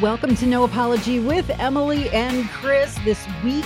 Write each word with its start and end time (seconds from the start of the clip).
Welcome 0.00 0.34
to 0.36 0.46
No 0.46 0.64
Apology 0.64 1.20
with 1.20 1.48
Emilee 1.60 2.08
and 2.10 2.48
Chris 2.48 2.98
this 3.04 3.24
week 3.44 3.64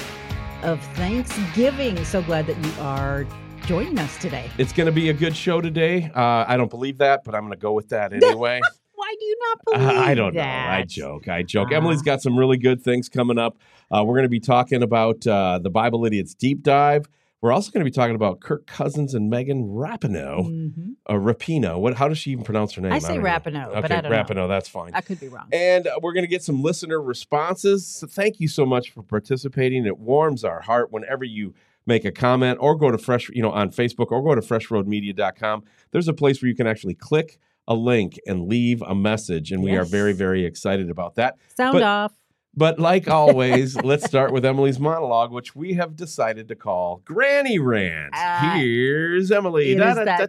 of 0.62 0.82
Thanksgiving. 0.94 2.04
So 2.04 2.20
glad 2.22 2.46
that 2.46 2.62
you 2.62 2.72
are 2.82 3.26
joining 3.66 3.98
us 3.98 4.18
today. 4.18 4.50
It's 4.58 4.72
going 4.72 4.86
to 4.86 4.92
be 4.92 5.08
a 5.08 5.12
good 5.14 5.34
show 5.36 5.60
today. 5.60 6.10
Uh, 6.14 6.44
I 6.46 6.56
don't 6.56 6.68
believe 6.70 6.98
that, 6.98 7.24
but 7.24 7.34
I'm 7.34 7.42
going 7.42 7.52
to 7.52 7.58
go 7.58 7.72
with 7.72 7.88
that 7.90 8.12
anyway. 8.22 8.60
Why 8.94 9.14
do 9.18 9.24
you 9.24 9.36
not 9.48 9.58
believe 9.64 9.88
Uh, 9.96 10.00
I 10.00 10.14
don't 10.14 10.34
that? 10.34 10.66
know. 10.66 10.72
I 10.72 10.82
joke. 10.82 11.28
I 11.28 11.42
joke. 11.42 11.68
Ah. 11.70 11.76
Emilee's 11.76 12.02
got 12.02 12.20
some 12.20 12.36
really 12.38 12.58
good 12.58 12.82
things 12.82 13.08
coming 13.08 13.38
up. 13.38 13.56
Uh, 13.90 14.02
we're 14.04 14.14
going 14.14 14.24
to 14.24 14.28
be 14.28 14.40
talking 14.40 14.82
about 14.82 15.26
uh, 15.26 15.58
the 15.62 15.70
Bible 15.70 16.04
Idiots 16.04 16.34
deep 16.34 16.62
dive. 16.62 17.06
We're 17.42 17.52
also 17.52 17.70
going 17.70 17.80
to 17.80 17.84
be 17.84 17.94
talking 17.94 18.14
about 18.16 18.40
Kirk 18.40 18.66
Cousins 18.66 19.14
and 19.14 19.28
Megan 19.28 19.64
Rapinoe. 19.68 20.46
Mhm. 20.48 20.94
Uh, 21.08 21.14
Rapino. 21.14 21.78
What? 21.78 21.94
How 21.94 22.08
does 22.08 22.18
she 22.18 22.30
even 22.30 22.44
pronounce 22.44 22.72
her 22.74 22.80
name? 22.82 22.92
I 22.92 22.98
say 22.98 23.18
know. 23.18 23.24
Rapinoe, 23.24 23.66
Okay, 23.68 23.80
but 23.82 23.92
I 23.92 24.00
don't 24.00 24.10
know. 24.10 24.16
Rapinoe. 24.24 24.48
That's 24.48 24.68
fine. 24.68 24.92
I 24.94 25.00
could 25.02 25.20
be 25.20 25.28
wrong. 25.28 25.46
And 25.52 25.86
uh, 25.86 25.98
we're 26.02 26.14
going 26.14 26.24
to 26.24 26.30
get 26.30 26.42
some 26.42 26.62
listener 26.62 27.00
responses. 27.00 27.86
So 27.86 28.06
thank 28.06 28.40
you 28.40 28.48
so 28.48 28.64
much 28.64 28.90
for 28.90 29.02
participating. 29.02 29.84
It 29.86 29.98
warms 29.98 30.44
our 30.44 30.62
heart 30.62 30.90
whenever 30.90 31.24
you 31.24 31.54
make 31.86 32.04
a 32.04 32.10
comment 32.10 32.58
or 32.60 32.74
go 32.74 32.90
to 32.90 32.98
fresh, 32.98 33.28
you 33.28 33.42
know, 33.42 33.52
on 33.52 33.70
Facebook 33.70 34.10
or 34.10 34.22
go 34.22 34.34
to 34.34 34.40
freshroadmedia.com. 34.40 35.62
There's 35.92 36.08
a 36.08 36.14
place 36.14 36.40
where 36.42 36.48
you 36.48 36.56
can 36.56 36.66
actually 36.66 36.94
click 36.94 37.38
a 37.68 37.74
link 37.74 38.18
and 38.26 38.48
leave 38.48 38.80
a 38.82 38.94
message. 38.94 39.52
And 39.52 39.62
we 39.62 39.76
are 39.76 39.84
very, 39.84 40.12
very 40.14 40.44
excited 40.46 40.88
about 40.90 41.16
that. 41.16 41.36
Sound 41.56 41.74
but- 41.74 41.82
off. 41.82 42.12
But 42.56 42.78
like 42.78 43.06
always, 43.06 43.76
let's 43.76 44.06
start 44.06 44.32
with 44.32 44.44
Emilee's 44.44 44.80
monologue, 44.80 45.30
which 45.30 45.54
we 45.54 45.74
have 45.74 45.94
decided 45.94 46.48
to 46.48 46.54
call 46.56 47.02
Granny 47.04 47.58
Rant. 47.58 48.12
Ah, 48.14 48.54
Here's 48.56 49.30
Emilee. 49.30 49.72
It 49.72 49.78
is 49.78 49.78
that 49.78 49.94
Da-da-da-da-da. 50.06 50.26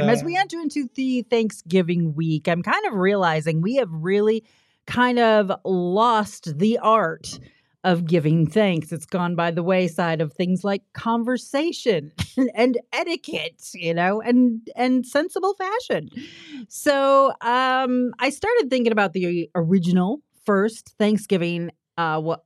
time. 0.00 0.08
As 0.10 0.24
we 0.24 0.36
enter 0.36 0.58
into 0.58 0.88
the 0.96 1.22
Thanksgiving 1.22 2.14
week, 2.14 2.48
I'm 2.48 2.62
kind 2.62 2.84
of 2.86 2.94
realizing 2.94 3.62
we 3.62 3.76
have 3.76 3.90
really 3.92 4.42
kind 4.86 5.20
of 5.20 5.52
lost 5.64 6.58
the 6.58 6.78
art 6.78 7.38
of 7.84 8.06
giving 8.06 8.44
thanks. 8.46 8.90
It's 8.90 9.06
gone 9.06 9.36
by 9.36 9.52
the 9.52 9.62
wayside 9.62 10.20
of 10.20 10.32
things 10.32 10.64
like 10.64 10.82
conversation 10.94 12.10
and 12.54 12.76
etiquette, 12.92 13.70
you 13.72 13.94
know, 13.94 14.20
and 14.20 14.68
and 14.74 15.06
sensible 15.06 15.54
fashion. 15.54 16.08
So 16.68 17.28
um 17.40 18.14
I 18.18 18.30
started 18.30 18.66
thinking 18.68 18.90
about 18.90 19.12
the 19.12 19.48
original 19.54 20.22
first 20.48 20.94
Thanksgiving 20.98 21.70
uh 21.96 22.20
what 22.20 22.42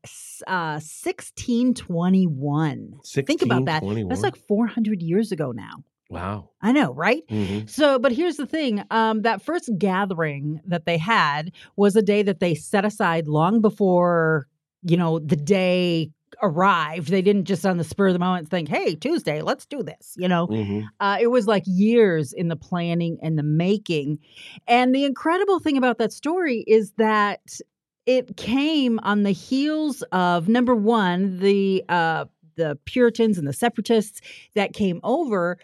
uh 0.46 0.80
1621. 0.80 3.00
Think 3.04 3.42
about 3.42 3.64
that. 3.66 3.82
1621. 3.82 4.08
That's 4.08 4.22
like 4.22 4.36
400 4.48 5.02
years 5.02 5.32
ago 5.32 5.52
now. 5.52 5.84
wow. 6.10 6.50
I 6.60 6.72
know, 6.72 6.92
right? 6.92 7.22
Mhm. 7.28 7.68
So, 7.68 7.98
but 7.98 8.12
here's 8.12 8.36
the 8.36 8.46
thing 8.46 8.82
um, 8.90 9.22
that 9.22 9.42
first 9.42 9.70
gathering 9.78 10.60
that 10.66 10.84
they 10.84 10.98
had 10.98 11.52
was 11.76 11.96
a 11.96 12.02
day 12.02 12.22
that 12.22 12.40
they 12.40 12.54
set 12.54 12.84
aside 12.84 13.26
long 13.28 13.60
before, 13.62 14.46
you 14.82 14.96
know, 14.96 15.18
the 15.18 15.36
day 15.36 16.10
arrived. 16.42 17.08
They 17.08 17.22
didn't 17.22 17.44
just 17.44 17.64
on 17.66 17.76
the 17.78 17.84
spur 17.84 18.08
of 18.08 18.12
the 18.14 18.18
moment 18.18 18.48
think, 18.48 18.68
hey, 18.68 18.94
Tuesday, 18.94 19.42
let's 19.42 19.66
do 19.66 19.82
this, 19.82 20.14
you 20.16 20.28
know? 20.28 20.46
Mhm. 20.48 20.84
Uh, 21.00 21.18
it 21.20 21.26
was 21.28 21.46
like 21.46 21.62
years 21.66 22.32
in 22.32 22.48
the 22.48 22.56
planning 22.56 23.18
and 23.22 23.38
the 23.38 23.42
making. 23.42 24.18
And 24.66 24.94
the 24.94 25.04
incredible 25.04 25.60
thing 25.60 25.76
about 25.76 25.98
that 25.98 26.12
story 26.12 26.64
is 26.66 26.92
that 26.98 27.40
it 28.06 28.36
came 28.36 28.98
on 29.02 29.22
the 29.22 29.30
heels 29.32 30.02
of 30.12 30.48
number 30.48 30.74
one, 30.74 31.38
the 31.38 31.84
uh, 31.88 32.24
the 32.56 32.78
Puritans 32.84 33.38
and 33.38 33.46
the 33.46 33.52
separatists 33.52 34.20
that 34.54 34.72
came 34.72 35.00
over. 35.02 35.58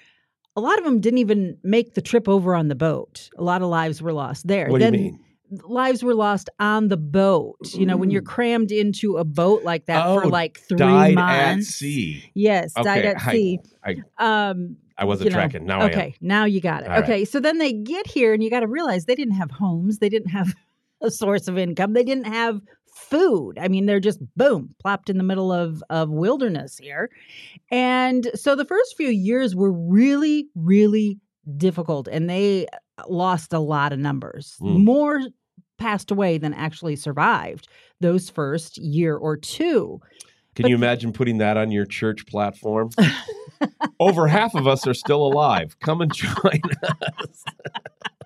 A 0.56 0.60
lot 0.60 0.78
of 0.78 0.84
them 0.84 1.00
didn't 1.00 1.18
even 1.18 1.56
make 1.62 1.94
the 1.94 2.00
trip 2.02 2.28
over 2.28 2.54
on 2.54 2.68
the 2.68 2.74
boat. 2.74 3.30
A 3.38 3.42
lot 3.44 3.62
of 3.62 3.68
lives 3.68 4.02
were 4.02 4.12
lost 4.12 4.46
there. 4.48 4.68
What 4.68 4.80
then 4.80 4.92
do 4.92 4.98
you 4.98 5.04
mean? 5.12 5.20
lives 5.64 6.02
were 6.02 6.14
lost 6.14 6.50
on 6.60 6.88
the 6.88 6.96
boat. 6.96 7.56
You 7.74 7.86
know, 7.86 7.96
when 7.96 8.10
you're 8.10 8.22
crammed 8.22 8.70
into 8.72 9.16
a 9.16 9.24
boat 9.24 9.62
like 9.64 9.86
that 9.86 10.04
for 10.04 10.24
Oh, 10.24 10.28
like 10.28 10.58
three 10.60 10.76
Died 10.78 11.14
months. 11.14 11.68
at 11.70 11.74
sea. 11.74 12.30
Yes, 12.34 12.72
died 12.74 13.04
at 13.04 13.22
I- 13.22 13.32
sea. 13.32 13.58
I, 13.84 13.96
Um, 14.18 14.76
I 14.98 15.04
wasn't 15.04 15.26
you 15.26 15.30
know, 15.30 15.36
tracking. 15.36 15.64
Now 15.64 15.80
I 15.80 15.84
am. 15.84 15.90
okay, 15.90 16.14
now 16.20 16.44
you 16.44 16.60
got 16.60 16.82
it. 16.82 16.88
All 16.88 16.94
right. 16.96 17.04
okay, 17.04 17.24
so 17.24 17.38
then 17.40 17.58
they 17.58 17.72
get 17.72 18.06
here, 18.08 18.34
and 18.34 18.42
you 18.42 18.50
got 18.50 18.60
to 18.60 18.66
realize 18.66 19.04
they 19.04 19.14
didn't 19.14 19.34
have 19.34 19.50
homes, 19.52 19.98
they 19.98 20.08
didn't 20.08 20.30
have 20.30 20.54
a 21.02 21.10
source 21.10 21.48
of 21.48 21.58
income, 21.58 21.92
they 21.92 22.04
didn't 22.04 22.24
have 22.32 22.60
food. 22.94 23.58
I 23.60 23.68
mean, 23.68 23.86
they're 23.86 24.00
just 24.00 24.18
boom, 24.36 24.74
plopped 24.80 25.08
in 25.08 25.18
the 25.18 25.24
middle 25.24 25.52
of 25.52 25.82
of 25.90 26.10
wilderness 26.10 26.76
here, 26.78 27.10
and 27.70 28.28
so 28.34 28.56
the 28.56 28.64
first 28.64 28.96
few 28.96 29.08
years 29.10 29.54
were 29.54 29.72
really, 29.72 30.48
really 30.54 31.18
difficult, 31.56 32.08
and 32.08 32.28
they 32.28 32.66
lost 33.08 33.52
a 33.52 33.60
lot 33.60 33.92
of 33.92 33.98
numbers. 33.98 34.56
Mm. 34.60 34.84
More 34.84 35.20
passed 35.78 36.10
away 36.10 36.38
than 36.38 36.52
actually 36.54 36.96
survived 36.96 37.68
those 38.00 38.28
first 38.28 38.78
year 38.78 39.16
or 39.16 39.36
two. 39.36 40.00
Can 40.56 40.64
But- 40.64 40.70
you 40.70 40.74
imagine 40.74 41.12
putting 41.12 41.38
that 41.38 41.56
on 41.56 41.70
your 41.70 41.86
church 41.86 42.26
platform? 42.26 42.90
Over 44.00 44.26
half 44.26 44.54
of 44.56 44.66
us 44.66 44.86
are 44.88 44.94
still 44.94 45.24
alive. 45.24 45.76
Come 45.80 46.00
and 46.00 46.12
join 46.12 46.60
us. 46.82 47.44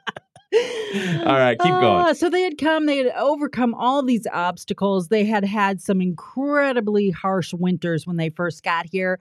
All 1.26 1.38
right, 1.38 1.58
keep 1.58 1.70
going. 1.72 1.84
Ah, 1.84 2.12
so 2.12 2.28
they 2.28 2.42
had 2.42 2.58
come, 2.58 2.86
they 2.86 2.98
had 2.98 3.12
overcome 3.16 3.74
all 3.74 4.02
these 4.02 4.26
obstacles. 4.32 5.08
They 5.08 5.24
had 5.24 5.44
had 5.44 5.80
some 5.80 6.00
incredibly 6.00 7.10
harsh 7.10 7.54
winters 7.54 8.06
when 8.06 8.16
they 8.16 8.28
first 8.28 8.62
got 8.62 8.86
here. 8.86 9.18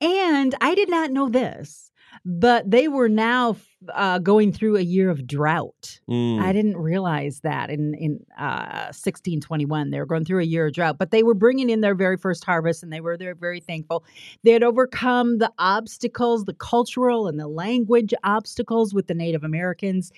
And 0.00 0.54
I 0.60 0.76
did 0.76 0.88
not 0.88 1.10
know 1.10 1.28
this, 1.28 1.87
but 2.24 2.70
they 2.70 2.88
were 2.88 3.08
now 3.08 3.56
uh, 3.94 4.18
going 4.18 4.52
through 4.52 4.76
a 4.76 4.80
year 4.82 5.08
of 5.10 5.26
drought. 5.26 6.00
Mm. 6.10 6.40
I 6.40 6.52
didn't 6.52 6.76
realize 6.76 7.40
that 7.40 7.70
in 7.70 7.94
in 7.94 8.24
uh, 8.38 8.90
1621 8.90 9.90
they 9.90 9.98
were 9.98 10.06
going 10.06 10.24
through 10.24 10.40
a 10.40 10.44
year 10.44 10.66
of 10.66 10.72
drought, 10.72 10.98
but 10.98 11.10
they 11.10 11.22
were 11.22 11.34
bringing 11.34 11.70
in 11.70 11.80
their 11.80 11.94
very 11.94 12.16
first 12.16 12.44
harvest, 12.44 12.82
and 12.82 12.92
they 12.92 13.00
were 13.00 13.16
they're 13.16 13.34
very 13.34 13.60
thankful. 13.60 14.04
They 14.44 14.52
had 14.52 14.62
overcome 14.62 15.38
the 15.38 15.52
obstacles, 15.58 16.44
the 16.44 16.54
cultural 16.54 17.28
and 17.28 17.38
the 17.38 17.48
language 17.48 18.12
obstacles 18.24 18.92
with 18.92 19.06
the 19.06 19.14
Native 19.14 19.44
Americans, 19.44 20.12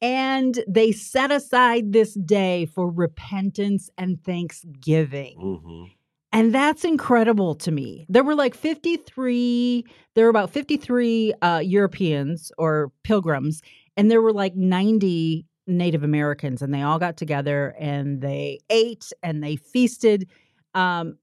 and 0.00 0.62
they 0.68 0.92
set 0.92 1.30
aside 1.30 1.92
this 1.92 2.14
day 2.14 2.66
for 2.66 2.90
repentance 2.90 3.90
and 3.98 4.22
thanksgiving. 4.22 5.36
Mhm. 5.38 5.90
And 6.32 6.54
that's 6.54 6.84
incredible 6.84 7.56
to 7.56 7.72
me. 7.72 8.06
There 8.08 8.22
were 8.22 8.36
like 8.36 8.54
53, 8.54 9.84
there 10.14 10.24
were 10.26 10.30
about 10.30 10.50
53 10.50 11.34
uh, 11.42 11.60
Europeans 11.64 12.52
or 12.56 12.92
pilgrims, 13.02 13.62
and 13.96 14.10
there 14.10 14.22
were 14.22 14.32
like 14.32 14.54
90 14.54 15.46
Native 15.66 16.02
Americans, 16.02 16.62
and 16.62 16.72
they 16.72 16.82
all 16.82 16.98
got 16.98 17.16
together 17.16 17.74
and 17.78 18.20
they 18.20 18.60
ate 18.70 19.12
and 19.22 19.42
they 19.42 19.56
feasted. 19.56 20.28
Um, 20.74 21.18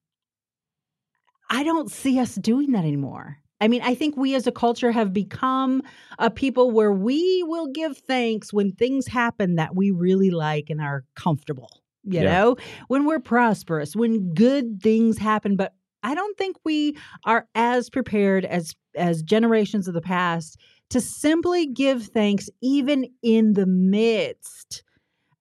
I 1.50 1.64
don't 1.64 1.90
see 1.90 2.20
us 2.20 2.36
doing 2.36 2.72
that 2.74 2.84
anymore. 2.84 3.38
I 3.60 3.68
mean, 3.68 3.82
I 3.82 3.96
think 3.96 4.16
we 4.16 4.36
as 4.36 4.46
a 4.46 4.52
culture 4.52 4.92
have 4.92 5.14
become 5.14 5.82
a 6.20 6.30
people 6.30 6.72
where 6.72 6.92
we 6.92 7.44
will 7.44 7.68
give 7.68 7.98
thanks 7.98 8.54
when 8.54 8.72
things 8.72 9.08
happen 9.08 9.56
that 9.56 9.76
we 9.76 9.90
really 9.90 10.30
like 10.30 10.70
and 10.70 10.80
are 10.80 11.06
comfortable. 11.16 11.82
You 12.08 12.22
Yeah. 12.22 12.34
know, 12.34 12.56
when 12.88 13.06
we're 13.06 13.20
prosperous, 13.20 13.96
when 13.96 14.34
good 14.34 14.82
things 14.82 15.18
happen, 15.18 15.56
but 15.56 15.74
I 16.04 16.16
don't 16.16 16.38
think 16.38 16.56
we 16.64 16.96
are 17.26 17.48
as 17.56 17.90
prepared 17.90 18.46
as 18.46 18.74
as 18.96 19.22
generations 19.22 19.88
of 19.88 19.94
the 19.94 20.02
past 20.02 20.58
to 20.90 21.02
simply 21.02 21.68
give 21.68 22.04
thanks 22.08 22.50
even 22.62 23.06
in 23.22 23.54
the 23.54 23.66
midst 23.68 24.84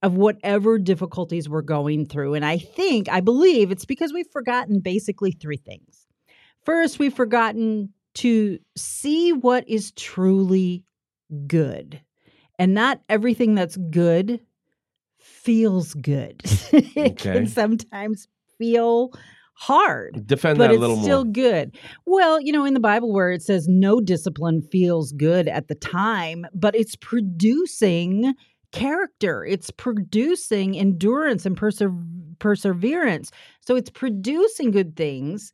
of 0.02 0.14
whatever 0.16 0.78
difficulties 0.78 1.48
we're 1.48 1.62
going 1.62 2.04
through. 2.06 2.34
And 2.34 2.44
I 2.44 2.58
think, 2.58 3.08
I 3.08 3.20
believe 3.20 3.70
it's 3.70 3.86
because 3.86 4.12
we've 4.12 4.30
forgotten 4.30 4.80
basically 4.80 5.30
three 5.30 5.56
things. 5.56 6.06
First, 6.64 6.98
we've 6.98 7.14
forgotten 7.14 7.94
to 8.16 8.58
see 8.76 9.32
what 9.32 9.66
is 9.68 9.92
truly 9.92 10.84
good. 11.46 12.00
And 12.58 12.74
not 12.74 13.00
everything 13.08 13.54
that's 13.54 13.76
good 13.76 14.40
feels 15.46 15.94
good. 15.94 16.42
it 16.72 17.12
Okay. 17.12 17.32
can 17.32 17.46
sometimes 17.46 18.28
feel 18.58 19.12
hard 19.58 20.26
Defend 20.26 20.58
but 20.58 20.64
that 20.64 20.70
a 20.72 20.74
it's 20.74 20.80
little 20.80 21.00
still 21.02 21.24
more. 21.24 21.32
good. 21.32 21.78
Well, 22.04 22.38
you 22.42 22.52
know, 22.52 22.66
in 22.66 22.74
the 22.74 22.80
Bible 22.80 23.12
where 23.12 23.30
it 23.30 23.40
says 23.42 23.66
no 23.68 24.00
discipline 24.02 24.60
feels 24.70 25.12
good 25.12 25.48
at 25.48 25.68
the 25.68 25.74
time, 25.74 26.44
but 26.52 26.76
it's 26.76 26.94
producing 26.96 28.34
character. 28.72 29.44
It's 29.46 29.70
producing 29.70 30.76
endurance 30.76 31.46
and 31.46 31.56
perse- 31.56 31.80
perseverance. 32.38 33.30
So 33.60 33.76
it's 33.76 33.88
producing 33.90 34.70
good 34.72 34.94
things. 34.96 35.52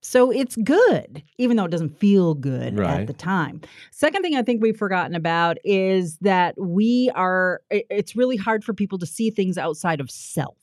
So 0.00 0.30
it's 0.30 0.56
good, 0.56 1.22
even 1.38 1.56
though 1.56 1.64
it 1.64 1.70
doesn't 1.70 1.98
feel 1.98 2.34
good 2.34 2.78
Right. 2.78 3.00
at 3.00 3.06
the 3.08 3.12
time. 3.12 3.60
Second 3.90 4.22
thing 4.22 4.36
I 4.36 4.42
think 4.42 4.62
we've 4.62 4.76
forgotten 4.76 5.14
about 5.16 5.58
is 5.64 6.18
that 6.18 6.54
we 6.60 7.10
are, 7.14 7.60
it's 7.70 8.14
really 8.14 8.36
hard 8.36 8.62
for 8.64 8.72
people 8.72 8.98
to 8.98 9.06
see 9.06 9.30
things 9.30 9.58
outside 9.58 10.00
of 10.00 10.10
self. 10.10 10.56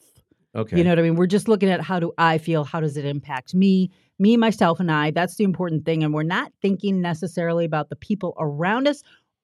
Okay. 0.55 0.77
You 0.77 0.83
know 0.85 0.91
what 0.91 0.99
I 0.99 1.01
mean? 1.01 1.15
We're 1.15 1.27
just 1.27 1.49
looking 1.49 1.69
at 1.69 1.81
how 1.81 1.99
do 1.99 2.13
I 2.17 2.37
feel? 2.37 2.63
How 2.63 2.79
does 2.79 2.95
it 2.95 3.03
impact 3.03 3.53
me? 3.53 3.91
Me, 4.19 4.37
myself, 4.37 4.79
and 4.79 4.89
I. 4.89 5.11
That's 5.11 5.35
the 5.35 5.43
important 5.43 5.83
thing. 5.83 6.01
And 6.01 6.13
we're 6.13 6.23
not 6.23 6.53
thinking 6.61 7.01
necessarily 7.01 7.65
about 7.65 7.89
the 7.89 7.97
people 7.97 8.33
around 8.39 8.87
us, 8.87 9.03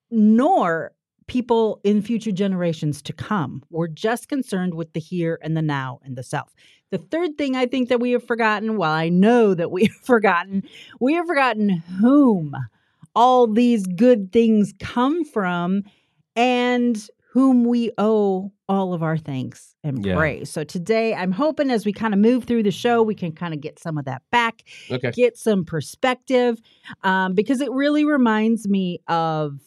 nor 0.10 0.94
people 1.28 1.82
in 1.84 2.02
future 2.02 2.32
generations 2.32 3.02
to 3.02 3.14
come. 3.14 3.62
We're 3.70 3.88
just 3.88 4.30
concerned 4.30 4.74
with 4.74 4.94
the 4.94 5.00
here 5.02 5.38
and 5.42 5.56
the 5.56 5.62
now 5.62 6.00
and 6.04 6.16
the 6.16 6.24
self. 6.24 6.54
The 6.92 6.98
third 6.98 7.38
thing 7.38 7.56
I 7.56 7.66
think 7.66 7.90
that 7.90 8.00
we 8.00 8.12
have 8.12 8.26
forgotten, 8.26 8.78
well, 8.78 8.92
I 8.92 9.10
know 9.10 9.54
that 9.54 9.72
we 9.72 9.84
have 9.86 9.96
forgotten, 10.04 10.64
we 11.00 11.14
have 11.14 11.26
forgotten 11.26 11.70
whom 12.00 12.54
all 13.16 13.48
these 13.48 13.86
good 13.88 14.32
things 14.32 14.74
come 14.80 15.24
from 15.26 15.84
and 16.36 17.08
whom 17.34 17.64
we 17.64 17.92
owe 17.98 18.52
all 18.68 18.94
of 18.94 19.04
our 19.04 19.18
thanks 19.18 19.74
and 19.86 20.06
Yeah. 20.06 20.16
praise. 20.16 20.50
So 20.50 20.64
today 20.66 21.14
I'm 21.14 21.32
hoping 21.32 21.72
as 21.72 21.86
we 21.86 21.94
kind 21.94 22.14
of 22.14 22.20
move 22.20 22.44
through 22.44 22.64
the 22.64 22.72
show, 22.72 23.02
we 23.02 23.16
can 23.16 23.32
kind 23.32 23.54
of 23.54 23.62
get 23.62 23.80
some 23.80 23.98
of 23.98 24.06
that 24.06 24.22
back 24.32 24.64
Okay. 24.90 25.12
get 25.12 25.38
some 25.38 25.64
perspective 25.64 26.62
um, 27.04 27.34
because 27.34 27.62
it 27.62 27.72
really 27.72 28.04
reminds 28.04 28.68
me 28.68 29.00
of 29.08 29.60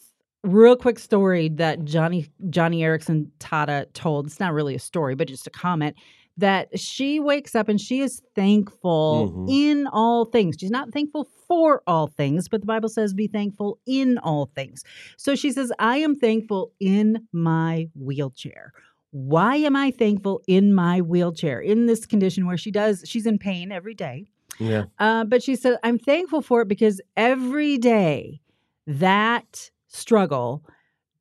real 0.43 0.75
quick 0.75 0.99
story 0.99 1.49
that 1.49 1.83
Johnny 1.85 2.27
Joni 2.49 2.79
Eareckson 2.81 3.31
Tada 3.39 3.85
told. 3.93 4.27
It's 4.27 4.39
not 4.39 4.53
really 4.53 4.75
a 4.75 4.79
story, 4.79 5.15
but 5.15 5.27
just 5.27 5.47
a 5.47 5.51
comment 5.51 5.95
that 6.37 6.77
she 6.79 7.19
wakes 7.19 7.55
up 7.55 7.69
and 7.69 7.79
she 7.79 8.01
is 8.01 8.21
thankful 8.35 9.31
Mhm. 9.33 9.45
in 9.49 9.87
all 9.87 10.25
things. 10.25 10.57
She's 10.59 10.71
not 10.71 10.91
thankful 10.91 11.27
for 11.47 11.81
all 11.87 12.07
things, 12.07 12.49
but 12.49 12.61
the 12.61 12.67
Bible 12.67 12.89
says 12.89 13.13
be 13.13 13.27
thankful 13.27 13.79
in 13.85 14.17
all 14.17 14.47
things. 14.55 14.83
So 15.17 15.35
she 15.35 15.51
says, 15.51 15.71
I 15.79 15.97
am 15.97 16.15
thankful 16.15 16.73
in 16.79 17.27
my 17.31 17.89
wheelchair. 17.95 18.73
Why 19.11 19.55
am 19.57 19.75
I 19.77 19.91
thankful 19.91 20.41
in 20.47 20.73
my 20.73 20.99
wheelchair 21.01 21.61
in 21.61 21.85
this 21.85 22.05
condition 22.05 22.45
where 22.45 22.57
she 22.57 22.71
does, 22.71 23.03
she's 23.05 23.25
in 23.25 23.37
pain 23.37 23.71
every 23.71 23.93
day? 23.93 24.25
Yeah. 24.59 24.85
Uh, 24.99 25.23
but 25.23 25.41
she 25.41 25.55
said, 25.55 25.77
I'm 25.83 25.97
thankful 25.99 26.41
for 26.41 26.61
it 26.61 26.67
because 26.67 26.99
every 27.15 27.77
day 27.77 28.41
that 28.87 29.71
struggle 29.87 30.63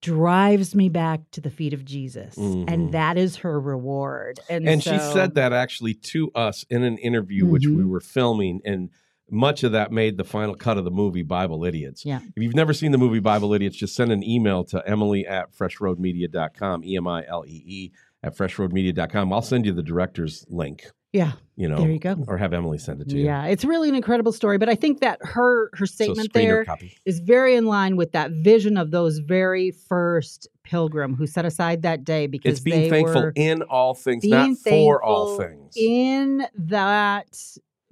drives 0.05 0.75
me 0.75 0.89
back 0.91 1.23
to 1.33 1.41
the 1.41 1.51
feet 1.51 1.73
of 1.73 1.85
Jesus. 1.85 2.37
Mhm. 2.37 2.65
And 2.69 2.93
that 2.93 3.17
is 3.17 3.37
her 3.37 3.59
reward. 3.59 4.39
And, 4.51 4.69
And 4.69 4.83
she 4.83 4.99
said 4.99 5.35
that 5.35 5.53
actually 5.55 5.95
to 5.95 6.31
us 6.35 6.65
in 6.69 6.83
an 6.83 6.99
interview, 6.99 7.47
which 7.47 7.67
we 7.67 7.83
Mhm. 7.83 7.89
were 7.89 8.01
filming, 8.01 8.61
and 8.67 8.91
much 9.31 9.65
of 9.65 9.73
that 9.73 9.91
made 9.91 10.19
the 10.19 10.25
final 10.25 10.55
cut 10.55 10.77
of 10.77 10.85
the 10.85 10.91
movie 10.91 11.23
Bible 11.23 11.65
Idiots. 11.65 12.05
Yeah. 12.05 12.21
If 12.37 12.43
you've 12.43 12.55
never 12.55 12.75
seen 12.75 12.93
the 12.93 12.99
movie 12.99 13.21
Bible 13.21 13.55
Idiots, 13.55 13.77
just 13.77 13.95
send 13.97 14.13
an 14.13 14.23
email 14.23 14.63
to 14.65 14.83
Emilee 14.87 15.25
at 15.27 15.53
freshroadmedia.com, 15.57 16.85
E 16.85 16.97
M 16.97 17.09
I 17.09 17.25
L 17.27 17.45
E 17.47 17.63
E 17.67 17.91
at 18.23 18.37
freshroadmedia.com. 18.37 19.33
I'll 19.33 19.41
send 19.43 19.65
you 19.65 19.73
the 19.73 19.83
director's 19.83 20.45
link, 20.51 20.91
Yeah, 21.15 21.33
you 21.55 21.69
know, 21.69 21.77
there 21.79 21.91
you 21.93 22.01
go. 22.01 22.17
or 22.27 22.37
have 22.39 22.53
Emilee 22.53 22.77
send 22.79 23.01
it 23.01 23.09
to 23.11 23.17
you. 23.17 23.25
Yeah, 23.27 23.47
it's 23.47 23.65
really 23.65 23.89
an 23.89 23.95
incredible 23.95 24.33
story. 24.33 24.59
But 24.59 24.69
I 24.69 24.75
think 24.75 24.99
that 25.01 25.21
her 25.23 25.71
her 25.75 25.87
statement 25.87 26.31
screener 26.33 26.33
there 26.33 26.65
copy. 26.65 26.93
is 27.07 27.21
very 27.21 27.55
in 27.55 27.67
line 27.67 27.95
with 27.97 28.11
that 28.13 28.33
vision 28.33 28.77
of 28.77 28.91
those 28.91 29.19
very 29.21 29.71
first 29.71 30.49
pilgrim 30.65 31.15
who 31.15 31.27
set 31.29 31.45
aside 31.45 31.83
that 31.83 32.03
day 32.03 32.27
because 32.27 32.55
It's 32.55 32.61
being 32.61 32.81
they 32.83 32.91
thankful 32.91 33.23
were 33.23 33.33
in 33.37 33.63
all 33.63 33.95
things, 33.95 34.25
not 34.25 34.57
for 34.59 35.01
all 35.05 35.39
things. 35.39 35.75
in 35.77 36.45
that 36.57 37.39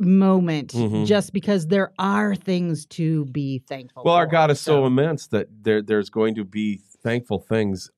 moment 0.01 0.73
Mhm. 0.73 1.07
just 1.07 1.33
because 1.33 1.69
there 1.69 1.93
are 2.01 2.35
things 2.35 2.87
to 2.87 3.25
be 3.27 3.61
thankful 3.69 4.03
well, 4.05 4.15
our. 4.17 4.27
God 4.27 4.51
is 4.51 4.59
so 4.61 4.85
immense 4.85 5.29
that 5.29 5.47
there, 5.63 5.81
there's 5.81 6.11
going 6.11 6.35
to 6.35 6.45
be 6.45 6.81
thankful 7.05 7.39
things 7.39 7.89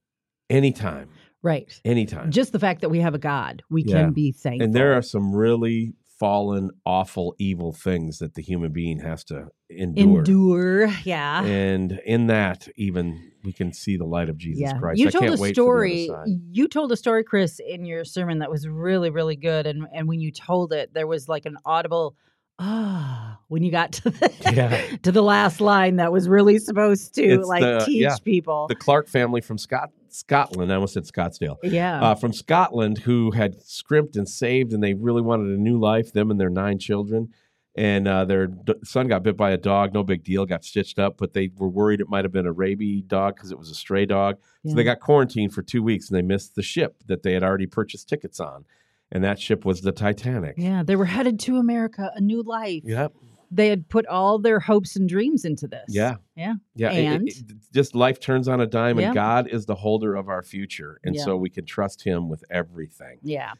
anytime, 0.50 1.08
right 1.44 1.80
anytime. 1.84 2.30
just 2.32 2.50
the 2.52 2.58
fact 2.58 2.80
that 2.80 2.88
we 2.88 2.98
have 2.98 3.14
a 3.14 3.18
god 3.18 3.62
we 3.70 3.84
Yeah. 3.84 4.02
can 4.02 4.12
be 4.12 4.32
thankful 4.32 4.64
And 4.64 4.74
there 4.74 4.94
are 4.94 5.02
some 5.02 5.32
really 5.32 5.94
fallen, 6.18 6.70
awful, 6.86 7.34
evil 7.40 7.72
things 7.72 8.18
that 8.20 8.34
the 8.34 8.40
human 8.40 8.72
being 8.72 9.00
has 9.00 9.24
to 9.24 9.48
endure. 9.68 10.18
endure 10.20 10.86
yeah 11.04 11.44
And 11.44 12.00
in 12.06 12.28
that, 12.28 12.68
even 12.76 13.32
we 13.44 13.52
can 13.52 13.72
see 13.72 13.96
the 13.96 14.04
light 14.06 14.28
of 14.28 14.38
Jesus 14.38 14.60
yeah 14.62 14.78
Christ. 14.78 15.00
you 15.00 15.08
I 15.08 15.10
told 15.10 15.24
a 15.30 15.36
story 15.52 16.06
for 16.06 16.12
the 16.12 16.18
other 16.20 16.26
side. 16.30 16.40
you 16.52 16.68
told 16.68 16.92
a 16.92 16.96
story 16.96 17.24
chris 17.24 17.60
in 17.60 17.84
your 17.84 18.04
sermon 18.04 18.38
that 18.38 18.50
was 18.50 18.66
really 18.68 19.10
really 19.10 19.36
good 19.36 19.66
and 19.66 19.86
and 19.92 20.06
when 20.08 20.20
you 20.20 20.30
told 20.30 20.72
it 20.72 20.94
there 20.94 21.06
was 21.06 21.28
like 21.28 21.46
an 21.46 21.56
audible 21.66 22.14
ah 22.60 23.38
when 23.48 23.62
you 23.64 23.70
got 23.70 23.92
to 23.92 24.10
the 24.10 24.32
Yeah. 24.54 24.96
to 25.02 25.10
the 25.12 25.22
last 25.22 25.60
line 25.60 25.96
that 25.96 26.12
was 26.12 26.28
really 26.28 26.58
supposed 26.58 27.14
to 27.16 27.22
It's 27.24 27.46
like 27.48 27.62
the- 27.62 27.82
teach 27.84 28.02
yeah, 28.02 28.16
people 28.24 28.66
The 28.68 28.76
Clark 28.76 29.08
family 29.08 29.40
from 29.40 29.58
Scot- 29.58 29.90
Scotland, 30.14 30.70
I 30.70 30.76
almost 30.76 30.94
said 30.94 31.04
Scottsdale, 31.04 31.56
yeah 31.62 32.00
uh, 32.00 32.14
from 32.14 32.32
Scotland, 32.32 32.98
who 32.98 33.32
had 33.32 33.60
scrimped 33.62 34.14
and 34.16 34.28
saved, 34.28 34.72
and 34.72 34.82
they 34.82 34.94
really 34.94 35.22
wanted 35.22 35.48
a 35.48 35.60
new 35.60 35.78
life, 35.78 36.12
them 36.12 36.30
and 36.30 36.40
their 36.40 36.50
nine 36.50 36.78
children. 36.78 37.30
And 37.76 38.06
uh, 38.06 38.24
their 38.24 38.46
d- 38.46 38.74
son 38.84 39.08
got 39.08 39.24
bit 39.24 39.36
by 39.36 39.50
a 39.50 39.56
dog, 39.56 39.92
no 39.92 40.04
big 40.04 40.22
deal, 40.22 40.46
got 40.46 40.64
stitched 40.64 41.00
up, 41.00 41.16
but 41.18 41.32
they 41.32 41.50
were 41.56 41.68
worried 41.68 42.00
it 42.00 42.08
might 42.08 42.24
have 42.24 42.30
been 42.30 42.46
a 42.46 42.52
rabies 42.52 43.02
dog 43.08 43.34
because 43.34 43.50
it 43.50 43.58
was 43.58 43.68
a 43.68 43.74
stray 43.74 44.06
dog. 44.06 44.36
So 44.64 44.74
they 44.76 44.84
got 44.84 45.00
quarantined 45.00 45.52
for 45.52 45.62
two 45.62 45.82
weeks 45.82 46.08
and 46.08 46.16
they 46.16 46.22
missed 46.22 46.54
the 46.54 46.62
ship 46.62 47.02
that 47.06 47.24
they 47.24 47.32
had 47.32 47.42
already 47.42 47.66
purchased 47.66 48.08
tickets 48.08 48.38
on. 48.38 48.64
And 49.10 49.24
that 49.24 49.40
ship 49.40 49.64
was 49.64 49.80
the 49.80 49.90
Titanic. 49.90 50.54
Yeah, 50.56 50.84
they 50.84 50.94
were 50.94 51.04
headed 51.06 51.40
to 51.40 51.56
America, 51.56 52.12
a 52.14 52.20
new 52.20 52.42
life. 52.42 52.82
Yep. 52.84 53.12
They 53.54 53.68
had 53.68 53.88
put 53.88 54.06
all 54.06 54.38
their 54.38 54.58
hopes 54.60 54.96
and 54.96 55.08
dreams 55.08 55.44
into 55.44 55.68
this. 55.68 55.84
Yeah. 55.88 56.16
Yeah. 56.36 56.54
Yeah. 56.74 56.92
it- 56.92 56.98
it- 56.98 57.06
And? 57.06 57.28
it- 57.28 57.72
just 57.72 57.94
life 57.94 58.18
turns 58.20 58.48
on 58.48 58.60
a 58.60 58.66
dime, 58.66 58.98
Yeah. 58.98 59.06
and 59.06 59.14
God 59.14 59.48
is 59.48 59.66
the 59.66 59.74
holder 59.74 60.14
of 60.16 60.28
our 60.28 60.42
future. 60.42 61.00
And 61.04 61.14
Yeah. 61.14 61.24
so 61.24 61.36
we 61.36 61.50
can 61.50 61.64
trust 61.64 62.02
Him 62.04 62.28
with 62.28 62.42
everything. 62.50 63.18
Yeah. 63.22 63.52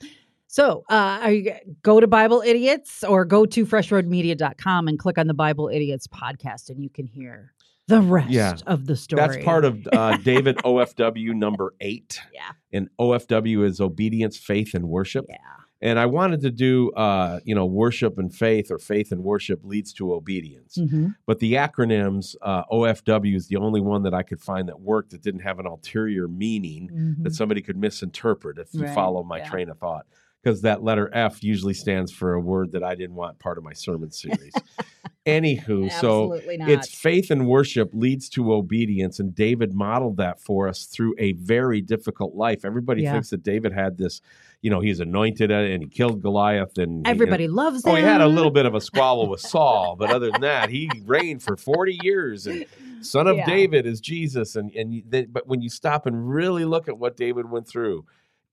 So 0.47 0.85
uh, 0.89 1.19
are 1.23 1.33
you, 1.33 1.53
go 1.83 1.99
to 2.01 2.07
Bible 2.07 2.43
Idiots 2.45 3.03
or 3.03 3.25
go 3.25 3.45
to 3.47 3.67
freshroadmedia.com 3.67 4.89
and 4.89 4.99
click 4.99 5.19
on 5.19 5.27
the 5.27 5.35
Bible 5.35 5.69
Idiots 5.73 6.07
podcast 6.07 6.71
and 6.71 6.83
you 6.83 6.89
can 6.91 7.07
hear 7.07 7.53
the 7.89 8.01
rest 8.01 8.31
Yeah. 8.31 8.55
of 8.67 8.87
the 8.87 8.97
story. 8.97 9.21
That's 9.21 9.45
part 9.45 9.65
of 9.65 9.87
uh, 9.93 10.17
David 10.25 10.57
OFW 10.59 11.35
number 11.35 11.75
eight. 11.81 12.21
Yeah. 12.33 12.51
And 12.73 12.89
OFW 13.01 13.65
is 13.65 13.81
obedience, 13.81 14.37
faith, 14.39 14.75
and 14.75 14.89
worship. 14.89 15.27
Yeah. 15.29 15.37
And 15.85 15.99
I 15.99 16.07
wanted 16.07 16.41
to 16.41 16.51
do, 16.51 16.91
uh, 16.93 17.41
you 17.45 17.55
know, 17.55 17.67
worship 17.67 18.19
and 18.19 18.35
faith, 18.35 18.71
or 18.71 18.79
faith 18.79 19.13
and 19.13 19.23
worship 19.23 19.61
leads 19.65 19.93
to 19.93 20.15
obedience. 20.15 20.79
Mhm. 20.79 21.15
But 21.27 21.41
the 21.41 21.53
acronyms, 21.53 22.35
uh, 22.41 22.63
OFW 22.73 23.37
is 23.37 23.49
the 23.49 23.57
only 23.57 23.83
one 23.83 24.03
that 24.05 24.15
I 24.15 24.23
could 24.23 24.41
find 24.41 24.67
that 24.71 24.81
worked 24.81 25.11
that 25.11 25.21
didn't 25.21 25.41
have 25.43 25.59
an 25.59 25.67
ulterior 25.67 26.27
meaning 26.27 26.89
Mhm. 26.91 27.23
that 27.25 27.35
somebody 27.35 27.61
could 27.61 27.77
misinterpret 27.77 28.59
if 28.59 28.73
you 28.73 28.87
follow 28.89 29.23
my 29.23 29.39
yeah. 29.39 29.49
train 29.51 29.69
of 29.69 29.79
thought. 29.79 30.07
Because 30.45 30.61
that 30.61 30.83
letter 30.85 31.09
F 31.15 31.43
usually 31.43 31.73
stands 31.73 32.13
for 32.13 32.35
a 32.35 32.41
word 32.41 32.73
that 32.73 32.85
I 32.85 32.95
didn't 32.95 33.17
want 33.17 33.39
part 33.39 33.57
of 33.57 33.65
my 33.65 33.73
sermon 33.73 34.11
series. 34.11 34.53
Anywho, 35.27 35.91
so 35.91 36.39
not. 36.59 36.69
it's 36.69 36.95
faith 36.95 37.31
and 37.31 37.47
worship 37.47 37.89
leads 37.95 38.29
to 38.29 38.53
obedience, 38.53 39.21
and 39.21 39.35
David 39.35 39.73
modeled 39.73 40.19
that 40.19 40.39
for 40.39 40.69
us 40.69 40.85
through 40.85 41.15
a 41.19 41.33
very 41.33 41.81
difficult 41.81 42.35
life. 42.35 42.63
Everybody 42.63 43.05
Yeah. 43.05 43.13
thinks 43.13 43.31
that 43.31 43.43
David 43.43 43.73
had 43.73 43.97
this, 43.97 44.21
you 44.61 44.69
know, 44.69 44.81
he's 44.81 45.01
anointed 45.01 45.51
and 45.51 45.83
he 45.83 45.89
killed 45.89 46.21
Goliath, 46.21 46.77
and 46.77 46.91
he- 46.91 46.97
you 46.97 47.03
know, 47.05 47.11
Everybody 47.11 47.49
loves 47.49 47.87
him. 47.87 47.93
Oh, 47.93 47.95
he 47.95 48.03
had 48.03 48.21
a 48.21 48.29
little 48.29 48.51
bit 48.51 48.67
of 48.67 48.75
a 48.75 48.83
squabble 48.83 49.31
with 49.31 49.41
Saul, 49.41 49.97
but 49.99 50.11
other 50.11 50.31
than 50.31 50.43
that, 50.43 50.69
he 50.69 50.91
reigned 51.07 51.43
for 51.43 51.57
forty 51.57 51.99
years. 52.03 52.47
And 52.47 52.67
son 53.01 53.27
of 53.27 53.39
Yeah. 53.39 53.47
David 53.47 53.87
is 53.87 54.03
Jesus. 54.03 54.57
And 54.57 54.71
and 54.77 55.03
then, 55.09 55.29
but 55.33 55.47
when 55.47 55.63
you 55.63 55.71
stop 55.71 56.05
and 56.05 56.29
really 56.29 56.67
look 56.67 56.87
at 56.87 56.99
what 56.99 57.17
David 57.17 57.51
went 57.51 57.67
through, 57.67 58.05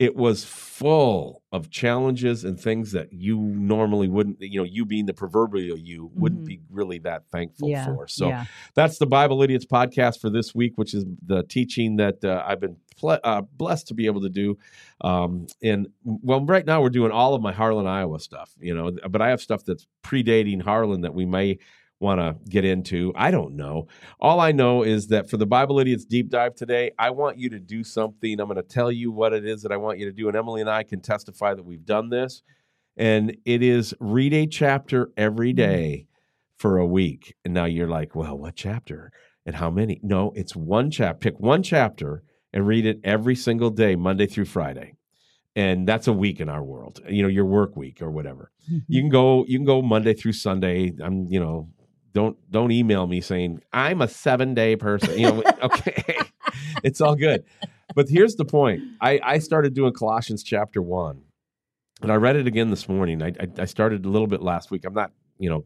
it 0.02 0.16
was 0.16 0.44
full 0.44 1.44
of 1.52 1.70
challenges 1.70 2.44
and 2.44 2.60
things 2.60 2.92
that 2.92 3.14
you 3.14 3.38
normally 3.38 4.08
wouldn't. 4.08 4.42
You 4.42 4.62
know, 4.62 4.64
you 4.64 4.84
being 4.84 5.06
the 5.06 5.14
proverbial 5.14 5.78
you 5.78 6.10
wouldn't 6.16 6.42
Mhm. 6.42 6.48
be 6.48 6.60
really 6.72 6.98
that 7.00 7.28
thankful 7.32 7.70
yeah. 7.70 7.86
for. 7.86 8.08
So 8.08 8.30
yeah. 8.30 8.46
that's 8.74 8.98
the 8.98 9.06
Bible 9.06 9.44
Idiots 9.44 9.68
podcast 9.68 10.20
for 10.20 10.32
this 10.32 10.56
week, 10.56 10.74
which 10.76 10.96
is 10.96 11.06
the 11.24 11.44
teaching 11.44 11.98
that 11.98 12.24
uh, 12.26 12.44
I've 12.44 12.60
been 12.60 12.78
ple- 12.98 13.20
uh, 13.24 13.42
blessed 13.42 13.90
to 13.90 13.94
be 13.94 14.08
able 14.08 14.22
to 14.22 14.30
do. 14.30 14.58
Um, 15.02 15.46
and 15.62 15.90
well, 16.04 16.44
right 16.44 16.66
now 16.66 16.82
we're 16.82 16.90
doing 16.90 17.12
all 17.12 17.36
of 17.36 17.44
my 17.44 17.52
Harlan, 17.52 17.86
Iowa 17.86 18.20
stuff, 18.20 18.56
you 18.60 18.74
know, 18.74 18.90
but 19.08 19.22
I 19.22 19.30
have 19.30 19.40
stuff 19.40 19.64
that's 19.64 19.86
predating 20.04 20.64
Harlan 20.64 21.02
that 21.02 21.14
we 21.14 21.26
may 21.28 21.60
want 22.02 22.20
to 22.20 22.36
get 22.50 22.66
into. 22.66 23.14
I 23.16 23.32
don't 23.32 23.56
know. 23.56 23.88
All 24.20 24.40
I 24.40 24.52
know 24.52 24.84
is 24.84 25.08
that 25.08 25.30
for 25.30 25.38
the 25.38 25.46
Bible 25.46 25.80
Idiots 25.80 26.04
deep 26.04 26.30
dive 26.30 26.56
today, 26.56 26.92
I 26.98 27.12
want 27.12 27.38
you 27.38 27.50
to 27.50 27.60
do 27.60 27.84
something. 27.84 28.40
I'm 28.40 28.48
going 28.48 28.58
to 28.58 28.64
tell 28.64 28.92
you 28.92 29.12
what 29.12 29.34
it 29.34 29.46
is 29.46 29.62
that 29.62 29.72
I 29.72 29.78
want 29.78 30.00
you 30.00 30.06
to 30.06 30.12
do. 30.12 30.28
And 30.28 30.36
Emilee 30.36 30.62
and 30.62 30.70
I 30.70 30.84
can 30.84 31.02
testify 31.02 31.54
that 31.54 31.64
we've 31.64 31.86
done 31.86 32.10
this. 32.10 32.42
And 32.98 33.38
it 33.46 33.64
is 33.64 33.94
read 34.00 34.34
a 34.34 34.48
chapter 34.48 35.12
every 35.16 35.52
mm-hmm. 35.52 35.72
day 35.72 36.08
for 36.58 36.78
a 36.78 36.86
week. 36.86 37.36
And 37.46 37.54
now 37.54 37.66
you're 37.66 37.88
like, 37.88 38.16
well, 38.16 38.38
what 38.38 38.56
chapter 38.56 39.12
and 39.46 39.56
how 39.56 39.70
many? 39.70 40.00
No, 40.04 40.34
it's 40.36 40.56
one 40.56 40.92
chapter. 40.92 41.32
Pick 41.32 41.40
one 41.40 41.64
chapter 41.64 42.24
and 42.54 42.68
read 42.68 42.86
it 42.86 43.00
every 43.04 43.36
single 43.36 43.70
day, 43.70 43.96
Monday 43.96 44.28
through 44.28 44.46
Friday. 44.46 44.96
And 45.56 45.88
that's 45.88 46.08
a 46.08 46.14
week 46.14 46.40
in 46.40 46.48
our 46.48 46.64
world, 46.64 47.02
you 47.10 47.22
know, 47.22 47.28
your 47.28 47.46
work 47.46 47.76
week 47.76 48.02
or 48.02 48.10
whatever. 48.10 48.52
You 48.68 48.80
mm-hmm. 48.80 48.94
can 48.94 49.10
go, 49.10 49.46
you 49.48 49.58
can 49.58 49.66
go 49.66 49.82
Monday 49.82 50.14
through 50.14 50.34
Sunday. 50.34 50.94
I'm, 51.04 51.28
you 51.30 51.40
know, 51.40 51.70
don't 52.14 52.38
don't 52.52 52.72
email 52.72 53.08
me 53.08 53.22
saying 53.22 53.62
I'm 53.74 54.02
a 54.02 54.08
seven 54.08 54.54
day 54.54 54.76
person. 54.76 55.18
You 55.18 55.28
know, 55.34 55.44
okay, 55.64 56.04
it's 56.84 57.02
all 57.02 57.16
good. 57.16 57.44
But 57.96 58.08
here's 58.10 58.36
the 58.36 58.46
point. 58.46 58.82
I 59.02 59.20
I 59.24 59.40
started 59.40 59.74
doing 59.74 59.94
Colossians 59.94 60.44
chapter 60.44 60.82
one, 60.82 61.22
and 62.02 62.12
I 62.12 62.16
read 62.16 62.36
it 62.36 62.48
again 62.48 62.70
this 62.70 62.88
morning. 62.90 63.22
I 63.22 63.28
I, 63.28 63.48
I 63.60 63.66
started 63.66 64.06
a 64.06 64.10
little 64.10 64.28
bit 64.28 64.42
last 64.42 64.72
week. 64.72 64.86
I'm 64.86 64.94
not, 64.94 65.12
you 65.38 65.50
know, 65.50 65.66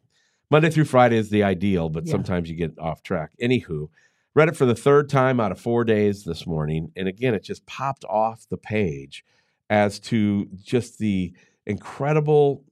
Monday 0.52 0.70
through 0.70 0.86
Friday 0.86 1.18
is 1.18 1.30
the 1.30 1.44
ideal, 1.44 1.90
but 1.90 2.06
Yeah. 2.06 2.12
sometimes 2.12 2.50
you 2.50 2.56
get 2.56 2.78
off 2.80 3.04
track. 3.04 3.32
Anywho, 3.42 3.90
Read 4.38 4.50
it 4.50 4.58
for 4.58 4.66
the 4.66 4.76
third 4.76 5.08
time 5.10 5.40
out 5.40 5.54
of 5.54 5.62
four 5.62 5.86
days 5.86 6.26
this 6.26 6.46
morning. 6.46 6.92
And 6.98 7.08
again, 7.08 7.34
it 7.34 7.42
just 7.42 7.66
popped 7.66 8.04
off 8.04 8.46
the 8.50 8.58
page 8.58 9.24
as 9.70 9.98
to 10.02 10.50
just 10.62 11.00
the 11.00 11.32
incredible 11.66 12.66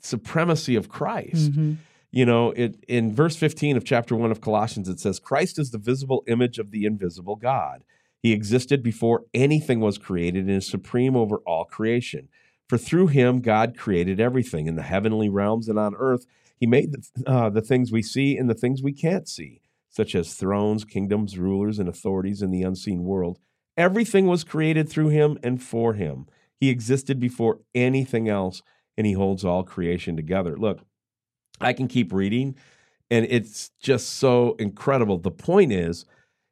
supremacy 0.00 0.74
of 0.76 0.88
Christ. 0.88 1.52
Mhm. 1.52 1.76
You 2.12 2.26
know, 2.26 2.50
it 2.52 2.84
in 2.88 3.14
verse 3.14 3.36
15 3.36 3.76
of 3.76 3.84
chapter 3.84 4.16
1 4.16 4.30
of 4.30 4.40
Colossians 4.40 4.88
it 4.88 4.98
says 4.98 5.18
Christ 5.18 5.58
is 5.58 5.70
the 5.70 5.78
visible 5.78 6.24
image 6.26 6.58
of 6.58 6.70
the 6.70 6.84
invisible 6.84 7.36
God. 7.36 7.84
He 8.22 8.32
existed 8.32 8.82
before 8.82 9.24
anything 9.32 9.80
was 9.80 9.96
created 9.96 10.46
and 10.46 10.56
is 10.56 10.66
supreme 10.66 11.16
over 11.16 11.38
all 11.46 11.64
creation. 11.64 12.28
For 12.68 12.78
through 12.78 13.08
him 13.08 13.40
God 13.40 13.76
created 13.76 14.20
everything 14.20 14.66
in 14.66 14.76
the 14.76 14.82
heavenly 14.82 15.28
realms 15.28 15.68
and 15.68 15.78
on 15.78 15.94
earth. 15.96 16.26
He 16.58 16.66
made 16.66 16.92
the, 16.92 17.30
uh, 17.30 17.50
the 17.50 17.62
things 17.62 17.90
we 17.90 18.02
see 18.02 18.36
and 18.36 18.50
the 18.50 18.54
things 18.54 18.82
we 18.82 18.92
can't 18.92 19.28
see, 19.28 19.62
such 19.88 20.14
as 20.14 20.34
thrones, 20.34 20.84
kingdoms, 20.84 21.38
rulers, 21.38 21.78
and 21.78 21.88
authorities 21.88 22.42
in 22.42 22.50
the 22.50 22.62
unseen 22.62 23.04
world. 23.04 23.38
Everything 23.76 24.26
was 24.26 24.44
created 24.44 24.88
through 24.88 25.08
him 25.08 25.38
and 25.42 25.62
for 25.62 25.94
him. 25.94 26.26
He 26.58 26.68
existed 26.68 27.18
before 27.18 27.60
anything 27.74 28.28
else, 28.28 28.62
and 28.98 29.06
he 29.06 29.14
holds 29.14 29.44
all 29.44 29.62
creation 29.62 30.16
together. 30.16 30.56
Look, 30.58 30.80
I 31.60 31.72
can 31.72 31.88
keep 31.88 32.12
reading, 32.12 32.56
and 33.10 33.26
it's 33.28 33.70
just 33.80 34.10
so 34.14 34.54
incredible. 34.58 35.18
The 35.18 35.30
point 35.30 35.72
is, 35.72 36.04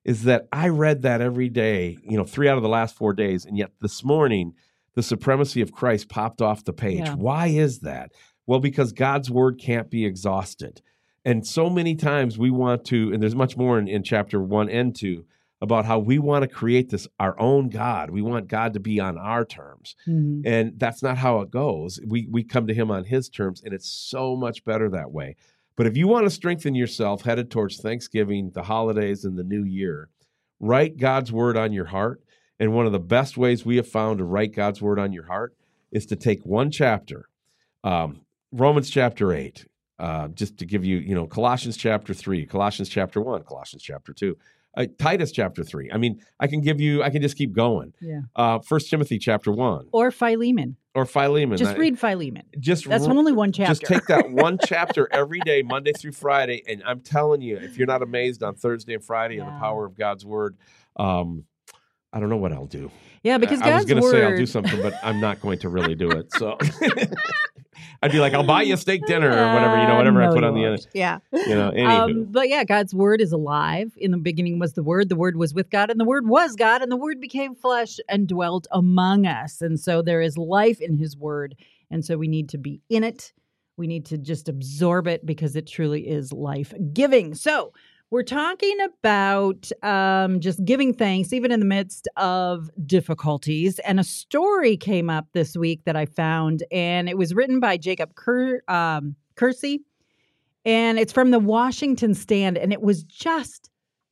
is 0.04 0.24
that 0.24 0.48
I 0.52 0.68
read 0.68 1.02
that 1.02 1.20
every 1.20 1.48
day, 1.48 1.98
you 2.02 2.16
know, 2.16 2.24
three 2.24 2.48
out 2.48 2.56
of 2.56 2.62
the 2.62 2.68
last 2.68 2.96
four 2.96 3.12
days, 3.12 3.44
and 3.44 3.58
yet 3.58 3.72
this 3.80 4.04
morning, 4.04 4.54
the 4.94 5.02
supremacy 5.02 5.60
of 5.60 5.72
Christ 5.72 6.08
popped 6.08 6.42
off 6.42 6.64
the 6.64 6.72
page. 6.72 7.00
Yeah. 7.00 7.14
Why 7.14 7.48
is 7.48 7.80
that? 7.80 8.12
Well, 8.46 8.60
because 8.60 8.92
God's 8.92 9.30
word 9.30 9.58
can't 9.60 9.90
be 9.90 10.06
exhausted. 10.06 10.80
And 11.24 11.46
so 11.46 11.68
many 11.68 11.94
times 11.94 12.38
we 12.38 12.50
want 12.50 12.84
to, 12.86 13.12
and 13.12 13.22
there's 13.22 13.34
much 13.34 13.56
more 13.56 13.78
in, 13.78 13.86
in 13.86 14.02
chapter 14.02 14.40
one 14.40 14.70
and 14.70 14.96
two 14.96 15.26
about 15.60 15.84
how 15.84 15.98
we 15.98 16.18
want 16.18 16.42
to 16.42 16.48
create 16.48 16.90
this 16.90 17.08
our 17.18 17.38
own 17.40 17.68
God. 17.68 18.10
We 18.10 18.22
want 18.22 18.46
God 18.48 18.74
to 18.74 18.80
be 18.80 19.00
on 19.00 19.18
our 19.18 19.44
terms. 19.44 19.96
Mhm. 20.06 20.42
And 20.44 20.78
that's 20.78 21.02
not 21.02 21.18
how 21.18 21.40
it 21.40 21.50
goes. 21.50 22.00
We 22.06 22.28
we 22.30 22.44
come 22.44 22.66
to 22.66 22.74
him 22.74 22.90
on 22.90 23.04
his 23.04 23.28
terms, 23.28 23.62
and 23.64 23.74
it's 23.74 23.88
so 23.88 24.36
much 24.36 24.64
better 24.64 24.88
that 24.90 25.10
way. 25.10 25.36
But 25.76 25.86
if 25.86 25.96
you 25.96 26.08
want 26.08 26.26
to 26.26 26.30
strengthen 26.30 26.74
yourself 26.74 27.22
headed 27.22 27.50
towards 27.50 27.80
Thanksgiving, 27.80 28.50
the 28.50 28.64
holidays, 28.64 29.24
and 29.24 29.38
the 29.38 29.44
new 29.44 29.64
year, 29.64 30.10
write 30.60 30.96
God's 30.96 31.32
word 31.32 31.56
on 31.56 31.72
your 31.72 31.86
heart. 31.86 32.20
And 32.60 32.74
one 32.74 32.86
of 32.86 32.92
the 32.92 32.98
best 32.98 33.36
ways 33.36 33.64
we 33.64 33.76
have 33.76 33.86
found 33.86 34.18
to 34.18 34.24
write 34.24 34.52
God's 34.52 34.82
word 34.82 34.98
on 34.98 35.12
your 35.12 35.26
heart 35.26 35.54
is 35.92 36.06
to 36.06 36.16
take 36.16 36.44
one 36.44 36.72
chapter, 36.72 37.28
um, 37.84 38.22
Romans 38.50 38.90
chapter 38.90 39.32
8, 39.32 39.66
uh, 40.00 40.26
just 40.28 40.58
to 40.58 40.66
give 40.66 40.84
you, 40.84 40.96
you 40.96 41.14
know, 41.14 41.26
Colossians 41.26 41.76
chapter 41.76 42.12
3, 42.12 42.44
Colossians 42.46 42.88
chapter 42.88 43.20
1, 43.20 43.44
Colossians 43.44 43.82
chapter 43.84 44.12
2, 44.12 44.36
uh, 44.76 44.87
Titus 44.98 45.32
chapter 45.32 45.64
3. 45.64 45.90
I 45.92 45.96
mean, 45.98 46.20
I 46.38 46.46
can 46.46 46.60
give 46.60 46.80
you, 46.80 47.02
I 47.02 47.10
can 47.10 47.22
just 47.22 47.37
keep 47.37 47.52
going. 47.52 47.92
Yeah. 48.00 48.20
Uh, 48.37 48.58
First 48.60 48.90
Timothy 48.90 49.18
chapter 49.18 49.50
1 49.50 49.88
Or 49.92 50.10
Philemon. 50.10 50.76
or 50.94 51.04
Philemon. 51.04 51.56
Just 51.56 51.72
I- 51.72 51.76
read 51.76 51.98
Philemon. 51.98 52.42
Just 52.60 52.88
That's 52.88 53.06
r- 53.06 53.12
only 53.12 53.32
one 53.32 53.50
chapter. 53.52 53.70
just 53.75 53.82
take 53.82 54.06
that 54.06 54.30
one 54.30 54.58
chapter 54.64 55.08
every 55.12 55.40
day, 55.40 55.62
Monday 55.62 55.92
through 55.92 56.12
Friday, 56.12 56.62
and 56.68 56.82
I'm 56.87 57.00
telling 57.00 57.40
you, 57.40 57.56
if 57.56 57.76
you're 57.78 57.87
not 57.87 58.02
amazed 58.02 58.42
on 58.42 58.54
Thursday 58.54 58.94
and 58.94 59.02
Friday 59.04 59.40
on 59.40 59.46
the 59.52 59.58
power 59.58 59.84
of 59.84 59.96
God's 59.96 60.25
word, 60.25 60.56
um, 60.96 61.44
I 62.18 62.20
don't 62.20 62.30
know 62.30 62.37
what 62.37 62.52
I'll 62.52 62.66
do. 62.66 62.90
yeah, 63.22 63.38
because 63.38 63.62
I, 63.62 63.70
I 63.70 63.76
was 63.76 63.84
going 63.84 64.02
to 64.02 64.10
say 64.10 64.25
I'll 64.25 64.37
do 64.37 64.44
something, 64.44 64.82
but 64.82 64.92
I'm 65.04 65.20
not 65.20 65.40
going 65.40 65.60
to 65.60 65.68
really 65.68 65.94
do 65.94 66.10
it. 66.10 66.32
So 66.34 66.58
I'd 68.02 68.10
be 68.10 68.18
like, 68.18 68.34
I'll 68.34 68.42
buy 68.42 68.62
you 68.62 68.75
a 68.75 68.76
steak 68.76 69.06
dinner 69.06 69.28
or 69.28 69.54
whatever, 69.54 69.80
you 69.80 69.87
know, 69.87 69.94
Uh, 69.94 69.98
whatever 69.98 70.20
I 70.20 70.34
put 70.34 70.42
on 70.42 70.54
the 70.54 70.64
end. 70.64 70.84
Yeah. 70.94 71.18
You 71.32 71.54
know. 71.54 71.70
Um, 71.87 72.25
but 72.25 72.48
yeah, 72.48 72.64
God's 72.64 72.92
word 72.92 73.20
is 73.20 73.30
alive. 73.30 73.92
In 73.96 74.10
the 74.10 74.18
beginning 74.18 74.58
was 74.58 74.72
the 74.72 74.82
word. 74.82 75.08
The 75.10 75.16
word 75.16 75.37
was 75.37 75.54
with 75.54 75.70
God, 75.70 75.90
and 75.90 76.00
the 76.00 76.04
word 76.04 76.28
was 76.28 76.56
God, 76.56 76.82
and 76.82 76.90
the 76.90 76.96
word 76.96 77.20
became 77.20 77.54
flesh 77.54 77.98
and 78.08 78.26
dwelt 78.26 78.66
among 78.72 79.26
us. 79.26 79.60
And 79.60 79.78
so 79.78 80.02
there 80.02 80.20
is 80.20 80.37
life 80.37 80.80
in 80.80 80.96
his 80.96 81.16
word. 81.16 81.54
And 81.92 82.04
so 82.04 82.16
we 82.16 82.26
need 82.26 82.48
to 82.48 82.58
be 82.58 82.80
in 82.90 83.04
it. 83.04 83.32
We 83.76 83.87
need 83.87 84.06
to 84.06 84.18
just 84.18 84.48
absorb 84.48 85.06
it 85.06 85.25
because 85.25 85.54
it 85.54 85.68
truly 85.68 86.08
is 86.08 86.32
life 86.32 86.75
giving. 86.92 87.37
So 87.37 87.72
we're 88.10 88.22
talking 88.22 88.76
about 88.80 89.70
um, 89.82 90.40
just 90.40 90.64
giving 90.64 90.94
thanks, 90.94 91.32
even 91.32 91.52
in 91.52 91.60
the 91.60 91.66
midst 91.66 92.08
of 92.16 92.70
difficulties. 92.86 93.78
And 93.80 94.00
a 94.00 94.04
story 94.04 94.76
came 94.76 95.10
up 95.10 95.26
this 95.32 95.56
week 95.56 95.84
that 95.84 95.96
I 95.96 96.06
found, 96.06 96.64
and 96.70 97.08
it 97.08 97.18
was 97.18 97.34
written 97.34 97.60
by 97.60 97.76
Jacob 97.76 98.14
Ker- 98.14 98.62
um, 98.68 99.14
Kersey 99.36 99.82
and 100.68 100.98
it's 100.98 101.14
from 101.14 101.30
the 101.30 101.38
Washington 101.38 102.12
Stand, 102.14 102.58
and 102.58 102.74
it 102.74 102.82
was 102.82 103.02
just 103.04 103.67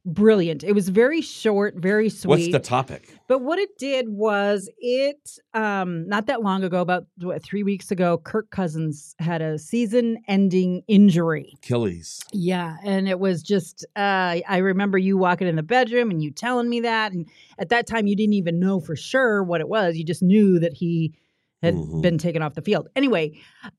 brilliant. 0.07 0.65
It 0.65 0.73
was 0.73 0.89
very 0.89 1.21
short, 1.21 1.75
very 1.77 2.09
sweet. 2.09 2.29
What's 2.31 2.53
the 2.53 2.61
topic? 2.61 3.13
but 3.29 3.41
what 3.41 3.59
it 3.59 3.77
did 3.77 4.09
was 4.09 4.71
it, 4.79 5.39
um, 5.53 6.09
not 6.09 6.27
that 6.27 6.43
long 6.43 6.63
ago, 6.65 6.81
about 6.81 7.07
what, 7.19 7.43
three 7.43 7.63
weeks 7.63 7.91
ago, 7.91 8.19
Kirk 8.19 8.51
Cousins 8.51 9.15
had 9.19 9.43
a 9.43 9.59
season-ending 9.59 10.83
injury. 10.87 11.53
Achilles. 11.57 12.21
Yeah, 12.33 12.77
and 12.85 13.09
it 13.09 13.19
was 13.19 13.43
just 13.43 13.85
uh, 13.97 14.37
I 14.49 14.59
remember 14.59 14.97
you 14.97 15.19
walking 15.19 15.49
in 15.49 15.57
the 15.57 15.63
bedroom 15.63 16.11
and 16.11 16.23
you 16.23 16.31
telling 16.31 16.69
me 16.69 16.81
that, 16.81 17.13
and 17.13 17.29
at 17.59 17.69
that 17.71 17.87
time 17.87 18.07
you 18.07 18.17
didn't 18.17 18.35
even 18.35 18.61
know 18.61 18.81
for 18.81 18.97
sure 18.97 19.43
what 19.43 19.61
it 19.61 19.69
was. 19.69 19.97
You 19.97 20.05
just 20.05 20.23
knew 20.23 20.61
that 20.61 20.73
he 20.73 21.13
had 21.63 21.75
Mhm. 21.75 22.03
been 22.03 22.19
taken 22.19 22.43
off 22.43 22.55
the 22.55 22.63
field. 22.63 22.89
Anyway, 22.97 23.33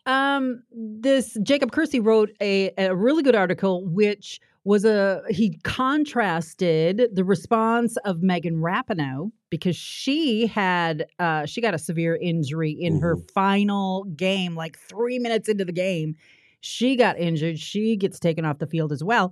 um, 0.05 0.63
this 0.71 1.37
Jacob 1.43 1.71
Kersey 1.71 1.99
wrote 1.99 2.31
a, 2.41 2.71
a 2.77 2.95
really 2.95 3.23
good 3.23 3.35
article, 3.35 3.85
which 3.85 4.39
was 4.63 4.83
a 4.83 5.21
he 5.29 5.57
contrasted 5.63 7.09
the 7.13 7.23
response 7.23 7.95
of 8.03 8.21
Megan 8.21 8.55
Rapinoe 8.57 9.31
because 9.49 9.75
she 9.77 10.47
had 10.47 11.05
uh, 11.19 11.45
she 11.45 11.61
got 11.61 11.73
a 11.73 11.77
severe 11.79 12.15
injury 12.17 12.71
in 12.71 12.99
her 12.99 13.15
Mhm. 13.15 13.31
final 13.31 14.03
game, 14.15 14.55
like 14.55 14.77
three 14.77 15.19
minutes 15.19 15.47
into 15.47 15.63
the 15.63 15.71
game. 15.71 16.15
She 16.59 16.95
got 16.97 17.17
injured. 17.19 17.59
She 17.59 17.95
gets 17.95 18.19
taken 18.19 18.43
off 18.43 18.57
the 18.57 18.67
field 18.67 18.91
as 18.91 19.03
well. 19.03 19.31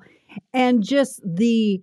And 0.53 0.83
just 0.83 1.19
the 1.25 1.81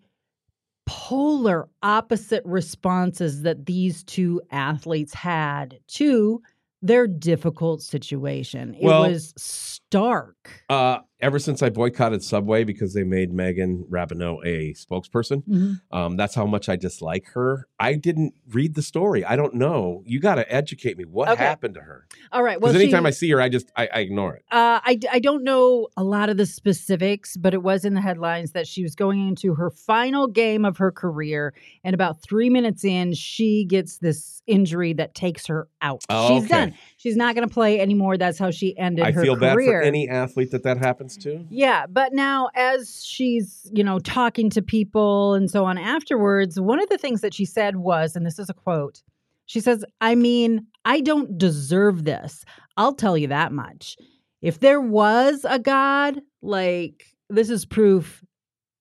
polar 0.86 1.68
opposite 1.82 2.42
responses 2.44 3.42
that 3.42 3.66
these 3.66 4.02
two 4.04 4.40
athletes 4.50 5.14
had 5.14 5.78
to 5.88 6.40
their 6.82 7.06
difficult 7.06 7.80
situation. 7.82 8.74
It 8.74 8.82
Well- 8.84 9.08
was 9.10 9.80
stark. 9.92 10.50
Uh, 10.70 10.98
ever 11.20 11.38
since 11.38 11.62
I 11.62 11.68
boycotted 11.68 12.22
Subway 12.24 12.64
because 12.64 12.94
they 12.94 13.04
made 13.04 13.32
Megan 13.32 13.84
Rapinoe 13.90 14.38
a 14.44 14.72
spokesperson, 14.74 15.78
um, 15.92 16.16
that's 16.16 16.34
how 16.34 16.46
much 16.46 16.68
I 16.68 16.76
dislike 16.76 17.26
her. 17.34 17.68
I 17.78 17.94
didn't 17.94 18.34
read 18.48 18.74
the 18.74 18.82
story. 18.82 19.24
I 19.24 19.36
don't 19.36 19.54
know. 19.54 20.02
You 20.06 20.18
got 20.18 20.36
to 20.36 20.50
educate 20.52 20.96
me. 20.96 21.04
What 21.04 21.28
Okay. 21.28 21.44
happened 21.44 21.74
to 21.74 21.80
her? 21.80 22.06
All 22.32 22.42
right. 22.42 22.60
Well, 22.60 22.72
Because 22.72 22.82
anytime 22.82 23.04
she- 23.04 23.08
I 23.08 23.10
see 23.10 23.30
her, 23.30 23.40
I 23.40 23.48
just 23.50 23.70
I, 23.76 23.88
I 23.94 24.00
ignore 24.00 24.34
it. 24.34 24.44
Uh, 24.50 24.80
I, 24.82 24.98
I 25.12 25.18
don't 25.20 25.44
know 25.44 25.88
a 25.96 26.02
lot 26.02 26.28
of 26.30 26.36
the 26.38 26.46
specifics, 26.46 27.36
but 27.36 27.52
it 27.54 27.62
was 27.62 27.84
in 27.84 27.94
the 27.94 28.00
headlines 28.00 28.52
that 28.52 28.66
she 28.66 28.82
was 28.82 28.94
going 28.94 29.28
into 29.28 29.54
her 29.54 29.70
final 29.70 30.26
game 30.26 30.64
of 30.64 30.78
her 30.78 30.90
career. 30.90 31.52
And 31.84 31.94
about 31.94 32.22
three 32.22 32.48
minutes 32.50 32.82
in, 32.84 33.12
she 33.12 33.64
gets 33.66 33.98
this 33.98 34.42
injury 34.46 34.92
that 34.94 35.14
takes 35.14 35.46
her 35.46 35.68
out. 35.82 36.02
Oh, 36.08 36.28
She's 36.28 36.44
okay. 36.46 36.48
done. 36.66 36.74
She's 36.96 37.16
not 37.16 37.34
going 37.36 37.46
to 37.46 37.52
play 37.52 37.78
anymore. 37.80 38.16
That's 38.16 38.38
how 38.38 38.50
she 38.50 38.76
ended 38.78 39.04
I 39.04 39.12
her 39.12 39.22
feel 39.22 39.36
bad 39.36 39.54
career. 39.54 39.81
Any 39.82 40.08
athlete 40.08 40.50
that 40.52 40.62
that 40.62 40.78
happens 40.78 41.16
to. 41.18 41.44
Yeah, 41.50 41.86
but 41.86 42.12
now 42.12 42.48
as 42.54 43.04
she's, 43.04 43.70
you 43.72 43.84
know, 43.84 43.98
talking 43.98 44.48
to 44.50 44.62
people 44.62 45.34
and 45.34 45.50
so 45.50 45.64
on 45.64 45.78
afterwards, 45.78 46.60
one 46.60 46.80
of 46.82 46.88
the 46.88 46.98
things 46.98 47.20
that 47.20 47.34
she 47.34 47.44
said 47.44 47.76
was, 47.76 48.16
and 48.16 48.24
this 48.24 48.38
is 48.38 48.48
a 48.48 48.54
quote, 48.54 49.02
she 49.46 49.60
says, 49.60 49.84
I 50.00 50.14
mean, 50.14 50.66
I 50.84 51.00
don't 51.00 51.36
deserve 51.36 52.04
this. 52.04 52.44
I'll 52.76 52.94
tell 52.94 53.18
you 53.18 53.26
that 53.28 53.52
much. 53.52 53.96
If 54.40 54.60
there 54.60 54.80
was 54.80 55.44
a 55.48 55.58
God, 55.58 56.20
like, 56.40 57.04
this 57.28 57.50
is 57.50 57.64
proof 57.64 58.24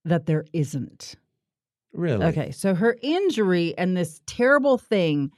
that 0.05 0.25
there 0.25 0.45
isn't. 0.53 1.15
Really? 1.93 2.25
Okay, 2.25 2.51
so 2.51 2.73
her 2.73 2.97
injury 3.01 3.73
and 3.77 3.97
this 3.97 4.21
terrible 4.25 4.77
thing, 4.77 5.31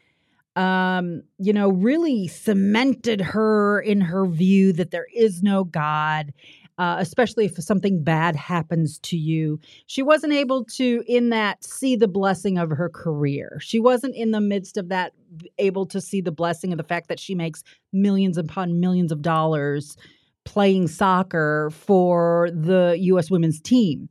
um, 0.56 1.24
you 1.38 1.54
know, 1.54 1.70
really 1.70 2.28
cemented 2.28 3.22
her 3.22 3.80
in 3.82 4.02
her 4.02 4.26
view 4.26 4.74
that 4.74 4.92
there 4.92 5.08
is 5.14 5.42
no 5.42 5.64
God, 5.64 6.34
uh, 6.78 6.98
especially 7.00 7.46
if 7.46 7.56
something 7.56 8.04
bad 8.04 8.36
happens 8.36 9.00
to 9.00 9.18
you. 9.18 9.60
She 9.88 10.04
wasn't 10.04 10.34
able 10.34 10.66
to, 10.66 11.04
in 11.08 11.30
that, 11.30 11.64
see 11.64 11.96
the 11.96 12.08
blessing 12.08 12.58
of 12.58 12.70
her 12.70 12.90
career. 12.90 13.58
She 13.62 13.80
wasn't 13.80 14.16
in 14.16 14.32
the 14.32 14.42
midst 14.42 14.78
of 14.78 14.90
that 14.90 15.14
able 15.58 15.86
to 15.88 16.00
see 16.00 16.22
the 16.22 16.32
blessing 16.32 16.72
of 16.72 16.78
the 16.78 16.84
fact 16.84 17.10
that 17.10 17.20
she 17.20 17.34
makes 17.34 17.64
millions 17.92 18.38
upon 18.38 18.80
millions 18.80 19.12
of 19.12 19.22
dollars 19.22 19.98
playing 20.46 20.88
soccer 20.88 21.70
for 21.74 22.50
the 22.54 22.98
U.S. 23.00 23.32
women's 23.32 23.62
team. 23.62 24.10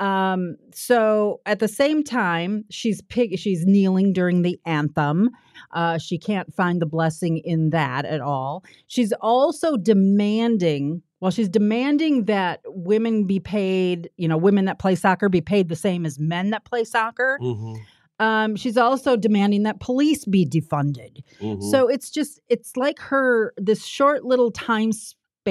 Um, 0.00 0.56
so 0.72 1.40
at 1.46 1.58
the 1.58 1.68
same 1.68 2.02
time, 2.02 2.64
she's 2.70 3.02
pig- 3.02 3.38
she's 3.38 3.64
kneeling 3.66 4.12
during 4.12 4.42
the 4.42 4.58
anthem. 4.64 5.30
Uh, 5.72 5.98
she 5.98 6.18
can't 6.18 6.52
find 6.54 6.80
the 6.80 6.86
blessing 6.86 7.38
in 7.44 7.70
that 7.70 8.04
at 8.04 8.20
all. 8.20 8.64
She's 8.86 9.12
also 9.20 9.76
demanding. 9.76 11.02
Well, 11.20 11.30
she's 11.30 11.48
demanding 11.48 12.24
that 12.26 12.60
women 12.66 13.26
be 13.26 13.40
paid, 13.40 14.10
you 14.16 14.28
know, 14.28 14.36
women 14.36 14.66
that 14.66 14.78
play 14.78 14.94
soccer 14.94 15.28
be 15.28 15.40
paid 15.40 15.68
the 15.68 15.76
same 15.76 16.04
as 16.06 16.18
men 16.18 16.50
that 16.50 16.64
play 16.64 16.84
soccer. 16.84 17.38
Mhm, 17.42 17.78
Um, 18.20 18.56
she's 18.56 18.76
also 18.76 19.16
demanding 19.16 19.62
that 19.64 19.80
police 19.80 20.24
be 20.24 20.46
defunded. 20.46 21.22
mhm. 21.40 21.62
So 21.70 21.88
it's 21.88 22.10
just, 22.10 22.40
it's 22.48 22.76
like 22.76 22.98
her, 23.00 23.52
this 23.56 23.84
short 23.84 24.24
little 24.24 24.50
time 24.52 24.92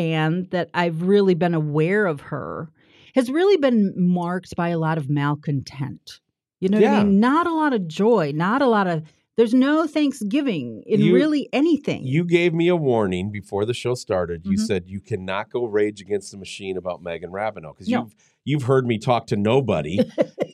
span 0.04 0.48
that 0.50 0.70
I've 0.74 1.04
really 1.04 1.36
been 1.36 1.54
aware 1.54 2.08
of 2.08 2.20
her 2.22 2.70
has 3.14 3.30
really 3.30 3.58
been 3.58 3.94
marked 3.96 4.56
by 4.56 4.70
a 4.70 4.80
lot 4.80 4.98
of 4.98 5.08
malcontent. 5.08 6.20
You 6.60 6.70
know 6.70 6.78
what 6.78 6.84
Yeah. 6.84 7.00
I 7.02 7.04
mean? 7.04 7.20
Not 7.20 7.46
a 7.46 7.54
lot 7.54 7.74
of 7.74 7.88
joy, 7.88 8.32
not 8.34 8.64
a 8.64 8.68
lot 8.68 8.88
of, 8.88 9.04
there's 9.38 9.54
no 9.54 9.86
Thanksgiving 9.86 10.82
in 10.88 11.00
You- 11.02 11.14
really 11.14 11.48
anything. 11.54 12.04
You 12.06 12.24
gave 12.24 12.56
me 12.56 12.68
a 12.70 12.76
warning 12.76 13.32
before 13.32 13.66
the 13.66 13.74
show 13.76 13.94
started. 13.94 14.46
You 14.46 14.58
Mhm. 14.58 14.66
said 14.66 14.84
you 14.88 15.00
cannot 15.00 15.52
go 15.52 15.66
rage 15.66 16.02
against 16.02 16.32
the 16.32 16.38
machine 16.38 16.76
about 16.76 17.04
Megan 17.04 17.30
Rapinoe 17.32 17.74
because 17.74 17.88
No. 17.90 18.00
you've 18.04 18.16
you've 18.46 18.64
heard 18.64 18.86
me 18.88 18.98
talk 18.98 19.26
to 19.28 19.38
nobody 19.38 20.00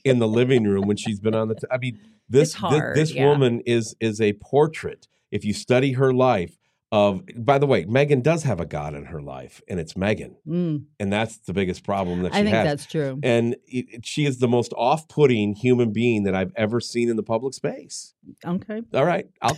in 0.06 0.20
the 0.20 0.28
living 0.28 0.64
room 0.66 0.86
when 0.88 0.96
she's 0.98 1.20
been 1.20 1.34
on 1.34 1.48
the. 1.48 1.56
T- 1.56 1.66
I 1.72 1.78
mean, 1.80 1.98
this 2.30 2.54
hard, 2.56 2.96
this, 2.96 3.10
this 3.10 3.16
yeah. 3.18 3.28
woman 3.28 3.62
is 3.66 3.96
is 4.00 4.20
a 4.22 4.34
portrait. 4.34 5.08
If 5.32 5.44
you 5.46 5.54
study 5.54 5.94
her 5.94 6.14
life 6.14 6.58
of, 6.92 7.22
by 7.38 7.60
the 7.60 7.68
way, 7.68 7.86
Megan 7.86 8.22
does 8.22 8.44
have 8.44 8.60
a 8.60 8.66
God 8.66 8.96
in 8.96 9.06
her 9.06 9.22
life, 9.22 9.62
and 9.68 9.80
it's 9.80 9.96
Megan, 9.96 10.36
Mm, 10.48 10.86
and 11.00 11.14
that's 11.14 11.38
the 11.38 11.54
biggest 11.54 11.84
problem 11.84 12.24
that 12.24 12.34
she 12.34 12.40
I 12.40 12.44
think 12.44 12.56
has. 12.56 12.66
that's 12.66 12.86
true. 12.88 13.20
and 13.22 13.56
it, 13.68 14.06
she 14.06 14.26
is 14.26 14.40
the 14.40 14.48
most 14.48 14.74
off-putting 14.76 15.54
human 15.54 15.92
being 15.94 16.24
that 16.24 16.34
I've 16.34 16.52
ever 16.56 16.80
seen 16.80 17.08
in 17.10 17.16
the 17.16 17.24
public 17.24 17.54
space. 17.54 18.14
Okay. 18.46 18.82
All 18.94 19.06
right, 19.06 19.28
I'll, 19.42 19.58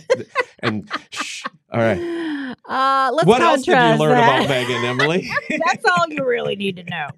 and 0.58 0.90
shh, 1.10 1.44
all 1.72 1.80
right. 1.80 2.18
Uh, 2.68 3.10
let's 3.14 3.26
what 3.26 3.40
else 3.40 3.62
did 3.62 3.72
you 3.72 3.98
learn 3.98 4.10
that. 4.12 4.40
about 4.44 4.48
Megan, 4.48 4.84
Emilee? 4.84 5.28
That's 5.66 5.84
all 5.86 6.04
you 6.08 6.24
really 6.24 6.54
need 6.54 6.76
to 6.76 6.84
know. 6.84 7.08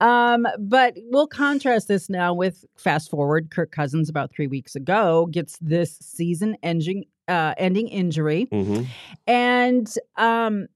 Um, 0.00 0.46
but 0.58 0.94
we'll 1.10 1.28
contrast 1.28 1.86
this 1.88 2.10
now 2.10 2.34
with 2.34 2.64
fast 2.76 3.08
forward. 3.08 3.50
Kirk 3.50 3.70
Cousins 3.70 4.08
about 4.08 4.32
three 4.32 4.46
weeks 4.48 4.74
ago 4.74 5.26
gets 5.30 5.56
this 5.60 5.96
season 6.00 6.56
ending 6.62 7.04
uh, 7.28 7.54
ending 7.58 7.88
injury, 7.88 8.46
Mhm. 8.52 8.86
and 9.26 9.92
um, 10.16 10.66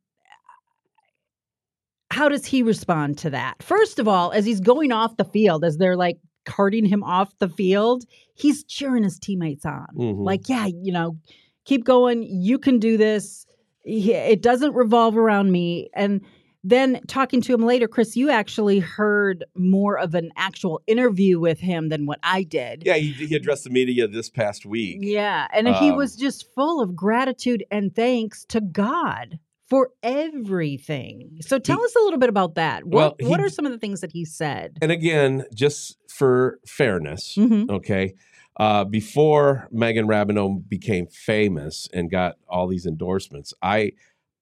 how 2.11 2.29
does 2.29 2.47
he 2.47 2.63
respond 2.63 3.19
to 3.19 3.31
that? 3.31 3.63
First 3.63 3.99
of 3.99 4.09
all, 4.09 4.31
as 4.33 4.45
he's 4.47 4.61
going 4.61 4.93
off 4.93 5.17
the 5.17 5.25
field, 5.25 5.65
as 5.65 5.77
they're 5.77 5.97
like 5.97 6.19
carting 6.47 6.87
him 6.87 7.03
off 7.05 7.37
the 7.39 7.49
field, 7.49 8.05
he's 8.35 8.65
cheering 8.65 9.03
his 9.05 9.19
teammates 9.19 9.67
on. 9.67 9.87
Mhm. 9.95 10.25
Like, 10.25 10.49
yeah, 10.49 10.67
you 10.67 10.91
know, 10.93 11.19
keep 11.67 11.85
going. 11.85 12.23
You 12.23 12.59
can 12.59 12.79
do 12.79 12.97
this. 12.97 13.45
It 13.85 14.43
doesn't 14.43 14.75
revolve 14.75 15.17
around 15.19 15.53
me. 15.53 15.91
And 15.95 16.23
then 16.69 17.01
talking 17.07 17.41
to 17.43 17.55
him 17.55 17.65
later, 17.65 17.89
Chris, 17.89 18.17
you 18.17 18.31
actually 18.31 18.79
heard 18.79 19.45
more 19.57 19.99
of 19.99 20.15
an 20.15 20.31
actual 20.37 20.81
interview 20.87 21.39
with 21.41 21.59
him 21.61 21.89
than 21.89 22.05
what 22.07 22.19
I 22.23 22.43
did. 22.43 22.83
Yeah, 22.85 22.97
he, 22.97 23.13
he 23.13 23.35
addressed 23.35 23.65
the 23.65 23.71
media 23.71 24.07
this 24.09 24.29
past 24.31 24.67
week. 24.67 24.99
Yeah. 25.01 25.47
And 25.53 25.69
he 25.69 25.91
Um, 25.91 25.97
was 25.97 26.17
just 26.17 26.53
full 26.55 26.81
of 26.81 26.95
gratitude 26.95 27.65
and 27.71 27.95
thanks 27.95 28.45
to 28.47 28.61
God 28.61 29.39
for 29.71 29.91
everything. 30.03 31.39
So 31.41 31.59
tell 31.59 31.79
He- 31.79 31.85
us 31.85 31.95
a 31.97 32.01
little 32.01 32.19
bit 32.19 32.29
about 32.29 32.55
that. 32.57 32.87
Well, 32.87 33.17
What, 33.19 33.29
what 33.29 33.41
are 33.41 33.49
some 33.49 33.67
of 33.67 33.73
the 33.73 33.79
things 33.79 34.01
that 34.01 34.13
he 34.13 34.25
said? 34.25 34.79
And 34.81 34.91
again, 34.93 35.45
just 35.55 35.97
for 36.09 36.59
fairness, 36.67 37.35
Mhm. 37.37 37.69
okay, 37.71 38.15
uh, 38.59 38.85
before 38.85 39.69
Megan 39.71 40.07
Rapinoe 40.07 40.69
became 40.69 41.07
famous 41.07 41.89
and 41.93 42.11
got 42.11 42.37
all 42.49 42.67
these 42.67 42.87
endorsements, 42.87 43.53
I 43.63 43.93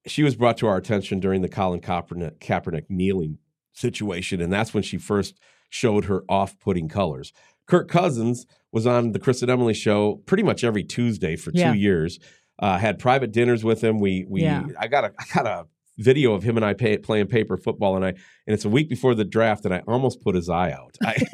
she 0.07 0.23
was 0.23 0.37
brought 0.37 0.57
to 0.59 0.67
our 0.67 0.77
attention 0.77 1.21
during 1.21 1.43
the 1.43 1.49
Colin 1.49 1.81
Kaepernick, 1.81 2.39
Kaepernick 2.39 2.85
kneeling 2.89 3.39
situation, 3.73 4.41
and 4.41 4.53
that's 4.53 4.73
when 4.73 4.83
she 4.83 4.99
first 4.99 5.39
showed 5.69 6.05
her 6.07 6.25
off-putting 6.29 6.89
colors. 6.89 7.33
Kirk 7.67 7.89
Cousins 7.89 8.47
was 8.73 8.87
on 8.87 9.13
the 9.13 9.19
Chris 9.19 9.43
and 9.43 9.51
Emilee 9.51 9.75
show 9.75 10.17
pretty 10.27 10.43
much 10.45 10.63
every 10.65 10.85
Tuesday 10.85 11.35
for 11.37 11.51
Yeah. 11.53 11.73
two 11.73 11.79
years. 11.79 12.19
Uh, 12.59 12.79
had 12.79 12.99
private 12.99 13.33
dinners 13.33 13.65
with 13.65 13.83
him. 13.83 13.99
We 13.99 14.25
we 14.29 14.43
Yeah. 14.43 14.65
I 14.79 14.87
got 14.87 15.05
a 15.05 15.13
I 15.19 15.25
got 15.35 15.47
a 15.47 15.67
video 15.99 16.33
of 16.35 16.43
him 16.43 16.57
and 16.57 16.65
I 16.65 16.73
pay, 16.75 16.97
playing 16.99 17.27
paper 17.27 17.57
football, 17.57 17.97
and 17.97 18.05
I 18.05 18.11
and 18.11 18.55
it's 18.55 18.65
a 18.65 18.69
week 18.71 18.89
before 18.89 19.15
the 19.15 19.25
draft, 19.25 19.65
and 19.65 19.75
I 19.75 19.81
almost 19.89 20.21
put 20.23 20.35
his 20.35 20.49
eye 20.49 20.71
out. 20.73 20.97
I, 21.03 21.17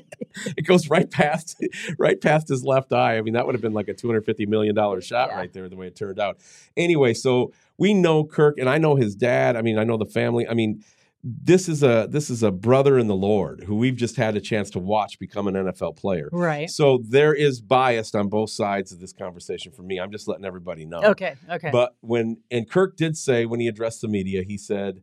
it 0.56 0.62
goes 0.66 0.88
right 0.90 1.10
past 1.10 1.62
right 1.98 2.20
past 2.20 2.48
his 2.48 2.64
left 2.64 2.92
eye. 2.92 3.16
I 3.18 3.22
mean, 3.22 3.34
that 3.34 3.46
would 3.46 3.54
have 3.54 3.62
been 3.62 3.72
like 3.74 3.88
a 3.88 3.94
two 3.94 4.06
hundred 4.08 4.24
fifty 4.24 4.46
million 4.46 4.74
dollar 4.74 5.00
shot 5.00 5.30
Yeah. 5.30 5.36
right 5.38 5.52
there, 5.52 5.68
the 5.68 5.76
way 5.76 5.86
it 5.88 5.96
turned 5.96 6.18
out. 6.18 6.38
Anyway, 6.76 7.14
so 7.14 7.52
we 7.78 7.94
know 7.94 8.24
Kirk, 8.24 8.58
and 8.58 8.68
I 8.68 8.78
know 8.78 8.96
his 8.96 9.14
dad. 9.14 9.56
I 9.56 9.62
mean, 9.62 9.78
I 9.78 9.84
know 9.84 9.96
the 9.96 10.06
family. 10.06 10.46
I 10.48 10.54
mean, 10.54 10.82
this 11.22 11.68
is 11.68 11.82
a 11.82 12.06
this 12.10 12.30
is 12.30 12.42
a 12.42 12.50
brother 12.50 12.98
in 12.98 13.06
the 13.06 13.14
Lord 13.14 13.64
who 13.64 13.76
we've 13.76 13.96
just 13.96 14.16
had 14.16 14.36
a 14.36 14.40
chance 14.40 14.70
to 14.70 14.78
watch 14.78 15.18
become 15.18 15.46
an 15.48 15.54
NFL 15.54 15.96
player. 15.96 16.30
Right. 16.32 16.70
So 16.70 17.00
there 17.06 17.34
is 17.34 17.60
bias 17.60 18.14
on 18.14 18.28
both 18.28 18.48
sides 18.50 18.90
of 18.90 19.00
this 19.00 19.12
conversation 19.12 19.70
for 19.70 19.82
me. 19.82 20.00
I'm 20.00 20.10
just 20.10 20.26
letting 20.28 20.46
everybody 20.46 20.86
know. 20.86 21.00
Okay. 21.02 21.34
Okay. 21.50 21.70
But 21.70 21.94
when 22.00 22.38
and 22.50 22.68
Kirk 22.70 22.96
did 22.96 23.18
say 23.18 23.44
when 23.44 23.60
he 23.60 23.68
addressed 23.68 24.00
the 24.00 24.08
media, 24.08 24.42
he 24.42 24.56
said, 24.56 25.02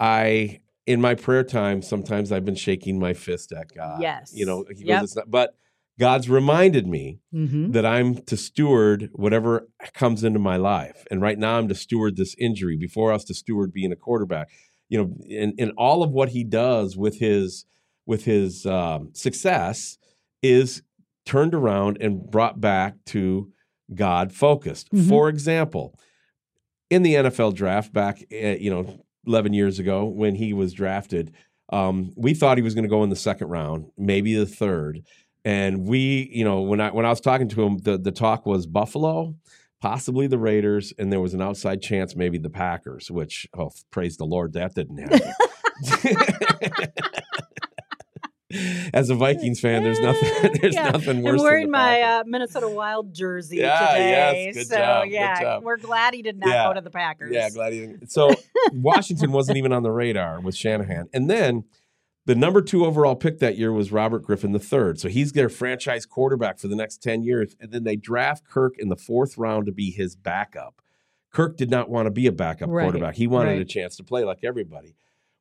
"I 0.00 0.60
in 0.86 1.00
my 1.00 1.14
prayer 1.14 1.44
time 1.44 1.80
sometimes 1.82 2.32
I've 2.32 2.44
been 2.44 2.54
shaking 2.56 2.98
my 2.98 3.12
fist 3.14 3.52
at 3.52 3.72
God." 3.74 4.00
Yes. 4.00 4.32
you 4.34 4.46
know. 4.46 4.64
He 4.76 4.84
Yep. 4.84 5.00
goes, 5.00 5.04
"It's 5.10 5.16
not," 5.16 5.30
but 5.30 5.56
God's 5.98 6.28
reminded 6.28 6.86
me 6.86 7.20
hmm 7.30 7.70
that 7.72 7.84
I'm 7.86 8.16
to 8.24 8.36
steward 8.36 9.10
whatever 9.12 9.68
comes 9.94 10.24
into 10.24 10.38
my 10.38 10.56
life, 10.56 11.06
and 11.10 11.20
right 11.20 11.38
now 11.38 11.58
I'm 11.58 11.68
to 11.68 11.74
steward 11.74 12.16
this 12.16 12.34
injury. 12.38 12.76
Before 12.76 13.10
I 13.10 13.14
was 13.14 13.24
to 13.26 13.34
steward 13.34 13.72
being 13.72 13.92
a 13.92 13.96
quarterback, 13.96 14.48
you 14.88 14.98
know, 14.98 15.14
and 15.30 15.54
and 15.58 15.72
all 15.76 16.02
of 16.02 16.10
what 16.10 16.30
he 16.30 16.44
does 16.44 16.96
with 16.96 17.18
his 17.18 17.64
with 18.06 18.24
his 18.24 18.66
um, 18.66 19.10
success 19.14 19.96
is 20.42 20.82
turned 21.24 21.54
around 21.54 21.98
and 22.00 22.28
brought 22.30 22.60
back 22.60 22.94
to 23.06 23.52
God 23.94 24.32
focused. 24.32 24.90
Mhm. 24.90 25.08
For 25.08 25.28
example, 25.28 25.96
in 26.90 27.02
the 27.02 27.14
NFL 27.14 27.52
draft 27.52 27.92
back, 27.92 28.24
uh, 28.32 28.56
you 28.58 28.70
know, 28.70 29.04
11 29.26 29.52
years 29.52 29.78
ago 29.78 30.04
when 30.04 30.34
he 30.34 30.52
was 30.52 30.72
drafted, 30.72 31.32
um, 31.72 32.12
we 32.16 32.34
thought 32.34 32.58
he 32.58 32.62
was 32.62 32.74
going 32.74 32.84
to 32.84 32.90
go 32.90 33.02
in 33.02 33.10
the 33.10 33.16
second 33.16 33.48
round, 33.48 33.86
maybe 33.96 34.34
the 34.34 34.46
third. 34.46 35.02
And 35.44 35.86
we, 35.86 36.30
you 36.32 36.44
know, 36.44 36.60
when 36.60 36.80
I 36.80 36.90
when 36.90 37.04
I 37.04 37.08
was 37.08 37.20
talking 37.20 37.48
to 37.48 37.62
him, 37.62 37.78
the 37.78 37.98
the 37.98 38.12
talk 38.12 38.46
was 38.46 38.66
Buffalo, 38.66 39.34
possibly 39.80 40.28
the 40.28 40.38
Raiders, 40.38 40.92
and 40.98 41.12
there 41.12 41.20
was 41.20 41.34
an 41.34 41.42
outside 41.42 41.82
chance 41.82 42.14
maybe 42.14 42.38
the 42.38 42.50
Packers. 42.50 43.10
Which, 43.10 43.48
oh, 43.58 43.70
praise 43.90 44.16
the 44.16 44.24
Lord, 44.24 44.52
that 44.52 44.74
didn't 44.74 44.98
happen. 44.98 45.32
As 48.94 49.10
a 49.10 49.14
Vikings 49.14 49.60
fan, 49.60 49.82
there's 49.82 50.00
nothing. 50.00 50.52
There's 50.60 50.74
Yeah. 50.74 50.90
nothing 50.90 51.22
worse. 51.22 51.40
I'm 51.40 51.44
wearing 51.44 51.70
my 51.70 52.00
uh, 52.02 52.24
Minnesota 52.26 52.68
Wild 52.68 53.14
jersey 53.14 53.56
Yeah, 53.58 53.78
today. 53.92 54.44
yes, 54.46 54.54
good 54.56 54.66
so 54.66 54.76
job, 54.76 55.04
good 55.04 55.12
yeah, 55.12 55.40
job. 55.40 55.62
we're 55.64 55.76
glad 55.76 56.14
he 56.14 56.22
did 56.22 56.38
not 56.38 56.48
Yeah. 56.48 56.68
go 56.68 56.74
to 56.74 56.80
the 56.80 56.90
Packers. 56.90 57.32
Yeah, 57.32 57.50
glad 57.50 57.72
he 57.72 57.80
didn't. 57.80 58.10
So 58.10 58.30
Washington 58.72 59.32
wasn't 59.32 59.58
even 59.58 59.72
on 59.72 59.82
the 59.82 59.90
radar 59.90 60.40
with 60.40 60.54
Shanahan. 60.54 61.08
And 61.12 61.28
then 61.30 61.64
the 62.26 62.34
number 62.34 62.62
two 62.62 62.84
overall 62.86 63.16
pick 63.16 63.38
that 63.40 63.56
year 63.58 63.72
was 63.72 63.90
Robert 63.90 64.22
Griffin 64.22 64.54
III. 64.54 64.96
So 64.96 65.08
he's 65.08 65.32
their 65.32 65.48
franchise 65.48 66.06
quarterback 66.06 66.58
for 66.58 66.68
the 66.68 66.76
next 66.76 67.02
10 67.02 67.22
years. 67.22 67.56
And 67.58 67.72
then 67.72 67.84
they 67.84 67.96
draft 67.96 68.46
Kirk 68.48 68.74
in 68.78 68.88
the 68.90 68.96
fourth 68.96 69.36
round 69.36 69.66
to 69.66 69.72
be 69.72 69.90
his 69.90 70.14
backup. 70.14 70.80
Kirk 71.32 71.56
did 71.56 71.70
not 71.70 71.88
want 71.88 72.06
to 72.06 72.10
be 72.10 72.26
a 72.26 72.32
backup 72.32 72.68
Right, 72.68 72.84
quarterback. 72.84 73.14
He 73.14 73.26
wanted 73.26 73.60
a 73.60 73.64
chance 73.64 73.96
to 73.96 74.04
play 74.04 74.22
like 74.22 74.44
everybody. 74.44 74.94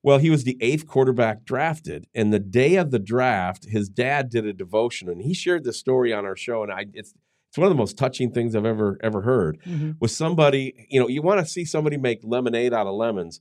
Well, 0.04 0.18
he 0.18 0.30
was 0.30 0.44
the 0.44 0.58
eighth 0.62 0.88
quarterback 0.88 1.46
drafted. 1.46 2.08
And 2.16 2.34
the 2.34 2.40
day 2.40 2.76
of 2.76 2.92
the 2.92 3.00
draft, 3.00 3.66
his 3.70 3.88
dad 3.90 4.30
did 4.30 4.46
a 4.46 4.54
devotion 4.54 5.10
and 5.10 5.22
he 5.22 5.34
shared 5.34 5.64
this 5.64 5.78
story 5.78 6.12
on 6.14 6.26
our 6.26 6.36
show. 6.36 6.64
And 6.64 6.72
I 6.72 6.86
it's 6.94 7.14
it's 7.50 7.58
one 7.58 7.68
of 7.68 7.72
the 7.72 7.78
most 7.78 7.98
touching 7.98 8.32
things 8.32 8.56
I've 8.56 8.66
ever 8.66 8.98
ever 9.04 9.22
heard 9.22 9.60
Mhm. 9.68 9.98
with 10.00 10.12
somebody, 10.12 10.88
you 10.90 11.00
know, 11.00 11.08
you 11.10 11.22
want 11.22 11.40
to 11.40 11.46
see 11.46 11.66
somebody 11.66 11.98
make 11.98 12.20
lemonade 12.24 12.74
out 12.74 12.88
of 12.88 12.96
lemons. 12.96 13.40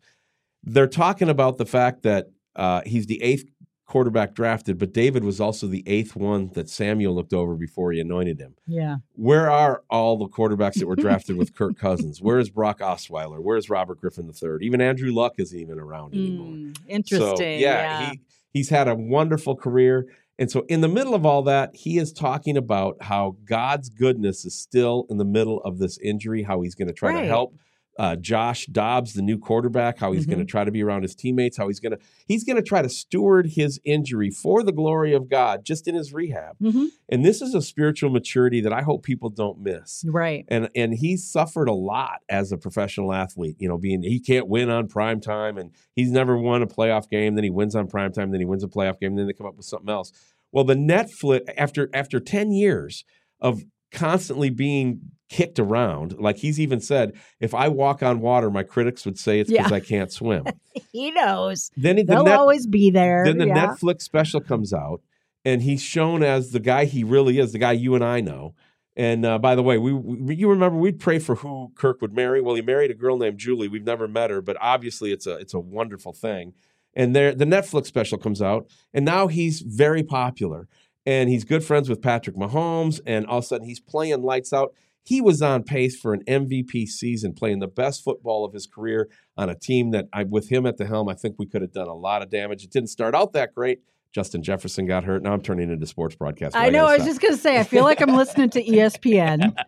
They're 0.64 0.88
talking 0.88 1.28
about 1.28 1.56
the 1.58 1.64
fact 1.66 2.02
that 2.02 2.26
uh, 2.56 2.82
he's 2.84 3.06
the 3.06 3.22
eighth 3.22 3.44
quarterback 3.90 4.34
drafted, 4.34 4.78
but 4.78 4.94
David 4.94 5.24
was 5.24 5.40
also 5.40 5.66
the 5.66 5.82
eighth 5.84 6.14
one 6.14 6.50
that 6.54 6.70
Samuel 6.70 7.12
looked 7.12 7.34
over 7.34 7.56
before 7.56 7.90
he 7.90 7.98
anointed 7.98 8.38
him. 8.38 8.54
Yeah. 8.64 8.98
Where 9.16 9.50
are 9.50 9.82
all 9.90 10.16
the 10.16 10.28
quarterbacks 10.28 10.74
that 10.74 10.86
were 10.86 10.94
drafted 11.06 11.36
with 11.36 11.56
Kirk 11.56 11.76
Cousins? 11.76 12.22
Where 12.22 12.38
is 12.38 12.50
Brock 12.50 12.78
Osweiler? 12.78 13.40
Where 13.42 13.56
is 13.56 13.68
Robert 13.68 14.00
Griffin 14.00 14.30
III? 14.30 14.58
Even 14.62 14.80
Andrew 14.80 15.12
Luck 15.12 15.34
isn't 15.38 15.58
even 15.58 15.80
around 15.80 16.14
anymore. 16.14 16.52
Mm, 16.52 16.78
interesting. 16.86 17.36
So, 17.36 17.42
yeah. 17.42 18.10
he 18.12 18.20
he's 18.52 18.68
had 18.68 18.86
a 18.86 18.94
wonderful 18.94 19.56
career. 19.56 20.06
And 20.38 20.48
so 20.50 20.64
in 20.68 20.82
the 20.82 20.88
middle 20.88 21.14
of 21.14 21.26
all 21.26 21.42
that, 21.42 21.74
he 21.74 21.98
is 21.98 22.12
talking 22.12 22.56
about 22.56 23.02
how 23.02 23.36
God's 23.44 23.90
goodness 23.90 24.44
is 24.44 24.56
still 24.56 25.04
in 25.10 25.18
the 25.18 25.24
middle 25.24 25.60
of 25.62 25.78
this 25.78 25.98
injury, 25.98 26.44
how 26.44 26.62
he's 26.62 26.76
going 26.76 26.88
to 26.88 26.94
try 26.94 27.20
to 27.20 27.26
help 27.26 27.56
uh, 28.00 28.16
Josh 28.16 28.64
Dobbs, 28.64 29.12
the 29.12 29.20
new 29.20 29.36
quarterback, 29.36 29.98
how 29.98 30.12
he's 30.12 30.24
going 30.24 30.38
to 30.38 30.46
try 30.46 30.64
to 30.64 30.70
be 30.70 30.82
around 30.82 31.02
his 31.02 31.14
teammates, 31.14 31.58
how 31.58 31.68
he's 31.68 31.80
going 31.80 31.92
to 31.92 31.98
he's 32.26 32.44
going 32.44 32.56
to 32.56 32.62
try 32.62 32.80
to 32.80 32.88
steward 32.88 33.48
his 33.48 33.78
injury 33.84 34.30
for 34.30 34.62
the 34.62 34.72
glory 34.72 35.12
of 35.12 35.28
God 35.28 35.66
just 35.66 35.86
in 35.86 35.94
his 35.94 36.10
rehab. 36.10 36.56
Mhm. 36.62 36.86
And 37.10 37.26
this 37.26 37.42
is 37.42 37.54
a 37.54 37.60
spiritual 37.60 38.08
maturity 38.08 38.62
that 38.62 38.72
I 38.72 38.80
hope 38.80 39.02
people 39.02 39.28
don't 39.28 39.60
miss. 39.60 40.02
Right. 40.08 40.46
And 40.48 40.70
and 40.74 40.94
he 40.94 41.18
suffered 41.18 41.68
a 41.68 41.74
lot 41.74 42.20
as 42.30 42.52
a 42.52 42.56
professional 42.56 43.12
athlete, 43.12 43.56
you 43.58 43.68
know, 43.68 43.76
being 43.76 44.02
he 44.02 44.18
can't 44.18 44.48
win 44.48 44.70
on 44.70 44.88
prime 44.88 45.20
time 45.20 45.58
and 45.58 45.70
he's 45.94 46.10
never 46.10 46.38
won 46.38 46.62
a 46.62 46.66
playoff 46.66 47.10
game, 47.10 47.34
then 47.34 47.44
he 47.44 47.50
wins 47.50 47.76
on 47.76 47.86
prime 47.86 48.12
time, 48.12 48.30
then 48.30 48.40
he 48.40 48.46
wins 48.46 48.64
a 48.64 48.68
playoff 48.68 48.98
game, 48.98 49.14
then 49.14 49.26
they 49.26 49.34
come 49.34 49.46
up 49.46 49.58
with 49.58 49.66
something 49.66 49.90
else. 49.90 50.10
Well, 50.52 50.64
the 50.64 50.74
Netflix 50.74 51.42
after 51.54 51.90
after 51.92 52.18
10 52.18 52.50
years 52.52 53.04
of 53.42 53.62
constantly 53.92 54.50
being 54.50 55.00
kicked 55.28 55.58
around, 55.60 56.18
like 56.18 56.36
he's 56.38 56.58
even 56.58 56.80
said, 56.80 57.12
if 57.38 57.54
I 57.54 57.68
walk 57.68 58.02
on 58.02 58.20
water, 58.20 58.50
my 58.50 58.62
critics 58.64 59.04
would 59.04 59.18
say 59.18 59.38
it's 59.40 59.50
because 59.50 59.70
Yeah. 59.70 59.76
I 59.76 59.80
can't 59.80 60.12
swim. 60.12 60.44
He 60.92 61.10
knows. 61.12 61.70
then 61.76 61.96
the 61.96 62.04
They'll 62.04 62.24
net, 62.24 62.38
always 62.38 62.66
be 62.66 62.90
there. 62.90 63.24
then 63.24 63.38
the 63.38 63.46
yeah. 63.46 63.66
Netflix 63.68 64.02
special 64.02 64.40
comes 64.40 64.72
out, 64.72 65.00
and 65.44 65.62
he's 65.62 65.82
shown 65.82 66.22
as 66.24 66.50
the 66.50 66.58
guy 66.60 66.84
he 66.84 67.04
really 67.04 67.38
is, 67.38 67.52
the 67.52 67.58
guy 67.58 67.72
you 67.72 67.94
and 67.94 68.04
I 68.04 68.20
know. 68.20 68.54
And 68.96 69.24
uh, 69.24 69.38
by 69.38 69.54
the 69.54 69.62
way, 69.62 69.78
we, 69.78 69.92
we 69.92 70.34
you 70.34 70.48
remember 70.50 70.78
we'd 70.78 70.98
pray 70.98 71.18
for 71.20 71.36
who 71.36 71.70
Kirk 71.76 72.00
would 72.02 72.12
marry. 72.12 72.40
Well, 72.40 72.54
he 72.56 72.62
married 72.62 72.90
a 72.90 72.94
girl 72.94 73.16
named 73.18 73.38
Julie. 73.38 73.68
We've 73.68 73.84
never 73.84 74.08
met 74.08 74.30
her, 74.30 74.40
but 74.42 74.56
obviously 74.60 75.12
it's 75.12 75.26
a 75.28 75.36
it's 75.36 75.54
a 75.54 75.60
wonderful 75.60 76.12
thing. 76.12 76.54
And 76.94 77.14
there, 77.14 77.32
the 77.34 77.44
Netflix 77.44 77.86
special 77.86 78.18
comes 78.18 78.42
out, 78.42 78.66
and 78.92 79.04
now 79.04 79.28
he's 79.28 79.60
very 79.60 80.02
popular, 80.02 80.66
and 81.06 81.28
he's 81.28 81.44
good 81.44 81.64
friends 81.64 81.88
with 81.88 82.02
Patrick 82.02 82.36
Mahomes, 82.36 83.00
and 83.06 83.26
all 83.26 83.38
of 83.38 83.44
a 83.44 83.46
sudden 83.46 83.66
he's 83.66 83.80
playing 83.80 84.22
lights 84.22 84.52
out. 84.52 84.74
He 85.02 85.20
was 85.20 85.40
on 85.40 85.62
pace 85.62 85.98
for 85.98 86.12
an 86.12 86.22
MVP 86.28 86.86
season, 86.86 87.32
playing 87.32 87.60
the 87.60 87.66
best 87.66 88.04
football 88.04 88.44
of 88.44 88.52
his 88.52 88.66
career 88.66 89.08
on 89.36 89.48
a 89.48 89.54
team 89.54 89.92
that, 89.92 90.08
I, 90.12 90.24
with 90.24 90.50
him 90.50 90.66
at 90.66 90.76
the 90.76 90.86
helm, 90.86 91.08
I 91.08 91.14
think 91.14 91.36
we 91.38 91.46
could 91.46 91.62
have 91.62 91.72
done 91.72 91.88
a 91.88 91.94
lot 91.94 92.22
of 92.22 92.28
damage. 92.28 92.64
It 92.64 92.70
didn't 92.70 92.90
start 92.90 93.14
out 93.14 93.32
that 93.32 93.54
great. 93.54 93.80
Justin 94.12 94.42
Jefferson 94.42 94.86
got 94.86 95.04
hurt. 95.04 95.22
Now 95.22 95.32
I'm 95.32 95.40
turning 95.40 95.70
into 95.70 95.86
sports 95.86 96.16
broadcast. 96.16 96.56
I 96.56 96.68
know. 96.68 96.84
I 96.84 96.94
was 96.94 97.02
stop. 97.02 97.08
just 97.08 97.20
going 97.20 97.34
to 97.34 97.40
say, 97.40 97.58
I 97.58 97.62
feel 97.62 97.84
like 97.84 98.00
I'm 98.00 98.16
listening 98.16 98.50
to 98.50 98.62
ESPN. 98.62 99.56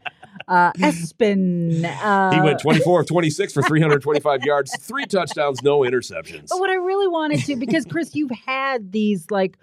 Uh, 0.49 0.73
Espen. 0.73 1.85
Uh, 1.85 2.33
He 2.33 2.41
went 2.41 2.59
24 2.61 3.03
of 3.03 3.07
26 3.07 3.53
for 3.53 3.63
325 3.63 4.43
yards, 4.45 4.77
three 4.81 5.07
touchdowns, 5.07 5.63
no 5.63 5.81
interceptions. 5.81 6.49
But 6.49 6.59
what 6.59 6.71
I 6.71 6.75
really 6.75 7.07
wanted 7.07 7.45
to, 7.45 7.57
because 7.57 7.85
Chris, 7.85 8.15
you've 8.15 8.31
had 8.31 8.91
these 8.91 9.31
like 9.31 9.57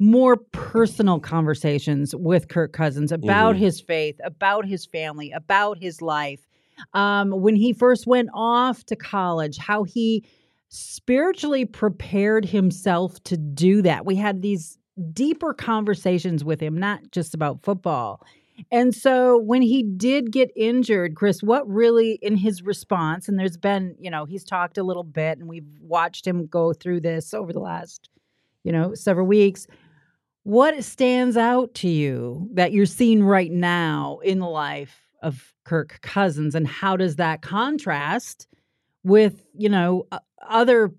more 0.00 0.36
personal 0.36 1.20
conversations 1.20 2.14
with 2.14 2.48
Kirk 2.48 2.72
Cousins 2.72 3.12
about 3.12 3.54
Mhm. 3.54 3.58
his 3.58 3.80
faith, 3.80 4.20
about 4.24 4.66
his 4.66 4.84
family, 4.86 5.30
about 5.30 5.78
his 5.80 6.02
life. 6.02 6.46
Um, 6.92 7.30
when 7.30 7.54
he 7.54 7.72
first 7.72 8.06
went 8.06 8.28
off 8.34 8.84
to 8.86 8.96
college, 8.96 9.58
how 9.58 9.84
he 9.84 10.24
spiritually 10.68 11.64
prepared 11.64 12.44
himself 12.44 13.22
to 13.24 13.36
do 13.36 13.80
that. 13.82 14.04
We 14.04 14.16
had 14.16 14.42
these 14.42 14.76
deeper 15.12 15.54
conversations 15.54 16.44
with 16.44 16.60
him, 16.60 16.76
not 16.76 17.12
just 17.12 17.32
about 17.34 17.62
football. 17.62 18.20
And 18.70 18.94
so 18.94 19.38
when 19.38 19.62
he 19.62 19.82
did 19.82 20.30
get 20.32 20.50
injured, 20.56 21.14
Chris, 21.16 21.42
what 21.42 21.68
really 21.68 22.18
in 22.22 22.36
his 22.36 22.62
response, 22.62 23.28
and 23.28 23.38
there's 23.38 23.56
been, 23.56 23.94
you 23.98 24.10
know, 24.10 24.24
he's 24.24 24.44
talked 24.44 24.78
a 24.78 24.82
little 24.84 25.02
bit 25.04 25.38
and 25.38 25.48
we've 25.48 25.66
watched 25.80 26.26
him 26.26 26.46
go 26.46 26.72
through 26.72 27.00
this 27.00 27.34
over 27.34 27.52
the 27.52 27.60
last, 27.60 28.08
you 28.62 28.72
know, 28.72 28.94
several 28.94 29.26
weeks. 29.26 29.66
What 30.44 30.82
stands 30.84 31.36
out 31.36 31.74
to 31.76 31.88
you 31.88 32.48
that 32.52 32.72
you're 32.72 32.86
seeing 32.86 33.24
right 33.24 33.50
now 33.50 34.20
in 34.22 34.38
the 34.38 34.48
life 34.48 35.00
of 35.22 35.54
Kirk 35.64 36.00
Cousins 36.02 36.54
and 36.54 36.66
how 36.66 36.96
does 36.96 37.16
that 37.16 37.40
contrast 37.40 38.46
with, 39.02 39.46
you 39.54 39.70
know, 39.70 40.06
other 40.46 40.92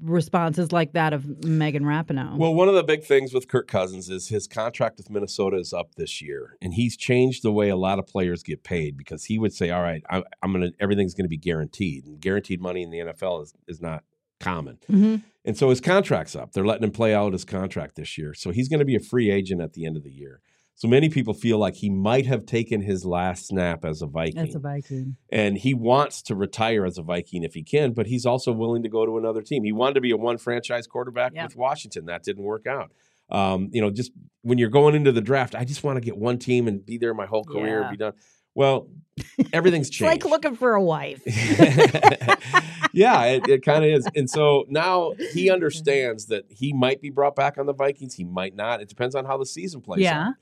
responses 0.00 0.72
like 0.72 0.94
that 0.94 1.12
of 1.12 1.44
Megan 1.44 1.84
Rapinoe? 1.84 2.36
Well, 2.36 2.54
one 2.54 2.68
of 2.68 2.74
the 2.74 2.82
big 2.82 3.04
things 3.04 3.32
with 3.32 3.46
Kirk 3.46 3.68
Cousins 3.68 4.08
is 4.08 4.28
his 4.28 4.48
contract 4.48 4.98
with 4.98 5.10
Minnesota 5.10 5.58
is 5.58 5.72
up 5.72 5.94
this 5.94 6.20
year, 6.20 6.56
and 6.60 6.74
he's 6.74 6.96
changed 6.96 7.42
the 7.42 7.52
way 7.52 7.68
a 7.68 7.76
lot 7.76 7.98
of 7.98 8.06
players 8.06 8.42
get 8.42 8.64
paid 8.64 8.96
because 8.96 9.24
he 9.24 9.38
would 9.38 9.52
say, 9.52 9.70
"All 9.70 9.82
right, 9.82 10.02
I, 10.10 10.22
I'm 10.42 10.52
gonna 10.52 10.70
everything's 10.80 11.14
gonna 11.14 11.28
be 11.28 11.36
guaranteed, 11.36 12.06
and 12.06 12.20
guaranteed 12.20 12.60
money 12.60 12.82
in 12.82 12.90
the 12.90 12.98
NFL 12.98 13.42
is 13.42 13.54
is 13.68 13.80
not 13.80 14.02
common." 14.42 14.78
Mhm. 14.90 15.22
And 15.44 15.56
so 15.56 15.70
his 15.70 15.80
contract's 15.80 16.36
up. 16.36 16.52
They're 16.52 16.66
letting 16.66 16.84
him 16.84 16.90
play 16.92 17.14
out 17.14 17.32
his 17.32 17.44
contract 17.44 17.96
this 17.96 18.16
year, 18.18 18.34
so 18.34 18.50
he's 18.50 18.68
going 18.68 18.78
to 18.80 18.84
be 18.84 18.94
a 18.94 19.00
free 19.00 19.30
agent 19.30 19.60
at 19.60 19.72
the 19.72 19.86
end 19.86 19.96
of 19.96 20.02
the 20.04 20.10
year. 20.12 20.40
So 20.74 20.88
many 20.88 21.08
people 21.08 21.34
feel 21.34 21.58
like 21.58 21.74
he 21.76 21.90
might 21.90 22.26
have 22.26 22.46
taken 22.46 22.80
his 22.80 23.04
last 23.04 23.46
snap 23.46 23.84
as 23.84 24.02
a 24.02 24.06
Viking 24.06 24.36
That's 24.36 24.54
a 24.54 24.58
Viking. 24.58 25.16
and 25.30 25.56
he 25.58 25.74
wants 25.74 26.22
to 26.22 26.34
retire 26.34 26.84
as 26.86 26.96
a 26.98 27.02
Viking 27.02 27.42
if 27.44 27.54
he 27.54 27.62
can, 27.62 27.92
but 27.92 28.06
he's 28.06 28.24
also 28.24 28.52
willing 28.52 28.82
to 28.82 28.88
go 28.88 29.04
to 29.04 29.18
another 29.18 29.42
team. 29.42 29.64
He 29.64 29.72
wanted 29.72 29.94
to 29.94 30.00
be 30.00 30.10
a 30.12 30.16
one 30.16 30.38
franchise 30.38 30.86
quarterback 30.86 31.32
Yeah. 31.34 31.44
with 31.44 31.56
Washington. 31.56 32.06
That 32.06 32.22
didn't 32.24 32.44
work 32.44 32.66
out. 32.66 32.90
Um, 33.30 33.68
you 33.72 33.80
know, 33.80 33.90
just 33.90 34.12
when 34.42 34.58
you're 34.58 34.70
going 34.70 34.94
into 34.94 35.12
the 35.12 35.20
draft, 35.20 35.54
I 35.54 35.64
just 35.64 35.84
want 35.84 35.96
to 35.96 36.00
get 36.00 36.16
one 36.16 36.38
team 36.38 36.66
and 36.68 36.84
be 36.84 36.98
there 36.98 37.14
my 37.14 37.26
whole 37.26 37.44
career 37.44 37.80
Yeah. 37.80 37.88
and 37.88 37.90
be 37.90 37.96
done. 37.96 38.12
Well, 38.54 38.88
everything's 39.52 39.88
It's 39.88 40.00
like 40.00 40.24
looking 40.24 40.56
for 40.56 40.74
a 40.74 40.82
wife. 40.82 41.22
yeah, 42.92 43.24
it, 43.24 43.48
it 43.48 43.64
kind 43.64 43.84
of 43.84 43.90
is. 43.90 44.06
And 44.14 44.28
so 44.28 44.64
now 44.68 45.12
he 45.32 45.50
understands 45.52 46.26
that 46.26 46.44
he 46.50 46.72
might 46.72 47.00
be 47.00 47.10
brought 47.10 47.36
back 47.36 47.58
on 47.58 47.66
the 47.66 47.74
Vikings. 47.74 48.14
He 48.14 48.24
might 48.24 48.54
not. 48.54 48.80
It 48.80 48.88
depends 48.88 49.14
on 49.14 49.24
how 49.24 49.36
the 49.38 49.46
season 49.46 49.80
plays 49.80 50.00
Yeah. 50.02 50.28
out. 50.28 50.34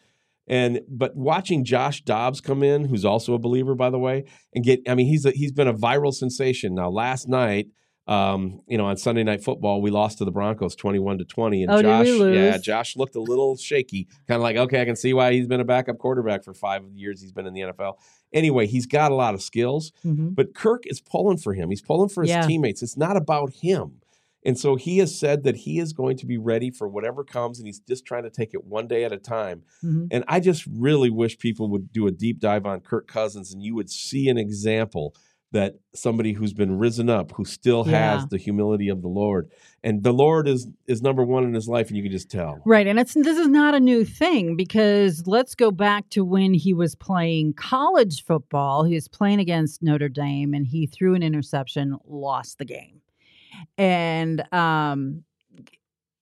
And 0.46 0.80
but 0.88 1.14
watching 1.14 1.64
Josh 1.64 2.02
Dobbs 2.02 2.40
come 2.40 2.64
in, 2.64 2.86
who's 2.86 3.04
also 3.04 3.34
a 3.34 3.38
believer, 3.38 3.76
by 3.76 3.88
the 3.90 3.98
way, 4.00 4.24
and 4.52 4.64
get 4.64 4.80
I 4.88 4.96
mean, 4.96 5.06
he's 5.06 5.24
a, 5.24 5.30
he's 5.30 5.52
been 5.52 5.68
a 5.68 5.74
viral 5.74 6.12
sensation. 6.12 6.74
Now, 6.74 6.90
last 6.90 7.28
night, 7.28 7.68
um, 8.06 8.60
you 8.66 8.76
know, 8.78 8.86
on 8.86 8.96
Sunday 8.96 9.22
night 9.22 9.44
football, 9.44 9.80
we 9.80 9.90
lost 9.90 10.18
to 10.18 10.24
the 10.24 10.30
Broncos 10.32 10.74
21 10.74 11.18
to 11.18 11.24
20. 11.24 11.62
And 11.62 11.72
Oh, 11.72 11.82
Josh, 11.82 12.06
we 12.06 12.12
lose? 12.12 12.36
yeah, 12.36 12.58
Josh 12.58 12.96
looked 12.96 13.14
a 13.14 13.20
little 13.20 13.56
shaky. 13.56 14.08
Kind 14.26 14.36
of 14.36 14.42
like, 14.42 14.56
okay, 14.56 14.80
I 14.80 14.84
can 14.84 14.96
see 14.96 15.12
why 15.14 15.32
he's 15.32 15.46
been 15.46 15.60
a 15.60 15.64
backup 15.64 15.98
quarterback 15.98 16.42
for 16.42 16.52
five 16.54 16.82
years 16.94 17.20
he's 17.20 17.32
been 17.32 17.46
in 17.46 17.54
the 17.54 17.60
NFL. 17.60 17.94
Anyway, 18.32 18.66
he's 18.66 18.86
got 18.86 19.12
a 19.12 19.14
lot 19.14 19.34
of 19.34 19.42
skills. 19.42 19.92
Mhm. 20.04 20.34
But 20.34 20.54
Kirk 20.54 20.84
is 20.86 21.00
pulling 21.00 21.36
for 21.38 21.54
him. 21.54 21.70
He's 21.70 21.82
pulling 21.82 22.08
for 22.08 22.22
his 22.22 22.30
Yeah. 22.30 22.46
teammates. 22.46 22.82
It's 22.82 22.96
not 22.96 23.16
about 23.16 23.52
him. 23.62 24.00
And 24.42 24.58
so 24.58 24.76
he 24.76 24.98
has 24.98 25.16
said 25.18 25.44
that 25.44 25.54
he 25.54 25.78
is 25.78 25.92
going 25.92 26.16
to 26.16 26.26
be 26.26 26.38
ready 26.38 26.70
for 26.70 26.88
whatever 26.88 27.22
comes 27.22 27.58
and 27.58 27.66
he's 27.66 27.78
just 27.80 28.06
trying 28.06 28.22
to 28.22 28.30
take 28.30 28.54
it 28.54 28.64
one 28.64 28.86
day 28.88 29.04
at 29.04 29.12
a 29.12 29.18
time. 29.18 29.64
Mhm. 29.84 30.08
And 30.10 30.24
I 30.26 30.40
just 30.40 30.64
really 30.66 31.10
wish 31.10 31.38
people 31.38 31.68
would 31.68 31.92
do 31.92 32.06
a 32.06 32.10
deep 32.10 32.40
dive 32.40 32.64
on 32.64 32.80
Kirk 32.80 33.06
Cousins 33.06 33.52
and 33.52 33.62
you 33.62 33.74
would 33.74 33.90
see 33.90 34.28
an 34.30 34.38
example 34.38 35.14
that 35.52 35.74
somebody 35.94 36.32
who's 36.32 36.52
been 36.52 36.78
risen 36.78 37.08
up 37.10 37.32
who 37.32 37.44
still 37.44 37.84
Yeah. 37.86 38.14
has 38.14 38.26
the 38.28 38.38
humility 38.38 38.88
of 38.88 39.02
the 39.02 39.08
Lord. 39.08 39.50
And 39.82 40.02
the 40.04 40.12
Lord 40.12 40.46
is 40.46 40.68
is 40.86 41.02
number 41.02 41.24
1 41.24 41.44
in 41.44 41.54
his 41.54 41.66
life 41.68 41.88
and 41.88 41.96
you 41.96 42.02
can 42.02 42.12
just 42.12 42.30
tell. 42.30 42.60
Right. 42.64 42.86
And 42.86 42.98
it's 43.00 43.14
this 43.14 43.36
is 43.38 43.48
not 43.48 43.74
a 43.74 43.80
new 43.80 44.04
thing 44.04 44.54
because 44.56 45.26
let's 45.26 45.54
go 45.54 45.70
back 45.70 46.08
to 46.10 46.24
when 46.24 46.54
he 46.54 46.72
was 46.72 46.94
playing 46.94 47.54
college 47.54 48.24
football. 48.24 48.84
He 48.84 48.94
was 48.94 49.08
playing 49.08 49.40
against 49.40 49.82
Notre 49.82 50.08
Dame 50.08 50.54
and 50.54 50.66
he 50.66 50.86
threw 50.86 51.14
an 51.14 51.22
interception, 51.22 51.96
lost 52.06 52.58
the 52.58 52.64
game. 52.64 53.00
And 53.76 54.44
um 54.52 55.24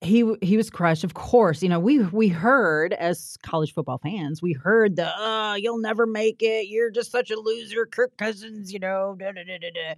he 0.01 0.35
he 0.43 0.57
was 0.57 0.71
crushed. 0.71 1.03
Of 1.05 1.15
course, 1.15 1.63
you 1.63 1.69
know, 1.69 1.81
we 1.81 1.99
we 1.99 2.29
heard 2.29 2.93
as 2.95 3.37
college 3.43 3.75
football 3.75 3.99
fans, 3.99 4.41
we 4.41 4.53
heard 4.53 4.97
the 4.97 5.09
uh 5.09 5.55
you'll 5.55 5.79
never 5.81 6.07
make 6.07 6.43
it. 6.43 6.69
You're 6.69 6.91
just 6.91 7.11
such 7.11 7.31
a 7.31 7.37
loser, 7.39 7.85
Kirk 7.87 8.17
Cousins, 8.17 8.73
you 8.73 8.79
know, 8.79 9.17
da, 9.19 9.33
da, 9.33 9.43
da, 9.45 9.59
da, 9.59 9.71
da. 9.71 9.95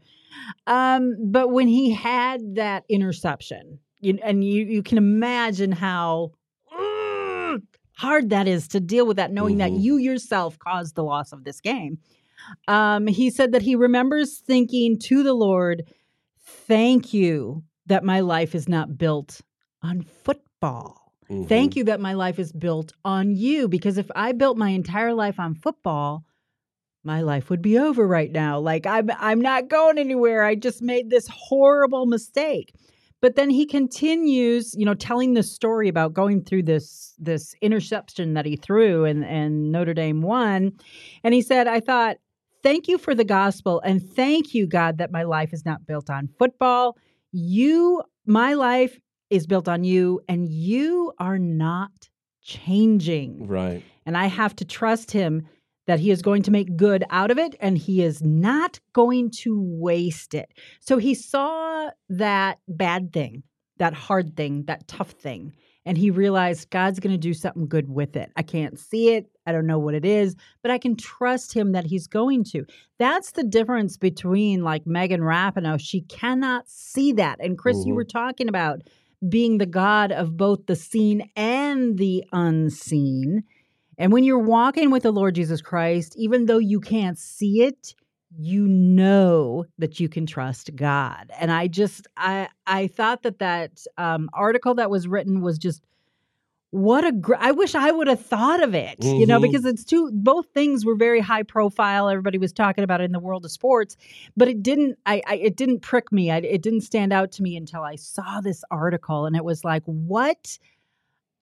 Um, 0.67 1.17
but 1.31 1.49
when 1.49 1.69
he 1.69 1.91
had 1.91 2.55
that 2.55 2.85
interception, 2.89 3.79
you, 4.01 4.19
and 4.23 4.43
you 4.43 4.65
you 4.65 4.83
can 4.83 4.97
imagine 4.97 5.73
how 5.73 6.33
mm, 6.75 7.61
hard 7.93 8.31
that 8.31 8.49
is 8.49 8.69
to 8.69 8.81
deal 8.81 9.07
with 9.07 9.19
that, 9.19 9.33
knowing 9.33 9.59
that 9.59 9.73
Mhm. 9.73 9.83
you 9.83 9.97
yourself 9.99 10.59
caused 10.59 10.95
the 10.95 11.05
loss 11.05 11.33
of 11.33 11.45
this 11.45 11.61
game. 11.61 11.99
Um, 12.69 13.07
he 13.07 13.29
said 13.31 13.53
that 13.53 13.61
he 13.61 13.75
remembers 13.75 14.39
thinking 14.39 14.99
to 15.01 15.23
the 15.23 15.35
Lord, 15.35 15.83
"Thank 16.43 17.13
you 17.13 17.63
that 17.87 18.03
my 18.03 18.21
life 18.21 18.55
is 18.55 18.67
not 18.69 18.97
built 18.97 19.43
on 19.83 20.03
football." 20.03 21.01
Mm-hmm. 21.31 21.45
Thank 21.45 21.77
you 21.77 21.85
that 21.85 22.01
my 22.01 22.15
life 22.15 22.39
is 22.39 22.53
built 22.53 22.93
on 23.05 23.37
you 23.37 23.69
because 23.69 23.99
if 23.99 24.11
I 24.17 24.33
built 24.33 24.57
my 24.57 24.71
entire 24.71 25.15
life 25.15 25.39
on 25.39 25.55
football, 25.55 26.25
my 27.05 27.23
life 27.23 27.51
would 27.51 27.63
be 27.63 27.79
over 27.79 28.07
right 28.07 28.31
now. 28.31 28.59
Like 28.59 28.85
I'm 28.85 29.11
I'm 29.19 29.41
not 29.41 29.69
going 29.69 29.99
anywhere. 29.99 30.45
I 30.45 30.57
just 30.57 30.83
made 30.83 31.09
this 31.09 31.29
horrible 31.29 32.07
mistake. 32.07 32.75
But 33.23 33.37
then 33.37 33.51
he 33.51 33.67
continues, 33.67 34.75
you 34.75 34.87
know, 34.87 34.95
telling 34.95 35.35
the 35.35 35.43
story 35.43 35.89
about 35.89 36.15
going 36.15 36.43
through 36.43 36.65
this 36.65 37.15
this 37.19 37.55
interception 37.61 38.35
that 38.35 38.47
he 38.47 38.57
threw 38.57 39.05
and 39.05 39.25
and 39.25 39.71
Notre 39.71 39.95
Dame 39.95 40.23
won. 40.23 40.73
And 41.23 41.33
he 41.33 41.43
said, 41.43 41.69
I 41.69 41.81
thought, 41.81 42.17
thank 42.63 42.89
you 42.89 42.99
for 42.99 43.15
the 43.15 43.25
gospel 43.25 43.81
and 43.85 44.03
thank 44.03 44.53
you 44.53 44.67
God 44.67 44.99
that 44.99 45.13
my 45.13 45.23
life 45.23 45.53
is 45.53 45.65
not 45.65 45.87
built 45.87 46.11
on 46.11 46.29
football. 46.39 46.97
You 47.31 48.03
my 48.27 48.55
life 48.55 48.99
is 49.31 49.47
built 49.47 49.69
on 49.69 49.85
you 49.85 50.21
and 50.29 50.49
you 50.49 51.13
are 51.19 51.39
not 51.39 52.09
changing. 52.43 53.47
Right. 53.47 53.83
And 54.05 54.17
I 54.17 54.27
have 54.27 54.55
to 54.57 54.65
trust 54.65 55.11
him 55.11 55.47
that 55.87 56.01
he 56.01 56.11
is 56.11 56.23
going 56.23 56.43
to 56.43 56.51
make 56.51 56.77
good 56.77 57.05
out 57.11 57.31
of 57.31 57.39
it 57.39 57.55
and 57.61 57.77
he 57.77 58.03
is 58.03 58.23
not 58.23 58.79
going 58.93 59.31
to 59.31 59.61
waste 59.61 60.35
it. 60.35 60.53
So 60.81 60.99
he 60.99 61.15
saw 61.15 61.91
that 62.09 62.59
bad 62.69 63.13
thing, 63.13 63.43
that 63.79 63.95
hard 63.95 64.37
thing, 64.37 64.65
that 64.67 64.87
tough 64.87 65.11
thing, 65.11 65.53
and 65.87 65.97
he 65.97 66.11
realized 66.11 66.71
God's 66.71 67.01
going 67.01 67.15
to 67.15 67.19
do 67.19 67.35
something 67.35 67.67
good 67.67 67.89
with 67.89 68.15
it. 68.15 68.31
I 68.37 68.43
can't 68.43 68.79
see 68.79 69.15
it. 69.15 69.31
I 69.47 69.53
don't 69.53 69.67
know 69.67 69.79
what 69.79 69.95
it 69.95 70.05
is, 70.05 70.37
but 70.63 70.71
I 70.71 70.79
can 70.79 70.95
trust 70.95 71.53
him 71.55 71.73
that 71.73 71.87
he's 71.87 72.07
going 72.07 72.45
to. 72.53 72.67
That's 72.99 73.33
the 73.33 73.43
difference 73.43 73.97
between 73.97 74.63
like 74.63 74.87
Megan 74.87 75.23
Rapinoe. 75.23 75.81
She 75.81 76.03
cannot 76.03 76.69
see 76.69 77.13
that. 77.15 77.39
And 77.41 77.59
Chris, 77.59 77.79
mm-hmm. 77.79 77.89
you 77.89 77.95
were 77.95 78.05
talking 78.05 78.49
about 78.49 78.83
being 79.29 79.59
the 79.59 79.67
God 79.67 80.13
of 80.13 80.37
both 80.37 80.67
the 80.67 80.77
seen 80.77 81.31
and 81.37 81.99
the 81.99 82.25
unseen. 82.33 83.45
And 83.99 84.13
when 84.13 84.25
you're 84.25 84.39
walking 84.39 84.91
with 84.91 85.03
the 85.03 85.13
Lord 85.13 85.35
Jesus 85.35 85.61
Christ, 85.61 86.15
even 86.17 86.47
though 86.47 86.59
you 86.59 86.81
can't 86.81 87.19
see 87.19 87.63
it, 87.63 87.95
you 88.39 88.67
know 88.67 89.67
that 89.79 90.01
you 90.01 90.09
can 90.09 90.25
trust 90.25 90.75
God. 90.75 91.31
And 91.39 91.51
I 91.51 91.67
just 91.67 92.07
I 92.17 92.49
I 92.67 92.87
thought 92.87 93.23
that 93.25 93.41
that 93.41 93.85
um, 93.99 94.31
article 94.33 94.75
that 94.77 94.91
was 94.91 95.09
written 95.09 95.43
was 95.43 95.59
just 95.59 95.83
what 96.71 97.05
a 97.05 97.13
gr- 97.13 97.35
I 97.39 97.51
wish 97.51 97.75
I 97.75 97.91
would 97.91 98.07
have 98.07 98.25
thought 98.25 98.63
of 98.63 98.75
it, 98.75 99.01
mm-hmm. 99.01 99.19
you 99.19 99.27
know, 99.27 99.41
mm-hmm. 99.41 99.51
because 99.51 99.65
it's 99.65 99.85
two 99.85 100.11
both 100.13 100.47
things 100.55 100.85
were 100.85 100.95
very 100.95 101.21
high 101.21 101.43
profile. 101.43 102.09
Everybody 102.09 102.39
was 102.39 102.53
talking 102.53 102.85
about 102.85 103.01
it 103.01 103.05
in 103.05 103.13
the 103.13 103.19
world 103.19 103.45
of 103.45 103.51
sports, 103.51 103.97
but 104.37 104.47
it 104.47 104.63
didn't 104.63 104.99
I, 105.05 105.21
I 105.27 105.35
it 105.37 105.57
didn't 105.57 105.81
prick 105.81 106.13
me. 106.13 106.31
I, 106.31 106.39
it 106.39 106.63
didn't 106.63 106.83
stand 106.83 107.13
out 107.13 107.33
to 107.33 107.43
me 107.43 107.57
until 107.57 107.83
I 107.83 107.97
saw 107.97 108.41
this 108.41 108.63
article 108.71 109.27
and 109.27 109.35
it 109.35 109.45
was 109.45 109.65
like 109.65 109.83
what 109.85 110.59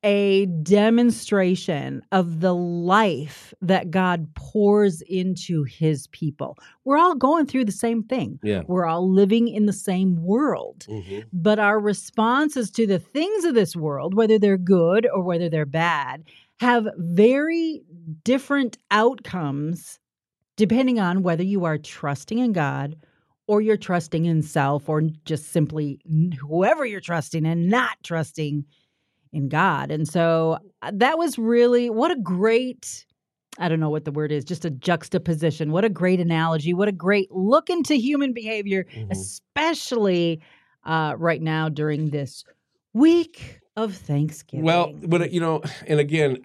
a 0.04 0.46
demonstration 0.46 2.02
of 2.12 2.40
the 2.40 2.54
life 2.54 3.52
that 3.60 3.90
God 3.90 4.32
pours 4.34 5.02
into 5.02 5.64
his 5.64 6.06
people. 6.08 6.56
We're 6.84 6.98
all 6.98 7.16
going 7.16 7.46
through 7.46 7.64
the 7.64 7.72
same 7.72 8.04
thing. 8.04 8.38
Yeah. 8.42 8.62
We're 8.66 8.86
all 8.86 9.10
living 9.12 9.48
in 9.48 9.66
the 9.66 9.72
same 9.72 10.22
world. 10.22 10.86
Mm-hmm. 10.88 11.20
But 11.32 11.58
our 11.58 11.80
responses 11.80 12.70
to 12.72 12.86
the 12.86 13.00
things 13.00 13.44
of 13.44 13.54
this 13.54 13.74
world, 13.74 14.14
whether 14.14 14.38
they're 14.38 14.56
good 14.56 15.08
or 15.12 15.22
whether 15.22 15.48
they're 15.48 15.66
bad, 15.66 16.24
have 16.60 16.88
very 16.96 17.82
different 18.24 18.78
outcomes 18.90 19.98
depending 20.56 20.98
on 20.98 21.22
whether 21.22 21.44
you 21.44 21.64
are 21.64 21.78
trusting 21.78 22.38
in 22.38 22.52
God 22.52 22.96
or 23.46 23.60
you're 23.60 23.76
trusting 23.76 24.26
in 24.26 24.42
self 24.42 24.88
or 24.88 25.02
just 25.24 25.52
simply 25.52 26.00
whoever 26.40 26.84
you're 26.84 27.00
trusting 27.00 27.46
and 27.46 27.68
not 27.68 27.96
trusting 28.02 28.64
in 29.32 29.48
God. 29.48 29.90
And 29.90 30.08
so 30.08 30.58
uh, 30.82 30.92
that 30.94 31.18
was 31.18 31.38
really 31.38 31.90
what 31.90 32.10
a 32.10 32.16
great 32.16 33.04
I 33.60 33.68
don't 33.68 33.80
know 33.80 33.90
what 33.90 34.04
the 34.04 34.12
word 34.12 34.30
is, 34.30 34.44
just 34.44 34.64
a 34.64 34.70
juxtaposition. 34.70 35.72
What 35.72 35.84
a 35.84 35.88
great 35.88 36.20
analogy. 36.20 36.74
What 36.74 36.86
a 36.86 36.92
great 36.92 37.30
look 37.32 37.68
into 37.68 37.94
human 37.94 38.32
behavior, 38.32 38.84
mm-hmm. 38.84 39.10
especially 39.10 40.40
uh, 40.84 41.14
right 41.18 41.42
now 41.42 41.68
during 41.68 42.10
this 42.10 42.44
week 42.98 43.60
of 43.78 43.94
Thanksgiving. 43.94 44.64
Well, 44.64 44.92
but 44.92 45.30
you 45.30 45.40
know, 45.40 45.62
and 45.86 46.00
again, 46.00 46.38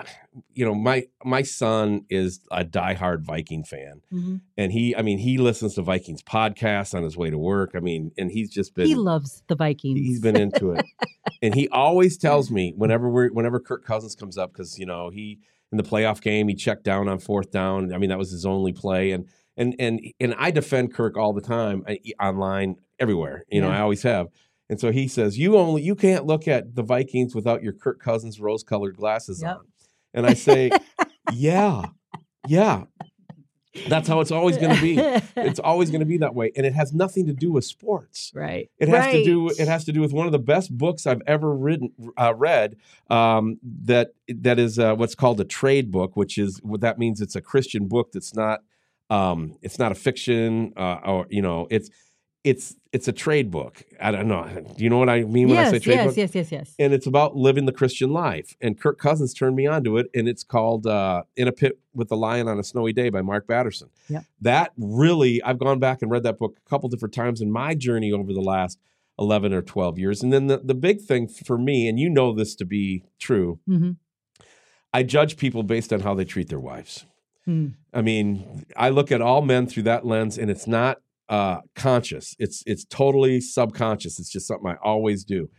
you 0.53 0.63
know, 0.63 0.75
my 0.75 1.07
my 1.25 1.41
son 1.41 2.05
is 2.07 2.41
a 2.51 2.63
diehard 2.63 3.23
Viking 3.23 3.63
fan, 3.63 4.01
mm-hmm. 4.13 4.35
and 4.55 4.71
he, 4.71 4.95
I 4.95 5.01
mean, 5.01 5.17
he 5.17 5.39
listens 5.39 5.73
to 5.75 5.81
Vikings 5.81 6.21
podcasts 6.21 6.93
on 6.93 7.01
his 7.01 7.17
way 7.17 7.31
to 7.31 7.37
work. 7.37 7.71
I 7.75 7.79
mean, 7.79 8.11
and 8.19 8.31
he's 8.31 8.51
just 8.51 8.75
been 8.75 8.85
he 8.85 8.93
loves 8.93 9.41
the 9.47 9.55
Vikings. 9.55 9.99
He's 9.99 10.21
been 10.21 10.35
into 10.35 10.73
it, 10.73 10.85
and 11.41 11.55
he 11.55 11.67
always 11.69 12.19
tells 12.19 12.51
me 12.51 12.73
whenever 12.77 13.09
we're 13.09 13.29
whenever 13.29 13.59
Kirk 13.59 13.83
Cousins 13.83 14.13
comes 14.15 14.37
up 14.37 14.53
because 14.53 14.77
you 14.77 14.85
know 14.85 15.09
he 15.09 15.39
in 15.71 15.77
the 15.77 15.83
playoff 15.83 16.21
game 16.21 16.47
he 16.47 16.53
checked 16.53 16.83
down 16.83 17.09
on 17.09 17.17
fourth 17.17 17.49
down. 17.49 17.91
I 17.93 17.97
mean, 17.97 18.11
that 18.11 18.19
was 18.19 18.29
his 18.29 18.45
only 18.45 18.73
play, 18.73 19.11
and 19.11 19.27
and 19.57 19.75
and 19.79 19.99
and 20.19 20.35
I 20.37 20.51
defend 20.51 20.93
Kirk 20.93 21.17
all 21.17 21.33
the 21.33 21.41
time 21.41 21.83
online 22.19 22.75
everywhere. 22.99 23.43
You 23.49 23.61
know, 23.61 23.71
I 23.71 23.79
always 23.79 24.03
have. 24.03 24.27
And 24.69 24.79
so 24.79 24.91
he 24.91 25.07
says, 25.07 25.37
"You 25.37 25.57
only 25.57 25.81
you 25.81 25.95
can't 25.95 26.25
look 26.25 26.47
at 26.47 26.75
the 26.75 26.83
Vikings 26.83 27.35
without 27.35 27.63
your 27.63 27.73
Kirk 27.73 27.99
Cousins 27.99 28.39
rose-colored 28.39 28.97
glasses 28.97 29.41
yep. 29.41 29.57
on." 29.57 29.65
And 30.13 30.25
I 30.25 30.33
say, 30.33 30.71
"Yeah, 31.31 31.87
yeah, 32.47 32.85
that's 33.87 34.07
how 34.07 34.19
it's 34.19 34.31
always 34.31 34.57
going 34.57 34.75
to 34.75 34.81
be. 34.81 34.97
It's 35.35 35.59
always 35.63 35.89
going 35.89 36.01
to 36.01 36.05
be 36.05 36.17
that 36.17 36.35
way, 36.35 36.51
and 36.55 36.65
it 36.65 36.73
has 36.73 36.93
nothing 36.93 37.25
to 37.25 37.33
do 37.33 37.51
with 37.51 37.65
sports. 37.65 38.31
Right. 38.35 38.69
It 38.77 38.87
has 38.87 39.05
right. 39.05 39.11
to 39.13 39.23
do. 39.23 39.49
It 39.49 39.67
has 39.67 39.85
to 39.85 39.91
do 39.91 40.01
with 40.01 40.13
one 40.13 40.25
of 40.25 40.31
the 40.31 40.39
best 40.39 40.75
books 40.77 41.07
I've 41.07 41.21
ever 41.25 41.53
written, 41.55 41.91
uh, 42.17 42.33
read. 42.35 42.77
Um, 43.09 43.59
that 43.85 44.13
that 44.27 44.59
is 44.59 44.77
uh, 44.77 44.95
what's 44.95 45.15
called 45.15 45.39
a 45.39 45.45
trade 45.45 45.91
book, 45.91 46.15
which 46.15 46.37
is 46.37 46.59
what 46.61 46.81
that 46.81 46.99
means. 46.99 47.19
It's 47.19 47.35
a 47.35 47.41
Christian 47.41 47.87
book 47.87 48.11
that's 48.11 48.35
not. 48.35 48.61
Um, 49.09 49.57
it's 49.61 49.77
not 49.77 49.91
a 49.91 49.95
fiction, 49.95 50.73
uh, 50.77 50.99
or 51.05 51.27
you 51.29 51.41
know, 51.41 51.67
it's 51.69 51.89
it's 52.43 52.75
it's 52.91 53.07
a 53.07 53.11
trade 53.11 53.49
book. 53.49 53.83
I 54.01 54.11
don't 54.11 54.27
know. 54.27 54.45
Do 54.77 54.83
you 54.83 54.89
know 54.89 54.97
what 54.97 55.09
I 55.09 55.23
mean 55.23 55.47
when 55.47 55.55
yes, 55.55 55.69
I 55.69 55.71
say 55.71 55.79
trade 55.79 55.95
yes, 55.95 56.07
book? 56.07 56.17
Yes, 56.17 56.35
yes, 56.35 56.51
yes, 56.51 56.51
yes. 56.51 56.75
And 56.77 56.93
it's 56.93 57.07
about 57.07 57.35
living 57.35 57.65
the 57.65 57.71
Christian 57.71 58.11
life. 58.11 58.55
And 58.61 58.79
Kirk 58.79 58.99
Cousins 58.99 59.33
turned 59.33 59.55
me 59.55 59.65
on 59.65 59.83
to 59.85 59.97
it, 59.97 60.07
and 60.13 60.27
it's 60.27 60.43
called 60.43 60.85
uh, 60.85 61.23
"In 61.35 61.47
a 61.47 61.51
Pit 61.51 61.79
with 61.93 62.09
the 62.09 62.17
Lion 62.17 62.47
on 62.47 62.59
a 62.59 62.63
Snowy 62.63 62.91
Day" 62.91 63.09
by 63.09 63.21
Mark 63.21 63.47
Batterson. 63.47 63.89
Yeah. 64.09 64.21
That 64.41 64.73
really, 64.77 65.41
I've 65.41 65.57
gone 65.57 65.79
back 65.79 66.01
and 66.01 66.11
read 66.11 66.23
that 66.23 66.37
book 66.37 66.57
a 66.65 66.69
couple 66.69 66.89
different 66.89 67.13
times 67.13 67.41
in 67.41 67.51
my 67.51 67.75
journey 67.75 68.11
over 68.11 68.33
the 68.33 68.41
last 68.41 68.77
eleven 69.17 69.53
or 69.53 69.61
twelve 69.61 69.97
years. 69.97 70.21
And 70.21 70.33
then 70.33 70.47
the 70.47 70.57
the 70.57 70.75
big 70.75 71.01
thing 71.01 71.27
for 71.29 71.57
me, 71.57 71.87
and 71.87 71.97
you 71.97 72.09
know 72.09 72.33
this 72.33 72.55
to 72.55 72.65
be 72.65 73.05
true, 73.19 73.59
mm-hmm. 73.67 73.91
I 74.93 75.03
judge 75.03 75.37
people 75.37 75.63
based 75.63 75.93
on 75.93 76.01
how 76.01 76.13
they 76.13 76.25
treat 76.25 76.49
their 76.49 76.59
wives. 76.59 77.05
Mm. 77.47 77.73
I 77.93 78.01
mean, 78.01 78.65
I 78.77 78.89
look 78.89 79.11
at 79.11 79.21
all 79.21 79.41
men 79.41 79.67
through 79.67 79.83
that 79.83 80.05
lens, 80.05 80.37
and 80.37 80.49
it's 80.49 80.67
not 80.67 80.99
uh, 81.33 81.61
conscious. 81.73 82.35
It's 82.37 82.61
it's 82.67 82.85
totally 82.85 83.41
subconscious. 83.41 84.19
It's 84.19 84.29
just 84.29 84.47
something 84.47 84.69
I 84.69 84.75
always 84.83 85.23
do. 85.23 85.49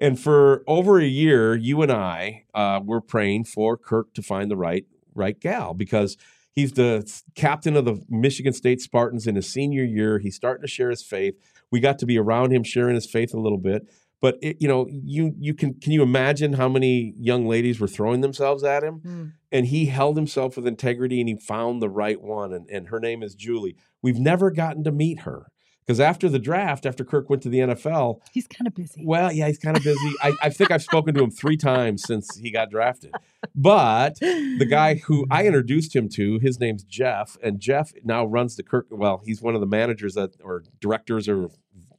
And 0.00 0.18
for 0.18 0.64
over 0.66 0.98
a 0.98 1.06
year, 1.06 1.54
you 1.54 1.80
and 1.80 1.92
I 1.92 2.42
uh, 2.54 2.80
were 2.82 3.00
praying 3.00 3.44
for 3.44 3.76
Kirk 3.76 4.14
to 4.14 4.22
find 4.22 4.50
the 4.50 4.56
right 4.56 4.84
right 5.14 5.38
gal 5.38 5.74
because 5.74 6.16
he's 6.50 6.72
the 6.72 7.08
captain 7.36 7.76
of 7.76 7.84
the 7.84 8.04
Michigan 8.08 8.52
State 8.52 8.80
Spartans 8.80 9.28
in 9.28 9.36
his 9.36 9.48
senior 9.48 9.84
year. 9.84 10.18
He's 10.18 10.34
starting 10.34 10.62
to 10.62 10.68
share 10.68 10.90
his 10.90 11.04
faith. 11.04 11.34
We 11.70 11.78
got 11.78 12.00
to 12.00 12.06
be 12.06 12.18
around 12.18 12.52
him 12.52 12.64
sharing 12.64 12.96
his 12.96 13.08
faith 13.08 13.32
a 13.32 13.38
little 13.38 13.58
bit. 13.58 13.88
But 14.22 14.38
it, 14.40 14.56
you 14.60 14.68
know, 14.68 14.86
you 14.88 15.34
you 15.38 15.52
can 15.52 15.74
can 15.74 15.90
you 15.90 16.00
imagine 16.00 16.52
how 16.52 16.68
many 16.68 17.12
young 17.18 17.46
ladies 17.46 17.80
were 17.80 17.88
throwing 17.88 18.20
themselves 18.20 18.62
at 18.62 18.84
him? 18.84 19.00
Mm. 19.04 19.32
And 19.50 19.66
he 19.66 19.86
held 19.86 20.16
himself 20.16 20.56
with 20.56 20.66
integrity 20.66 21.20
and 21.20 21.28
he 21.28 21.36
found 21.36 21.82
the 21.82 21.90
right 21.90 22.22
one. 22.22 22.52
And, 22.54 22.70
and 22.70 22.88
her 22.88 23.00
name 23.00 23.24
is 23.24 23.34
Julie. 23.34 23.76
We've 24.00 24.20
never 24.20 24.52
gotten 24.52 24.84
to 24.84 24.92
meet 24.92 25.20
her 25.22 25.48
because 25.84 25.98
after 25.98 26.28
the 26.28 26.38
draft, 26.38 26.86
after 26.86 27.04
Kirk 27.04 27.28
went 27.28 27.42
to 27.42 27.48
the 27.48 27.58
NFL, 27.58 28.20
he's 28.32 28.46
kind 28.46 28.68
of 28.68 28.74
busy. 28.76 29.02
Well, 29.04 29.32
yeah, 29.32 29.48
he's 29.48 29.58
kind 29.58 29.76
of 29.76 29.82
busy. 29.82 30.12
I, 30.22 30.32
I, 30.40 30.50
think 30.50 30.70
I've 30.70 30.84
spoken 30.84 31.14
to 31.14 31.24
him 31.24 31.32
three 31.32 31.56
times 31.56 32.04
since 32.04 32.36
he 32.36 32.52
got 32.52 32.70
drafted. 32.70 33.12
But 33.56 34.20
the 34.20 34.66
guy 34.70 34.94
who 34.94 35.26
I 35.30 35.46
introduced 35.46 35.96
him 35.96 36.08
to, 36.10 36.38
his 36.38 36.60
name's 36.60 36.84
Jeff, 36.84 37.36
and 37.42 37.58
Jeff 37.58 37.92
now 38.04 38.24
runs 38.24 38.54
the 38.54 38.62
Kirk. 38.62 38.86
Well, 38.90 39.20
he's 39.24 39.42
one 39.42 39.56
of 39.56 39.60
the 39.60 39.66
managers 39.66 40.14
that, 40.14 40.36
or 40.40 40.62
directors 40.80 41.28
or 41.28 41.48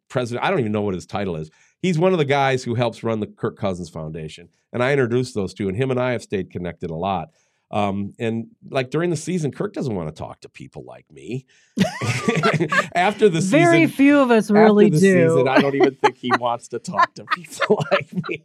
president. 0.07 0.45
I 0.45 0.49
don't 0.49 0.61
even 0.61 0.71
know 0.71 0.81
what 0.81 0.93
his 0.93 1.05
title 1.05 1.35
is 1.35 1.51
he's 1.83 1.99
one 1.99 2.13
of 2.13 2.17
the 2.17 2.25
guys 2.25 2.63
who 2.63 2.73
helps 2.73 3.03
run 3.03 3.19
the 3.19 3.27
Kirk 3.27 3.57
Cousins 3.57 3.89
Foundation. 3.89 4.49
And 4.71 4.81
I 4.81 4.91
introduced 4.91 5.35
those 5.35 5.53
two, 5.53 5.67
and 5.67 5.77
him 5.77 5.91
and 5.91 5.99
I 5.99 6.13
have 6.13 6.23
stayed 6.23 6.49
connected 6.49 6.89
a 6.89 6.95
lot. 6.95 7.29
Um, 7.69 8.13
and 8.19 8.47
like 8.69 8.89
during 8.89 9.09
the 9.09 9.15
season, 9.15 9.51
Kirk 9.51 9.73
doesn't 9.73 9.95
want 9.95 10.07
to 10.07 10.13
talk 10.13 10.41
to 10.41 10.49
people 10.49 10.83
like 10.85 11.11
me. 11.11 11.45
after 12.95 13.29
the 13.29 13.41
season, 13.41 13.59
very 13.59 13.87
few 13.87 14.19
of 14.19 14.31
us 14.31 14.49
really 14.49 14.89
do. 14.91 14.97
Season, 14.97 15.47
I 15.47 15.59
don't 15.59 15.75
even 15.75 15.95
think 15.95 16.17
he 16.17 16.31
wants 16.39 16.67
to 16.69 16.79
talk 16.79 17.15
to 17.15 17.25
people 17.25 17.83
like 17.91 18.13
me. 18.29 18.43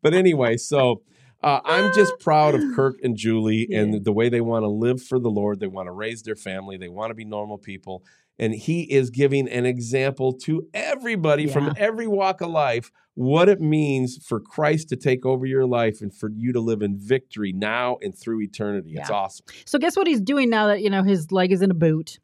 But 0.00 0.14
anyway, 0.14 0.56
so 0.56 1.02
uh, 1.42 1.60
I'm 1.64 1.92
just 1.92 2.12
proud 2.20 2.54
of 2.54 2.62
Kirk 2.76 2.98
and 3.02 3.16
Julie 3.16 3.66
yeah. 3.68 3.80
and 3.80 4.04
the 4.04 4.12
way 4.12 4.28
they 4.28 4.40
want 4.40 4.62
to 4.62 4.68
live 4.68 5.02
for 5.02 5.18
the 5.18 5.30
Lord. 5.30 5.58
They 5.58 5.66
want 5.66 5.88
to 5.88 5.92
raise 5.92 6.22
their 6.22 6.36
family. 6.36 6.76
They 6.76 6.88
want 6.88 7.10
to 7.10 7.14
be 7.14 7.24
normal 7.24 7.58
people 7.58 8.04
and 8.42 8.52
he 8.52 8.82
is 8.82 9.10
giving 9.10 9.48
an 9.48 9.64
example 9.64 10.32
to 10.32 10.66
everybody 10.74 11.44
yeah. 11.44 11.52
from 11.52 11.72
every 11.76 12.08
walk 12.08 12.40
of 12.40 12.50
life 12.50 12.90
what 13.14 13.48
it 13.48 13.60
means 13.60 14.18
for 14.26 14.40
Christ 14.40 14.88
to 14.88 14.96
take 14.96 15.24
over 15.24 15.46
your 15.46 15.64
life 15.64 16.00
and 16.00 16.12
for 16.12 16.28
you 16.34 16.52
to 16.52 16.60
live 16.60 16.82
in 16.82 16.98
victory 16.98 17.52
now 17.52 17.98
and 18.02 18.18
through 18.18 18.40
eternity. 18.40 18.92
Yeah. 18.92 19.02
It's 19.02 19.10
awesome. 19.10 19.46
So 19.64 19.78
guess 19.78 19.96
what 19.96 20.08
he's 20.08 20.20
doing 20.20 20.50
now 20.50 20.68
that 20.68 20.80
you 20.80 20.90
know 20.90 21.04
his 21.04 21.30
leg 21.30 21.52
is 21.52 21.62
in 21.62 21.70
a 21.70 21.74
boot? 21.74 22.18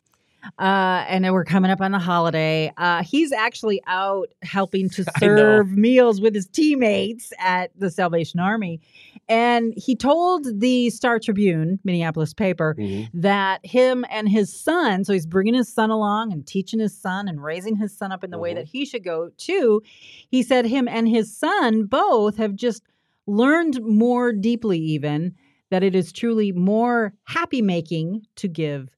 Uh, 0.58 1.04
and 1.08 1.24
then 1.24 1.32
we're 1.32 1.44
coming 1.44 1.70
up 1.70 1.80
on 1.80 1.92
the 1.92 1.98
holiday. 1.98 2.72
Uh, 2.76 3.02
he's 3.02 3.32
actually 3.32 3.82
out 3.86 4.28
helping 4.42 4.88
to 4.90 5.04
serve 5.18 5.70
meals 5.70 6.20
with 6.20 6.34
his 6.34 6.46
teammates 6.46 7.32
at 7.38 7.70
the 7.78 7.90
Salvation 7.90 8.40
Army. 8.40 8.80
And 9.28 9.74
he 9.76 9.94
told 9.94 10.46
the 10.60 10.90
Star 10.90 11.18
Tribune, 11.18 11.78
Minneapolis 11.84 12.32
paper, 12.32 12.74
mm-hmm. 12.78 13.20
that 13.20 13.64
him 13.64 14.04
and 14.10 14.28
his 14.28 14.52
son, 14.52 15.04
so 15.04 15.12
he's 15.12 15.26
bringing 15.26 15.54
his 15.54 15.72
son 15.72 15.90
along 15.90 16.32
and 16.32 16.46
teaching 16.46 16.80
his 16.80 16.96
son 16.96 17.28
and 17.28 17.42
raising 17.42 17.76
his 17.76 17.96
son 17.96 18.10
up 18.10 18.24
in 18.24 18.30
the 18.30 18.36
mm-hmm. 18.36 18.42
way 18.42 18.54
that 18.54 18.66
he 18.66 18.86
should 18.86 19.04
go 19.04 19.30
too. 19.36 19.82
He 20.30 20.42
said 20.42 20.64
him 20.64 20.88
and 20.88 21.08
his 21.08 21.36
son 21.36 21.84
both 21.84 22.36
have 22.38 22.54
just 22.54 22.82
learned 23.26 23.82
more 23.82 24.32
deeply, 24.32 24.78
even 24.78 25.34
that 25.70 25.82
it 25.82 25.94
is 25.94 26.12
truly 26.12 26.52
more 26.52 27.12
happy 27.24 27.60
making 27.60 28.22
to 28.36 28.48
give 28.48 28.88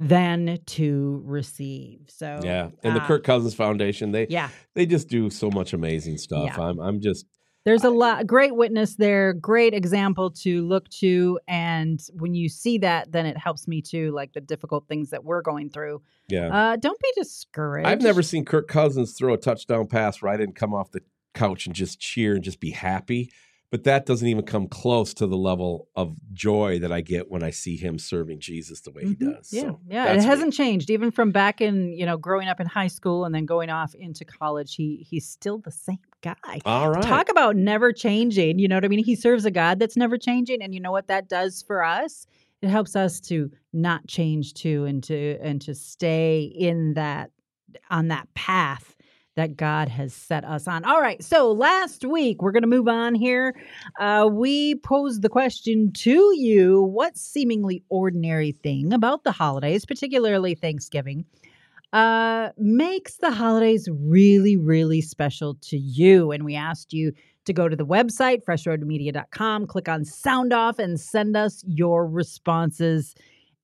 than 0.00 0.58
to 0.64 1.22
receive. 1.24 2.00
So 2.08 2.40
Yeah, 2.42 2.70
and 2.82 2.96
the 2.96 3.02
uh, 3.02 3.06
Kirk 3.06 3.22
Cousins 3.22 3.54
Foundation 3.54 4.12
they 4.12 4.26
yeah, 4.28 4.48
they 4.74 4.86
just 4.86 5.08
do 5.08 5.30
so 5.30 5.50
much 5.50 5.72
amazing 5.74 6.16
stuff. 6.16 6.46
Yeah. 6.46 6.60
I'm 6.60 6.80
I'm 6.80 7.00
just 7.00 7.26
there's 7.66 7.84
a 7.84 7.90
lot 7.90 8.26
great 8.26 8.56
witness 8.56 8.96
there, 8.96 9.34
great 9.34 9.74
example 9.74 10.30
to 10.30 10.66
look 10.66 10.88
to, 10.88 11.38
and 11.46 12.00
when 12.14 12.34
you 12.34 12.48
see 12.48 12.78
that, 12.78 13.12
then 13.12 13.26
it 13.26 13.36
helps 13.36 13.68
me 13.68 13.82
too. 13.82 14.10
Like 14.12 14.32
the 14.32 14.40
difficult 14.40 14.88
things 14.88 15.10
that 15.10 15.22
we're 15.22 15.42
going 15.42 15.68
through. 15.68 16.00
yeah. 16.28 16.48
Uh, 16.48 16.76
don't 16.76 16.98
be 16.98 17.12
discouraged. 17.16 17.86
I've 17.86 18.00
never 18.00 18.22
seen 18.22 18.46
Kirk 18.46 18.66
Cousins 18.66 19.12
throw 19.12 19.34
a 19.34 19.38
touchdown 19.38 19.86
pass 19.86 20.22
right 20.22 20.40
and 20.40 20.56
come 20.56 20.72
off 20.72 20.90
the 20.90 21.02
couch 21.34 21.66
and 21.66 21.74
just 21.74 22.00
cheer 22.00 22.34
and 22.34 22.42
just 22.42 22.60
be 22.60 22.70
happy. 22.70 23.30
But 23.70 23.84
that 23.84 24.04
doesn't 24.04 24.26
even 24.26 24.44
come 24.44 24.66
close 24.66 25.14
to 25.14 25.28
the 25.28 25.36
level 25.36 25.88
of 25.94 26.16
joy 26.32 26.80
that 26.80 26.90
I 26.90 27.02
get 27.02 27.30
when 27.30 27.44
I 27.44 27.50
see 27.50 27.76
him 27.76 28.00
serving 28.00 28.40
Jesus 28.40 28.80
the 28.80 28.90
way 28.90 29.02
he 29.04 29.14
Mhm. 29.14 29.36
does. 29.36 29.52
Yeah, 29.52 29.60
So 29.62 29.80
yeah. 29.88 30.12
It 30.14 30.20
hasn't 30.22 30.52
changed 30.54 30.90
even 30.90 31.12
from 31.12 31.30
back 31.30 31.60
in 31.60 31.92
you 31.92 32.04
know 32.04 32.16
growing 32.16 32.48
up 32.48 32.58
in 32.60 32.66
high 32.66 32.88
school 32.88 33.24
and 33.24 33.32
then 33.34 33.46
going 33.46 33.70
off 33.70 33.94
into 33.94 34.24
college. 34.24 34.74
He 34.74 35.06
he's 35.08 35.28
still 35.28 35.58
the 35.58 35.70
same 35.70 35.98
guy. 36.20 36.34
All 36.64 36.90
right. 36.90 37.04
Talk 37.04 37.28
about 37.28 37.54
never 37.54 37.92
changing. 37.92 38.58
You 38.58 38.66
know 38.66 38.74
what 38.76 38.84
I 38.84 38.88
mean? 38.88 39.04
He 39.04 39.14
serves 39.14 39.44
a 39.44 39.50
God 39.52 39.78
that's 39.78 39.96
never 39.96 40.18
changing, 40.18 40.62
and 40.62 40.74
you 40.74 40.80
know 40.80 40.92
what 40.92 41.06
that 41.06 41.28
does 41.28 41.62
for 41.62 41.84
us? 41.84 42.26
It 42.62 42.68
helps 42.68 42.94
us 42.96 43.20
to 43.22 43.50
not 43.72 44.06
change 44.08 44.52
too, 44.54 44.84
and 44.84 45.02
to 45.04 45.38
and 45.40 45.60
to 45.62 45.74
stay 45.76 46.42
in 46.42 46.94
that 46.94 47.30
on 47.88 48.08
that 48.08 48.26
path 48.34 48.96
that 49.40 49.56
God 49.56 49.88
has 49.88 50.12
set 50.14 50.44
us 50.44 50.68
on. 50.68 50.84
All 50.84 51.00
right. 51.00 51.22
So 51.24 51.50
last 51.50 52.04
week 52.04 52.42
we're 52.42 52.52
going 52.52 52.62
to 52.62 52.68
move 52.68 52.88
on 52.88 53.14
here. 53.14 53.56
Uh, 53.98 54.28
we 54.30 54.74
posed 54.76 55.22
the 55.22 55.28
question 55.28 55.92
to 55.92 56.34
you: 56.36 56.82
What 56.82 57.16
seemingly 57.16 57.82
ordinary 57.88 58.52
thing 58.52 58.92
about 58.92 59.24
the 59.24 59.32
holidays, 59.32 59.84
particularly 59.84 60.54
Thanksgiving? 60.54 61.24
uh, 61.92 62.50
makes 62.56 63.16
the 63.16 63.30
holidays 63.30 63.88
really, 63.90 64.56
really 64.56 65.00
special 65.00 65.56
to 65.62 65.76
you. 65.76 66.30
And 66.30 66.44
we 66.44 66.54
asked 66.54 66.92
you 66.92 67.12
to 67.46 67.52
go 67.52 67.68
to 67.68 67.76
the 67.76 67.86
website, 67.86 68.44
freshroadmedia.com, 68.44 69.66
click 69.66 69.88
on 69.88 70.04
sound 70.04 70.52
off, 70.52 70.78
and 70.78 71.00
send 71.00 71.36
us 71.36 71.64
your 71.66 72.06
responses. 72.06 73.14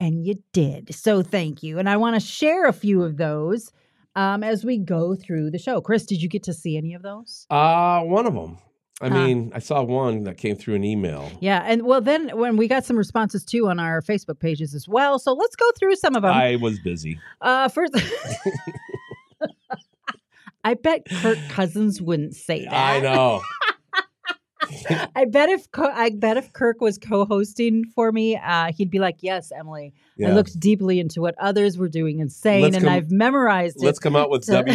And 0.01 0.27
you 0.27 0.43
did. 0.53 0.95
So 0.95 1.23
thank 1.23 1.63
you. 1.63 1.79
And 1.79 1.89
I 1.89 1.97
want 1.97 2.17
to 2.17 2.21
share 2.21 2.67
a 2.67 2.73
few 2.73 3.03
of 3.03 3.17
those 3.17 3.73
um, 4.17 4.43
as 4.43 4.65
we 4.65 4.79
go 4.79 5.15
through 5.15 5.51
the 5.53 5.59
show. 5.59 5.81
Chris, 5.81 6.05
did 6.07 6.21
you 6.21 6.29
get 6.29 6.43
to 6.45 6.53
see 6.53 6.77
any 6.77 6.95
of 6.95 7.03
those? 7.03 7.47
Uh, 7.51 8.01
one 8.01 8.27
of 8.27 8.35
them. 8.35 8.59
I 9.03 9.11
mean, 9.11 9.53
I 9.55 9.59
saw 9.59 9.83
one 9.83 10.25
that 10.25 10.39
came 10.39 10.57
through 10.57 10.77
an 10.77 10.83
email. 10.83 11.31
Yeah. 11.41 11.63
And 11.67 11.83
well, 11.83 12.01
then 12.01 12.31
when 12.31 12.57
we 12.57 12.67
got 12.67 12.87
some 12.87 12.97
responses 12.97 13.45
too 13.45 13.69
on 13.69 13.79
our 13.79 14.01
Facebook 14.01 14.41
pages 14.41 14.75
as 14.75 14.89
well. 14.89 15.19
So 15.19 15.35
let's 15.35 15.55
go 15.55 15.71
through 15.79 15.97
some 15.97 16.17
of 16.17 16.23
them. 16.23 16.33
I 16.33 16.57
was 16.57 16.79
busy. 16.79 17.21
Uh, 17.43 17.69
first, 17.69 17.95
I 20.65 20.75
bet 20.75 21.07
Kirk 21.11 21.39
Cousins 21.51 22.01
wouldn't 22.01 22.35
say 22.35 22.65
that. 22.65 22.73
I 22.73 23.01
know. 23.01 23.43
I 25.15 25.27
bet 25.27 25.49
if 25.51 25.71
Co- 25.71 25.91
I 25.93 26.11
bet 26.11 26.37
if 26.37 26.53
Kirk 26.53 26.81
was 26.81 26.97
co-hosting 26.99 27.85
for 27.95 28.11
me, 28.13 28.37
uh, 28.37 28.73
he'd 28.73 28.91
be 28.91 28.99
like, 28.99 29.17
"Yes, 29.23 29.53
Emilee, 29.53 29.93
Yeah. 30.17 30.31
I 30.31 30.33
looked 30.33 30.59
deeply 30.59 30.99
into 30.99 31.21
what 31.21 31.35
others 31.39 31.77
were 31.77 31.89
doing 31.89 32.21
and 32.21 32.33
saying, 32.33 32.63
Let's 32.63 32.77
and 32.77 32.85
come- 32.87 32.95
I've 32.95 33.11
memorized 33.11 33.77
Let's 33.83 33.99
it." 33.99 34.03
come 34.03 34.17
out 34.17 34.31
with 34.31 34.45
So- 34.45 34.63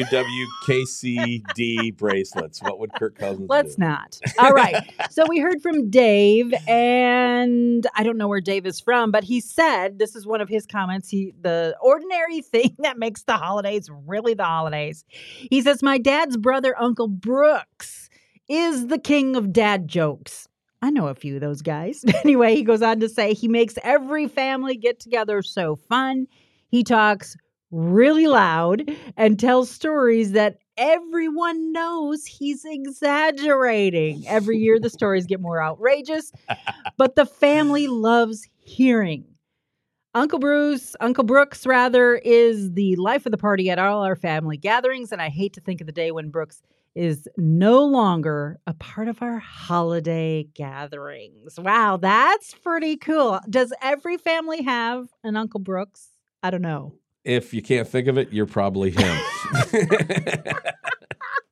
WWKCD 0.81 1.95
bracelets. 1.97 2.61
What 2.61 2.79
would 2.79 2.93
Kirk 2.93 3.17
Cousins 3.17 3.49
Let's 3.49 3.75
do? 3.75 3.81
not. 3.83 4.19
All 4.39 4.51
right. 4.51 4.83
so 5.09 5.25
we 5.27 5.39
heard 5.39 5.61
from 5.61 5.89
Dave, 5.89 6.53
and 6.67 7.85
I 7.95 8.03
don't 8.03 8.17
know 8.17 8.27
where 8.27 8.41
Dave 8.41 8.65
is 8.65 8.79
from, 8.79 9.11
but 9.11 9.23
he 9.23 9.39
said 9.41 9.99
this 9.99 10.15
is 10.15 10.25
one 10.27 10.41
of 10.41 10.49
his 10.49 10.65
comments. 10.65 11.09
He 11.09 11.33
the 11.41 11.75
ordinary 11.81 12.41
thing 12.51 12.75
that 12.79 12.97
makes 12.97 13.23
the 13.23 13.37
holidays 13.37 13.89
really 14.05 14.33
the 14.33 14.43
holidays. 14.43 15.05
He 15.09 15.61
says, 15.61 15.81
My 15.81 15.97
dad's 15.97 16.37
brother, 16.37 16.75
Uncle 16.79 17.07
Brooks, 17.07 18.09
is 18.51 18.87
the 18.87 18.99
king 18.99 19.37
of 19.37 19.53
dad 19.53 19.87
jokes. 19.87 20.49
I 20.81 20.89
know 20.89 21.07
a 21.07 21.15
few 21.15 21.35
of 21.35 21.41
those 21.41 21.61
guys. 21.61 22.03
anyway, 22.23 22.53
he 22.53 22.63
goes 22.63 22.81
on 22.81 22.99
to 22.99 23.07
say 23.07 23.33
he 23.33 23.47
makes 23.47 23.75
every 23.81 24.27
family 24.27 24.75
get 24.75 24.99
together 24.99 25.41
so 25.41 25.77
fun. 25.77 26.27
He 26.67 26.83
talks 26.83 27.37
really 27.71 28.27
loud 28.27 28.91
and 29.15 29.39
tells 29.39 29.71
stories 29.71 30.33
that 30.33 30.57
everyone 30.75 31.71
knows 31.71 32.25
he's 32.25 32.65
exaggerating. 32.65 34.27
Every 34.27 34.57
year 34.57 34.79
the 34.79 34.89
stories 34.89 35.25
get 35.25 35.39
more 35.39 35.63
outrageous, 35.63 36.33
but 36.97 37.15
the 37.15 37.25
family 37.25 37.87
loves 37.87 38.45
hearing. 38.59 39.25
Uncle 40.13 40.39
Bruce, 40.39 40.93
Uncle 40.99 41.23
Brooks, 41.23 41.65
rather, 41.65 42.15
is 42.15 42.73
the 42.73 42.97
life 42.97 43.25
of 43.25 43.31
the 43.31 43.37
party 43.37 43.69
at 43.69 43.79
all 43.79 44.03
our 44.03 44.17
family 44.17 44.57
gatherings. 44.57 45.13
And 45.13 45.21
I 45.21 45.29
hate 45.29 45.53
to 45.53 45.61
think 45.61 45.79
of 45.79 45.87
the 45.87 45.93
day 45.93 46.11
when 46.11 46.31
Brooks 46.31 46.61
is 46.95 47.27
no 47.37 47.83
longer 47.83 48.59
a 48.67 48.73
part 48.73 49.07
of 49.07 49.21
our 49.21 49.39
holiday 49.39 50.43
gatherings. 50.53 51.59
Wow, 51.59 51.97
that's 51.97 52.53
pretty 52.53 52.97
cool. 52.97 53.39
Does 53.49 53.73
every 53.81 54.17
family 54.17 54.63
have 54.63 55.07
an 55.23 55.37
Uncle 55.37 55.59
Brooks? 55.59 56.09
I 56.43 56.49
don't 56.49 56.61
know. 56.61 56.95
If 57.23 57.53
you 57.53 57.61
can't 57.61 57.87
think 57.87 58.07
of 58.07 58.17
it, 58.17 58.33
you're 58.33 58.45
probably 58.45 58.91
him. 58.91 59.17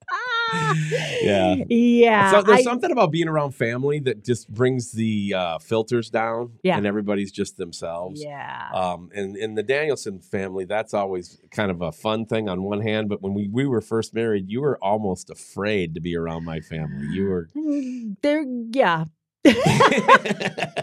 Yeah. 1.22 1.56
Yeah. 1.68 2.32
so 2.32 2.42
there's 2.42 2.60
I- 2.60 2.64
something 2.64 2.92
about 2.92 3.12
being 3.12 3.28
around 3.28 3.52
family 3.52 4.00
that 4.02 4.24
just 4.24 4.52
brings 4.54 4.92
the 4.92 5.34
uh, 5.36 5.60
filters 5.60 6.10
down, 6.10 6.54
Yeah. 6.64 6.78
and 6.78 6.86
everybody's 6.86 7.32
just 7.32 7.58
themselves. 7.58 8.22
Yeah. 8.24 8.70
Um, 8.74 9.10
and 9.14 9.36
in 9.38 9.56
the 9.56 9.64
Danielson 9.64 10.20
family, 10.20 10.66
that's 10.66 10.94
always 10.94 11.40
kind 11.52 11.72
of 11.72 11.82
a 11.82 11.92
fun 11.92 12.26
thing 12.26 12.50
on 12.50 12.64
one 12.64 12.82
hand. 12.82 13.10
But 13.10 13.22
when 13.22 13.34
we, 13.34 13.48
we 13.48 13.66
were 13.68 13.82
first 13.82 14.14
married, 14.14 14.50
you 14.50 14.62
were 14.62 14.78
almost 14.84 15.30
afraid 15.30 15.94
to 15.96 16.02
be 16.02 16.16
around 16.16 16.46
my 16.46 16.60
family. 16.62 17.08
You 17.12 17.26
were. 17.26 17.48
Mm, 17.56 18.16
There, 18.22 18.46
yeah. 18.72 19.06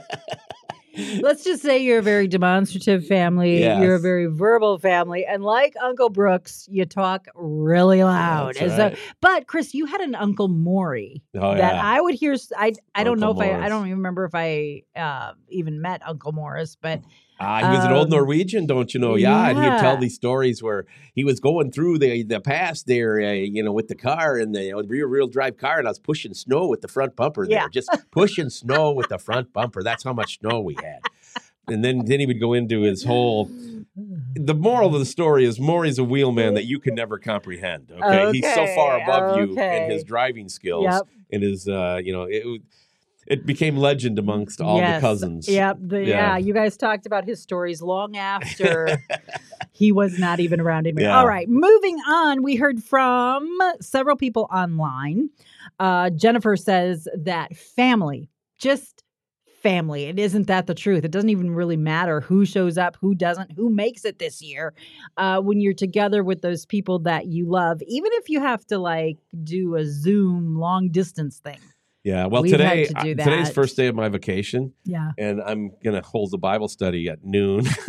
Let's 1.21 1.45
just 1.45 1.63
say 1.63 1.79
you're 1.79 1.99
a 1.99 2.03
very 2.03 2.27
demonstrative 2.29 3.07
family. 3.07 3.63
You're 3.63 3.97
a 3.97 4.01
very 4.01 4.27
verbal 4.27 4.79
family, 4.79 5.25
and 5.27 5.43
like 5.45 5.75
Uncle 5.83 6.09
Brooks, 6.11 6.67
you 6.71 6.85
talk 6.87 7.27
really 7.35 8.03
loud. 8.03 8.57
And 8.57 8.71
so- 8.73 8.95
but 9.21 9.47
Chris, 9.47 9.75
you 9.75 9.87
had 9.87 10.01
an 10.01 10.15
Uncle 10.15 10.49
Maury 10.49 11.23
Oh, 11.35 11.55
that 11.55 11.75
yeah. 11.75 11.81
I 11.85 12.01
would 12.01 12.15
hear. 12.15 12.35
I 12.57 12.73
I 12.95 13.05
don't 13.05 13.21
know 13.21 13.31
Uncle 13.31 13.43
if 13.43 13.49
I 13.51 13.65
I 13.65 13.69
don't 13.69 13.87
even 13.87 13.99
remember 13.99 14.25
if 14.25 14.35
I 14.35 14.83
uh, 14.97 15.33
even 15.49 15.81
met 15.81 16.01
Uncle 16.07 16.33
Morris, 16.33 16.77
but 16.81 17.01
Ah, 17.39 17.71
he 17.71 17.77
was 17.77 17.85
an 17.85 17.93
old 17.93 18.07
Um, 18.07 18.11
Norwegian, 18.19 18.67
don't 18.67 18.95
you 18.95 19.01
know? 19.01 19.15
Yeah, 19.15 19.51
and 19.51 19.59
he'd 19.59 19.79
tell 19.79 19.97
these 19.99 20.15
stories 20.15 20.63
where 20.63 20.87
he 21.15 21.23
was 21.23 21.39
going 21.39 21.71
through 21.71 21.99
the 21.99 22.23
the 22.23 22.41
pass 22.41 22.83
there, 22.83 23.21
uh, 23.21 23.33
you 23.33 23.63
know, 23.63 23.73
with 23.73 23.89
the 23.89 23.95
car 23.95 24.37
and 24.39 24.55
the 24.55 24.73
rear 24.89 25.09
wheel 25.09 25.27
drive 25.27 25.57
car, 25.59 25.79
and 25.79 25.87
I 25.87 25.91
was 25.91 25.99
pushing 25.99 26.33
snow 26.35 26.67
with 26.67 26.81
the 26.81 26.89
front 26.89 27.15
bumper 27.15 27.47
there, 27.47 27.57
Yeah. 27.59 27.69
just 27.71 27.91
pushing 28.11 28.49
snow 28.49 28.91
with 28.93 29.09
the 29.09 29.19
front 29.19 29.53
bumper. 29.53 29.83
That's 29.83 30.03
how 30.03 30.13
much 30.15 30.39
snow 30.41 30.61
we 30.61 30.75
had. 30.83 31.01
And 31.69 31.85
then 31.85 32.05
then 32.07 32.21
he 32.21 32.27
would 32.27 32.41
go 32.41 32.53
into 32.55 32.83
his 32.83 33.05
whole. 33.05 33.51
The 34.35 34.55
moral 34.55 34.95
of 34.95 34.99
the 35.01 35.07
story 35.07 35.45
is 35.45 35.59
Maury's 35.59 35.99
a 35.99 36.05
wheelman 36.05 36.55
that 36.55 36.65
you 36.65 36.79
can 36.79 36.95
never 36.95 37.19
comprehend. 37.19 37.91
Okay, 37.91 38.31
he's 38.33 38.55
so 38.55 38.67
far 38.75 38.95
Okay, 38.97 39.05
above 39.05 39.37
you 39.39 39.59
in 39.59 39.91
his 39.91 40.05
driving 40.05 40.49
skills 40.49 40.85
Yep. 40.85 41.03
and 41.33 41.43
his, 41.43 41.67
uh, 41.67 42.01
you 42.05 42.13
know, 42.13 42.25
it 42.25 42.61
it 43.27 43.45
became 43.47 43.77
legend 43.77 44.19
amongst 44.19 44.61
all 44.61 44.79
Yes. 44.79 45.01
the 45.01 45.07
cousins. 45.07 45.49
Yep. 45.49 45.79
The, 45.81 46.01
yeah. 46.05 46.07
Yeah. 46.07 46.37
You 46.39 46.55
guys 46.55 46.77
talked 46.77 47.07
about 47.07 47.25
his 47.25 47.41
stories 47.41 47.83
long 47.83 48.17
after 48.17 49.03
he 49.73 49.93
was 49.93 50.19
not 50.19 50.41
even 50.41 50.61
around 50.61 50.87
anymore. 50.87 51.03
Yeah. 51.11 51.19
All 51.19 51.27
right. 51.27 51.49
Moving 51.49 51.97
on, 52.09 52.43
we 52.43 52.57
heard 52.57 52.83
from 52.83 53.49
several 53.81 54.17
people 54.17 54.47
online. 54.53 55.31
Uh, 55.79 56.11
Jennifer 56.11 56.57
says 56.57 57.09
that 57.17 57.57
family, 57.57 58.31
just 58.59 59.03
family. 59.63 60.05
It 60.05 60.19
isn't 60.19 60.47
that 60.47 60.69
the 60.69 60.75
truth. 60.75 61.05
It 61.05 61.11
doesn't 61.11 61.29
even 61.31 61.51
really 61.51 61.77
matter 61.77 62.21
who 62.21 62.45
shows 62.45 62.79
up, 62.79 62.97
who 63.01 63.15
doesn't, 63.17 63.51
who 63.53 63.69
makes 63.69 64.05
it 64.05 64.21
this 64.21 64.41
year. 64.41 64.73
Uh, 65.17 65.41
when 65.41 65.61
you're 65.61 65.75
together 65.75 66.23
with 66.23 66.41
those 66.41 66.65
people 66.65 67.01
that 67.01 67.27
you 67.27 67.47
love, 67.51 67.83
even 67.83 68.11
if 68.15 68.29
you 68.29 68.39
have 68.41 68.65
to 68.67 68.79
like 68.79 69.19
do 69.43 69.75
a 69.75 69.85
Zoom 69.85 70.57
long 70.57 70.91
distance 70.91 71.39
thing. 71.41 71.59
Yeah. 72.07 72.27
Well, 72.27 72.43
We've 72.43 72.53
today 72.53 72.85
to 72.85 72.99
uh, 72.99 73.03
today's 73.03 73.51
first 73.51 73.77
day 73.77 73.89
of 73.89 73.97
my 73.97 74.09
vacation. 74.09 74.73
Yeah. 74.85 75.11
and 75.19 75.43
I'm 75.43 75.73
gonna 75.85 76.03
hold 76.03 76.31
the 76.31 76.39
Bible 76.39 76.69
study 76.69 77.09
at 77.09 77.25
noon. 77.25 77.67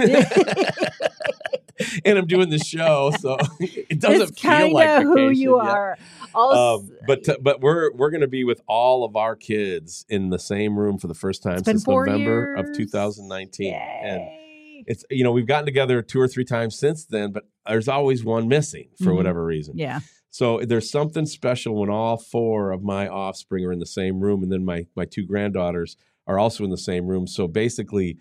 and 2.05 2.17
I'm 2.17 2.25
doing 2.25 2.49
the 2.49 2.57
show, 2.59 3.11
so 3.19 3.37
it 3.59 3.99
doesn't 3.99 4.29
it's 4.29 4.41
feel 4.41 4.73
like 4.73 4.89
of 4.89 5.03
who 5.03 5.29
you 5.29 5.59
vacation 5.59 5.65
yet. 5.65 5.75
are. 5.75 5.97
Um, 6.35 6.89
but 7.05 7.23
t- 7.23 7.37
but 7.41 7.61
we're 7.61 7.91
we're 7.93 8.09
gonna 8.09 8.27
be 8.27 8.43
with 8.43 8.61
all 8.67 9.03
of 9.03 9.15
our 9.15 9.35
kids 9.35 10.05
in 10.09 10.29
the 10.29 10.39
same 10.39 10.77
room 10.77 10.97
for 10.97 11.07
the 11.07 11.13
first 11.13 11.43
time 11.43 11.63
since 11.63 11.87
November 11.87 12.55
of 12.55 12.65
years. 12.67 12.77
2019, 12.77 13.73
and 13.73 14.21
it's 14.87 15.03
you 15.11 15.23
know 15.23 15.31
we've 15.31 15.47
gotten 15.47 15.65
together 15.65 16.01
two 16.01 16.19
or 16.19 16.27
three 16.27 16.45
times 16.45 16.77
since 16.77 17.05
then, 17.05 17.31
but 17.31 17.43
there's 17.67 17.87
always 17.87 18.23
one 18.23 18.47
missing 18.47 18.89
for 18.97 19.11
Mhm. 19.11 19.15
whatever 19.15 19.43
reason. 19.45 19.77
yeah, 19.77 19.99
So 20.29 20.59
there's 20.59 20.89
something 20.91 21.25
special 21.25 21.75
when 21.79 21.89
all 21.89 22.17
four 22.17 22.71
of 22.71 22.83
my 22.83 23.07
offspring 23.07 23.65
are 23.65 23.71
in 23.71 23.79
the 23.79 23.85
same 23.85 24.19
room, 24.19 24.43
and 24.43 24.51
then 24.51 24.63
my 24.65 24.85
my 24.95 25.05
two 25.05 25.25
granddaughters 25.25 25.97
are 26.27 26.37
also 26.37 26.63
in 26.63 26.69
the 26.69 26.77
same 26.77 27.07
room. 27.07 27.25
So 27.27 27.47
basically, 27.47 28.17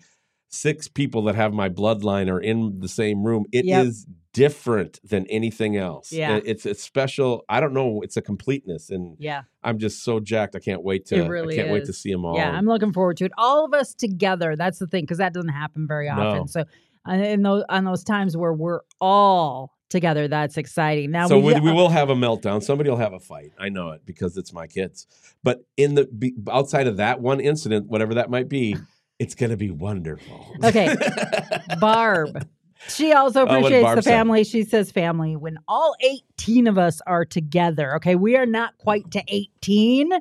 six 0.47 0.87
people 0.87 1.21
that 1.23 1.35
have 1.35 1.53
my 1.53 1.67
bloodline 1.69 2.31
are 2.31 2.39
in 2.39 2.79
the 2.79 2.87
same 2.87 3.23
room. 3.23 3.45
It 3.51 3.65
is 3.65 4.05
Yep. 4.07 4.15
different 4.33 4.99
than 5.03 5.25
anything 5.27 5.75
else. 5.75 6.11
Yeah. 6.13 6.39
It's 6.45 6.65
it's 6.65 6.81
special. 6.81 7.43
I 7.49 7.59
don't 7.59 7.73
know. 7.73 8.01
It's 8.01 8.15
a 8.17 8.21
completeness, 8.21 8.89
and 8.89 9.17
Yeah. 9.19 9.41
I'm 9.61 9.77
just 9.77 10.03
so 10.03 10.19
jacked. 10.21 10.55
I 10.55 10.59
can't 10.59 10.83
wait 10.83 11.05
to. 11.07 11.27
Really 11.27 11.55
I 11.55 11.57
can't 11.63 11.73
wait 11.73 11.85
to 11.85 11.93
see 11.93 12.11
them 12.11 12.23
all. 12.23 12.35
Yeah, 12.37 12.51
I'm 12.51 12.65
looking 12.65 12.93
forward 12.93 13.17
to 13.17 13.25
it. 13.25 13.31
All 13.37 13.65
of 13.65 13.73
us 13.73 13.93
together. 13.93 14.55
That's 14.55 14.79
the 14.79 14.87
thing, 14.87 15.03
because 15.03 15.17
that 15.17 15.33
doesn't 15.33 15.49
happen 15.49 15.85
very 15.85 16.07
often. 16.09 16.39
No. 16.39 16.45
So, 16.45 16.63
uh, 17.07 17.13
in 17.13 17.41
those 17.43 17.63
on 17.69 17.83
those 17.83 18.03
times 18.05 18.37
where 18.37 18.53
we're 18.53 18.81
all 19.01 19.73
together, 19.89 20.27
that's 20.27 20.57
exciting. 20.57 21.11
Now 21.11 21.27
so 21.27 21.39
we, 21.39 21.53
we, 21.55 21.59
we 21.59 21.71
will 21.71 21.89
have 21.89 22.09
a 22.09 22.15
meltdown. 22.15 22.61
Somebody 22.61 22.89
will 22.89 22.97
have 22.97 23.13
a 23.13 23.19
fight. 23.19 23.51
I 23.59 23.69
know 23.69 23.91
it 23.91 24.05
because 24.05 24.37
it's 24.37 24.53
my 24.53 24.67
kids. 24.67 25.07
But 25.43 25.65
in 25.77 25.95
the 25.95 26.33
outside 26.51 26.87
of 26.87 26.97
that 26.97 27.21
one 27.21 27.39
incident, 27.39 27.87
whatever 27.87 28.15
that 28.15 28.29
might 28.29 28.49
be, 28.49 28.75
it's 29.19 29.35
going 29.35 29.49
to 29.49 29.57
be 29.57 29.71
wonderful. 29.71 30.53
Okay. 30.63 30.95
Barb. 31.79 32.47
She 32.89 33.11
also 33.11 33.41
Oh, 33.41 33.45
appreciates 33.45 33.95
the 33.95 34.01
family. 34.03 34.43
She 34.43 34.63
says 34.63 34.91
family 34.91 35.35
when 35.35 35.57
all 35.67 35.95
18 36.01 36.67
of 36.67 36.77
us 36.77 37.01
are 37.07 37.25
together. 37.25 37.95
Okay, 37.95 38.15
we 38.15 38.35
are 38.37 38.45
not 38.45 38.77
quite 38.77 39.09
to 39.11 39.23
18, 39.27 40.11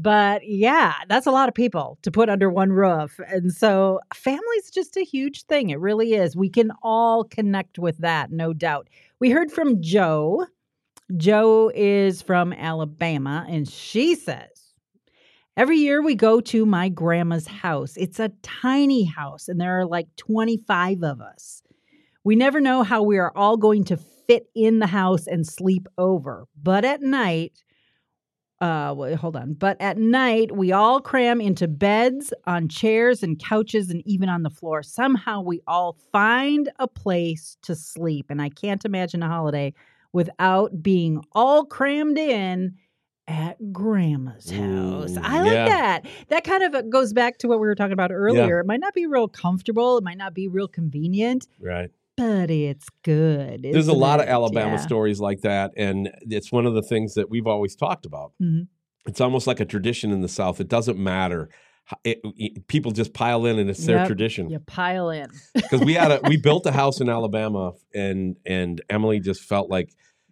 but 0.00 0.48
yeah, 0.48 0.94
that's 1.08 1.26
a 1.26 1.30
lot 1.30 1.50
of 1.50 1.54
people 1.54 1.98
to 2.00 2.10
put 2.10 2.30
under 2.30 2.48
one 2.48 2.72
roof. 2.72 3.20
And 3.28 3.52
so 3.52 4.00
family's 4.14 4.70
just 4.72 4.96
a 4.96 5.04
huge 5.04 5.42
thing. 5.44 5.68
It 5.68 5.78
really 5.78 6.14
is. 6.14 6.34
We 6.34 6.48
can 6.48 6.72
all 6.82 7.24
connect 7.24 7.78
with 7.78 7.98
that, 7.98 8.32
no 8.32 8.54
doubt. 8.54 8.88
We 9.18 9.28
heard 9.28 9.52
from 9.52 9.82
Joe. 9.82 10.46
Joe 11.18 11.70
is 11.74 12.22
from 12.22 12.54
Alabama, 12.54 13.44
and 13.46 13.68
she 13.68 14.14
says, 14.14 14.72
Every 15.54 15.76
year 15.76 16.00
we 16.00 16.14
go 16.14 16.40
to 16.40 16.64
my 16.64 16.88
grandma's 16.88 17.46
house. 17.46 17.94
It's 17.98 18.20
a 18.20 18.30
tiny 18.42 19.04
house, 19.04 19.48
and 19.48 19.60
there 19.60 19.80
are 19.80 19.86
like 19.86 20.06
25 20.16 21.02
of 21.02 21.20
us. 21.20 21.62
We 22.24 22.36
never 22.36 22.58
know 22.60 22.84
how 22.84 23.02
we 23.02 23.18
are 23.18 23.32
all 23.36 23.58
going 23.58 23.84
to 23.84 23.98
fit 23.98 24.46
in 24.54 24.78
the 24.78 24.86
house 24.86 25.26
and 25.26 25.46
sleep 25.46 25.88
over. 25.98 26.46
But 26.62 26.86
at 26.86 27.02
night, 27.02 27.52
uh, 28.60 28.92
wait, 28.94 29.14
hold 29.14 29.36
on. 29.36 29.54
But 29.54 29.80
at 29.80 29.96
night, 29.96 30.54
we 30.54 30.70
all 30.70 31.00
cram 31.00 31.40
into 31.40 31.66
beds, 31.66 32.32
on 32.46 32.68
chairs 32.68 33.22
and 33.22 33.38
couches, 33.38 33.90
and 33.90 34.02
even 34.06 34.28
on 34.28 34.42
the 34.42 34.50
floor. 34.50 34.82
Somehow 34.82 35.40
we 35.40 35.62
all 35.66 35.96
find 36.12 36.70
a 36.78 36.86
place 36.86 37.56
to 37.62 37.74
sleep. 37.74 38.26
And 38.28 38.42
I 38.42 38.50
can't 38.50 38.84
imagine 38.84 39.22
a 39.22 39.28
holiday 39.28 39.72
without 40.12 40.82
being 40.82 41.22
all 41.32 41.64
crammed 41.64 42.18
in 42.18 42.74
at 43.26 43.72
grandma's 43.72 44.50
house. 44.50 45.16
Ooh, 45.16 45.20
I 45.22 45.40
like 45.40 45.52
yeah. 45.52 45.68
that. 45.68 46.06
That 46.28 46.44
kind 46.44 46.64
of 46.64 46.74
uh, 46.74 46.82
goes 46.82 47.12
back 47.12 47.38
to 47.38 47.48
what 47.48 47.60
we 47.60 47.66
were 47.66 47.76
talking 47.76 47.92
about 47.92 48.10
earlier. 48.12 48.58
It 48.58 48.66
might 48.66 48.80
not 48.80 48.92
be 48.92 49.06
real 49.06 49.28
comfortable, 49.28 49.98
it 49.98 50.04
might 50.04 50.18
not 50.18 50.34
be 50.34 50.48
real 50.48 50.66
convenient, 50.66 51.46
right. 51.60 51.90
But 52.20 52.50
it's 52.50 52.86
good. 53.02 53.62
There's 53.62 53.88
a 53.88 53.92
lot 53.94 54.20
of? 54.20 54.26
Alabama 54.28 54.72
Yeah. 54.72 54.76
stories 54.76 55.20
like 55.20 55.40
that, 55.40 55.72
and 55.76 56.10
it's 56.22 56.52
one 56.52 56.66
of 56.66 56.74
the 56.74 56.82
things 56.82 57.14
that 57.14 57.30
we've 57.30 57.46
always 57.46 57.74
talked 57.74 58.04
about. 58.04 58.32
Mhm. 58.42 58.68
It's 59.06 59.20
almost 59.20 59.46
like 59.46 59.58
a 59.60 59.64
tradition 59.64 60.10
in 60.12 60.20
the 60.20 60.28
South. 60.28 60.60
It 60.60 60.68
doesn't 60.68 60.98
matter. 60.98 61.48
It, 62.04 62.20
it- 62.36 62.68
people 62.68 62.92
just 62.92 63.14
pile 63.14 63.46
in, 63.46 63.58
and 63.58 63.70
it's 63.70 63.84
their 63.86 64.06
tradition. 64.06 64.50
You 64.50 64.58
pile 64.60 65.08
in. 65.10 65.28
because 65.54 65.80
we 65.80 65.94
had 65.94 66.10
a 66.12 66.20
we 66.28 66.36
built 66.36 66.66
a 66.66 66.72
house 66.72 67.00
in 67.00 67.08
Alabama 67.08 67.72
and 67.94 68.36
and 68.44 68.80
Emilee 68.90 69.20
just 69.20 69.42
felt 69.42 69.70
like 69.70 69.88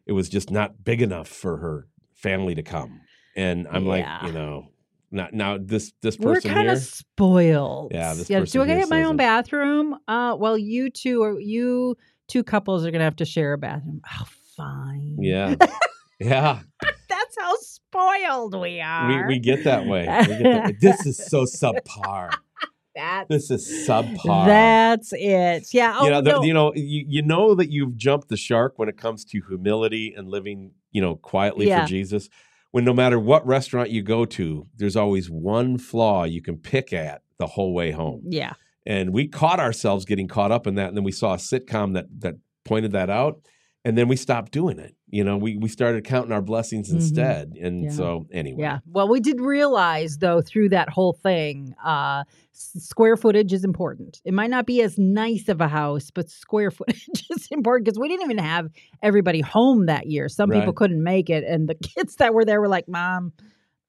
it 0.06 0.12
was 0.12 0.28
just 0.28 0.50
not 0.50 0.84
big 0.84 1.00
enough 1.02 1.28
for 1.28 1.56
her 1.56 1.86
family 2.14 2.54
to 2.54 2.62
come 2.62 3.00
and 3.36 3.66
I'm 3.68 3.84
Yeah. 3.84 3.88
like 3.90 4.06
you 4.26 4.32
know 4.32 4.68
now 5.10 5.28
now 5.32 5.58
this 5.60 5.92
this 6.02 6.18
We're 6.18 6.40
kind 6.40 6.68
of 6.70 6.78
spoiled. 6.78 7.92
Yeah, 7.94 8.14
this 8.14 8.28
yeah. 8.30 8.40
person 8.40 8.60
Do 8.60 8.64
I 8.72 8.76
get 8.78 8.88
my 8.88 9.04
own 9.04 9.14
it. 9.14 9.18
bathroom? 9.18 9.96
Uh, 10.06 10.36
well, 10.38 10.56
you 10.58 10.90
two 10.90 11.22
are 11.22 11.38
you 11.40 11.96
two 12.28 12.42
couples 12.44 12.84
are 12.86 12.90
gonna 12.90 13.04
have 13.04 13.16
to 13.16 13.24
share 13.24 13.52
a 13.54 13.58
bathroom. 13.58 14.02
Oh, 14.20 14.24
fine. 14.56 15.16
yeah 15.20 15.54
yeah 16.20 16.60
That's 17.08 17.36
how 17.38 17.54
spoiled 17.60 18.54
we 18.54 18.60
we, 18.60 18.80
are. 18.80 19.26
we 19.28 19.38
get 19.38 19.64
that 19.64 19.86
way 19.86 20.00
we 20.00 20.26
get 20.26 20.42
that 20.42 20.64
way. 20.66 20.76
this 20.80 21.06
is 21.06 21.16
so 21.16 21.44
subpar 21.44 22.30
That's 22.94 23.28
this 23.28 23.50
is 23.52 23.88
subpar 23.88 24.46
that's 24.46 25.12
it. 25.12 25.68
Yeah. 25.72 25.96
Oh, 26.00 26.04
you 26.04 26.10
know, 26.10 26.20
the, 26.20 26.30
no. 26.32 26.42
you 26.42 26.52
know, 26.52 26.72
you, 26.74 27.04
you 27.06 27.22
know 27.22 27.54
that 27.54 27.70
you've 27.70 27.96
jumped 27.96 28.28
the 28.28 28.36
shark 28.36 28.72
when 28.76 28.88
it 28.88 28.96
comes 28.98 29.24
to 29.26 29.40
humility 29.48 30.14
and 30.16 30.26
living, 30.28 30.72
you 30.90 31.00
know, 31.00 31.14
quietly 31.14 31.68
Yeah. 31.68 31.82
for 31.82 31.88
Jesus. 31.88 32.28
When 32.70 32.84
no 32.84 32.92
matter 32.92 33.18
what 33.18 33.46
restaurant 33.46 33.90
you 33.90 34.02
go 34.02 34.24
to, 34.26 34.66
there's 34.76 34.96
always 34.96 35.28
one 35.30 35.78
flaw 35.78 36.24
you 36.24 36.42
can 36.42 36.58
pick 36.58 36.92
at 36.92 37.22
the 37.38 37.46
whole 37.46 37.74
way 37.74 37.90
home. 37.90 38.22
yeah. 38.28 38.54
And 38.86 39.12
we 39.12 39.28
caught 39.28 39.60
ourselves 39.60 40.06
getting 40.06 40.28
caught 40.28 40.50
up 40.50 40.66
in 40.66 40.76
that, 40.76 40.88
and 40.88 40.96
then 40.96 41.04
we 41.04 41.12
saw 41.12 41.34
a 41.34 41.36
sitcom 41.36 41.92
that 41.94 42.06
that 42.20 42.36
pointed 42.64 42.92
that 42.92 43.10
out, 43.10 43.40
and 43.84 43.96
then 43.96 44.08
we 44.08 44.16
stopped 44.16 44.52
doing 44.52 44.78
it. 44.78 44.94
You 45.10 45.24
know, 45.24 45.36
we 45.36 45.56
we 45.56 45.68
started 45.68 46.04
counting 46.04 46.32
our 46.32 46.42
blessings 46.42 46.90
Mhm. 46.90 46.94
instead. 46.94 47.52
And 47.60 47.84
Yeah. 47.84 47.90
so 47.90 48.26
anyway, 48.32 48.60
Yeah. 48.62 48.78
Well, 48.86 49.08
we 49.08 49.20
did 49.20 49.40
realize 49.40 50.18
though 50.18 50.40
through 50.42 50.70
that 50.70 50.88
whole 50.90 51.12
thing, 51.14 51.74
uh, 51.84 52.24
square 52.52 53.16
footage 53.16 53.52
is 53.52 53.64
important. 53.64 54.20
It 54.24 54.34
might 54.34 54.50
not 54.50 54.66
be 54.66 54.82
as 54.82 54.98
nice 54.98 55.48
of 55.48 55.60
a 55.60 55.68
house, 55.68 56.10
but 56.10 56.28
square 56.28 56.70
footage 56.78 57.24
is 57.30 57.48
important 57.50 57.86
because 57.86 57.98
we 57.98 58.08
didn't 58.08 58.24
even 58.24 58.38
have 58.38 58.68
everybody 59.02 59.40
home 59.40 59.86
that 59.86 60.06
year. 60.06 60.28
Some 60.28 60.50
people 60.50 60.72
couldn't 60.72 61.02
make 61.02 61.30
it, 61.30 61.44
and 61.44 61.68
the 61.68 61.74
kids 61.96 62.16
that 62.16 62.34
were 62.34 62.44
there 62.44 62.60
were 62.60 62.68
like, 62.68 62.88
"Mom." 62.88 63.32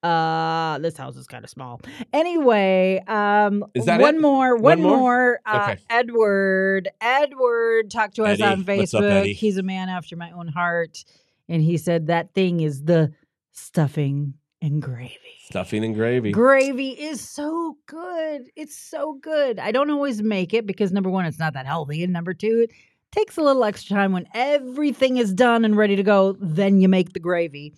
Uh, 0.02 0.78
this 0.80 0.96
house 0.96 1.18
is 1.18 1.28
kind 1.28 1.44
of 1.44 1.50
small. 1.50 1.82
Anyway, 2.14 3.04
um, 3.08 3.66
Is 3.74 3.86
that 3.86 4.00
one 4.00 4.16
it? 4.16 4.22
more, 4.22 4.56
one, 4.56 4.82
One 4.82 4.82
more? 4.82 4.98
more. 4.98 5.40
Uh, 5.46 5.70
Okay. 5.72 5.82
Edward, 5.90 6.88
Edward 7.02 7.92
talked 7.92 8.16
to 8.16 8.24
us 8.24 8.40
Eddie. 8.40 8.44
on 8.44 8.64
What's 8.66 8.94
up, 8.94 9.02
Facebook. 9.04 9.34
He's 9.34 9.58
a 9.58 9.64
man 9.64 9.90
after 9.90 10.16
my 10.16 10.32
own 10.32 10.48
heart, 10.48 11.04
and 11.50 11.62
he 11.62 11.78
said 11.78 12.08
that 12.08 12.34
thing 12.34 12.62
is 12.62 12.84
the 12.84 13.12
stuffing 13.52 14.36
and 14.62 14.82
gravy. 14.82 15.18
stuffing 15.44 15.84
and 15.84 15.96
gravy. 15.96 16.32
Gravy 16.32 16.90
is 16.92 17.20
so 17.22 17.78
good. 17.86 18.44
It's 18.56 18.78
so 18.78 19.14
good. 19.22 19.60
I 19.60 19.72
don't 19.72 19.90
always 19.90 20.22
make 20.22 20.54
it 20.54 20.66
because 20.66 20.92
number 20.94 21.10
one, 21.10 21.26
it's 21.26 21.40
not 21.40 21.54
that 21.54 21.66
healthy, 21.66 22.04
and 22.04 22.14
number 22.14 22.34
two, 22.34 22.68
it 22.70 22.72
takes 23.12 23.36
a 23.38 23.42
little 23.42 23.64
extra 23.66 23.96
time 23.98 24.14
when 24.14 24.28
everything 24.34 25.18
is 25.18 25.34
done 25.34 25.66
and 25.66 25.76
ready 25.76 25.96
to 25.98 26.04
go. 26.04 26.38
Then 26.40 26.80
you 26.80 26.88
make 26.88 27.12
the 27.14 27.20
gravy. 27.20 27.74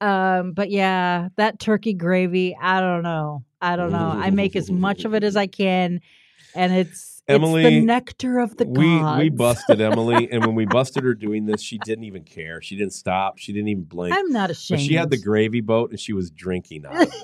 Um, 0.00 0.52
but 0.52 0.70
yeah, 0.70 1.28
that 1.36 1.58
turkey 1.60 1.94
gravy, 1.94 2.56
I 2.60 2.80
don't 2.80 3.02
know. 3.02 3.44
I 3.60 3.76
don't 3.76 3.92
know. 3.92 4.12
I 4.14 4.30
make 4.30 4.54
as 4.56 4.70
much 4.70 5.04
of 5.04 5.14
it 5.14 5.24
as 5.24 5.36
I 5.44 5.46
can, 5.46 6.00
and 6.54 6.72
it's 6.72 7.22
it's 7.28 7.34
Emilee, 7.34 7.62
the 7.64 7.80
nectar 7.84 8.38
of 8.38 8.56
the 8.56 8.66
we 8.66 8.84
gods. 9.00 9.18
we 9.20 9.30
busted 9.30 9.80
Emilee, 9.80 10.28
and 10.30 10.44
when 10.46 10.54
we 10.54 10.64
busted 10.78 11.02
her 11.02 11.14
doing 11.14 11.46
this, 11.46 11.60
she 11.60 11.78
didn't 11.78 12.04
even 12.04 12.22
care. 12.22 12.60
She 12.62 12.76
didn't 12.76 12.92
stop. 12.92 13.38
She 13.38 13.52
didn't 13.52 13.68
even 13.68 13.84
blink. 13.84 14.14
I'm 14.14 14.30
not 14.30 14.48
But 14.48 14.56
ashamed. 14.58 14.82
she 14.82 14.94
had 14.94 15.10
the 15.10 15.18
gravy 15.20 15.60
boat, 15.60 15.90
and 15.90 15.98
she 15.98 16.12
was 16.12 16.30
drinking 16.30 16.86
out 16.86 16.94
of 17.02 17.08
it. 17.08 17.14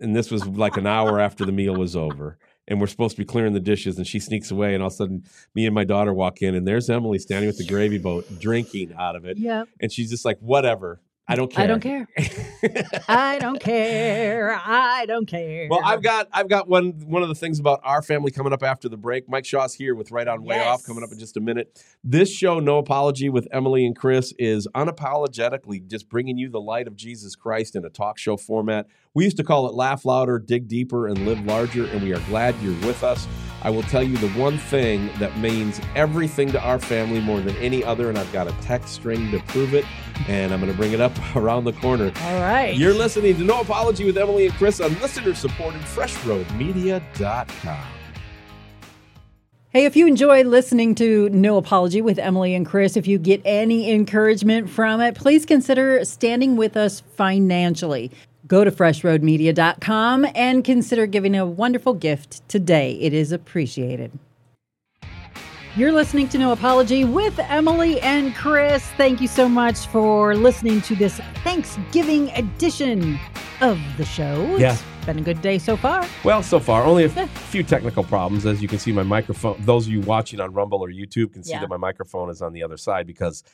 and 0.00 0.16
this 0.16 0.30
was 0.30 0.46
like 0.46 0.76
an 0.76 0.86
hour 0.86 1.20
after 1.20 1.44
the 1.44 1.52
meal 1.52 1.74
was 1.76 1.94
over. 1.94 2.38
And 2.68 2.80
we're 2.80 2.86
supposed 2.86 3.16
to 3.16 3.20
be 3.22 3.24
clearing 3.26 3.52
the 3.52 3.60
dishes, 3.60 3.96
and 3.98 4.06
she 4.06 4.20
sneaks 4.20 4.50
away. 4.52 4.74
And 4.74 4.82
all 4.82 4.86
of 4.88 4.92
a 4.92 4.96
sudden, 4.96 5.24
me 5.56 5.66
and 5.66 5.74
my 5.74 5.82
daughter 5.84 6.14
walk 6.14 6.40
in, 6.40 6.54
and 6.54 6.66
there's 6.66 6.88
Emilee 6.88 7.18
standing 7.18 7.48
with 7.48 7.58
the 7.58 7.66
gravy 7.66 7.98
boat, 7.98 8.26
drinking 8.40 8.92
out 8.98 9.16
of 9.16 9.24
it. 9.24 9.38
yeah 9.38 9.64
And 9.80 9.90
she's 9.92 10.08
just 10.10 10.24
like, 10.24 10.38
"Whatever, 10.40 11.00
I 11.30 11.36
don't 11.36 11.52
care. 11.52 11.62
I 11.62 11.66
don't 11.68 11.80
care. 11.80 12.08
I 13.08 13.38
don't 13.38 13.60
care. 13.60 14.60
I 14.64 15.06
don't 15.06 15.26
care. 15.26 15.68
Well, 15.70 15.80
I've 15.84 16.02
got 16.02 16.26
I've 16.32 16.48
got 16.48 16.66
one 16.66 16.90
one 17.06 17.22
of 17.22 17.28
the 17.28 17.36
things 17.36 17.60
about 17.60 17.80
our 17.84 18.02
family 18.02 18.32
coming 18.32 18.52
up 18.52 18.64
after 18.64 18.88
the 18.88 18.96
break. 18.96 19.28
Mike 19.28 19.44
Shaw's 19.44 19.72
here 19.72 19.94
with 19.94 20.10
Right 20.10 20.26
On 20.26 20.42
Way 20.42 20.58
Off 20.58 20.84
coming 20.84 21.04
up 21.04 21.12
in 21.12 21.20
just 21.20 21.36
a 21.36 21.40
minute. 21.40 21.80
This 22.02 22.32
show, 22.32 22.58
No 22.58 22.78
Apology 22.78 23.28
with 23.28 23.46
Emilee 23.52 23.86
and 23.86 23.94
Chris, 23.94 24.34
is 24.40 24.66
unapologetically 24.74 25.86
just 25.86 26.08
bringing 26.08 26.36
you 26.36 26.48
the 26.48 26.60
light 26.60 26.88
of 26.88 26.96
Jesus 26.96 27.36
Christ 27.36 27.76
in 27.76 27.84
a 27.84 27.90
talk 27.90 28.18
show 28.18 28.36
format. 28.36 28.88
We 29.12 29.24
used 29.24 29.38
to 29.38 29.44
call 29.44 29.66
it 29.66 29.74
Laugh 29.74 30.04
Louder, 30.04 30.38
Dig 30.38 30.68
Deeper, 30.68 31.08
and 31.08 31.26
Live 31.26 31.44
Larger, 31.44 31.86
and 31.86 32.00
we 32.00 32.14
are 32.14 32.20
glad 32.28 32.54
you're 32.62 32.78
with 32.86 33.02
us. 33.02 33.26
I 33.62 33.68
will 33.68 33.82
tell 33.82 34.04
you 34.04 34.16
the 34.16 34.28
one 34.40 34.56
thing 34.56 35.10
that 35.18 35.36
means 35.36 35.80
everything 35.96 36.52
to 36.52 36.60
our 36.60 36.78
family 36.78 37.18
more 37.18 37.40
than 37.40 37.56
any 37.56 37.82
other, 37.82 38.08
and 38.08 38.16
I've 38.16 38.32
got 38.32 38.46
a 38.46 38.52
text 38.62 38.94
string 38.94 39.32
to 39.32 39.40
prove 39.48 39.74
it, 39.74 39.84
and 40.28 40.54
I'm 40.54 40.60
going 40.60 40.70
to 40.70 40.78
bring 40.78 40.92
it 40.92 41.00
up 41.00 41.12
around 41.36 41.64
the 41.64 41.72
corner. 41.72 42.12
All 42.22 42.40
right. 42.40 42.76
You're 42.76 42.94
listening 42.94 43.36
to 43.36 43.42
No 43.42 43.62
Apology 43.62 44.04
with 44.04 44.16
Emilee 44.16 44.46
and 44.46 44.54
Chris 44.54 44.80
on 44.80 44.96
listener 45.00 45.34
supported 45.34 45.80
FreshRoadMedia.com. 45.80 47.84
Hey, 49.72 49.84
if 49.84 49.94
you 49.94 50.06
enjoy 50.06 50.42
listening 50.42 50.96
to 50.96 51.28
No 51.30 51.56
Apology 51.56 52.00
with 52.00 52.18
Emilee 52.18 52.54
and 52.54 52.66
Chris, 52.66 52.96
if 52.96 53.08
you 53.08 53.18
get 53.18 53.40
any 53.44 53.92
encouragement 53.92 54.70
from 54.70 55.00
it, 55.00 55.16
please 55.16 55.46
consider 55.46 56.04
standing 56.04 56.56
with 56.56 56.76
us 56.76 57.00
financially. 57.16 58.10
Go 58.50 58.64
to 58.64 58.72
freshroadmedia.com 58.72 60.26
and 60.34 60.64
consider 60.64 61.06
giving 61.06 61.36
a 61.36 61.46
wonderful 61.46 61.94
gift 61.94 62.46
today. 62.48 62.94
It 62.94 63.12
is 63.14 63.30
appreciated. 63.30 64.10
You're 65.76 65.92
listening 65.92 66.28
to 66.30 66.38
No 66.38 66.50
Apology 66.50 67.04
with 67.04 67.38
Emilee 67.38 68.00
and 68.00 68.34
Chris. 68.34 68.84
Thank 68.96 69.20
you 69.20 69.28
so 69.28 69.48
much 69.48 69.86
for 69.86 70.34
listening 70.34 70.80
to 70.80 70.96
this 70.96 71.20
Thanksgiving 71.44 72.30
edition 72.30 73.20
of 73.60 73.78
the 73.96 74.04
show. 74.04 74.56
Yeah, 74.56 74.76
been 75.06 75.20
a 75.20 75.22
good 75.22 75.40
day 75.42 75.58
so 75.58 75.76
far. 75.76 76.04
Well, 76.24 76.42
so 76.42 76.58
far, 76.58 76.82
only 76.82 77.04
a 77.04 77.08
Yeah. 77.08 77.26
few 77.26 77.62
technical 77.62 78.02
problems. 78.02 78.46
As 78.46 78.60
you 78.60 78.66
can 78.66 78.80
see, 78.80 78.90
my 78.90 79.04
microphone, 79.04 79.58
those 79.60 79.86
of 79.86 79.92
you 79.92 80.00
watching 80.00 80.40
on 80.40 80.52
Rumble 80.52 80.82
or 80.82 80.88
YouTube 80.90 81.32
can 81.34 81.44
see 81.44 81.52
Yeah. 81.52 81.60
that 81.60 81.68
my 81.68 81.76
microphone 81.76 82.30
is 82.30 82.42
on 82.42 82.52
the 82.52 82.64
other 82.64 82.76
side 82.76 83.06
because 83.06 83.44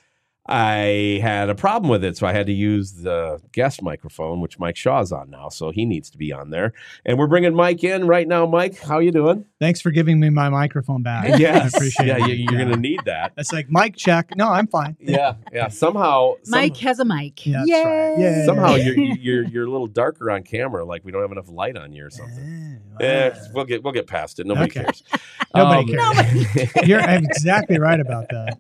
I 0.49 1.18
had 1.22 1.49
a 1.51 1.55
problem 1.55 1.90
with 1.90 2.05
it. 2.05 2.16
So 2.16 2.26
I 2.26 2.32
had 2.32 2.47
to 2.47 2.53
use 2.53 2.92
the 3.03 3.40
guest 3.53 3.82
microphone, 3.82 4.40
which 4.40 4.59
Mike 4.59 4.76
Shaw's 4.76 5.12
on 5.12 5.30
now. 5.30 5.49
So 5.49 5.70
he 5.70 5.84
needs 5.84 6.09
to 6.11 6.18
be 6.18 6.32
on 6.32 6.51
there. 6.51 6.72
And 7.05 7.18
we're 7.18 7.26
bringing 7.26 7.55
Mike 7.55 7.82
in 7.82 8.07
right 8.07 8.26
now. 8.28 8.47
Mike, 8.47 8.78
how 8.80 8.99
you 9.01 9.11
doing? 9.12 9.44
Thanks 9.61 9.80
for 9.80 9.90
giving 9.90 10.20
me 10.20 10.30
my 10.30 10.49
microphone 10.49 11.03
back. 11.03 11.26
yes. 11.38 11.74
I 11.74 11.76
appreciate 11.78 12.07
yeah, 12.07 12.16
it. 12.18 12.28
you- 12.28 12.34
you're 12.49 12.53
Yeah. 12.53 12.59
going 12.64 12.74
to 12.74 12.80
need 12.80 13.01
that. 13.07 13.32
It's 13.36 13.53
like 13.53 13.66
mic 13.70 13.97
check. 13.97 14.36
No, 14.36 14.49
I'm 14.49 14.66
fine. 14.66 14.97
Yeah, 15.07 15.34
yeah. 15.53 15.68
Somehow, 15.68 16.34
some- 16.42 16.61
Mike 16.61 16.76
has 16.78 16.99
a 17.01 17.05
mic. 17.05 17.47
Yeah, 17.47 17.62
Yay! 17.64 17.84
right. 17.84 18.18
Yeah. 18.18 18.44
somehow 18.44 18.74
you're, 18.74 18.97
you're 18.99 19.42
you're 19.44 19.64
a 19.66 19.70
little 19.70 19.86
darker 19.86 20.30
on 20.30 20.42
camera. 20.42 20.84
Like 20.84 21.05
we 21.05 21.12
don't 21.12 21.22
have 21.22 21.32
enough 21.32 21.49
light 21.49 21.76
on 21.76 21.92
you 21.92 22.05
or 22.07 22.11
something. 22.11 22.80
Eh, 23.01 23.30
we'll 23.53 23.64
get 23.64 23.82
we'll 23.82 23.92
get 23.92 24.07
past 24.07 24.38
it. 24.40 24.47
Nobody 24.47 24.70
Okay. 24.70 24.82
cares. 24.84 25.03
Nobody 25.55 25.94
Um, 25.94 26.14
cares. 26.14 26.70
You're 26.86 27.01
exactly 27.09 27.78
right 27.78 28.01
about 28.01 28.28
that. 28.30 28.59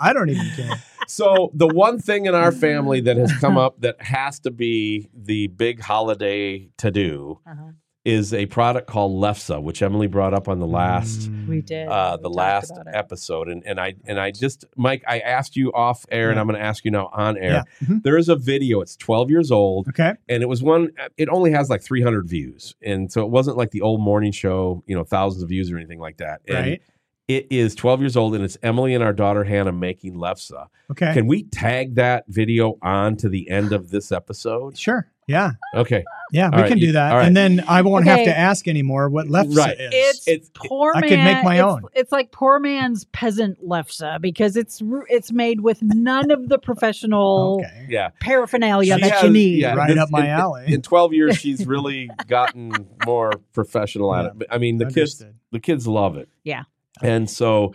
I 0.00 0.12
don't 0.12 0.28
even 0.30 0.50
care. 0.56 0.78
So 1.06 1.50
the 1.54 1.68
one 1.68 1.98
thing 1.98 2.26
in 2.26 2.34
our 2.34 2.52
family 2.52 3.00
that 3.02 3.16
has 3.16 3.32
come 3.38 3.58
up 3.58 3.80
that 3.80 4.00
has 4.02 4.40
to 4.40 4.50
be 4.50 5.08
the 5.14 5.48
big 5.48 5.80
holiday 5.80 6.68
to 6.78 6.90
do 6.90 7.38
Uh-huh. 7.46 7.72
Is 8.04 8.34
a 8.34 8.46
product 8.46 8.88
called 8.88 9.12
lefse, 9.22 9.62
which 9.62 9.80
Emilee 9.80 10.08
brought 10.08 10.34
up 10.34 10.48
on 10.48 10.58
the 10.58 10.66
last 10.66 11.30
Mm. 11.30 11.46
We 11.46 11.60
did. 11.62 11.86
uh, 11.86 12.16
the 12.16 12.24
talked 12.24 12.34
last 12.34 12.72
episode, 12.92 13.48
and 13.48 13.62
and 13.64 13.78
I 13.78 13.94
and 14.06 14.18
I 14.18 14.32
just 14.32 14.64
Mike, 14.76 15.04
I 15.06 15.20
asked 15.20 15.54
you 15.54 15.72
off 15.72 16.04
air, 16.10 16.30
and 16.30 16.40
I'm 16.40 16.48
going 16.48 16.58
to 16.58 16.64
ask 16.64 16.84
you 16.84 16.90
now 16.90 17.10
on 17.12 17.38
air. 17.38 17.62
Yeah. 17.80 17.86
Mhm. 17.86 18.02
There 18.02 18.16
is 18.16 18.28
a 18.28 18.34
video. 18.34 18.80
It's 18.80 18.96
12 18.96 19.30
years 19.30 19.52
old, 19.52 19.86
Okay. 19.90 20.14
and 20.28 20.42
it 20.42 20.46
was 20.48 20.64
one. 20.64 20.90
It 21.16 21.28
only 21.28 21.52
has 21.52 21.70
like 21.70 21.80
300 21.80 22.26
views, 22.28 22.74
and 22.82 23.12
so 23.12 23.22
it 23.22 23.30
wasn't 23.30 23.56
like 23.56 23.70
the 23.70 23.82
old 23.82 24.00
morning 24.00 24.32
show, 24.32 24.82
you 24.88 24.96
know, 24.96 25.04
thousands 25.04 25.44
of 25.44 25.48
views 25.48 25.70
or 25.70 25.76
anything 25.76 26.00
like 26.00 26.16
that. 26.16 26.40
And 26.48 26.56
Right. 26.56 26.82
It 27.28 27.46
is 27.50 27.76
12 27.76 28.00
years 28.00 28.16
old, 28.16 28.34
and 28.34 28.42
it's 28.44 28.58
Emilee 28.64 28.94
and 28.94 29.04
our 29.04 29.12
daughter 29.12 29.44
Hannah 29.44 29.70
making 29.72 30.14
lefse. 30.16 30.50
Okay. 30.90 31.14
Can 31.14 31.28
we 31.28 31.44
tag 31.44 31.94
that 31.94 32.24
video 32.26 32.78
on 32.82 33.16
to 33.18 33.28
the 33.28 33.48
end 33.48 33.72
of 33.72 33.90
this 33.90 34.10
episode? 34.10 34.76
sure. 34.76 35.06
Yeah. 35.28 35.52
Okay. 35.74 36.04
Yeah. 36.32 36.48
We 36.50 36.56
All 36.56 36.62
right, 36.62 36.68
can 36.68 36.78
do 36.78 36.92
that. 36.92 37.12
all 37.12 37.18
right. 37.18 37.26
And 37.26 37.36
then 37.36 37.62
I 37.68 37.82
won't 37.82 38.06
have 38.06 38.24
to 38.24 38.36
ask 38.36 38.66
anymore 38.66 39.08
what 39.08 39.26
lefse 39.28 39.56
Right. 39.56 39.78
is. 39.78 39.90
It's, 39.92 40.28
It's- 40.28 40.50
poor 40.54 40.92
I 40.94 41.00
could 41.02 41.18
make 41.18 41.44
my 41.44 41.56
it's, 41.56 41.62
own. 41.62 41.82
It's 41.94 42.10
like 42.12 42.32
poor 42.32 42.58
man's 42.58 43.04
peasant 43.06 43.64
lefse 43.66 44.20
because 44.20 44.56
it's 44.56 44.82
it's 45.08 45.30
made 45.30 45.60
with 45.60 45.80
none 45.82 46.30
of 46.30 46.48
the 46.48 46.58
professional 46.58 47.60
okay. 47.64 47.86
Yeah. 47.88 48.10
paraphernalia 48.20 48.96
She 48.96 49.00
that 49.02 49.10
has- 49.12 49.22
you 49.22 49.30
need. 49.30 49.60
yeah, 49.60 49.74
Right 49.74 49.88
this- 49.88 49.98
up 49.98 50.10
my 50.10 50.24
in- 50.24 50.30
alley. 50.30 50.64
In 50.74 50.82
12 50.82 51.12
years, 51.12 51.36
she's 51.38 51.66
really 51.66 52.10
gotten 52.26 52.72
more 53.06 53.32
professional 53.52 54.14
at 54.14 54.24
Yeah. 54.24 54.30
it. 54.40 54.46
I 54.50 54.58
mean, 54.58 54.78
the 54.78 54.86
kids 54.86 55.24
the 55.52 55.60
kids 55.60 55.86
love 55.86 56.16
it. 56.16 56.28
Yeah. 56.44 56.64
And 57.02 57.28
so 57.28 57.74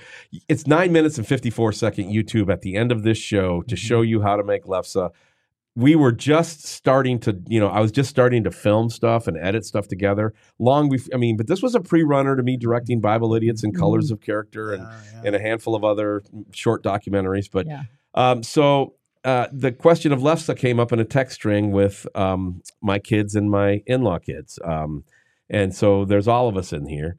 it's 0.50 0.68
nine 0.68 0.92
minutes 0.92 1.18
and 1.18 1.28
54 1.28 1.72
second 1.74 2.10
YouTube 2.12 2.52
at 2.52 2.62
the 2.62 2.76
end 2.76 2.92
of 2.92 3.04
this 3.04 3.18
show 3.18 3.62
to 3.64 3.76
Mhm. 3.76 3.78
show 3.80 4.02
you 4.02 4.22
how 4.22 4.36
to 4.36 4.44
make 4.44 4.64
lefse. 4.66 5.12
We 5.78 5.96
were 5.96 6.12
just 6.12 6.66
starting 6.66 7.20
to, 7.20 7.40
you 7.48 7.60
know, 7.60 7.68
I 7.68 7.82
was 7.82 7.92
just 7.92 8.10
starting 8.10 8.44
to 8.46 8.52
film 8.52 8.90
stuff 8.90 9.28
and 9.28 9.38
edit 9.38 9.64
stuff 9.64 9.88
together 9.88 10.34
long 10.58 10.90
before. 10.90 11.14
I 11.14 11.18
mean, 11.18 11.38
but 11.38 11.46
this 11.46 11.62
was 11.62 11.76
a 11.76 11.80
pre 11.80 12.02
runner 12.02 12.36
to 12.36 12.42
me 12.42 12.58
directing 12.58 13.00
Bible 13.00 13.36
Idiots 13.36 13.64
and 13.64 13.78
Colors 13.78 14.10
of 14.10 14.20
Character 14.20 14.74
and, 14.74 14.82
Yeah, 14.82 15.00
yeah. 15.14 15.22
and 15.26 15.36
a 15.36 15.40
handful 15.40 15.76
of 15.76 15.84
other 15.84 16.24
short 16.52 16.84
documentaries. 16.84 17.48
But 17.52 17.68
Yeah. 17.68 17.84
um, 18.16 18.42
so 18.42 18.96
uh, 19.24 19.48
the 19.52 19.72
question 19.72 20.12
of 20.12 20.20
lefse 20.20 20.56
came 20.58 20.80
up 20.80 20.92
in 20.92 21.00
a 21.00 21.06
text 21.06 21.36
string 21.36 21.72
with 21.72 22.08
um, 22.16 22.62
my 22.82 22.98
kids 22.98 23.36
and 23.36 23.52
my 23.52 23.84
in 23.86 24.02
law 24.02 24.18
kids. 24.18 24.58
Um, 24.64 25.04
and 25.50 25.76
so 25.76 26.06
there's 26.06 26.28
all 26.28 26.48
of 26.48 26.58
us 26.58 26.74
in 26.74 26.88
here. 26.88 27.18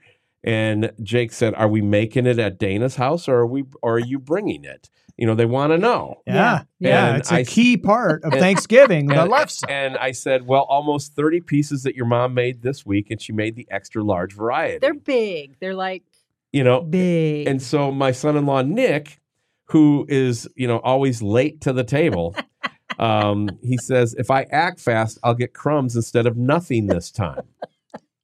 And 0.49 0.93
Jake 1.03 1.33
said, 1.33 1.55
"Are 1.55 1.69
we 1.69 1.83
making 1.83 2.27
it 2.27 2.39
at 2.39 2.59
Dana's 2.59 2.97
house, 2.97 3.29
or 3.29 3.37
are 3.41 3.47
we, 3.47 3.65
or 3.83 3.97
are 3.97 3.99
you 3.99 4.19
bringing 4.19 4.65
it? 4.65 4.89
You 5.19 5.27
know, 5.27 5.35
they 5.35 5.45
want 5.45 5.73
to 5.73 5.79
know." 5.79 6.23
yeah. 6.27 6.35
Yeah. 6.35 6.63
Yeah. 6.81 7.09
And 7.09 7.19
It's 7.19 7.31
a 7.31 7.37
I- 7.41 7.45
key 7.45 7.77
part 7.77 8.25
of 8.25 8.33
and- 8.33 8.41
Thanksgiving, 8.41 9.09
the 9.09 9.23
And, 9.23 9.31
lefse. 9.31 9.63
and 9.69 9.99
I 9.99 10.13
said, 10.13 10.47
"Well, 10.47 10.63
almost 10.71 11.15
thirty 11.15 11.41
pieces 11.43 11.83
that 11.83 11.95
your 11.95 12.07
mom 12.07 12.33
made 12.33 12.63
this 12.63 12.87
week, 12.87 13.11
and 13.11 13.21
she 13.21 13.33
made 13.33 13.57
the 13.57 13.67
extra 13.71 14.03
large 14.03 14.33
variety. 14.35 14.79
They're 14.79 14.95
big. 14.95 15.57
They're 15.61 15.75
like 15.75 16.03
you 16.51 16.65
know, 16.65 16.81
big. 16.81 17.47
And 17.47 17.61
so 17.61 17.91
my 17.93 18.11
son-in-law 18.11 18.63
Nick, 18.63 19.21
who 19.67 20.07
is 20.09 20.49
you 20.57 20.67
know 20.67 20.79
always 20.79 21.21
late 21.21 21.61
to 21.61 21.75
the 21.75 21.85
table, 21.85 22.35
um, 22.99 23.51
he 23.63 23.77
says, 23.77 24.15
"If 24.17 24.31
I 24.31 24.45
act 24.51 24.81
fast, 24.81 25.19
I'll 25.23 25.35
get 25.35 25.53
crumbs 25.53 25.95
instead 25.95 26.27
of 26.27 26.39
nothing 26.39 26.87
this 26.87 27.11
time." 27.11 27.43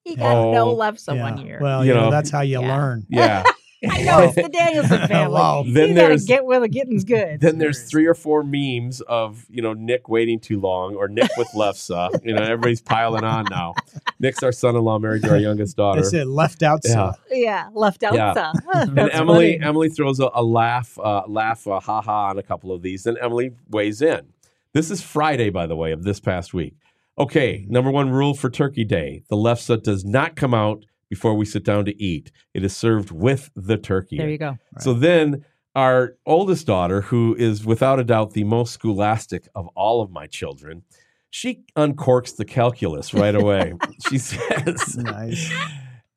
He 0.05 0.17
got 0.17 0.53
no 0.53 0.71
Oh, 0.71 0.77
lefse 0.77 1.13
yeah. 1.15 1.23
one 1.23 1.39
year. 1.47 1.59
Well, 1.61 1.85
You 1.85 1.89
you 1.91 1.95
know, 1.95 2.05
know, 2.07 2.11
that's 2.11 2.31
how 2.31 2.43
you 2.43 2.61
yeah. 2.61 2.77
learn. 2.77 3.07
Yeah. 3.11 3.43
I 3.87 4.03
know 4.03 4.21
it's 4.21 4.35
the 4.35 4.49
Danielson 4.53 5.07
family. 5.09 5.35
Wow. 5.35 5.63
Then 5.67 5.91
you 5.91 5.95
gotta 5.95 6.07
there's- 6.09 6.25
get 6.25 6.47
where 6.47 6.59
the 6.59 6.69
getting's 6.69 7.05
good. 7.05 7.41
then 7.41 7.59
there's 7.59 7.83
three 7.83 8.07
or 8.07 8.15
four 8.15 8.43
memes 8.43 9.03
of 9.03 9.45
you 9.51 9.61
know 9.61 9.75
Nick 9.75 10.09
waiting 10.09 10.41
too 10.41 10.59
long 10.59 10.95
or 10.95 11.07
Nick 11.07 11.31
with 11.37 11.49
lefse. 11.55 11.91
You 12.25 12.33
know, 12.33 12.43
everybody's 12.43 12.81
piling 12.81 13.25
on 13.25 13.45
now. 13.51 13.75
Nick's 14.21 14.43
our 14.43 14.53
son-in-law, 14.53 15.01
married 15.01 15.23
to 15.25 15.31
our 15.33 15.37
youngest 15.37 15.77
daughter. 15.77 16.01
They 16.01 16.09
said 16.09 16.29
left 16.29 16.63
out. 16.63 16.81
Yeah. 16.83 16.93
some. 16.93 17.13
yeah, 17.31 17.69
left 17.75 18.03
out 18.05 18.15
Yeah. 18.15 18.53
and 18.73 18.99
Emilee, 18.99 19.59
funny. 19.59 19.61
Emilee 19.61 19.89
throws 19.91 20.19
a, 20.19 20.31
a 20.33 20.43
laugh, 20.43 20.99
uh, 20.99 21.25
laugh, 21.29 21.67
uh, 21.67 21.79
ha 21.79 22.01
ha 22.01 22.31
on 22.31 22.39
a 22.39 22.43
couple 22.43 22.73
of 22.73 22.81
these. 22.81 23.03
Then 23.05 23.19
Emilee 23.21 23.51
weighs 23.69 24.01
in. 24.01 24.29
This 24.73 24.91
is 24.91 25.03
Friday, 25.03 25.51
by 25.51 25.67
the 25.67 25.77
way, 25.77 25.93
of 25.93 26.05
this 26.05 26.21
past 26.21 26.55
week. 26.55 26.75
Okay, 27.19 27.65
number 27.69 27.91
one 27.91 28.11
rule 28.11 28.35
for 28.35 28.51
Turkey 28.51 28.85
Day: 28.85 29.23
the 29.29 29.37
lefse 29.37 29.83
does 29.83 30.05
not 30.05 30.37
come 30.37 30.55
out 30.55 30.85
before 31.09 31.35
we 31.35 31.45
sit 31.45 31.65
down 31.65 31.85
to 31.85 32.03
eat. 32.03 32.33
It 32.55 32.65
is 32.65 32.77
served 32.77 33.11
with 33.11 33.51
the 33.55 33.77
turkey. 33.77 34.19
There 34.19 34.29
you 34.29 34.39
go. 34.39 34.59
So 34.81 34.95
then 34.95 35.45
our 35.77 36.17
oldest 36.27 36.67
daughter, 36.67 37.03
who 37.03 37.35
is 37.37 37.65
without 37.65 38.01
a 38.01 38.05
doubt 38.05 38.33
the 38.33 38.45
most 38.45 38.73
scholastic 38.73 39.49
of 39.55 39.69
all 39.75 40.03
of 40.03 40.11
my 40.11 40.27
children, 40.27 40.83
she 41.31 41.65
uncorks 41.77 42.37
the 42.37 42.45
calculus 42.45 43.12
right 43.12 43.35
away. 43.35 43.75
she 44.09 44.19
says, 44.19 44.97
Nice. 44.97 45.53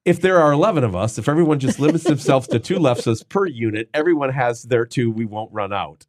if 0.05 0.21
there 0.21 0.39
are 0.39 0.51
11 0.51 0.83
of 0.83 0.95
us, 0.95 1.17
if 1.17 1.27
everyone 1.27 1.59
just 1.59 1.79
limits 1.79 2.03
themselves 2.03 2.47
to 2.49 2.59
two 2.59 2.77
lefses 2.77 3.27
per 3.27 3.47
unit, 3.47 3.89
everyone 3.93 4.31
has 4.31 4.63
their 4.63 4.85
two, 4.85 5.09
we 5.09 5.25
won't 5.25 5.51
run 5.51 5.73
out. 5.73 6.05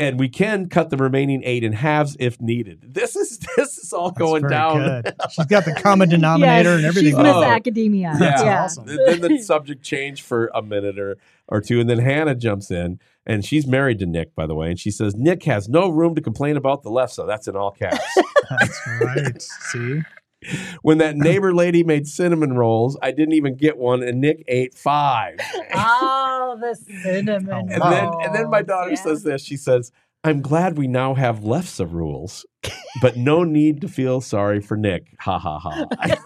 And 0.00 0.18
we 0.18 0.28
can 0.30 0.68
cut 0.68 0.88
the 0.90 0.96
remaining 0.96 1.42
eight 1.44 1.62
in 1.62 1.72
halves 1.74 2.16
if 2.18 2.40
needed. 2.40 2.82
This 2.94 3.14
is 3.16 3.38
this 3.56 3.76
is 3.78 3.92
all 3.92 4.08
That's 4.10 4.18
going 4.18 4.48
down. 4.48 4.78
good. 5.02 5.14
She's 5.30 5.44
got 5.46 5.64
the 5.66 5.74
common 5.74 6.08
denominator 6.08 6.70
Yes, 6.70 6.76
and 6.78 6.86
everything. 6.86 7.10
She's 7.10 7.18
Miss 7.18 7.26
Oh. 7.36 7.42
Academia. 7.44 8.16
Yeah. 8.18 8.42
Yeah. 8.42 8.64
awesome. 8.64 8.86
Then 8.86 9.20
the 9.20 9.38
subject 9.42 9.82
changed 9.84 10.24
for 10.24 10.50
a 10.54 10.62
minute 10.62 10.98
or, 10.98 11.18
or 11.48 11.60
two, 11.60 11.80
and 11.80 11.88
then 11.90 11.98
Hannah 11.98 12.34
jumps 12.34 12.70
in, 12.70 12.98
and 13.26 13.44
she's 13.44 13.66
married 13.66 13.98
to 13.98 14.06
Nick, 14.06 14.34
by 14.34 14.46
the 14.46 14.54
way, 14.54 14.70
and 14.70 14.80
she 14.80 14.90
says 14.90 15.14
Nick 15.14 15.42
has 15.44 15.68
no 15.68 15.90
room 15.90 16.14
to 16.14 16.22
complain 16.22 16.56
about 16.56 16.82
the 16.82 16.90
left, 16.90 17.12
so 17.12 17.26
that's 17.26 17.46
in 17.46 17.54
all 17.54 17.70
caps. 17.70 17.98
That's 18.50 18.80
right. 19.02 19.40
See? 19.42 20.00
When 20.82 20.98
that 20.98 21.16
neighbor 21.16 21.54
lady 21.54 21.82
made 21.82 22.06
cinnamon 22.06 22.54
rolls, 22.54 22.96
I 23.02 23.10
didn't 23.10 23.34
even 23.34 23.56
get 23.56 23.76
one, 23.76 24.02
and 24.02 24.20
Nick 24.20 24.44
ate 24.48 24.74
five. 24.74 25.38
Oh, 25.74 26.58
the 26.60 26.74
cinnamon. 27.02 27.70
and 27.70 27.82
then 27.82 28.10
and 28.22 28.34
then 28.34 28.50
my 28.50 28.62
daughter 28.62 28.90
yeah. 28.90 29.02
says 29.02 29.22
this. 29.22 29.42
She 29.42 29.56
says, 29.56 29.92
"I'm 30.24 30.40
glad 30.40 30.78
we 30.78 30.86
now 30.86 31.14
have 31.14 31.40
lefse 31.40 31.80
rules, 31.90 32.46
but 33.00 33.16
no 33.16 33.44
need 33.44 33.80
to 33.82 33.88
feel 33.88 34.20
sorry 34.20 34.60
for 34.60 34.76
Nick." 34.76 35.14
Ha 35.20 35.38
ha 35.38 35.58
ha. 35.58 35.86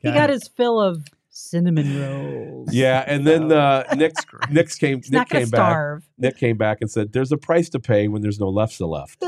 he 0.00 0.12
got 0.12 0.30
his 0.30 0.48
fill 0.48 0.80
of 0.80 1.04
cinnamon 1.30 2.00
rolls. 2.00 2.72
yeah, 2.72 3.04
and 3.06 3.26
then 3.26 3.52
uh, 3.52 3.84
Nick 3.94 4.14
great. 4.26 4.50
Nick 4.50 4.76
came 4.78 4.98
He's 4.98 5.10
Nick 5.10 5.18
not 5.18 5.28
gonna 5.28 5.44
came 5.44 5.50
back. 5.50 6.02
Nick 6.18 6.36
came 6.36 6.56
back 6.56 6.78
and 6.80 6.90
said, 6.90 7.12
"There's 7.12 7.32
a 7.32 7.38
price 7.38 7.68
to 7.70 7.80
pay 7.80 8.08
when 8.08 8.22
there's 8.22 8.40
no 8.40 8.50
lefse 8.52 8.80
left." 8.80 9.22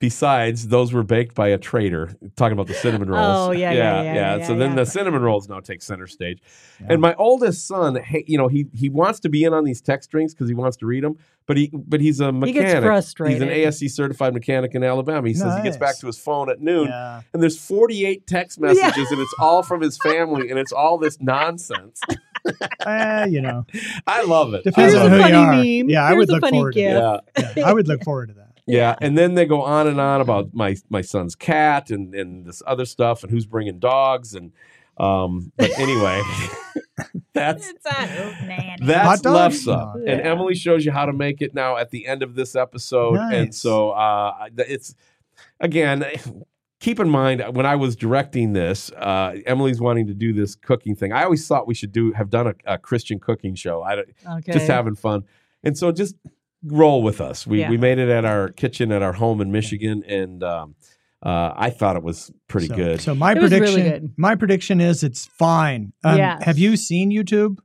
Besides, 0.00 0.68
those 0.68 0.92
were 0.92 1.02
baked 1.02 1.34
by 1.34 1.48
a 1.48 1.58
trader. 1.58 2.14
Talking 2.36 2.52
about 2.52 2.68
the 2.68 2.74
cinnamon 2.74 3.08
rolls. 3.10 3.48
Oh, 3.48 3.50
yeah, 3.50 3.72
yeah, 3.72 4.02
yeah, 4.02 4.36
yeah, 4.36 4.46
so 4.46 4.54
then 4.54 4.70
yeah. 4.70 4.76
the 4.76 4.86
cinnamon 4.86 5.22
rolls 5.22 5.48
now 5.48 5.58
take 5.58 5.82
center 5.82 6.06
stage. 6.06 6.40
Yeah. 6.80 6.86
And 6.90 7.00
my 7.02 7.14
oldest 7.14 7.66
son, 7.66 7.96
hey, 7.96 8.22
you 8.28 8.38
know, 8.38 8.46
he 8.46 8.66
he 8.72 8.88
wants 8.88 9.18
to 9.20 9.28
be 9.28 9.42
in 9.42 9.52
on 9.52 9.64
these 9.64 9.80
text 9.80 10.08
strings 10.10 10.34
because 10.34 10.48
he 10.48 10.54
wants 10.54 10.76
to 10.76 10.86
read 10.86 11.02
them, 11.02 11.16
but 11.46 11.56
he 11.56 11.72
but 11.74 12.00
he's 12.00 12.20
a 12.20 12.26
He 12.26 12.32
mechanic. 12.32 12.62
gets 12.62 12.84
frustrated. 12.84 13.42
He's 13.42 13.42
an 13.42 13.48
ASE 13.88 13.92
certified 13.92 14.34
mechanic 14.34 14.76
in 14.76 14.84
Alabama. 14.84 15.26
He 15.26 15.34
says 15.34 15.56
he 15.56 15.62
gets 15.64 15.76
back 15.76 15.98
to 15.98 16.06
his 16.06 16.16
phone 16.16 16.48
at 16.48 16.60
noon, 16.60 16.86
Yeah. 16.86 17.22
and 17.34 17.42
there's 17.42 17.58
48 17.58 18.24
text 18.28 18.60
messages, 18.60 19.10
and 19.10 19.20
it's 19.20 19.34
all 19.40 19.64
from 19.64 19.80
his 19.80 19.98
family, 19.98 20.48
and 20.48 20.60
it's 20.60 20.72
all 20.72 20.98
this 20.98 21.18
nonsense. 21.20 22.00
Eh, 22.86 23.26
you 23.26 23.42
know, 23.42 23.66
I 24.06 24.22
love 24.22 24.54
it. 24.54 24.64
depends 24.64 24.94
Here's 24.94 24.94
I 24.94 25.04
on 25.04 25.10
who 25.10 25.28
you 25.28 25.34
are. 25.34 25.52
meme. 25.56 25.90
Yeah, 25.90 26.04
I 26.04 26.14
would 26.14 26.28
look 26.30 26.40
funny 26.40 26.56
forward 26.56 26.74
to 26.74 26.80
that. 26.80 27.24
Yeah. 27.36 27.52
Yeah, 27.56 27.68
I 27.68 27.72
would 27.74 27.88
look 27.88 28.02
forward 28.04 28.28
to 28.28 28.34
that. 28.34 28.47
Yeah, 28.68 28.96
and 29.00 29.16
then 29.16 29.34
they 29.34 29.46
go 29.46 29.62
on 29.62 29.86
and 29.86 30.00
on 30.00 30.20
about 30.20 30.52
my 30.54 30.76
my 30.88 31.00
son's 31.00 31.34
cat 31.34 31.90
and 31.90 32.14
and 32.14 32.44
this 32.46 32.62
other 32.66 32.84
stuff 32.84 33.22
and 33.22 33.30
who's 33.32 33.46
bringing 33.46 33.78
dogs 33.78 34.34
and 34.34 34.52
um. 34.98 35.52
But 35.56 35.78
anyway, 35.78 36.20
that's 37.32 37.68
It's 37.68 37.86
a 37.86 37.90
that's 38.80 39.06
Hot 39.06 39.22
dog? 39.22 39.52
lefse, 39.52 39.66
No. 39.66 40.02
and 40.06 40.20
Emilee 40.20 40.54
shows 40.54 40.84
you 40.84 40.92
how 40.92 41.06
to 41.06 41.12
make 41.12 41.40
it 41.40 41.54
now 41.54 41.76
at 41.76 41.90
the 41.90 42.06
end 42.06 42.22
of 42.22 42.34
this 42.34 42.54
episode. 42.56 43.18
And 43.32 43.54
so 43.54 43.90
uh, 43.90 44.48
it's 44.58 44.94
again, 45.60 46.04
keep 46.80 47.00
in 47.00 47.08
mind 47.08 47.42
when 47.52 47.66
I 47.66 47.76
was 47.76 47.96
directing 47.96 48.52
this, 48.52 48.90
uh, 48.96 49.36
Emilee's 49.46 49.80
wanting 49.80 50.06
to 50.08 50.14
do 50.14 50.32
this 50.32 50.54
cooking 50.54 50.94
thing. 50.96 51.12
I 51.12 51.24
always 51.24 51.46
thought 51.46 51.66
we 51.66 51.74
should 51.74 51.92
do 51.92 52.12
have 52.12 52.30
done 52.30 52.48
a, 52.48 52.54
a 52.66 52.78
Christian 52.78 53.18
cooking 53.20 53.54
show. 53.54 53.82
I 53.82 53.94
Okay. 54.38 54.52
just 54.52 54.66
having 54.66 54.94
fun, 54.94 55.24
and 55.62 55.76
so 55.78 55.92
just 55.92 56.16
roll 56.64 57.02
with 57.02 57.20
us. 57.20 57.46
We 57.46 57.60
Yeah. 57.60 57.70
we 57.70 57.76
made 57.78 57.98
it 57.98 58.08
at 58.08 58.24
our 58.24 58.48
kitchen 58.50 58.92
at 58.92 59.02
our 59.02 59.12
home 59.12 59.40
in 59.40 59.50
Michigan, 59.52 60.02
and 60.06 60.42
um, 60.42 60.74
uh, 61.24 61.52
I 61.56 61.70
thought 61.70 61.96
it 61.96 62.02
was 62.02 62.30
pretty 62.48 62.68
so, 62.68 62.76
good. 62.76 63.00
So 63.00 63.14
my 63.14 63.32
It 63.32 63.42
was 63.42 63.50
really 63.52 63.66
prediction, 63.72 64.00
good. 64.06 64.14
my 64.16 64.34
prediction 64.34 64.80
is 64.80 65.02
it's 65.02 65.26
fine. 65.26 65.92
Um, 66.04 66.16
Yes. 66.18 66.42
Have 66.44 66.58
you 66.58 66.76
seen 66.76 67.10
YouTube? 67.10 67.58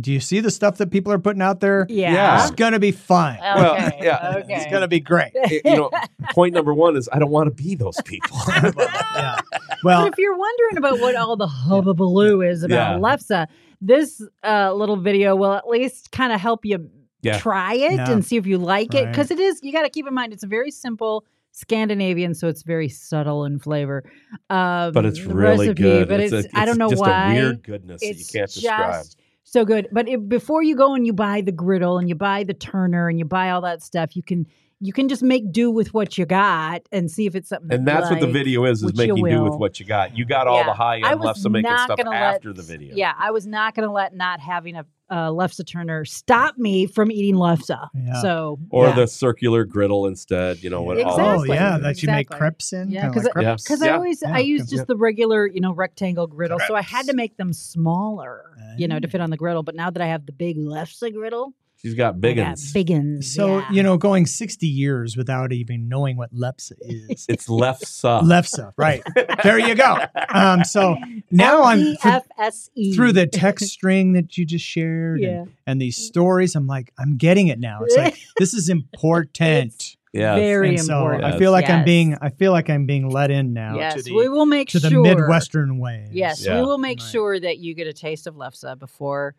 Do 0.00 0.12
you 0.12 0.18
see 0.18 0.40
the 0.40 0.50
stuff 0.50 0.78
that 0.78 0.90
people 0.90 1.12
are 1.12 1.20
putting 1.20 1.40
out 1.42 1.60
there? 1.60 1.86
yeah. 1.88 2.42
It's 2.42 2.50
gonna 2.50 2.80
be 2.80 2.90
fine. 2.90 3.38
Well, 3.40 3.76
yeah. 4.02 4.38
Okay. 4.38 4.54
It's 4.56 4.66
gonna 4.72 4.88
be 4.88 4.98
great. 5.00 5.30
It- 5.34 5.62
you 5.64 5.76
know, 5.76 5.90
point 6.32 6.52
number 6.54 6.74
one 6.74 6.96
is 6.96 7.08
I 7.12 7.20
don't 7.20 7.30
want 7.30 7.56
to 7.56 7.62
be 7.62 7.76
those 7.76 8.00
people. 8.04 8.36
yeah. 8.48 9.38
But 9.52 9.60
Well, 9.84 10.06
if 10.06 10.14
you're 10.18 10.36
wondering 10.36 10.78
about 10.78 10.98
what 11.00 11.14
all 11.14 11.36
the 11.36 11.46
hubbubaloo 11.46 12.48
is 12.48 12.64
about 12.64 12.94
Yeah. 12.94 12.98
lefse, 12.98 13.46
this 13.80 14.20
uh, 14.42 14.72
little 14.72 14.96
video 14.96 15.36
will 15.36 15.52
at 15.52 15.68
least 15.68 16.10
kind 16.10 16.32
of 16.32 16.40
help 16.40 16.64
you 16.64 16.90
Yeah. 17.24 17.38
try 17.38 17.74
it 17.74 17.92
Yeah. 17.94 18.10
and 18.10 18.24
see 18.24 18.36
if 18.36 18.46
you 18.46 18.58
like 18.58 18.94
it. 18.94 19.08
Because 19.08 19.30
it 19.30 19.40
is, 19.40 19.60
you 19.62 19.72
got 19.72 19.82
to 19.82 19.90
keep 19.90 20.06
in 20.06 20.14
mind, 20.14 20.32
it's 20.32 20.44
a 20.44 20.46
very 20.48 20.70
simple 20.70 21.24
Scandinavian, 21.52 22.34
so 22.34 22.48
it's 22.48 22.62
very 22.62 22.88
subtle 22.88 23.44
in 23.44 23.58
flavor. 23.58 24.02
Um, 24.50 24.92
but 24.92 25.04
it's 25.06 25.20
really 25.20 25.68
recipe, 25.68 25.82
good. 25.82 26.08
But 26.08 26.20
it's, 26.20 26.48
I 26.54 26.64
don't 26.64 26.78
know 26.78 26.90
just 26.90 27.00
why. 27.00 27.32
a 27.32 27.34
weird 27.34 27.62
goodness 27.62 28.00
that 28.00 28.06
you 28.06 28.10
it's 28.12 28.30
can't 28.30 28.50
just 28.50 28.60
describe. 28.62 29.04
so 29.44 29.64
good. 29.64 29.88
But 29.92 30.08
it, 30.08 30.28
before 30.28 30.62
you 30.62 30.76
go 30.76 30.94
and 30.94 31.06
you 31.06 31.12
buy 31.12 31.40
the 31.42 31.52
griddle 31.52 31.98
and 31.98 32.08
you 32.08 32.16
buy 32.16 32.42
the 32.44 32.54
turner 32.54 33.08
and 33.08 33.18
you 33.18 33.24
buy 33.24 33.50
all 33.50 33.60
that 33.62 33.82
stuff, 33.82 34.16
you 34.16 34.22
can 34.22 34.46
you 34.84 34.92
can 34.92 35.08
just 35.08 35.22
make 35.22 35.50
do 35.50 35.70
with 35.70 35.94
what 35.94 36.18
you 36.18 36.26
got 36.26 36.82
and 36.92 37.10
see 37.10 37.26
if 37.26 37.34
it's 37.34 37.48
something. 37.48 37.72
And 37.72 37.86
that 37.88 37.94
you 37.94 37.98
that's 38.00 38.10
what 38.10 38.20
the 38.20 38.26
video 38.32 38.64
is: 38.64 38.78
is 38.80 38.84
which 38.86 38.96
making 38.96 39.24
do 39.24 39.42
with 39.42 39.54
what 39.58 39.80
you 39.80 39.86
got. 39.86 40.16
You 40.16 40.24
got 40.24 40.46
all 40.46 40.58
Yeah. 40.58 40.66
the 40.66 40.72
high 40.74 41.00
end 41.10 41.20
lefts 41.20 41.44
of 41.44 41.52
making 41.52 41.70
stuff 41.78 41.98
let- 42.04 42.08
after 42.14 42.52
the 42.52 42.62
video. 42.62 42.94
Yeah, 42.94 43.12
I 43.18 43.30
was 43.30 43.46
not 43.46 43.74
going 43.74 43.88
to 43.88 43.92
let 43.92 44.14
not 44.14 44.40
having 44.40 44.76
a 44.76 44.84
uh, 45.10 45.28
lefse 45.28 45.60
turner 45.66 46.04
stop 46.04 46.56
me 46.56 46.86
from 46.86 47.10
eating 47.12 47.34
lefse. 47.34 47.68
Yeah. 47.94 48.22
So 48.22 48.58
Or 48.70 48.86
yeah. 48.86 48.94
the 48.94 49.06
circular 49.06 49.64
griddle 49.64 50.06
instead. 50.06 50.62
You 50.64 50.70
know 50.70 50.80
what? 50.82 50.98
all 51.02 51.12
oh 51.20 51.24
Exactly. 51.42 51.56
yeah, 51.56 51.78
that 51.78 52.02
you 52.02 52.08
make 52.10 52.30
crepes 52.30 52.72
in. 52.72 52.90
Yeah, 52.90 53.02
kinda 53.02 53.14
'cause 53.14 53.24
like 53.24 53.30
it- 53.30 53.32
crepes. 53.34 53.62
Because 53.64 53.82
I 53.82 53.90
always 53.90 54.22
Yeah, 54.22 54.34
I 54.34 54.38
use 54.38 54.62
comes- 54.62 54.70
just 54.70 54.86
the 54.86 54.96
regular 54.96 55.46
you 55.46 55.60
know 55.60 55.72
rectangle 55.74 56.26
griddle, 56.26 56.58
so 56.66 56.74
I 56.74 56.82
had 56.82 57.06
to 57.06 57.14
make 57.14 57.36
them 57.36 57.52
smaller, 57.52 58.44
you 58.78 58.88
know, 58.88 58.98
to 58.98 59.06
fit 59.08 59.20
on 59.20 59.30
the 59.30 59.36
griddle. 59.36 59.62
But 59.62 59.74
now 59.76 59.90
that 59.90 60.02
I 60.02 60.06
have 60.06 60.24
the 60.26 60.32
big 60.32 60.56
lefse 60.56 61.12
griddle, 61.12 61.54
She's 61.84 61.94
got 61.94 62.14
I 62.14 62.18
big 62.18 62.36
got 62.36 62.46
ones. 62.46 62.72
big 62.72 62.90
uns. 62.90 63.34
So 63.34 63.58
yeah. 63.58 63.70
you 63.70 63.82
know, 63.82 63.98
going 63.98 64.24
sixty 64.24 64.66
years 64.66 65.16
without 65.18 65.52
even 65.52 65.86
knowing 65.88 66.16
what 66.16 66.34
lepsa 66.34 66.72
is. 66.80 67.26
It's 67.28 67.48
left 67.48 67.86
sub. 67.86 68.24
Lefsa, 68.24 68.72
right? 68.78 69.02
There 69.42 69.58
you 69.58 69.74
go. 69.74 69.98
Um, 70.30 70.64
so 70.64 70.96
now 71.30 71.64
I'm 71.64 71.96
through, 71.96 72.10
L-E-F-S-E. 72.10 72.94
through 72.94 73.12
the 73.12 73.26
text 73.26 73.66
string 73.66 74.12
that 74.14 74.38
you 74.38 74.46
just 74.46 74.64
shared 74.64 75.20
yeah. 75.20 75.28
and, 75.28 75.52
and 75.66 75.80
these 75.80 75.96
stories. 75.96 76.54
I'm 76.54 76.66
like, 76.66 76.92
I'm 76.98 77.16
getting 77.18 77.48
it 77.48 77.58
now. 77.58 77.80
It's 77.82 77.96
like 77.96 78.16
this 78.38 78.54
is 78.54 78.68
important. 78.68 79.96
Yeah. 80.14 80.36
Very 80.36 80.68
and 80.68 80.80
so 80.80 80.96
important. 80.98 81.24
I 81.24 81.38
feel 81.38 81.50
like 81.50 81.68
I'm 81.68 81.84
being 81.84 82.16
I 82.22 82.30
feel 82.30 82.52
like 82.52 82.70
I'm 82.70 82.86
being 82.86 83.10
let 83.10 83.32
in 83.32 83.52
now 83.52 83.74
yes, 83.74 83.94
to 83.94 84.02
the 84.02 84.14
we 84.14 84.28
will 84.28 84.46
make 84.46 84.70
sure 84.70 84.80
to 84.80 84.88
the 84.88 85.00
Midwestern 85.00 85.78
way. 85.78 86.08
Yes, 86.12 86.46
Yeah. 86.46 86.60
we 86.60 86.66
will 86.66 86.78
make 86.78 87.00
Right. 87.00 87.10
sure 87.10 87.40
that 87.40 87.58
you 87.58 87.74
get 87.74 87.88
a 87.88 87.92
taste 87.92 88.28
of 88.28 88.36
lefse 88.36 88.78
before 88.78 89.34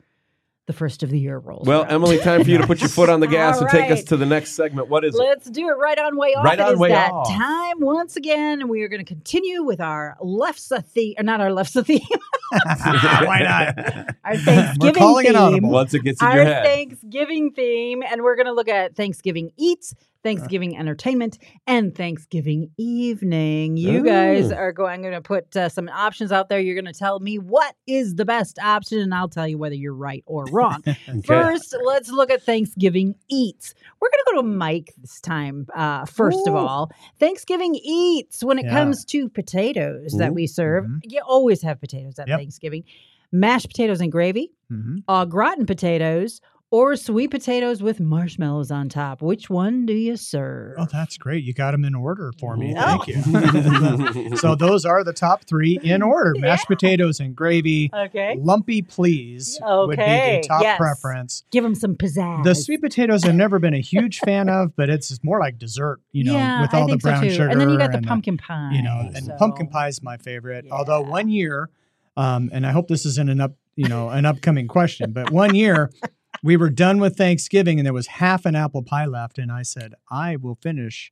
the 0.68 0.74
first 0.74 1.04
of 1.04 1.10
the 1.12 1.20
year 1.20 1.38
rolls. 1.38 1.68
Well, 1.68 1.84
around. 1.84 1.92
Emilee, 1.92 2.20
time 2.20 2.44
for 2.44 2.50
you 2.50 2.58
to 2.58 2.66
put 2.66 2.80
your 2.80 2.90
foot 2.90 3.08
on 3.10 3.20
the 3.20 3.28
gas 3.40 3.58
All 3.58 3.62
and 3.64 3.70
take 3.70 3.92
us 3.92 4.04
to 4.06 4.18
the 4.18 4.26
next 4.26 4.54
segment. 4.54 4.90
What 4.90 5.06
is 5.06 5.14
it? 5.14 5.20
Let's 5.20 5.50
do 5.50 5.68
it 5.70 5.74
right 5.74 5.98
on 6.00 6.18
way 6.18 6.30
off. 6.34 6.44
Right 6.44 6.60
It 6.60 6.66
on 6.66 6.74
is 6.74 6.80
way 6.80 6.90
that 6.90 7.12
off. 7.12 7.30
time 7.30 7.80
once 7.82 8.16
again, 8.16 8.62
and 8.62 8.70
we 8.70 8.82
are 8.82 8.88
going 8.88 9.04
to 9.04 9.06
continue 9.06 9.64
with 9.64 9.80
our 9.80 10.18
lefse 10.22 10.84
theme, 10.88 11.14
or 11.18 11.22
uh, 11.22 11.24
not 11.24 11.40
our 11.42 11.50
lefse 11.50 11.86
theme, 11.86 12.00
Why 12.66 13.40
not? 13.44 14.16
our 14.24 14.38
Thanksgiving 14.38 14.94
calling 14.96 15.26
it 15.26 15.30
theme. 15.34 15.38
audible. 15.38 15.70
Once 15.70 15.94
it 15.94 16.04
gets 16.04 16.22
in 16.22 16.28
our 16.28 16.36
your 16.36 16.46
head. 16.46 16.66
Thanksgiving 16.66 17.52
theme, 17.52 18.02
and 18.04 18.24
we're 18.24 18.36
going 18.36 18.46
to 18.48 18.54
look 18.54 18.68
at 18.70 18.96
Thanksgiving 18.96 19.52
eats, 19.58 19.94
Thanksgiving 20.30 20.76
entertainment, 20.76 21.38
and 21.68 21.96
Thanksgiving 21.96 22.72
evening. 22.78 23.78
You 23.78 24.04
guys 24.04 24.52
are 24.52 24.72
going. 24.72 24.94
I'm 24.96 25.02
going 25.02 25.14
to 25.14 25.22
put 25.22 25.56
uh, 25.56 25.70
some 25.70 25.88
options 25.90 26.32
out 26.32 26.50
there. 26.50 26.60
You're 26.60 26.74
going 26.82 26.92
to 26.92 26.98
tell 26.98 27.20
me 27.20 27.38
what 27.38 27.76
is 27.86 28.16
the 28.16 28.26
best 28.26 28.58
option, 28.64 29.00
and 29.00 29.14
I'll 29.14 29.30
tell 29.30 29.48
you 29.48 29.58
whether 29.58 29.76
you're 29.76 29.94
right 29.94 30.24
or 30.26 30.46
wrong. 30.52 30.82
Okay. 30.88 31.22
First, 31.26 31.76
let's 31.86 32.10
look 32.10 32.32
at 32.32 32.42
Thanksgiving 32.42 33.14
eats. 33.30 33.74
We're 34.02 34.10
going 34.10 34.24
to 34.26 34.32
go 34.36 34.42
to 34.42 34.48
Mike 34.48 34.94
this 34.98 35.22
time. 35.22 35.68
Uh, 35.76 36.06
first 36.06 36.48
of 36.48 36.56
all, 36.56 36.90
Thanksgiving 37.20 37.76
eats 37.76 38.44
when 38.44 38.58
it 38.58 38.66
Yeah. 38.66 38.72
comes 38.72 39.06
to 39.06 39.30
potatoes 39.30 40.14
that 40.18 40.34
we 40.34 40.48
serve. 40.48 40.86
Mhm. 40.86 41.00
You 41.04 41.22
always 41.26 41.62
have 41.62 41.80
potatoes 41.80 42.18
at 42.18 42.28
Yep. 42.28 42.40
Thanksgiving. 42.40 42.84
Mashed 43.32 43.68
potatoes 43.68 44.02
and 44.02 44.12
gravy, 44.12 44.52
Mhm. 44.72 45.04
au 45.08 45.26
gratin 45.26 45.66
potatoes, 45.66 46.40
or 46.76 46.98
sweet 46.98 47.32
potatoes 47.32 47.82
with 47.82 48.02
marshmallows 48.02 48.70
on 48.70 48.90
top. 48.90 49.22
Which 49.22 49.50
one 49.50 49.86
do 49.86 49.94
you 49.94 50.18
serve? 50.18 50.76
Oh, 50.78 50.86
that's 50.92 51.16
great. 51.18 51.46
You 51.46 51.54
got 51.54 51.72
them 51.72 51.86
in 51.86 51.96
order 51.96 52.34
for 52.38 52.58
me. 52.58 52.76
Oh. 52.78 53.02
Thank 53.06 53.08
you. 53.08 54.36
so 54.38 54.56
those 54.56 54.84
are 54.84 55.02
the 55.02 55.14
top 55.14 55.46
three 55.48 55.80
in 55.82 56.02
order: 56.02 56.34
mashed 56.40 56.68
potatoes 56.68 57.22
and 57.22 57.34
gravy. 57.34 57.90
Okay. 57.94 58.36
Lumpy, 58.38 58.82
please, 58.82 59.58
would 59.62 59.96
be 59.96 60.02
Okay, 60.04 60.42
the 60.42 60.48
top 60.50 60.64
yes. 60.64 60.78
preference. 60.78 61.46
Give 61.50 61.64
them 61.64 61.76
some 61.76 61.96
pizzazz. 61.96 62.44
The 62.44 62.54
sweet 62.56 62.82
potatoes 62.82 63.24
I've 63.24 63.36
never 63.36 63.58
been 63.58 63.74
a 63.74 63.80
huge 63.80 64.20
fan 64.20 64.50
of, 64.50 64.76
but 64.76 64.90
it's 64.90 65.18
more 65.24 65.40
like 65.40 65.58
dessert, 65.58 66.02
you 66.12 66.26
know, 66.26 66.34
yeah, 66.34 66.62
with 66.62 66.74
I 66.74 66.80
all 66.82 66.88
the 66.88 66.92
think 66.94 67.02
so 67.04 67.10
brown 67.10 67.24
too. 67.24 67.30
sugar. 67.32 67.48
And 67.48 67.62
then 67.62 67.70
you 67.70 67.78
got 67.78 67.94
the 67.94 68.02
pumpkin 68.02 68.36
pie. 68.38 68.72
you 68.74 68.82
know, 68.82 69.10
and 69.16 69.26
so- 69.28 69.36
pumpkin 69.38 69.68
pie 69.68 69.88
is 69.88 70.04
my 70.04 70.18
favorite. 70.18 70.66
Although 70.70 71.02
one 71.04 71.30
year, 71.30 71.70
um, 72.18 72.50
and 72.52 72.66
I 72.68 72.72
hope 72.72 72.90
this 72.90 73.06
isn't 73.06 73.30
an 73.30 73.40
up, 73.40 73.54
you 73.78 73.88
know, 73.88 74.10
an 74.10 74.26
upcoming 74.26 74.68
question, 74.68 75.12
but 75.14 75.32
one 75.32 75.56
year 75.56 75.90
we 76.46 76.56
were 76.56 76.70
done 76.70 77.00
with 77.00 77.18
Thanksgiving 77.18 77.80
and 77.80 77.86
there 77.88 77.92
was 77.92 78.06
half 78.06 78.46
an 78.46 78.56
apple 78.56 78.84
pie 78.84 79.08
left, 79.08 79.40
and 79.40 79.52
I 79.52 79.64
said 79.64 79.96
I 80.12 80.36
will 80.36 80.60
finish 80.62 81.12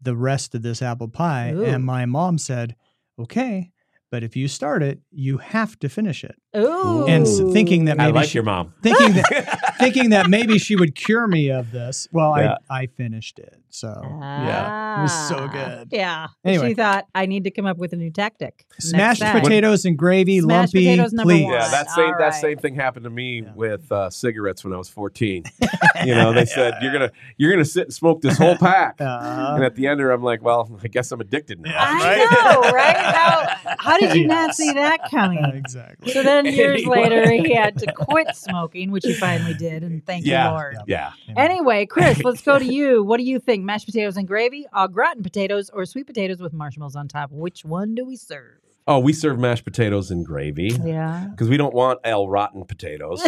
the 0.00 0.14
rest 0.14 0.54
of 0.54 0.60
this 0.60 0.82
apple 0.82 1.08
pie, 1.08 1.52
Ooh. 1.52 1.64
and 1.64 1.82
my 1.86 2.04
mom 2.04 2.36
said, 2.36 2.76
"Okay." 3.18 3.70
But 4.14 4.22
if 4.22 4.36
you 4.36 4.46
start 4.46 4.84
it, 4.84 5.00
you 5.10 5.38
have 5.38 5.76
to 5.80 5.88
finish 5.88 6.22
it. 6.22 6.36
Ooh. 6.56 7.04
And 7.08 7.26
s- 7.26 7.40
thinking 7.52 7.86
that 7.86 7.98
I 7.98 8.04
maybe 8.06 8.14
like 8.14 8.28
she- 8.28 8.34
your 8.38 8.44
mom. 8.44 8.72
Thinking 8.80 9.14
that 9.14 9.74
thinking 9.80 10.10
that 10.10 10.30
maybe 10.30 10.56
she 10.60 10.76
would 10.76 10.94
cure 10.94 11.26
me 11.26 11.50
of 11.50 11.72
this. 11.72 12.06
Well, 12.12 12.32
Yeah. 12.38 12.58
I 12.70 12.82
I 12.82 12.86
finished 12.86 13.40
it. 13.40 13.56
So 13.70 13.88
yeah, 14.20 15.00
it 15.00 15.02
was 15.02 15.28
so 15.28 15.36
Ah, 15.36 15.46
good. 15.48 15.88
Yeah. 15.90 16.28
Anyway. 16.44 16.68
She 16.68 16.74
thought 16.74 17.06
I 17.12 17.26
need 17.26 17.42
to 17.42 17.50
come 17.50 17.66
up 17.66 17.76
with 17.76 17.92
a 17.92 17.96
new 17.96 18.12
tactic. 18.12 18.64
Smashed 18.78 19.20
time. 19.20 19.40
potatoes 19.40 19.84
and 19.84 19.98
gravy, 19.98 20.38
Smashed 20.38 20.74
lumpy, 20.74 20.84
potatoes 20.86 21.12
number 21.12 21.32
please. 21.32 21.44
one. 21.46 21.54
Yeah, 21.54 21.68
that 21.70 21.90
same 21.90 22.04
All 22.04 22.10
that 22.20 22.24
right. 22.26 22.34
same 22.34 22.58
thing 22.58 22.76
happened 22.76 23.02
to 23.02 23.10
me 23.10 23.42
Yeah. 23.42 23.52
with 23.56 23.90
uh, 23.90 24.10
cigarettes 24.10 24.62
when 24.62 24.72
I 24.72 24.76
was 24.76 24.88
14. 24.88 25.42
you 26.04 26.14
know, 26.14 26.32
they 26.32 26.44
said 26.44 26.74
you're 26.82 26.92
gonna 26.92 27.10
you're 27.36 27.50
gonna 27.50 27.64
sit 27.64 27.86
and 27.86 27.94
smoke 27.94 28.20
this 28.22 28.38
whole 28.38 28.56
pack, 28.56 29.00
Uh, 29.00 29.54
and 29.56 29.64
at 29.64 29.74
the 29.74 29.88
end, 29.88 30.00
I'm 30.00 30.22
like, 30.22 30.40
well, 30.40 30.70
I 30.84 30.86
guess 30.86 31.10
I'm 31.10 31.20
addicted 31.20 31.58
now. 31.60 31.74
I 31.76 31.98
Right? 31.98 32.30
know, 32.30 32.70
right? 32.70 32.96
How, 32.96 33.76
how 33.80 33.98
did 34.08 34.16
you 34.16 34.26
not 34.26 34.54
see 34.54 34.72
that 34.72 35.10
coming? 35.10 35.44
exactly. 35.54 36.12
So 36.12 36.22
then 36.22 36.44
years 36.46 36.80
Anyway. 36.82 37.02
later, 37.02 37.30
he 37.30 37.54
had 37.54 37.78
to 37.78 37.92
quit 37.92 38.34
smoking, 38.34 38.90
which 38.90 39.04
he 39.04 39.14
finally 39.14 39.54
did, 39.54 39.82
and 39.82 40.04
thank 40.04 40.24
Yeah. 40.26 40.46
you, 40.46 40.50
Lord. 40.52 40.76
Yeah. 40.86 41.12
Anyway, 41.36 41.86
Chris, 41.86 42.22
let's 42.24 42.42
go 42.42 42.58
to 42.58 42.64
you. 42.74 43.02
What 43.02 43.18
do 43.18 43.24
you 43.24 43.38
think? 43.38 43.64
Mashed 43.64 43.86
potatoes 43.86 44.16
and 44.16 44.26
gravy, 44.26 44.66
au 44.72 44.88
gratin 44.88 45.22
potatoes, 45.22 45.70
or 45.70 45.84
sweet 45.86 46.06
potatoes 46.06 46.40
with 46.40 46.52
marshmallows 46.52 46.96
on 46.96 47.08
top? 47.08 47.30
Which 47.32 47.64
one 47.64 47.94
do 47.94 48.04
we 48.04 48.16
serve? 48.16 48.58
Oh, 48.86 48.98
we 48.98 49.14
serve 49.14 49.38
mashed 49.38 49.64
potatoes 49.64 50.10
and 50.10 50.26
gravy 50.26 50.76
Yeah. 50.84 51.28
because 51.30 51.48
we 51.48 51.56
don't 51.56 51.72
want 51.74 52.00
el 52.04 52.28
rotten 52.28 52.64
potatoes. 52.64 53.22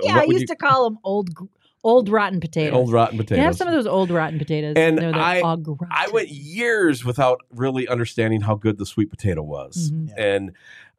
Yeah, 0.00 0.18
I 0.20 0.24
used 0.24 0.46
to 0.46 0.54
call 0.56 0.84
them 0.84 0.98
old, 1.02 1.30
old 1.84 2.08
rotten 2.08 2.40
potatoes. 2.40 2.74
old 2.76 2.92
rotten 2.92 3.18
potatoes. 3.18 3.42
I 3.42 3.44
have 3.44 3.56
some 3.56 3.68
of 3.68 3.74
those 3.74 3.86
old 3.86 4.10
rotten 4.10 4.38
potatoes? 4.38 4.74
And 4.76 5.00
I- 5.02 5.40
I 5.90 6.08
went 6.12 6.28
years 6.28 7.04
without 7.04 7.40
really 7.50 7.88
understanding 7.88 8.40
how 8.42 8.54
good 8.54 8.78
the 8.78 8.86
sweet 8.86 9.10
potato 9.10 9.42
was, 9.42 9.90
Mhm. 9.90 10.08
Yeah. 10.10 10.24
and 10.24 10.50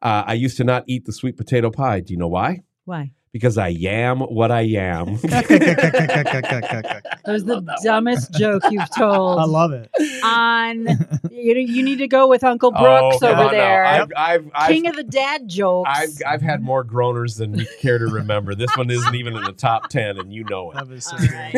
uh, 0.02 0.24
I 0.28 0.34
used 0.34 0.58
to 0.58 0.64
not 0.66 0.84
eat 0.88 1.06
the 1.06 1.14
sweet 1.14 1.38
potato 1.38 1.70
pie. 1.72 2.02
Do 2.02 2.12
you 2.14 2.20
know 2.20 2.28
why? 2.28 2.64
Why? 2.86 3.12
Because 3.34 3.58
I 3.58 3.70
am 3.70 4.20
what 4.20 4.52
I 4.52 4.62
am. 4.62 5.18
That 5.24 7.22
was 7.28 7.46
the 7.46 7.62
dumbest 7.84 8.32
joke 8.34 8.64
you've 8.70 8.90
told. 8.98 9.40
I 9.40 9.46
love 9.46 9.72
it. 9.72 9.90
on 10.24 10.88
you, 11.32 11.56
you 11.56 11.84
need 11.84 11.98
to 11.98 12.08
go 12.08 12.28
with 12.28 12.44
Uncle 12.44 12.72
Oh, 12.76 12.80
Brooks 12.82 13.20
come 13.20 13.32
over 13.32 13.40
on 13.40 13.46
now. 13.48 13.52
there. 13.52 13.86
I've, 13.86 14.12
I've, 14.16 14.52
I've, 14.54 14.70
King 14.70 14.88
of 14.88 14.96
the 14.96 15.04
dad 15.04 15.48
jokes. 15.48 15.90
I've, 15.92 16.10
I've 16.28 16.42
had 16.42 16.62
more 16.62 16.84
groaners 16.84 17.38
than 17.38 17.58
you 17.58 17.66
care 17.80 17.98
to 17.98 18.06
remember. 18.08 18.56
This 18.56 18.76
one 18.78 18.90
isn't 18.90 19.16
even 19.16 19.36
in 19.36 19.44
the 19.44 19.52
top 19.54 19.90
10, 19.90 20.20
and 20.20 20.32
you 20.34 20.44
know 20.46 20.72
it. 20.72 20.76
That 20.76 20.88
was 20.88 21.06
so 21.06 21.18
All 21.18 21.24
right. 21.26 21.56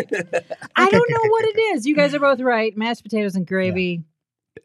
I 0.76 0.90
don't 0.90 1.10
know 1.12 1.30
what 1.30 1.46
it 1.46 1.60
is. 1.76 1.86
You 1.86 1.96
guys 1.96 2.14
are 2.14 2.20
both 2.20 2.40
right. 2.40 2.76
Mashed 2.78 3.04
potatoes 3.04 3.36
and 3.36 3.46
gravy. 3.46 4.04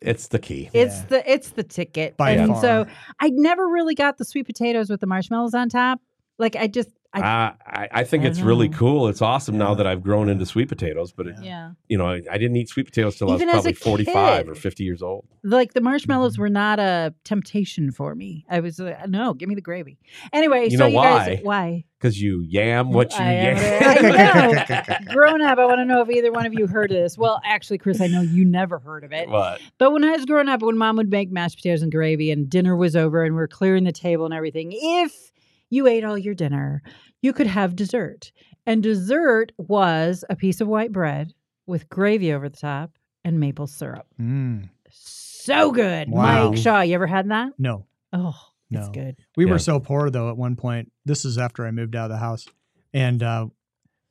It's 0.01 0.29
the 0.29 0.39
key. 0.39 0.71
It's 0.73 0.99
Yeah. 1.01 1.07
the 1.09 1.33
it's 1.33 1.49
the 1.51 1.63
ticket. 1.65 2.17
By 2.17 2.31
and 2.33 2.53
far. 2.53 2.61
so 2.63 2.87
I 3.19 3.31
never 3.31 3.67
really 3.69 3.95
got 3.97 4.19
the 4.19 4.25
sweet 4.25 4.47
potatoes 4.47 4.89
with 4.89 5.01
the 5.01 5.07
marshmallows 5.07 5.53
on 5.55 5.69
top. 5.69 6.01
Like 6.39 6.55
I 6.57 6.69
just 6.69 6.89
I- 7.13 7.21
I, 7.21 7.53
I, 7.67 7.89
I 7.93 8.05
think 8.05 8.23
I 8.25 8.29
it's 8.29 8.39
don't 8.39 8.47
really 8.47 8.69
cool. 8.69 9.09
It's 9.09 9.21
awesome 9.21 9.59
now 9.59 9.75
that 9.75 9.87
I've 9.87 10.01
grown 10.03 10.29
into 10.29 10.47
sweet 10.47 10.69
potatoes, 10.69 11.13
but 11.13 11.27
it, 11.27 11.35
yeah. 11.43 11.73
you 11.89 11.99
know, 11.99 12.07
I, 12.07 12.23
I 12.31 12.39
didn't 12.39 12.55
eat 12.57 12.69
sweet 12.69 12.87
potatoes 12.87 13.17
till 13.17 13.33
Even 13.35 13.49
I 13.49 13.55
was 13.55 13.63
probably 13.65 13.75
45 13.75 14.45
kid. 14.45 14.49
or 14.51 14.55
50 14.55 14.85
years 14.85 15.03
old. 15.03 15.27
Like 15.43 15.73
the 15.73 15.81
marshmallows 15.81 16.35
Mm-hmm. 16.35 16.43
were 16.43 16.49
not 16.51 16.79
a 16.79 17.13
temptation 17.25 17.91
for 17.91 18.15
me. 18.15 18.45
I 18.49 18.61
was 18.61 18.79
uh, 18.79 19.07
no, 19.09 19.35
give 19.35 19.49
me 19.49 19.55
the 19.57 19.61
gravy. 19.61 19.99
Anyway, 20.33 20.65
You 20.71 20.79
so 20.79 20.85
know 20.85 20.87
you 20.87 20.97
why? 20.97 21.29
guys, 21.35 21.39
why? 21.43 21.85
Because 21.99 22.21
you 22.23 22.43
yam 22.47 22.93
what 22.93 23.11
you 23.13 23.19
I 23.25 23.33
yam. 23.33 24.77
Know. 25.09 25.13
Grown 25.15 25.43
up, 25.43 25.59
I 25.59 25.65
want 25.67 25.79
to 25.79 25.85
know 25.85 26.03
if 26.03 26.11
either 26.11 26.31
one 26.33 26.47
of 26.47 26.55
you 26.55 26.67
heard 26.67 26.91
of 26.93 26.97
this. 26.97 27.19
Well, 27.19 27.41
actually, 27.45 27.79
Chris, 27.79 28.01
I 28.01 28.07
know 28.07 28.21
you 28.23 28.45
never 28.45 28.79
heard 28.79 29.03
of 29.05 29.13
it. 29.13 29.29
what? 29.29 29.61
But 29.79 29.93
when 29.93 30.05
I 30.05 30.13
was 30.13 30.25
growing 30.25 30.49
up, 30.49 30.63
when 30.63 30.79
mom 30.79 30.97
would 30.97 31.11
make 31.11 31.31
mashed 31.31 31.57
potatoes 31.57 31.83
and 31.83 31.91
gravy 31.91 32.31
and 32.31 32.49
dinner 32.49 32.77
was 32.77 32.95
over 32.97 33.25
and 33.25 33.35
we're 33.35 33.49
clearing 33.49 33.85
the 33.85 33.93
table 33.93 34.25
and 34.25 34.33
everything, 34.33 34.71
if 34.73 35.30
you 35.71 35.87
ate 35.87 36.05
all 36.05 36.19
your 36.19 36.35
dinner, 36.35 36.83
you 37.23 37.33
could 37.33 37.47
have 37.47 37.75
dessert. 37.77 38.33
And 38.67 38.83
dessert 38.83 39.53
was 39.57 40.25
a 40.29 40.37
piece 40.37 40.61
of 40.61 40.69
white 40.69 40.93
bread 40.93 41.33
with 41.67 41.89
gravy 41.89 42.33
over 42.33 42.49
the 42.49 42.57
top 42.57 42.91
and 43.25 43.41
maple 43.41 43.67
syrup. 43.67 44.07
Mm, 44.21 44.69
So 44.91 45.71
good. 45.73 46.09
Wow. 46.11 46.51
Mike 46.51 46.59
Shaw, 46.59 46.81
you 46.83 46.95
ever 46.95 47.07
had 47.07 47.31
that? 47.31 47.53
no, 47.59 47.87
Oh, 48.13 48.35
it's 48.71 48.87
No. 48.87 48.93
good. 48.93 49.17
we 49.37 49.45
Yeah. 49.47 49.53
were 49.53 49.59
so 49.59 49.81
poor 49.81 50.11
though. 50.11 50.29
At 50.31 50.37
one 50.37 50.57
point, 50.57 50.91
this 51.05 51.25
is 51.25 51.39
after 51.39 51.65
I 51.67 51.71
moved 51.71 51.95
out 51.97 52.07
of 52.07 52.11
the 52.11 52.19
house, 52.19 52.47
and 52.93 53.23
uh, 53.23 53.47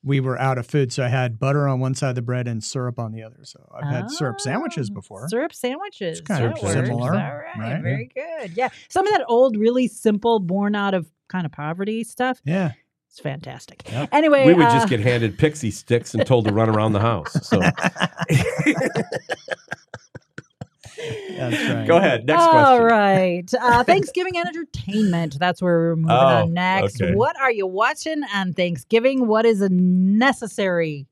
we 0.03 0.19
were 0.21 0.39
out 0.39 0.57
of 0.57 0.65
food. 0.65 0.93
So 0.93 1.03
I 1.03 1.09
had 1.09 1.39
butter 1.39 1.67
on 1.67 1.79
one 1.79 1.93
side 1.93 2.09
of 2.09 2.15
the 2.15 2.21
bread 2.21 2.47
and 2.47 2.63
syrup 2.63 2.99
on 2.99 3.11
the 3.11 3.23
other. 3.23 3.39
So 3.43 3.59
I've 3.75 3.91
had 3.91 4.09
syrup 4.11 4.39
sandwiches 4.39 4.89
Oh, 4.89 4.93
before. 4.93 5.27
Syrup 5.27 5.53
sandwiches. 5.53 6.19
It's 6.19 6.27
kind 6.27 6.45
of 6.45 6.51
works. 6.61 6.73
similar, 6.73 7.11
All 7.13 7.17
right. 7.17 7.57
right? 7.57 7.81
Very 7.81 8.09
good. 8.13 8.55
Yeah. 8.55 8.69
Some 8.87 9.05
of 9.07 9.13
that 9.13 9.25
old, 9.27 9.57
really 9.57 9.87
simple, 9.87 10.39
born 10.39 10.73
out 10.75 10.93
of 10.93 11.11
kind 11.27 11.45
of 11.45 11.51
poverty 11.51 12.03
stuff. 12.05 12.41
Yeah, 12.45 12.71
It's 13.09 13.19
fantastic. 13.19 13.83
Yep. 13.91 14.09
Anyway, 14.13 14.45
We 14.47 14.53
would 14.53 14.65
uh, 14.67 14.71
just 14.71 14.87
get 14.89 14.99
handed 15.01 15.37
pixie 15.37 15.71
sticks 15.71 16.13
and 16.13 16.25
told 16.25 16.45
to 16.45 16.53
run 16.53 16.69
around 16.69 16.93
the 16.93 17.01
house. 17.01 17.33
So 17.47 17.59
That's 17.59 17.73
right. 21.39 21.87
go 21.87 21.97
ahead. 21.97 22.25
Next 22.25 22.41
All 22.43 22.51
question. 22.51 22.83
right. 22.85 23.53
Uh, 23.59 23.83
Thanksgiving 23.85 24.37
and 24.37 24.47
entertainment. 24.47 25.37
That's 25.39 25.61
where 25.61 25.77
we're 25.79 25.95
moving 25.95 26.11
Oh, 26.11 26.17
on 26.43 26.53
next. 26.53 27.01
okay. 27.01 27.13
What 27.15 27.39
are 27.39 27.51
you 27.51 27.67
watching 27.67 28.23
on 28.33 28.53
Thanksgiving? 28.53 29.27
What 29.27 29.45
is 29.45 29.61
a 29.61 29.69
necessary 29.69 31.07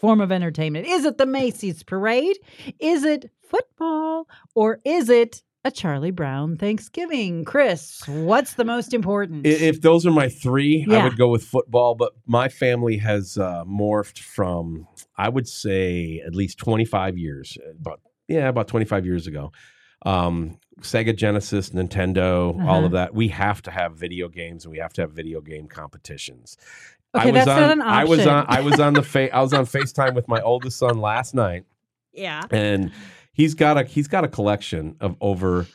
form 0.00 0.20
of 0.20 0.32
entertainment? 0.32 0.86
Is 0.86 1.04
it 1.04 1.18
the 1.18 1.26
Macy's 1.26 1.82
parade? 1.82 2.38
Is 2.78 3.04
it 3.04 3.30
football? 3.42 4.28
Or 4.54 4.80
is 4.84 5.08
it 5.10 5.42
a 5.64 5.70
Charlie 5.70 6.12
Brown 6.12 6.56
Thanksgiving? 6.56 7.44
Chris, 7.44 8.02
what's 8.06 8.54
the 8.54 8.64
most 8.64 8.94
important? 8.94 9.44
If 9.44 9.80
those 9.82 10.06
are 10.06 10.10
my 10.12 10.28
three, 10.28 10.86
I 10.90 11.02
would 11.04 11.18
go 11.18 11.28
with 11.28 11.42
football. 11.44 11.94
But 11.96 12.12
my 12.26 12.48
family 12.48 12.96
has 12.98 13.36
uh, 13.36 13.64
morphed 13.64 14.20
from, 14.20 14.86
I 15.16 15.28
would 15.28 15.48
say, 15.48 16.22
at 16.24 16.34
least 16.34 16.58
25 16.58 17.18
years, 17.18 17.58
about 17.80 18.00
yeah, 18.28 18.48
about 18.48 18.68
25 18.68 19.04
years 19.06 19.26
ago. 19.26 19.52
Um, 20.06 20.58
Sega 20.80 21.16
Genesis, 21.16 21.70
Nintendo, 21.70 22.54
all 22.64 22.76
Uh-huh. 22.76 22.86
of 22.86 22.92
that. 22.92 23.14
We 23.14 23.28
have 23.28 23.62
to 23.62 23.70
have 23.72 23.96
video 23.96 24.28
games 24.28 24.64
and 24.64 24.70
we 24.72 24.78
have 24.78 24.92
to 24.92 25.00
have 25.00 25.10
video 25.12 25.40
game 25.40 25.66
competitions. 25.66 26.56
okay, 27.16 27.30
I 27.30 27.32
was 27.32 27.34
that's 27.46 27.48
on, 27.50 27.60
not 27.60 27.70
an 27.72 27.80
I 27.82 28.04
was 28.04 28.26
on. 28.26 28.44
I 28.48 28.60
was 28.60 28.78
on 28.78 28.92
the 28.92 29.02
fa- 29.14 29.34
I 29.34 29.40
was 29.40 29.52
on 29.52 29.66
Facetime 29.66 30.14
with 30.14 30.28
my 30.28 30.40
oldest 30.40 30.78
son 30.78 30.98
last 31.00 31.34
night, 31.34 31.64
yeah. 32.12 32.42
and 32.52 32.92
he's 33.32 33.54
got 33.54 33.76
a 33.78 33.82
he's 33.84 34.06
got 34.06 34.22
a 34.24 34.28
collection 34.28 34.94
of 35.00 35.16
over 35.20 35.66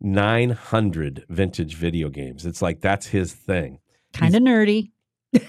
900 0.00 1.24
vintage 1.28 1.74
video 1.76 2.08
games. 2.08 2.44
It's 2.46 2.60
like 2.62 2.80
that's 2.80 3.06
his 3.06 3.32
thing. 3.32 3.78
Kind 4.12 4.34
of 4.34 4.42
nerdy. 4.42 4.90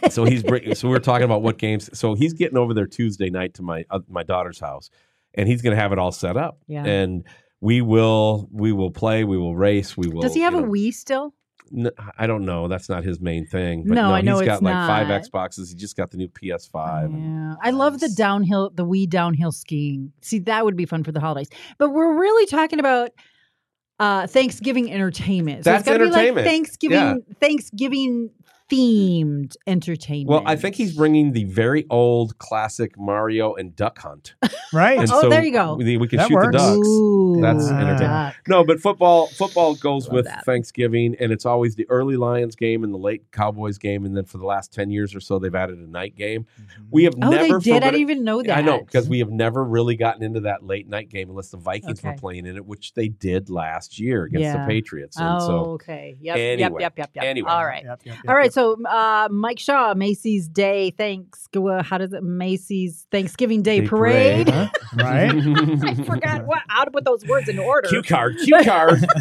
So 0.10 0.26
he's 0.26 0.44
so 0.80 0.88
we 0.90 0.96
are 0.96 1.00
talking 1.00 1.26
about 1.26 1.42
what 1.42 1.58
games. 1.58 1.90
So 1.98 2.14
he's 2.14 2.34
getting 2.34 2.58
over 2.58 2.74
there 2.74 2.88
Tuesday 2.88 3.30
night 3.30 3.54
to 3.56 3.62
my 3.64 3.84
uh, 3.90 4.00
my 4.08 4.24
daughter's 4.24 4.60
house, 4.60 4.90
and 5.34 5.48
he's 5.48 5.62
going 5.62 5.76
to 5.76 5.82
have 5.82 5.92
it 5.92 6.00
all 6.00 6.12
set 6.12 6.38
up. 6.38 6.60
Yeah. 6.68 6.84
And 6.86 7.26
we 7.60 7.82
will 7.82 8.48
we 8.52 8.72
will 8.72 8.92
play. 8.92 9.24
We 9.24 9.38
will 9.38 9.56
race. 9.56 9.96
We 9.96 10.08
will. 10.08 10.22
Does 10.22 10.34
he 10.34 10.42
have 10.42 10.54
you 10.54 10.60
a 10.60 10.62
know- 10.64 10.72
Wii 10.72 10.94
still? 10.94 11.34
I 12.18 12.28
don't 12.28 12.44
know. 12.44 12.68
That's 12.68 12.90
not 12.90 13.06
his 13.06 13.22
main 13.22 13.46
thing. 13.46 13.86
But 13.88 13.96
No, 13.96 14.10
no, 14.10 14.14
I 14.14 14.20
know 14.20 14.40
he's 14.40 14.46
got 14.46 14.62
like 14.62 14.74
five 14.74 15.08
not. 15.08 15.22
Xboxes. 15.22 15.70
He 15.70 15.76
just 15.76 15.96
got 15.96 16.12
the 16.12 16.18
new 16.18 16.28
PS5. 16.28 17.14
Yeah. 17.18 17.56
I 17.64 17.70
love 17.72 18.02
the 18.02 18.10
downhill, 18.10 18.72
the 18.76 18.86
Wii 18.86 19.08
downhill 19.08 19.54
skiing. 19.54 20.12
See, 20.22 20.40
that 20.40 20.66
would 20.66 20.76
be 20.76 20.86
fun 20.86 21.06
for 21.06 21.14
the 21.14 21.22
holidays. 21.22 21.48
But 21.78 21.92
we're 21.92 22.20
really 22.20 22.46
talking 22.48 22.80
about 22.80 23.12
uh 24.00 24.28
Thanksgiving 24.28 24.92
entertainment. 24.92 25.64
So 25.64 25.72
That's 25.72 25.82
it's 25.82 25.90
gotta 25.90 26.00
be 26.00 26.06
like 26.10 26.16
entertainment. 26.18 26.48
Thanksgiving 26.48 26.98
Yeah. 26.98 27.34
Thanksgiving 27.40 28.32
themed 28.72 29.56
entertainment. 29.68 30.30
Well, 30.30 30.44
I 30.46 30.56
think 30.56 30.76
he's 30.76 30.96
bringing 30.96 31.34
the 31.34 31.44
very 31.46 31.86
old 31.90 32.38
classic 32.38 32.98
Mario 32.98 33.54
and 33.56 33.76
Duck 33.76 34.00
Hunt. 34.00 34.36
right. 34.74 34.98
And 35.00 35.12
Oh, 35.12 35.22
so 35.22 35.30
there 35.30 35.44
you 35.44 35.52
go. 35.52 35.76
We, 35.76 35.98
we 35.98 36.08
can 36.08 36.18
That 36.20 36.28
shoot 36.30 36.36
works. 36.36 36.52
the 36.54 36.58
ducks. 36.58 36.88
Ooh, 36.88 37.40
That's 37.42 37.70
entertaining. 37.70 38.34
No, 38.48 38.64
but 38.64 38.80
football 38.80 39.28
football 39.28 39.76
goes 39.76 40.10
with 40.10 40.26
that. 40.26 40.46
Thanksgiving, 40.46 41.16
and 41.20 41.32
it's 41.32 41.46
always 41.46 41.76
the 41.76 41.86
early 41.90 42.16
Lions 42.18 42.56
game 42.56 42.84
and 42.84 42.94
the 42.94 42.98
late 42.98 43.32
Cowboys 43.32 43.78
game, 43.78 44.06
and 44.06 44.16
then 44.16 44.26
for 44.26 44.38
the 44.38 44.46
last 44.46 44.74
ten 44.74 44.90
years 44.90 45.14
or 45.16 45.20
so, 45.20 45.40
they've 45.40 45.54
added 45.54 45.78
a 45.80 45.88
night 45.90 46.16
game. 46.16 46.46
Mm-hmm. 46.62 46.84
We 46.92 47.04
have 47.06 47.14
Oh, 47.22 47.30
never. 47.30 47.44
they 47.44 47.50
for 47.50 47.60
did. 47.60 47.76
I 47.84 47.88
didn't 47.92 48.00
even 48.02 48.24
know 48.24 48.42
that. 48.42 48.58
I 48.58 48.62
know 48.62 48.80
because 48.80 49.10
we 49.10 49.20
have 49.20 49.30
never 49.30 49.64
really 49.64 49.96
gotten 49.96 50.24
into 50.24 50.42
that 50.42 50.64
late 50.64 50.88
night 50.88 51.10
game 51.10 51.30
unless 51.30 51.50
the 51.50 51.58
Vikings 51.58 52.02
were 52.04 52.14
playing 52.14 52.46
in 52.46 52.56
it, 52.56 52.66
which 52.66 52.94
they 52.94 53.10
did 53.10 53.50
last 53.50 54.00
year 54.00 54.24
against 54.24 54.44
Yeah. 54.44 54.66
the 54.66 54.68
Patriots. 54.68 55.18
And 55.18 55.28
Oh, 55.28 55.40
so 55.48 55.54
okay. 55.74 56.18
Yep. 56.22 56.38
Anyway, 56.38 56.60
Yep. 56.62 56.82
Yep. 56.82 56.98
Yep. 56.98 57.10
Yep. 57.16 57.24
anyway. 57.26 57.52
All 57.52 57.66
right. 57.66 57.84
Yep, 57.84 58.02
yep, 58.06 58.16
yep, 58.16 58.26
All 58.28 58.36
right, 58.36 58.46
yep. 58.46 58.54
So 58.62 58.84
uh, 58.86 59.28
Mike 59.32 59.60
Shaw, 59.60 59.94
Macy's 59.96 60.48
Day 60.48 60.92
Thanks. 60.92 61.48
How 61.82 61.98
does 61.98 62.14
it? 62.14 62.24
Macy's 62.24 63.08
Thanksgiving 63.12 63.62
Day, 63.64 63.82
Day 63.82 63.88
Parade. 63.88 64.48
parade. 64.48 64.50
Huh? 64.50 64.70
right. 64.96 65.32
I 65.84 66.04
forgot 66.06 66.46
what 66.46 66.60
how 66.68 66.84
to 66.86 66.92
put 66.92 67.04
those 67.04 67.26
words 67.26 67.50
in 67.50 67.60
order. 67.60 67.88
cue 67.90 68.04
card, 68.04 68.38
cue 68.44 68.64
card. 68.64 69.04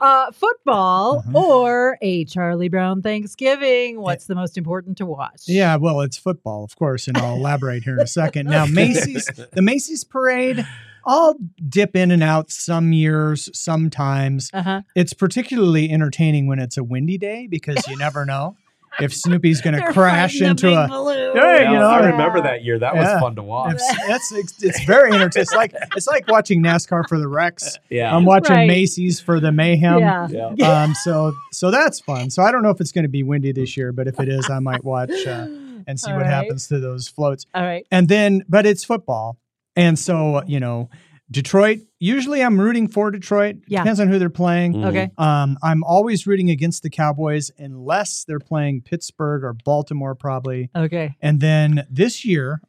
Uh, 0.00 0.32
football 0.32 1.22
Mhm. 1.22 1.34
or 1.36 1.96
a 2.02 2.24
Charlie 2.24 2.68
Brown 2.68 3.02
Thanksgiving. 3.02 4.00
What's 4.00 4.26
the 4.26 4.34
most 4.34 4.58
important 4.58 4.98
to 4.98 5.06
watch? 5.06 5.42
Yeah, 5.46 5.76
well, 5.76 6.00
it's 6.00 6.16
football, 6.18 6.64
of 6.64 6.74
course, 6.74 7.06
and 7.06 7.16
I'll 7.16 7.36
elaborate 7.36 7.84
here 7.84 7.94
in 7.94 8.00
a 8.00 8.06
second. 8.08 8.46
Now, 8.48 8.66
Macy's, 8.66 9.26
the 9.52 9.62
Macy's 9.62 10.02
parade, 10.02 10.66
I'll 11.06 11.36
dip 11.68 11.96
in 11.96 12.10
and 12.10 12.22
out 12.22 12.50
some 12.50 12.92
years, 12.92 13.48
sometimes. 13.52 14.50
Uh 14.52 14.62
huh. 14.62 14.82
It's 14.94 15.12
particularly 15.12 15.90
entertaining 15.90 16.46
when 16.46 16.58
it's 16.58 16.76
a 16.76 16.84
windy 16.84 17.18
day 17.18 17.46
because 17.48 17.86
you 17.88 17.96
never 17.96 18.24
know 18.24 18.56
if 19.00 19.14
Snoopy's 19.14 19.60
going 19.60 19.74
to 19.74 19.92
crash 19.92 20.40
into 20.40 20.68
a. 20.72 20.86
Hey, 21.34 21.64
you 21.64 21.72
know, 21.78 21.88
I 21.88 22.06
remember 22.10 22.42
that 22.42 22.62
year. 22.62 22.78
That 22.78 22.94
Yeah. 22.94 23.14
was 23.14 23.22
fun 23.22 23.34
to 23.36 23.42
watch. 23.42 23.74
If, 23.76 24.06
that's 24.06 24.32
it's, 24.32 24.62
it's 24.62 24.84
very 24.84 25.12
entertaining. 25.12 25.42
It's 25.42 25.54
like 25.54 25.74
it's 25.96 26.06
like 26.06 26.28
watching 26.28 26.62
NASCAR 26.62 27.08
for 27.08 27.18
the 27.18 27.26
wrecks. 27.28 27.78
Yeah. 27.88 28.14
I'm 28.14 28.24
watching 28.24 28.54
Right. 28.54 28.66
Macy's 28.68 29.18
for 29.20 29.40
the 29.40 29.50
mayhem. 29.50 30.00
Yeah. 30.00 30.28
yeah. 30.54 30.82
Um, 30.82 30.94
so 30.94 31.32
so 31.52 31.70
that's 31.70 32.00
fun. 32.00 32.28
So 32.30 32.42
I 32.42 32.52
don't 32.52 32.62
know 32.62 32.70
if 32.70 32.80
it's 32.80 32.92
going 32.92 33.04
to 33.04 33.08
be 33.08 33.22
windy 33.22 33.52
this 33.52 33.76
year, 33.76 33.92
but 33.92 34.06
if 34.08 34.20
it 34.20 34.28
is, 34.28 34.50
I 34.50 34.58
might 34.58 34.84
watch 34.84 35.10
uh, 35.26 35.46
and 35.86 35.98
see 35.98 36.10
All 36.10 36.16
what 36.18 36.24
right. 36.26 36.30
happens 36.30 36.68
to 36.68 36.78
those 36.78 37.08
floats. 37.08 37.46
All 37.54 37.62
right. 37.64 37.86
And 37.90 38.08
then, 38.08 38.44
but 38.48 38.66
it's 38.66 38.84
football, 38.84 39.38
and 39.76 39.98
so 39.98 40.42
you 40.46 40.60
know, 40.60 40.90
Detroit. 41.30 41.78
Usually, 41.98 42.42
I'm 42.42 42.60
rooting 42.60 42.88
for 42.88 43.10
Detroit. 43.10 43.56
Yeah. 43.68 43.80
Depends 43.82 44.00
on 44.00 44.08
who 44.08 44.18
they're 44.18 44.28
playing. 44.28 44.74
Mhm. 44.74 44.86
Okay. 44.86 45.10
Um, 45.18 45.56
I'm 45.62 45.84
always 45.84 46.26
rooting 46.26 46.50
against 46.50 46.82
the 46.82 46.90
Cowboys 46.90 47.50
unless 47.58 48.24
they're 48.24 48.40
playing 48.40 48.82
Pittsburgh 48.82 49.44
or 49.44 49.54
Baltimore, 49.64 50.14
probably. 50.16 50.68
Okay. 50.74 51.14
And 51.22 51.40
then 51.40 51.86
this 51.90 52.24
year, 52.24 52.60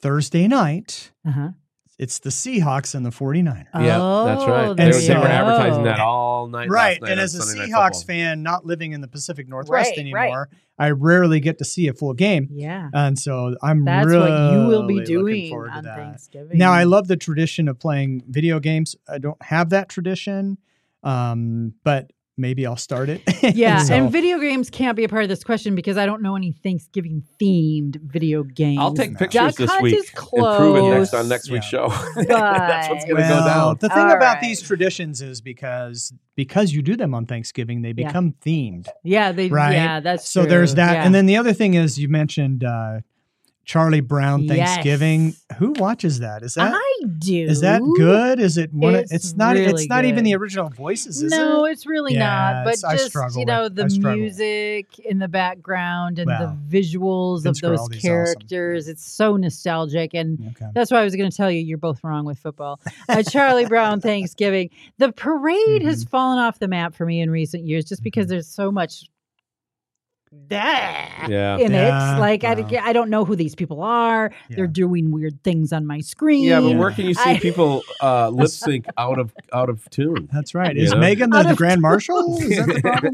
Thursday 0.00 0.48
night, 0.48 1.12
Uh 1.26 1.30
huh. 1.30 1.48
It's 1.98 2.20
the 2.20 2.30
Seahawks 2.30 2.94
and 2.94 3.04
the 3.04 3.10
49ers. 3.10 3.66
Yeah, 3.74 3.80
that's 4.26 4.46
right. 4.46 4.66
Oh, 4.68 4.74
They, 4.74 4.84
And 4.84 4.94
were- 4.94 5.00
they 5.00 5.14
were 5.16 5.26
advertising 5.26 5.82
that 5.84 5.98
all 6.00 6.46
night. 6.46 6.70
Right. 6.70 6.92
last 6.92 7.02
night 7.02 7.10
And 7.10 7.20
as 7.20 7.34
a 7.34 7.42
Sunday 7.42 7.66
Seahawks 7.72 8.04
fan, 8.06 8.42
not 8.44 8.64
living 8.64 8.92
in 8.92 9.00
the 9.00 9.08
Pacific 9.08 9.48
Northwest 9.48 9.90
Right, 9.96 10.12
right. 10.12 10.22
anymore, 10.26 10.48
I 10.78 10.90
rarely 10.90 11.40
get 11.40 11.58
to 11.58 11.64
see 11.64 11.88
a 11.88 11.92
full 11.92 12.14
game. 12.14 12.48
Yeah. 12.52 12.88
And 12.94 13.18
so 13.18 13.56
I'm 13.62 13.84
That's 13.84 14.06
really 14.06 14.30
what 14.30 14.52
you 14.52 14.66
will 14.68 14.86
be 14.86 15.02
doing 15.02 15.50
forward 15.50 15.70
to 15.72 15.78
on 15.78 15.84
that. 15.84 15.96
Thanksgiving. 15.96 16.56
Now 16.56 16.70
I 16.72 16.84
love 16.84 17.08
the 17.08 17.16
tradition 17.16 17.66
of 17.66 17.80
playing 17.80 18.22
video 18.28 18.60
games. 18.60 18.94
I 19.08 19.18
don't 19.18 19.42
have 19.42 19.70
that 19.70 19.88
tradition, 19.88 20.58
um, 21.02 21.74
but 21.84 22.12
maybe 22.38 22.64
I'll 22.66 22.76
start 22.76 23.08
it. 23.08 23.22
Yeah, 23.56 23.82
So- 23.82 23.94
and 23.94 24.10
video 24.12 24.38
games 24.38 24.70
can't 24.70 24.96
be 24.96 25.04
a 25.04 25.08
part 25.08 25.22
of 25.24 25.28
this 25.28 25.42
question 25.44 25.74
because 25.74 25.96
I 25.98 26.06
don't 26.06 26.22
know 26.22 26.36
any 26.36 26.52
Thanksgiving 26.52 27.22
themed 27.40 28.00
video 28.02 28.42
games. 28.44 28.78
I'll 28.80 28.94
take 28.94 29.12
No. 29.12 29.18
pictures 29.18 29.40
Duck 29.40 29.54
this 29.56 29.70
Hunt 29.70 29.82
week 29.82 29.94
is 29.96 30.10
and 30.14 30.56
prove 30.56 30.76
it 30.76 30.82
next 30.98 31.14
on 31.14 31.20
close. 31.20 31.28
next 31.30 31.50
week's 31.50 31.72
Yeah. 31.72 31.88
show. 31.88 32.12
That's 32.22 32.88
what's 32.88 33.04
going 33.04 33.16
to 33.16 33.22
well, 33.22 33.40
go 33.40 33.46
down. 33.46 33.76
the 33.80 33.88
thing 33.88 33.98
All 33.98 34.12
about 34.12 34.34
right. 34.34 34.40
these 34.40 34.62
traditions 34.62 35.20
is 35.22 35.40
because 35.40 36.12
because 36.36 36.72
you 36.72 36.82
do 36.82 36.94
them 36.96 37.14
on 37.14 37.26
Thanksgiving, 37.26 37.82
they 37.82 37.88
Yeah. 37.96 38.06
become 38.06 38.34
themed. 38.44 38.86
Yeah, 39.02 39.32
they. 39.32 39.48
Right. 39.48 39.72
Yeah, 39.72 39.98
that's 40.00 40.28
So 40.28 40.42
true. 40.42 40.50
there's 40.50 40.74
that, 40.76 40.92
Yeah. 40.94 41.04
and 41.04 41.14
then 41.14 41.26
the 41.26 41.36
other 41.36 41.52
thing 41.52 41.74
is 41.74 41.98
you 41.98 42.08
mentioned 42.08 42.62
uh, 42.62 43.00
Charlie 43.68 44.00
Brown 44.00 44.44
Yes. 44.44 44.56
Thanksgiving. 44.76 45.34
Who 45.58 45.72
watches 45.72 46.20
that? 46.20 46.42
Is 46.42 46.54
that 46.54 46.72
I 46.74 47.04
do. 47.18 47.44
is 47.44 47.60
that 47.60 47.82
good? 47.98 48.40
Is 48.40 48.56
it 48.56 48.72
one? 48.72 48.94
of- 48.94 49.00
It's 49.02 49.12
It's, 49.12 49.36
not. 49.36 49.56
really 49.56 49.82
it's 49.82 49.88
not 49.90 50.06
even 50.06 50.24
the 50.24 50.34
original 50.36 50.70
voices. 50.70 51.22
Is 51.22 51.30
no, 51.30 51.66
it? 51.66 51.72
it's 51.72 51.86
really 51.86 52.14
Yeah, 52.14 52.62
not. 52.64 52.64
But 52.64 52.80
just 52.96 53.14
you 53.36 53.44
know 53.44 53.64
with- 53.64 53.76
the 53.76 53.86
music 54.14 54.98
in 55.00 55.18
the 55.18 55.28
background 55.28 56.18
and 56.18 56.28
Well, 56.28 56.56
the 56.70 56.78
visuals 56.78 57.42
Vince 57.42 57.58
of 57.62 57.70
those 57.70 57.78
Guaraldi's 57.80 57.98
awesome. 57.98 58.00
characters. 58.00 58.88
It's 58.88 59.04
so 59.04 59.36
nostalgic, 59.36 60.14
and 60.14 60.38
Okay. 60.56 60.70
that's 60.72 60.90
why 60.90 61.02
I 61.02 61.04
was 61.04 61.14
going 61.14 61.30
to 61.30 61.36
tell 61.36 61.50
you 61.50 61.60
you're 61.60 61.76
both 61.76 62.02
wrong 62.02 62.24
with 62.24 62.38
football. 62.38 62.80
Uh, 63.06 63.22
Charlie 63.22 63.66
Brown 63.66 64.00
Thanksgiving. 64.08 64.70
The 64.96 65.12
parade 65.12 65.82
has 65.82 66.04
Mm-hmm. 66.04 66.10
fallen 66.10 66.38
off 66.38 66.58
the 66.58 66.68
map 66.68 66.94
for 66.94 67.04
me 67.04 67.20
in 67.20 67.30
recent 67.30 67.66
years, 67.66 67.84
just 67.84 68.02
because 68.02 68.28
there's 68.28 68.48
so 68.48 68.72
much. 68.72 69.04
That 70.48 71.26
Yeah. 71.28 71.56
in 71.58 71.72
Yeah, 71.72 72.16
it, 72.16 72.20
like 72.20 72.44
I, 72.44 72.54
yeah. 72.68 72.84
I 72.84 72.92
don't 72.92 73.10
know 73.10 73.24
who 73.24 73.34
these 73.36 73.54
people 73.54 73.82
are. 73.82 74.30
They're 74.50 74.66
doing 74.66 75.10
weird 75.10 75.42
things 75.42 75.72
on 75.72 75.86
my 75.86 76.00
screen. 76.00 76.44
Yeah, 76.44 76.60
but 76.60 76.76
where 76.76 76.90
can 76.90 77.06
you 77.06 77.14
see 77.14 77.30
I- 77.30 77.38
people 77.38 77.82
uh, 78.02 78.28
lip 78.32 78.48
sync 78.48 78.86
out 78.98 79.18
of 79.18 79.34
out 79.52 79.68
of 79.70 79.88
tune? 79.90 80.28
That's 80.32 80.54
right. 80.54 80.76
Is 80.76 80.92
know? 80.92 80.98
Megan 80.98 81.30
the, 81.30 81.42
the 81.44 81.54
grand 81.54 81.80
marshal? 81.80 82.38
Is 82.40 82.56
that 82.56 82.66
the 82.66 82.80
problem? 82.80 83.12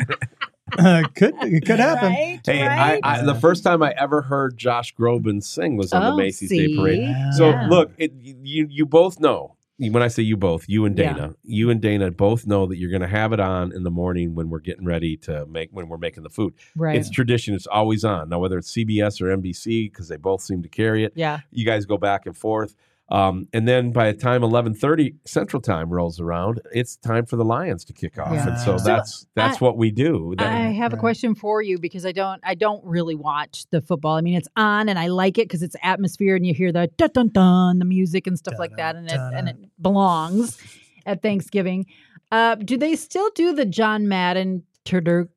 uh, 0.79 1.03
could 1.15 1.35
it 1.43 1.65
could 1.67 1.79
happen? 1.79 2.09
Right, 2.13 2.41
Hey, 2.45 2.67
right? 2.67 3.01
I, 3.05 3.21
I, 3.21 3.23
the 3.23 3.35
first 3.35 3.63
time 3.65 3.83
I 3.83 3.95
ever 3.97 4.23
heard 4.23 4.57
Josh 4.57 4.95
Groban 4.95 5.43
sing 5.43 5.77
was 5.77 5.93
on 5.93 6.03
the 6.03 6.09
Oh, 6.13 6.17
Macy's 6.17 6.49
see? 6.49 6.69
Day 6.69 6.77
Parade. 6.77 7.01
Yeah. 7.03 7.31
So 7.33 7.51
look, 7.69 7.93
it, 7.99 8.13
you 8.23 8.67
you 8.71 8.87
both 8.87 9.21
know. 9.21 9.54
When 9.79 10.03
I 10.03 10.09
say 10.09 10.23
you 10.23 10.37
both, 10.37 10.67
you 10.69 10.85
and 10.85 10.97
Yeah. 10.97 11.13
Dana, 11.15 11.35
you 11.43 11.69
and 11.71 11.81
Dana 11.81 12.11
both 12.13 12.47
know 12.47 12.67
that 12.67 12.77
you're 12.77 12.91
going 12.91 13.03
to 13.03 13.09
have 13.09 13.33
it 13.33 13.41
on 13.41 13.73
in 13.73 13.83
the 13.83 13.91
morning 13.91 14.35
when 14.35 14.49
we're 14.49 14.61
getting 14.61 14.85
ready 14.85 15.17
to 15.19 15.47
make 15.47 15.71
when 15.73 15.89
we're 15.89 15.99
making 15.99 16.23
the 16.23 16.31
food. 16.31 16.55
right. 16.77 16.97
It's 16.97 17.11
tradition; 17.11 17.55
it's 17.55 17.67
always 17.67 18.05
on. 18.05 18.29
Now, 18.29 18.39
whether 18.39 18.57
it's 18.59 18.73
CBS 18.73 19.21
or 19.21 19.37
NBC, 19.37 19.91
because 19.91 20.09
they 20.09 20.17
both 20.17 20.43
seem 20.43 20.63
to 20.63 20.69
carry 20.69 21.05
it, 21.05 21.13
yeah. 21.17 21.41
you 21.51 21.67
guys 21.67 21.87
go 21.87 21.99
back 21.99 22.27
and 22.27 22.37
forth. 22.37 22.77
Um, 23.11 23.49
and 23.53 23.69
then 23.69 23.93
by 23.93 24.11
the 24.11 24.19
time 24.19 24.41
11:30 24.43 25.15
Central 25.27 25.61
Time 25.61 25.91
rolls 25.91 26.21
around, 26.21 26.61
it's 26.73 26.97
time 26.97 27.27
for 27.27 27.37
the 27.37 27.45
Lions 27.45 27.85
to 27.85 27.93
kick 27.93 28.19
off, 28.19 28.33
Yeah. 28.33 28.49
and 28.49 28.59
so, 28.59 28.79
So, 28.79 28.85
that's 28.85 29.27
that's 29.35 29.61
what 29.61 29.77
we 29.77 29.91
do. 29.91 30.35
That- 30.39 30.47
I 30.51 30.71
have 30.73 30.95
a 30.95 30.97
question 30.97 31.35
for 31.35 31.61
you 31.61 31.79
because 31.79 32.07
I 32.07 32.13
don't 32.13 32.41
I 32.43 32.55
don't 32.55 32.83
really 32.85 33.15
watch 33.15 33.67
the 33.71 33.83
football. 33.83 34.17
I 34.17 34.23
mean, 34.23 34.35
it's 34.37 34.49
on 34.57 34.89
and 34.89 34.99
I 34.99 35.09
like 35.09 35.37
it 35.37 35.49
because 35.49 35.63
it's 35.63 35.77
atmosphere 35.83 36.35
and 36.35 36.47
you 36.47 36.55
hear 36.55 36.73
the 36.73 36.89
dun 36.97 37.11
dun 37.13 37.29
dun, 37.29 37.79
the 37.79 37.85
music 37.85 38.27
and 38.27 38.39
stuff 38.39 38.55
like 38.59 38.75
that, 38.79 38.97
and 38.97 39.07
it 39.07 39.13
and 39.21 39.49
it 39.51 39.57
belongs 39.81 40.59
at 41.05 41.21
Thanksgiving. 41.21 41.85
Uh, 42.33 42.55
do 42.55 42.79
they 42.79 42.97
still 42.97 43.29
do 43.35 43.53
the 43.53 43.67
John 43.67 44.09
Madden 44.09 44.63
turdur- 44.87 45.29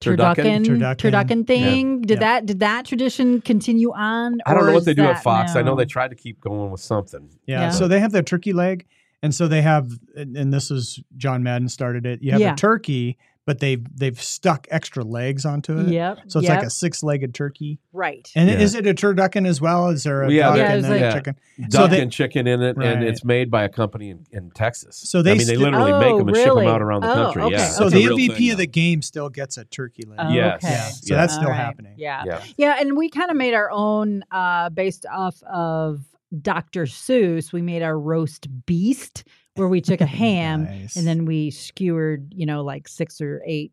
Turducken? 0.00 0.64
turducken 0.64 0.64
Turducken. 0.66 0.96
turducken 0.96 1.46
thing? 1.46 2.02
Did 2.02 2.10
Yeah. 2.16 2.18
that 2.20 2.46
did 2.46 2.60
that 2.60 2.84
tradition 2.84 3.40
continue 3.40 3.92
on? 3.92 4.38
I 4.44 4.52
don't 4.54 4.66
know 4.66 4.74
what 4.74 4.84
they 4.84 4.94
do 4.94 5.02
at 5.02 5.14
that 5.14 5.22
Fox. 5.22 5.56
I 5.56 5.62
know 5.62 5.74
they 5.74 5.86
tried 5.86 6.08
to 6.10 6.16
keep 6.16 6.40
going 6.40 6.70
with 6.70 6.80
something. 6.80 7.30
Yeah. 7.46 7.60
Yeah. 7.62 7.70
So 7.70 7.88
they 7.88 8.00
have 8.00 8.12
the 8.12 8.22
turkey 8.22 8.52
leg, 8.52 8.86
and 9.22 9.34
so 9.34 9.48
they 9.48 9.62
have, 9.62 9.90
and 10.14 10.36
and 10.36 10.52
this 10.52 10.70
is 10.70 11.00
John 11.16 11.42
Madden 11.42 11.68
started 11.68 12.04
it. 12.04 12.22
You 12.22 12.32
have 12.32 12.40
Yeah. 12.40 12.52
a 12.52 12.56
turkey, 12.56 13.16
but 13.46 13.60
they've 13.60 13.82
they've 13.96 14.20
stuck 14.20 14.66
extra 14.70 15.02
legs 15.04 15.46
onto 15.46 15.78
it. 15.78 15.88
Yep. 15.88 16.18
So 16.26 16.40
it's 16.40 16.48
yep, 16.48 16.58
like 16.58 16.66
a 16.66 16.70
six-legged 16.70 17.32
turkey. 17.32 17.78
right. 17.92 18.28
And 18.36 18.50
Yeah. 18.50 18.58
is 18.58 18.74
it 18.74 18.86
a 18.86 18.92
turducken 18.92 19.46
as 19.46 19.60
well? 19.60 19.88
Is 19.88 20.02
there 20.02 20.22
a 20.22 20.26
Well, 20.26 20.32
yeah, 20.34 20.48
duck 20.48 20.56
Yeah, 20.58 20.64
and 20.64 20.78
it's 20.80 20.88
then 20.88 21.00
like- 21.00 21.10
a 21.12 21.16
chicken? 21.16 21.36
Duck 21.70 21.70
So 21.72 21.86
they- 21.86 22.02
and 22.02 22.12
chicken 22.12 22.46
in 22.46 22.60
it, 22.60 22.76
and 22.76 23.02
it's 23.04 23.24
made 23.24 23.50
by 23.50 23.62
a 23.64 23.68
company 23.68 24.10
in, 24.10 24.26
in 24.32 24.50
Texas. 24.50 24.96
So 24.96 25.22
they 25.22 25.30
I 25.30 25.34
mean, 25.38 25.46
they 25.46 25.54
sti- 25.54 25.62
literally 25.64 25.92
make 25.92 26.12
Oh, 26.12 26.18
them 26.18 26.28
and 26.28 26.36
ship 26.36 26.46
really? 26.46 26.64
them 26.66 26.74
out 26.74 26.82
around 26.82 27.00
the 27.02 27.10
Oh, 27.10 27.14
country. 27.14 27.42
okay. 27.44 27.54
Yeah, 27.54 27.68
So 27.68 27.84
it's 27.86 27.94
the 27.94 28.02
MVP 28.04 28.36
thing 28.36 28.50
of 28.50 28.58
the 28.58 28.66
game 28.66 29.00
still 29.00 29.28
gets 29.30 29.56
a 29.56 29.64
turkey 29.64 30.02
leg. 30.06 30.18
Oh, 30.20 30.28
Yes. 30.30 30.64
okay. 30.64 30.72
Yeah. 30.74 30.82
So 30.88 31.00
Yeah. 31.14 31.16
that's 31.20 31.32
still 31.34 31.44
All 31.46 31.50
right. 31.52 31.56
happening. 31.56 31.94
Yeah. 31.96 32.22
Yeah. 32.26 32.40
Yeah, 32.58 32.76
and 32.80 32.96
we 32.96 33.08
kind 33.08 33.30
of 33.30 33.36
made 33.36 33.54
our 33.54 33.70
own 33.70 34.24
uh, 34.32 34.70
based 34.70 35.06
off 35.10 35.40
of 35.44 36.00
Dr. 36.42 36.84
Seuss. 36.86 37.52
We 37.52 37.62
made 37.62 37.82
our 37.82 37.98
roast 37.98 38.48
beast 38.66 39.22
where 39.56 39.68
we 39.68 39.80
took 39.80 40.00
a 40.00 40.06
ham 40.20 40.64
Nice. 40.64 40.96
and 40.96 41.06
then 41.06 41.24
we 41.24 41.50
skewered, 41.50 42.32
you 42.34 42.46
know, 42.46 42.62
like 42.62 42.88
six 42.88 43.20
or 43.20 43.42
eight 43.46 43.72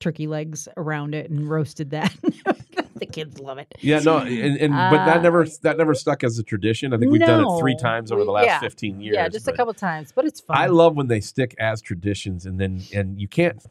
turkey 0.00 0.26
legs 0.26 0.68
around 0.76 1.14
it 1.14 1.30
and 1.30 1.48
roasted 1.48 1.90
that. 1.90 2.14
the 2.94 3.06
kids 3.06 3.38
love 3.38 3.58
it. 3.58 3.72
Yeah, 3.80 4.00
no, 4.00 4.18
and, 4.18 4.56
and 4.58 4.72
but 4.72 5.00
Uh, 5.00 5.06
that 5.06 5.22
never 5.22 5.46
that 5.62 5.76
never 5.78 5.94
stuck 5.94 6.24
as 6.24 6.38
a 6.38 6.42
tradition. 6.42 6.92
I 6.92 6.98
think 6.98 7.12
we've 7.12 7.20
done 7.20 7.44
it 7.44 7.58
three 7.60 7.76
times 7.76 8.10
over 8.12 8.24
the 8.24 8.30
last 8.32 8.46
yeah. 8.46 8.60
fifteen 8.60 9.00
years. 9.00 9.14
yeah, 9.14 9.28
just 9.28 9.48
a 9.48 9.52
couple 9.52 9.72
times, 9.74 10.12
but 10.14 10.24
it's 10.24 10.40
fun. 10.40 10.56
I 10.56 10.66
love 10.66 10.96
when 10.96 11.06
they 11.06 11.20
stick 11.20 11.54
as 11.58 11.80
traditions, 11.80 12.46
and 12.46 12.60
then 12.60 12.82
and 12.92 13.20
you 13.20 13.28
can't. 13.28 13.62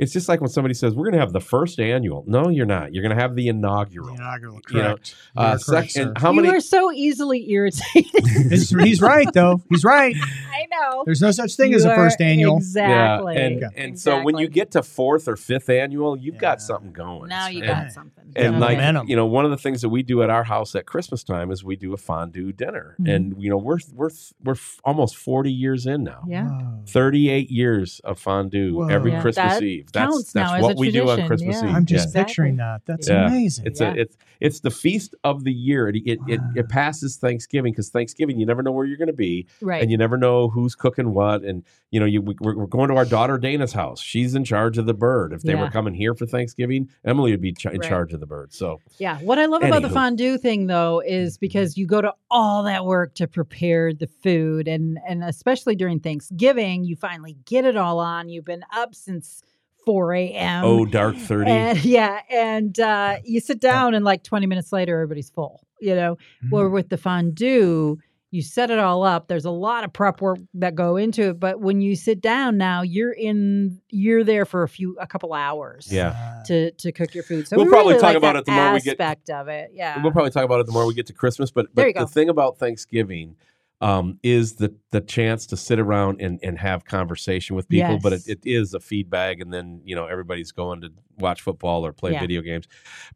It's 0.00 0.12
just 0.12 0.28
like 0.28 0.40
when 0.40 0.50
somebody 0.50 0.74
says 0.74 0.94
we're 0.94 1.04
going 1.04 1.14
to 1.14 1.20
have 1.20 1.32
the 1.32 1.40
first 1.40 1.78
annual. 1.78 2.24
No, 2.26 2.48
you're 2.48 2.66
not. 2.66 2.92
You're 2.94 3.02
going 3.02 3.14
to 3.16 3.20
have 3.22 3.34
the 3.36 3.40
The 3.40 3.48
inaugural. 3.48 4.14
inaugural, 4.16 4.60
You 4.70 4.76
know, 4.78 4.82
correct. 4.96 5.14
You 5.36 5.42
Uh, 5.42 5.44
are 5.44 5.58
correct, 5.58 5.90
sec- 5.92 6.02
and 6.02 6.16
sir. 6.18 6.20
how 6.20 6.32
you 6.32 6.50
are 6.50 6.60
so 6.60 6.90
easily 6.92 7.50
irritated. 7.50 8.06
He's, 8.50 8.70
he's 8.70 9.00
right 9.00 9.28
though. 9.32 9.62
He's 9.70 9.84
right. 9.84 10.14
I 10.60 10.66
know. 10.70 11.02
There's 11.04 11.20
no 11.22 11.30
such 11.30 11.54
thing 11.54 11.74
as 11.74 11.84
a 11.84 11.94
first 11.94 12.20
annual. 12.20 12.56
Exactly. 12.58 13.34
Yeah, 13.34 13.40
and 13.40 13.64
and 13.76 14.00
so 14.00 14.22
when 14.22 14.36
you 14.38 14.48
get 14.48 14.70
to 14.72 14.82
fourth 14.82 15.28
or 15.28 15.36
fifth 15.36 15.68
annual, 15.70 16.16
you've 16.16 16.34
Yeah. 16.34 16.40
got 16.40 16.60
something 16.62 16.92
going. 16.92 17.28
now 17.28 17.48
you 17.48 17.62
and, 17.62 17.66
got 17.68 17.92
something. 17.92 18.32
and 18.36 18.54
Yeah, 18.54 18.60
like 18.60 18.76
momentum. 18.78 19.08
you 19.08 19.16
know 19.16 19.26
one 19.26 19.44
of 19.44 19.50
the 19.50 19.56
things 19.56 19.82
that 19.82 19.88
we 19.88 20.02
do 20.02 20.22
at 20.22 20.30
our 20.30 20.44
house 20.44 20.74
at 20.74 20.86
christmas 20.86 21.24
time 21.24 21.50
is 21.50 21.64
we 21.64 21.74
do 21.76 21.92
a 21.92 21.96
fondue 21.96 22.52
dinner 22.52 22.94
Mhm. 23.00 23.14
and 23.14 23.42
you 23.42 23.50
know 23.50 23.56
we're 23.58 23.78
we're 23.94 24.10
we're 24.44 24.52
f- 24.52 24.78
almost 24.84 25.16
40 25.16 25.50
years 25.52 25.84
in 25.86 26.04
now 26.04 26.22
yeah. 26.28 26.46
Whoa. 26.48 26.82
38 26.86 27.50
years 27.50 28.00
of 28.04 28.18
fondue 28.20 28.74
Whoa. 28.76 28.88
every 28.88 29.12
Yeah, 29.12 29.20
christmas 29.22 29.54
that 29.54 29.62
eve 29.62 29.89
that's 29.90 30.10
counts 30.10 30.32
that's 30.32 30.50
now 30.50 30.56
as 30.56 30.62
what 30.62 30.72
a 30.72 30.78
we 30.78 30.90
do 30.90 31.08
on 31.08 31.26
christmas 31.26 31.56
yeah. 31.62 31.68
eve 31.68 31.74
I'm 31.76 31.86
just 31.86 32.14
Yeah. 32.14 32.24
picturing 32.24 32.56
that. 32.56 32.82
That's 32.86 33.08
Yeah. 33.08 33.26
amazing. 33.26 33.66
it's 33.66 33.80
Yeah. 33.80 33.92
a 33.92 33.96
it's 33.96 34.16
it's 34.40 34.60
the 34.60 34.70
feast 34.70 35.14
of 35.24 35.44
the 35.44 35.52
year 35.52 35.88
it 35.88 35.96
it, 35.96 36.18
it, 36.26 36.40
Wow. 36.40 36.50
it 36.56 36.64
ah. 36.68 36.72
passes 36.72 37.16
thanksgiving 37.16 37.72
because 37.72 37.88
thanksgiving 37.90 38.38
you 38.38 38.46
never 38.46 38.62
know 38.62 38.72
where 38.72 38.86
you're 38.86 38.96
going 38.98 39.08
to 39.08 39.12
be 39.12 39.46
Right. 39.60 39.82
and 39.82 39.90
you 39.90 39.96
never 39.98 40.16
know 40.16 40.48
who's 40.48 40.74
cooking 40.74 41.12
what 41.14 41.42
and 41.42 41.62
you 41.90 42.00
know 42.00 42.06
you 42.06 42.22
we- 42.22 42.36
we're, 42.40 42.56
we're 42.56 42.66
going 42.66 42.88
to 42.88 42.96
our 42.96 43.04
daughter 43.04 43.38
dana's 43.38 43.72
house 43.72 44.00
she's 44.00 44.34
in 44.34 44.44
charge 44.44 44.78
of 44.78 44.86
the 44.86 44.94
bird 44.94 45.32
if 45.32 45.42
they 45.42 45.54
were 45.54 45.70
coming 45.70 45.94
here 45.94 46.14
for 46.14 46.26
thanksgiving 46.26 46.88
emilee 47.04 47.30
would 47.32 47.40
be 47.40 47.52
ch- 47.52 47.66
in 47.66 47.80
Right. 47.80 47.88
charge 47.88 48.12
of 48.12 48.20
the 48.20 48.26
bird 48.26 48.52
so 48.52 48.80
Yeah. 48.98 49.18
What 49.20 49.38
I 49.38 49.46
love 49.46 49.62
about 49.62 49.82
the 49.82 49.90
fondue 49.90 50.38
thing 50.38 50.66
though 50.66 51.00
is 51.00 51.34
mm-hmm. 51.34 51.40
because 51.40 51.76
you 51.76 51.86
go 51.86 52.00
to 52.00 52.14
all 52.30 52.62
that 52.64 52.84
work 52.84 53.14
to 53.14 53.26
prepare 53.26 53.92
the 53.92 54.06
food 54.06 54.68
and 54.68 54.98
and 55.06 55.22
especially 55.24 55.74
during 55.74 56.00
Thanksgiving, 56.00 56.84
you 56.84 56.96
finally 56.96 57.36
get 57.44 57.64
it 57.64 57.76
all 57.76 57.98
on. 57.98 58.28
You've 58.28 58.44
been 58.44 58.64
up 58.72 58.94
since 58.94 59.42
4 59.86 60.12
a.m. 60.14 60.64
oh 60.64 60.84
dark 60.84 61.16
30 61.16 61.50
and 61.50 61.84
yeah, 61.84 62.20
and 62.30 62.78
uh, 62.80 63.16
you 63.24 63.40
sit 63.40 63.60
down 63.60 63.94
and 63.94 64.04
like 64.04 64.22
20 64.22 64.46
minutes 64.46 64.72
later 64.72 64.94
everybody's 64.94 65.30
full, 65.30 65.66
you 65.80 65.94
know. 65.94 66.16
Mhm. 66.44 66.50
Where 66.50 66.68
with 66.68 66.88
the 66.90 66.96
fondue, 66.98 67.96
you 68.32 68.42
set 68.42 68.70
it 68.70 68.78
all 68.78 69.02
up. 69.02 69.26
There's 69.26 69.44
a 69.44 69.50
lot 69.50 69.82
of 69.82 69.92
prep 69.92 70.20
work 70.20 70.38
that 70.54 70.74
go 70.76 70.96
into 70.96 71.30
it, 71.30 71.40
but 71.40 71.60
when 71.60 71.80
you 71.80 71.96
sit 71.96 72.20
down 72.20 72.56
now, 72.58 72.82
you're 72.82 73.10
in 73.12 73.80
you're 73.90 74.22
there 74.22 74.44
for 74.44 74.62
a 74.62 74.68
few 74.68 74.96
a 75.00 75.06
couple 75.06 75.32
hours 75.34 75.88
yeah 75.90 76.42
to 76.46 76.70
to 76.72 76.92
cook 76.92 77.14
your 77.14 77.24
food. 77.24 77.48
So 77.48 77.56
We'll 77.56 77.66
we 77.66 77.70
probably 77.70 77.94
really 77.94 78.00
talk 78.02 78.08
like 78.10 78.16
about 78.18 78.36
it 78.36 78.44
the 78.44 78.52
more 78.52 78.72
we 78.74 78.80
get- 78.80 79.00
aspect 79.00 79.30
of 79.30 79.48
it. 79.48 79.72
Yeah, 79.74 80.00
We'll 80.02 80.12
probably 80.12 80.30
talk 80.30 80.44
about 80.44 80.60
it 80.60 80.66
the 80.66 80.72
more 80.72 80.86
we 80.86 80.94
get 80.94 81.06
to 81.06 81.12
Christmas. 81.12 81.50
But 81.50 81.74
but 81.74 81.94
the 81.94 82.06
thing 82.06 82.28
about 82.28 82.58
Thanksgiving 82.58 83.34
um, 83.80 84.18
is 84.22 84.54
the 84.54 84.74
the 84.90 85.00
chance 85.00 85.46
to 85.46 85.56
sit 85.56 85.78
around 85.78 86.20
and, 86.20 86.38
and 86.42 86.58
have 86.58 86.84
conversation 86.84 87.56
with 87.56 87.68
people. 87.68 87.98
But 88.02 88.12
it, 88.14 88.22
it 88.26 88.38
is 88.44 88.74
a 88.74 88.80
feedback, 88.80 89.40
and 89.40 89.52
then 89.52 89.80
you 89.84 89.94
know 89.94 90.06
everybody's 90.06 90.52
going 90.52 90.80
to 90.82 90.90
watch 91.18 91.40
football 91.42 91.84
or 91.86 91.92
play 91.92 92.12
Yeah. 92.12 92.20
video 92.20 92.42
games. 92.42 92.66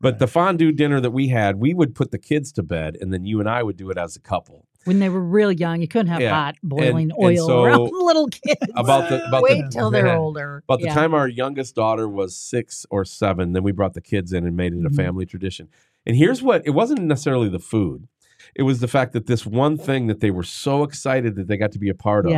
But 0.00 0.18
the 0.18 0.26
fondue 0.26 0.72
dinner 0.72 1.00
that 1.00 1.10
we 1.10 1.28
had, 1.28 1.56
we 1.56 1.74
would 1.74 1.94
put 1.94 2.10
the 2.10 2.18
kids 2.18 2.52
to 2.52 2.62
bed, 2.62 2.96
and 3.00 3.12
then 3.12 3.24
you 3.24 3.40
and 3.40 3.48
I 3.48 3.62
would 3.62 3.76
do 3.76 3.90
it 3.90 3.98
as 3.98 4.16
a 4.16 4.20
couple. 4.20 4.66
when 4.84 4.98
they 4.98 5.08
were 5.08 5.20
real 5.22 5.50
young, 5.50 5.80
you 5.80 5.88
couldn't 5.88 6.08
have 6.08 6.20
Yeah. 6.20 6.28
hot 6.34 6.56
boiling 6.62 7.10
and 7.10 7.12
oil 7.18 7.46
so 7.46 7.64
around 7.64 7.90
little 7.90 8.28
kids. 8.28 8.60
About 8.76 9.08
the 9.08 9.24
about 9.28 9.42
Wait 9.42 9.64
the 9.64 9.70
till 9.70 9.90
they're 9.90 10.14
older. 10.18 10.62
About 10.68 10.80
the 10.80 10.86
Yeah. 10.86 10.94
time 10.94 11.14
our 11.14 11.26
youngest 11.26 11.74
daughter 11.74 12.06
was 12.06 12.36
six 12.36 12.84
or 12.90 13.04
seven, 13.06 13.52
then 13.54 13.62
we 13.62 13.72
brought 13.72 13.94
the 13.94 14.02
kids 14.02 14.32
in 14.34 14.46
and 14.46 14.54
made 14.56 14.74
it 14.74 14.84
a 14.84 14.90
Mhm. 14.90 14.96
family 14.96 15.24
tradition. 15.26 15.68
And 16.06 16.16
here's 16.16 16.42
what 16.42 16.66
it 16.66 16.70
wasn't 16.72 17.00
necessarily 17.04 17.48
the 17.48 17.58
food, 17.58 18.08
it 18.54 18.62
was 18.62 18.80
the 18.80 18.88
fact 18.88 19.12
that 19.12 19.26
this 19.26 19.44
one 19.46 19.76
thing 19.76 20.06
that 20.06 20.20
they 20.20 20.30
were 20.30 20.42
so 20.42 20.82
excited 20.82 21.36
that 21.36 21.48
they 21.48 21.56
got 21.56 21.72
to 21.72 21.78
be 21.78 21.88
a 21.88 21.94
part 21.94 22.26
of. 22.26 22.32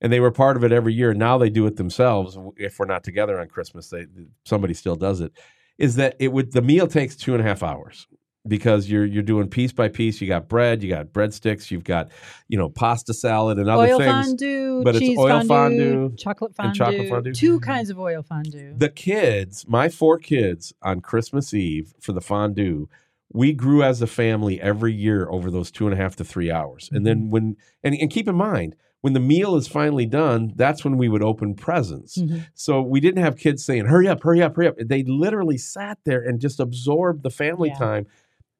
And 0.00 0.12
they 0.12 0.18
were 0.18 0.32
part 0.32 0.56
of 0.56 0.64
it 0.64 0.72
every 0.72 0.92
year. 0.92 1.10
And 1.10 1.18
now 1.20 1.38
they 1.38 1.48
do 1.48 1.64
it 1.66 1.76
themselves. 1.76 2.36
If 2.56 2.80
we're 2.80 2.86
not 2.86 3.04
together 3.04 3.40
on 3.40 3.46
Christmas, 3.46 3.88
they 3.88 4.06
somebody 4.44 4.74
still 4.74 4.96
does 4.96 5.20
it. 5.20 5.32
Is 5.78 5.94
that 5.94 6.16
it 6.18 6.32
would 6.32 6.52
the 6.52 6.62
meal 6.62 6.88
takes 6.88 7.14
two 7.14 7.34
and 7.34 7.40
a 7.40 7.44
half 7.44 7.62
hours 7.62 8.08
because 8.46 8.90
you're 8.90 9.04
you're 9.04 9.22
doing 9.22 9.48
piece 9.48 9.72
by 9.72 9.88
piece. 9.88 10.20
You 10.20 10.26
got 10.26 10.48
bread, 10.48 10.82
you 10.82 10.88
got 10.88 11.06
breadsticks, 11.06 11.70
you've 11.70 11.84
got, 11.84 12.10
you 12.48 12.58
know, 12.58 12.68
pasta 12.68 13.14
salad 13.14 13.58
and 13.58 13.68
other 13.68 13.92
oil 13.92 13.98
things. 13.98 14.26
fondue, 14.26 14.82
but 14.82 14.96
it's 14.96 15.18
oil 15.18 15.44
fondue, 15.44 15.48
fondue 15.48 16.16
chocolate 16.16 16.54
fondue, 16.54 16.68
and 16.68 16.76
chocolate 16.76 17.08
fondue. 17.08 17.32
two 17.32 17.60
kinds 17.60 17.90
of 17.90 17.98
oil 17.98 18.22
fondue. 18.22 18.74
the 18.76 18.88
kids, 18.88 19.64
my 19.68 19.88
four 19.88 20.18
kids 20.18 20.72
on 20.82 21.00
Christmas 21.00 21.54
Eve 21.54 21.94
for 22.00 22.12
the 22.12 22.20
fondue, 22.20 22.88
we 23.32 23.52
grew 23.52 23.82
as 23.82 24.02
a 24.02 24.06
family 24.06 24.60
every 24.60 24.92
year 24.92 25.28
over 25.30 25.50
those 25.50 25.70
two 25.70 25.86
and 25.86 25.94
a 25.94 25.96
half 25.96 26.16
to 26.16 26.24
three 26.24 26.50
hours. 26.50 26.88
And 26.92 27.06
then 27.06 27.30
when 27.30 27.56
and, 27.82 27.94
and 27.94 28.10
keep 28.10 28.28
in 28.28 28.34
mind, 28.36 28.76
when 29.00 29.14
the 29.14 29.20
meal 29.20 29.56
is 29.56 29.66
finally 29.66 30.06
done, 30.06 30.52
that's 30.54 30.84
when 30.84 30.96
we 30.96 31.08
would 31.08 31.22
open 31.22 31.54
presents. 31.54 32.18
Mhm. 32.18 32.46
So 32.54 32.80
we 32.82 33.00
didn't 33.00 33.22
have 33.22 33.36
kids 33.36 33.64
saying, 33.64 33.86
hurry 33.86 34.06
up, 34.06 34.22
hurry 34.22 34.42
up, 34.42 34.54
hurry 34.54 34.68
up. 34.68 34.76
They 34.78 35.02
literally 35.02 35.58
sat 35.58 35.98
there 36.04 36.20
and 36.22 36.40
just 36.40 36.60
absorbed 36.60 37.22
the 37.24 37.30
family 37.30 37.70
Yeah. 37.70 37.78
time. 37.78 38.06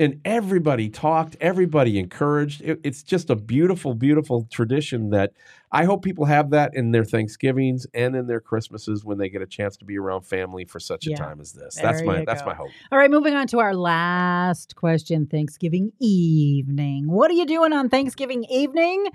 And 0.03 0.21
everybody 0.25 0.89
talked, 0.89 1.37
everybody 1.41 1.99
encouraged. 1.99 2.61
It, 2.63 2.81
it's 2.83 3.03
just 3.03 3.31
a 3.31 3.37
beautiful, 3.37 3.95
beautiful 3.95 4.47
tradition 4.51 5.11
that 5.11 5.33
I 5.71 5.85
hope 5.85 6.03
people 6.03 6.25
have 6.27 6.51
that 6.51 6.73
in 6.75 6.91
their 6.91 7.05
Thanksgivings 7.05 7.87
and 7.95 8.15
in 8.15 8.27
their 8.27 8.41
Christmases 8.41 9.05
when 9.05 9.17
they 9.19 9.29
get 9.31 9.41
a 9.41 9.47
chance 9.47 9.77
to 9.79 9.85
be 9.85 9.97
around 9.97 10.23
family 10.23 10.65
for 10.65 10.79
such 10.81 11.07
Yeah. 11.07 11.15
a 11.15 11.19
time 11.19 11.41
as 11.41 11.53
this. 11.53 11.77
That's 11.81 12.03
my 12.03 12.25
that's 12.27 12.43
go. 12.43 12.49
my 12.49 12.55
hope. 12.55 12.69
All 12.91 12.99
right, 12.99 13.11
moving 13.11 13.35
on 13.35 13.47
to 13.49 13.61
our 13.61 13.75
last 13.75 14.77
question 14.77 15.27
Thanksgiving 15.27 15.93
evening. 16.01 17.11
What 17.11 17.31
are 17.31 17.35
you 17.35 17.47
doing 17.47 17.73
on 17.73 17.89
Thanksgiving 17.89 18.45
evening? 18.51 19.07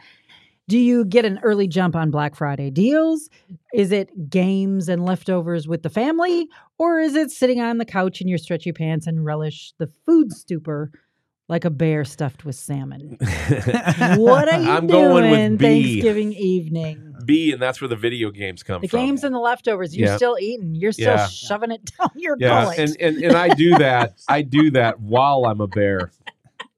Do 0.70 0.78
you 0.78 1.06
get 1.06 1.24
an 1.24 1.40
early 1.44 1.66
jump 1.68 1.96
on 1.96 2.12
Black 2.12 2.36
Friday 2.36 2.70
deals? 2.70 3.30
Is 3.74 3.94
it 3.94 4.30
games 4.30 4.90
and 4.90 5.06
leftovers 5.06 5.66
with 5.66 5.82
the 5.82 5.90
family? 5.90 6.50
Or 6.78 7.00
is 7.00 7.16
it 7.16 7.32
sitting 7.32 7.62
on 7.62 7.78
the 7.78 7.86
couch 7.86 8.20
in 8.20 8.28
your 8.28 8.38
stretchy 8.38 8.74
pants 8.74 9.08
and 9.08 9.24
relish 9.24 9.74
the 9.78 9.90
food 10.06 10.34
stupor 10.34 10.92
like 11.48 11.64
a 11.64 11.70
bear 11.70 12.04
stuffed 12.04 12.44
with 12.44 12.56
salmon? 12.58 13.18
What 14.18 14.50
are 14.52 14.60
you 14.60 14.70
I'm 14.70 14.88
doing 14.88 15.08
going 15.10 15.32
with 15.52 15.60
B. 15.60 15.66
Thanksgiving 16.02 16.34
evening? 16.34 17.14
B, 17.26 17.54
and 17.54 17.62
that's 17.62 17.80
where 17.80 17.88
the 17.88 17.96
video 17.96 18.30
games 18.30 18.62
come 18.62 18.82
The 18.82 18.90
from. 18.90 19.00
games 19.00 19.24
and 19.24 19.34
the 19.34 19.40
leftovers, 19.40 19.96
you're 19.96 20.10
Yeah. 20.10 20.18
still 20.18 20.38
eating. 20.38 20.76
You're 20.76 20.92
still 20.92 21.16
Yeah. 21.16 21.28
shoving 21.28 21.72
it 21.72 21.90
down 21.98 22.10
your 22.16 22.36
yeah, 22.40 22.64
gullet. 22.66 22.78
and, 22.80 22.98
and 23.00 23.24
and 23.24 23.36
I 23.38 23.48
do 23.56 23.78
that. 23.78 24.16
I 24.28 24.42
do 24.42 24.70
that 24.72 25.00
while 25.00 25.46
I'm 25.46 25.62
a 25.62 25.68
bear 25.68 26.12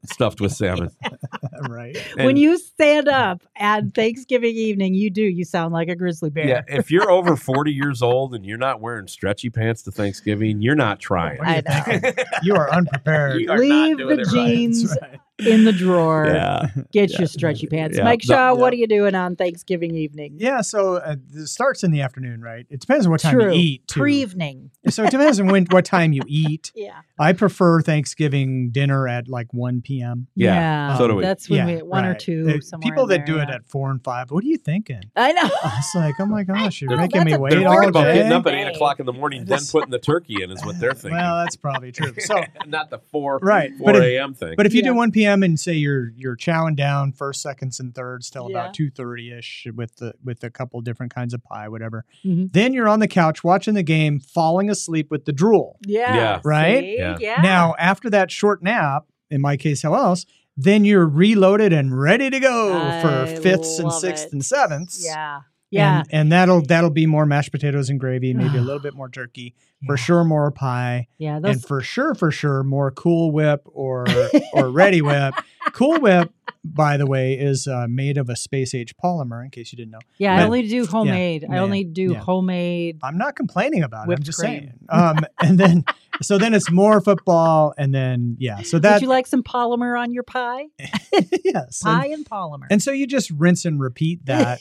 stuffed 0.05 0.39
with 0.41 0.51
salmon. 0.51 0.91
right. 1.67 1.97
when 2.15 2.37
you 2.37 2.57
stand 2.57 3.07
up 3.07 3.43
at 3.55 3.93
Thanksgiving 3.93 4.55
evening, 4.55 4.93
you 4.93 5.09
do. 5.09 5.21
You 5.21 5.45
sound 5.45 5.73
like 5.73 5.89
a 5.89 5.95
grizzly 5.95 6.29
bear. 6.29 6.47
Yeah, 6.47 6.61
if 6.67 6.91
you're 6.91 7.09
over 7.09 7.35
40 7.35 7.71
years 7.71 8.01
old 8.01 8.35
and 8.35 8.45
you're 8.45 8.57
not 8.57 8.81
wearing 8.81 9.07
stretchy 9.07 9.49
pants 9.49 9.83
to 9.83 9.91
Thanksgiving, 9.91 10.61
you're 10.61 10.75
not 10.75 10.97
oh, 10.97 11.01
trying. 11.01 11.39
I 11.41 11.61
know. 11.65 12.11
You 12.43 12.55
are 12.55 12.71
unprepared. 12.71 13.41
You 13.41 13.51
are 13.51 13.57
not 13.57 13.59
Leave 13.59 13.97
doing 13.97 14.17
the 14.17 14.21
it 14.21 14.29
jeans 14.31 14.97
right. 15.01 15.19
In 15.39 15.65
the 15.65 15.71
drawer. 15.71 16.27
Yeah. 16.27 16.67
Get 16.91 17.11
Yeah. 17.11 17.19
your 17.19 17.27
stretchy 17.27 17.67
pants. 17.67 17.97
Yeah. 17.97 18.03
Mike 18.03 18.21
Shaw, 18.23 18.53
what 18.53 18.73
yeah. 18.73 18.77
are 18.77 18.81
you 18.81 18.87
doing 18.87 19.15
on 19.15 19.35
Thanksgiving 19.35 19.95
evening? 19.95 20.35
Yeah, 20.37 20.61
so 20.61 20.97
uh, 20.97 21.15
it 21.33 21.47
starts 21.47 21.83
in 21.83 21.91
the 21.91 22.01
afternoon, 22.01 22.41
right? 22.41 22.65
It 22.69 22.79
depends 22.81 23.05
on 23.05 23.11
what 23.11 23.21
time 23.21 23.33
True. 23.33 23.45
you 23.53 23.59
eat. 23.59 23.87
Pre-evening. 23.87 24.71
so 24.89 25.03
it 25.03 25.11
depends 25.11 25.39
on 25.39 25.47
when 25.47 25.65
what 25.71 25.85
time 25.85 26.13
you 26.13 26.21
eat. 26.27 26.71
Yeah. 26.79 27.01
I 27.19 27.33
prefer 27.33 27.81
Thanksgiving 27.81 28.69
dinner 28.71 29.05
at 29.07 29.27
like 29.27 29.53
1 29.53 29.81
p.m. 29.81 30.27
Yeah, 30.35 30.97
so 30.97 31.07
do 31.09 31.15
we. 31.15 31.23
That's 31.23 31.49
when 31.49 31.67
Yeah, 31.67 31.75
we 31.77 31.81
one 31.83 32.05
or 32.05 32.15
two. 32.15 32.45
Uh, 32.57 32.61
somewhere 32.61 32.89
People 32.89 33.05
that 33.07 33.25
there, 33.25 33.35
do 33.35 33.39
it 33.39 33.49
at 33.49 33.65
four 33.67 33.91
and 33.91 34.01
five. 34.01 34.31
What 34.31 34.43
are 34.43 34.47
you 34.47 34.55
thinking? 34.57 35.01
I 35.17 35.33
know. 35.33 35.49
It's 35.77 35.93
like, 35.95 36.15
oh 36.19 36.25
my 36.25 36.43
gosh, 36.45 36.81
you're 36.81 36.89
No, 36.91 36.95
making 36.97 37.25
me 37.25 37.33
a- 37.33 37.39
wait 37.39 37.49
They're 37.51 37.67
all 37.67 37.73
thinking 37.73 37.89
about 37.89 38.03
day. 38.05 38.13
getting 38.15 38.31
up 38.31 38.47
at 38.47 38.53
8 38.53 38.67
o'clock 38.75 38.99
in 39.01 39.05
the 39.05 39.13
morning, 39.13 39.43
then 39.45 39.59
putting 39.69 39.89
the 39.89 39.99
turkey 39.99 40.41
in, 40.41 40.51
is 40.51 40.63
what 40.65 40.79
they're 40.79 40.93
thinking. 40.93 41.17
Well, 41.17 41.43
that's 41.43 41.57
probably 41.57 41.91
true. 41.91 42.13
So, 42.19 42.41
not 42.65 42.89
the 42.89 42.99
4, 43.11 43.39
right, 43.41 43.71
4 43.77 43.85
but 43.85 43.95
if, 43.97 44.03
a.m. 44.03 44.33
thing. 44.33 44.53
but 44.55 44.65
if 44.65 44.73
you 44.73 44.81
do 44.81 44.93
1 44.93 45.11
p.m. 45.11 45.28
and 45.43 45.59
say 45.59 45.73
you're 45.73 46.09
you're 46.15 46.35
chowing 46.35 46.75
down 46.75 47.11
first, 47.13 47.41
seconds, 47.41 47.79
and 47.79 47.93
thirds 47.95 48.29
till 48.29 48.49
Yeah. 48.49 48.57
about 48.65 48.73
2:30 48.73 49.31
ish 49.37 49.67
with 49.75 49.95
the 49.97 50.13
with 50.23 50.43
a 50.43 50.49
couple 50.49 50.79
different 50.81 51.13
kinds 51.13 51.33
of 51.33 51.43
pie, 51.43 51.67
whatever. 51.69 52.05
Mhm. 52.25 52.51
Then 52.53 52.73
you're 52.73 52.89
on 52.89 52.99
the 52.99 53.07
couch 53.07 53.43
watching 53.43 53.73
the 53.73 53.83
game, 53.83 54.19
falling 54.19 54.69
asleep 54.69 55.09
with 55.11 55.25
the 55.25 55.31
drool. 55.33 55.77
Yeah. 55.85 56.15
Yeah. 56.15 56.41
Right? 56.43 56.83
Yeah. 56.97 57.17
Yeah. 57.19 57.41
Now, 57.41 57.75
after 57.79 58.09
that 58.09 58.31
short 58.31 58.61
nap, 58.63 59.05
in 59.29 59.41
my 59.41 59.55
case, 59.57 59.81
how 59.83 59.93
else? 59.95 60.25
Then 60.57 60.83
you're 60.83 61.07
reloaded 61.07 61.71
and 61.71 61.97
ready 61.97 62.29
to 62.29 62.39
go 62.39 62.77
I 62.77 63.01
for 63.01 63.25
fifths 63.41 63.79
and 63.79 63.87
love 63.87 64.01
sixths 64.01 64.25
it. 64.25 64.33
and 64.33 64.43
sevenths. 64.43 65.01
Yeah. 65.05 65.39
Yeah. 65.71 65.99
And, 65.99 66.07
and 66.11 66.31
that'll 66.31 66.61
that'll 66.61 66.89
be 66.89 67.05
more 67.05 67.25
mashed 67.25 67.51
potatoes 67.51 67.89
and 67.89 67.99
gravy, 67.99 68.33
maybe 68.35 68.57
a 68.57 68.61
little 68.61 68.81
bit 68.81 68.93
more 68.95 69.09
turkey, 69.09 69.55
for 69.85 69.95
Yeah. 69.95 70.03
sure 70.03 70.23
more 70.23 70.51
pie, 70.51 71.07
yeah. 71.17 71.39
and 71.43 71.63
for 71.63 71.81
sure, 71.81 72.15
for 72.15 72.31
sure 72.31 72.63
more 72.63 72.91
Cool 72.91 73.31
Whip 73.31 73.61
or 73.65 74.01
or 74.53 74.63
Reddi-wip. 74.65 75.35
Cool 75.73 75.99
Whip, 75.99 76.31
by 76.63 76.97
the 76.97 77.05
way, 77.05 77.33
is 77.35 77.67
uh, 77.67 77.85
made 77.87 78.17
of 78.17 78.29
a 78.29 78.35
space 78.35 78.73
age 78.73 78.95
polymer. 78.97 79.43
In 79.43 79.51
case 79.51 79.71
you 79.71 79.77
didn't 79.77 79.91
know, 79.91 79.99
yeah. 80.17 80.35
I 80.37 80.43
only 80.43 80.67
do 80.67 80.85
homemade. 80.85 81.45
I 81.49 81.59
only 81.59 81.83
do 81.83 82.13
yeah. 82.13 82.19
homemade. 82.19 82.99
I'm 83.03 83.17
not 83.17 83.35
complaining 83.35 83.83
about 83.83 84.09
it. 84.09 84.13
I'm 84.13 84.23
just 84.23 84.39
cream. 84.39 84.49
saying. 84.49 84.73
Um, 84.89 85.19
and 85.39 85.59
then 85.59 85.85
so 86.21 86.37
then 86.39 86.53
it's 86.53 86.71
more 86.71 86.99
football, 87.01 87.73
and 87.77 87.93
then 87.93 88.37
yeah. 88.39 88.63
So 88.63 88.79
that 88.79 88.95
Would 88.95 89.01
you 89.03 89.07
like 89.09 89.27
some 89.27 89.43
polymer 89.43 89.99
on 89.99 90.11
your 90.11 90.23
pie? 90.23 90.65
yes, 91.43 91.83
and- 91.85 92.01
Pie 92.01 92.07
and 92.07 92.25
polymer. 92.27 92.65
And 92.71 92.81
so 92.81 92.91
you 92.91 93.05
just 93.05 93.29
rinse 93.31 93.65
and 93.65 93.79
repeat 93.79 94.25
that 94.25 94.59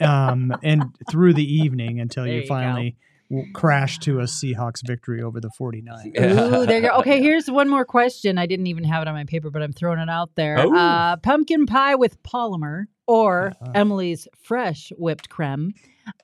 um, 0.00 0.54
and 0.62 0.84
through 1.10 1.34
the 1.34 1.44
evening 1.44 2.00
until 2.00 2.24
There 2.24 2.34
you 2.34 2.40
you 2.42 2.46
finally 2.46 2.96
w- 3.30 3.52
crash 3.52 3.98
to 4.00 4.20
a 4.20 4.24
Seahawks 4.24 4.86
victory 4.86 5.22
over 5.22 5.40
the 5.40 5.50
49. 5.56 6.12
Ooh, 6.18 6.66
there 6.66 6.80
you 6.80 6.88
go. 6.88 6.96
Okay, 6.98 7.20
here's 7.20 7.50
one 7.50 7.68
more 7.68 7.84
question. 7.84 8.38
I 8.38 8.46
didn't 8.46 8.66
even 8.68 8.84
have 8.84 9.02
it 9.02 9.08
on 9.08 9.14
my 9.14 9.24
paper, 9.24 9.50
but 9.50 9.62
I'm 9.62 9.72
throwing 9.72 9.98
it 9.98 10.08
out 10.10 10.30
there. 10.36 10.56
Oh. 10.58 10.74
Uh, 10.76 11.16
pumpkin 11.16 11.66
pie 11.66 11.94
with 11.94 12.22
polymer 12.22 12.84
or 13.06 13.48
Uh-huh. 13.60 13.72
Emilee's 13.74 14.26
fresh 14.42 14.90
whipped 14.96 15.28
creme 15.28 15.72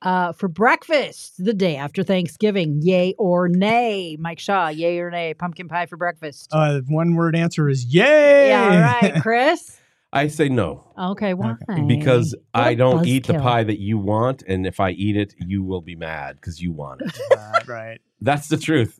uh, 0.03 0.32
for 0.32 0.48
breakfast 0.48 1.34
the 1.42 1.53
day 1.55 1.76
after 1.76 2.03
Thanksgiving. 2.03 2.80
Yay 2.82 3.14
or 3.18 3.48
nay? 3.48 4.16
Mike 4.18 4.38
Shaw, 4.38 4.68
yay 4.68 4.98
or 4.98 5.11
nay? 5.11 5.34
Pumpkin 5.34 5.68
pie 5.68 5.86
for 5.86 5.96
breakfast. 5.96 6.48
Uh, 6.53 6.80
one 6.88 7.14
word 7.16 7.34
answer 7.36 7.68
is 7.68 7.84
yay. 7.92 8.48
yeah, 8.48 8.94
all 9.03 9.09
right, 9.11 9.22
Chris. 9.22 9.76
I 10.12 10.26
say 10.28 10.48
no 10.48 10.92
Okay, 10.98 11.34
why? 11.34 11.54
because 11.86 12.34
What 12.52 12.61
a 12.62 12.64
I 12.68 12.74
don't 12.74 13.06
eat 13.06 13.26
the 13.26 13.32
buzzkill. 13.34 13.42
pie 13.42 13.64
that 13.64 13.78
you 13.78 13.96
want, 13.98 14.42
and 14.46 14.66
if 14.66 14.80
I 14.80 14.90
eat 14.90 15.16
it, 15.16 15.34
you 15.38 15.62
will 15.62 15.80
be 15.80 15.96
mad 15.96 16.36
because 16.36 16.61
you 16.61 16.72
want 16.72 17.00
it. 17.02 17.18
Uh, 17.32 17.61
right. 17.66 18.00
That's 18.20 18.48
the 18.48 18.56
truth. 18.56 18.98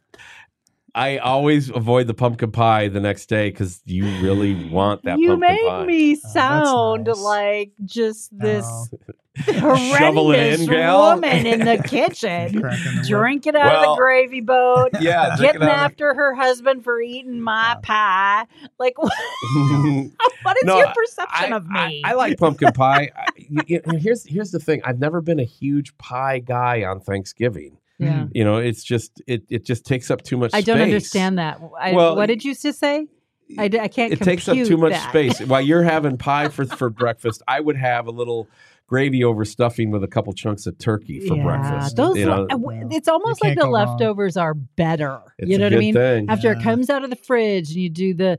I 0.95 1.19
always 1.19 1.71
avoid 1.71 2.07
the 2.07 2.15
pumpkin 2.15 2.51
pie 2.53 2.89
the 2.89 3.01
next 3.01 3.27
day 3.29 3.51
because 3.51 3.81
you 3.85 4.05
really 4.23 4.69
want 4.71 5.03
that 5.05 5.19
you 5.19 5.29
pumpkin 5.29 5.39
made 5.41 5.67
pie. 5.69 5.87
me 5.87 6.15
that's 6.15 6.33
sound 6.33 7.07
nice. 7.07 7.17
like 7.19 7.73
just 7.85 8.31
this 8.39 8.65
Oh, 8.65 8.89
Shovel 8.91 9.09
it 9.09 9.17
horrendous 9.39 10.61
in, 10.61 10.67
gal. 10.69 11.15
woman 11.15 11.47
in 11.47 11.61
the 11.61 11.83
kitchen. 11.87 12.53
the 12.61 13.05
drinking 13.07 13.57
out 13.57 13.67
of 13.67 13.81
Well, 13.83 13.95
the 13.95 14.01
gravy 14.01 14.41
boat, 14.41 14.91
yeah, 15.01 15.31
getting 15.31 15.37
drinking 15.39 15.63
out 15.63 15.69
of 15.69 15.75
after 15.93 16.15
her 16.15 16.35
husband 16.35 16.85
for 16.85 17.01
eating 17.01 17.41
my 17.41 17.71
Yeah. 17.71 17.81
pie. 17.83 18.47
Like, 18.79 18.99
what, 19.03 19.13
what 20.43 20.57
is 20.59 20.65
No, 20.65 20.79
your 20.79 20.93
perception 20.95 21.53
I, 21.53 21.57
of 21.57 21.67
me? 21.69 22.03
I, 22.05 22.11
I 22.11 22.13
like 22.15 22.39
pumpkin 22.39 22.73
pie. 22.73 23.11
I, 23.17 23.27
you- 23.37 23.63
you- 23.67 23.99
here's 23.99 24.25
here's 24.25 24.51
the 24.51 24.59
thing. 24.61 24.81
I've 24.85 24.99
never 24.99 25.21
been 25.21 25.41
a 25.41 25.45
huge 25.45 25.97
pie 25.99 26.39
guy 26.39 26.85
on 26.85 27.01
Thanksgiving. 27.01 27.79
Yeah. 27.99 28.25
Hmm. 28.25 28.27
You 28.33 28.45
know, 28.45 28.57
it's 28.57 28.83
just 28.83 29.21
it 29.27 29.43
it 29.51 29.65
just 29.65 29.85
takes 29.85 30.11
up 30.11 30.23
too 30.23 30.37
much. 30.37 30.53
I 30.55 30.61
don't 30.63 30.77
space. 30.79 30.85
understand 30.85 31.39
that. 31.39 31.61
I, 31.79 31.93
Well, 31.93 32.17
what 32.17 32.27
did 32.27 32.45
you 32.45 32.55
just 32.55 32.79
say? 32.79 33.07
I, 33.59 33.67
d- 33.69 33.81
I 33.81 33.89
can't. 33.89 34.13
It 34.13 34.21
takes 34.21 34.49
up 34.49 34.57
too 34.57 34.77
much 34.77 34.93
that. 34.93 35.09
space. 35.11 35.41
While 35.41 35.61
you're 35.61 35.83
having 35.83 36.17
pie 36.17 36.49
for 36.49 36.65
for 36.65 36.89
breakfast, 36.89 37.43
I 37.49 37.61
would 37.61 37.77
have 37.77 38.07
a 38.07 38.11
little 38.13 38.49
gravy 38.91 39.23
over 39.23 39.45
stuffing 39.45 39.93
with 39.93 40.03
a 40.03 40.09
couple 40.09 40.33
chunks 40.33 40.67
of 40.67 40.77
turkey 40.79 41.21
for 41.21 41.37
yeah, 41.37 41.45
breakfast. 41.45 41.95
Those, 41.95 42.17
you 42.19 42.27
know, 42.27 42.45
w- 42.49 42.81
Yeah. 42.91 42.97
it's 42.97 43.07
almost 43.07 43.41
like 43.41 43.55
the 43.55 43.61
go 43.63 43.71
wrong. 43.71 43.87
leftovers 43.87 44.37
are 44.37 44.53
better. 44.55 45.21
it's 45.39 45.49
you 45.49 45.59
know 45.59 45.67
a 45.67 45.67
what 45.67 45.71
good 45.71 45.77
I 45.77 45.79
mean? 45.79 45.95
thing. 45.95 46.27
After 46.29 46.51
it 46.51 46.61
comes 46.61 46.91
out 46.91 47.05
of 47.05 47.11
the 47.11 47.15
fridge 47.17 47.69
and 47.69 47.77
you 47.79 47.89
do 47.89 48.15
the 48.15 48.37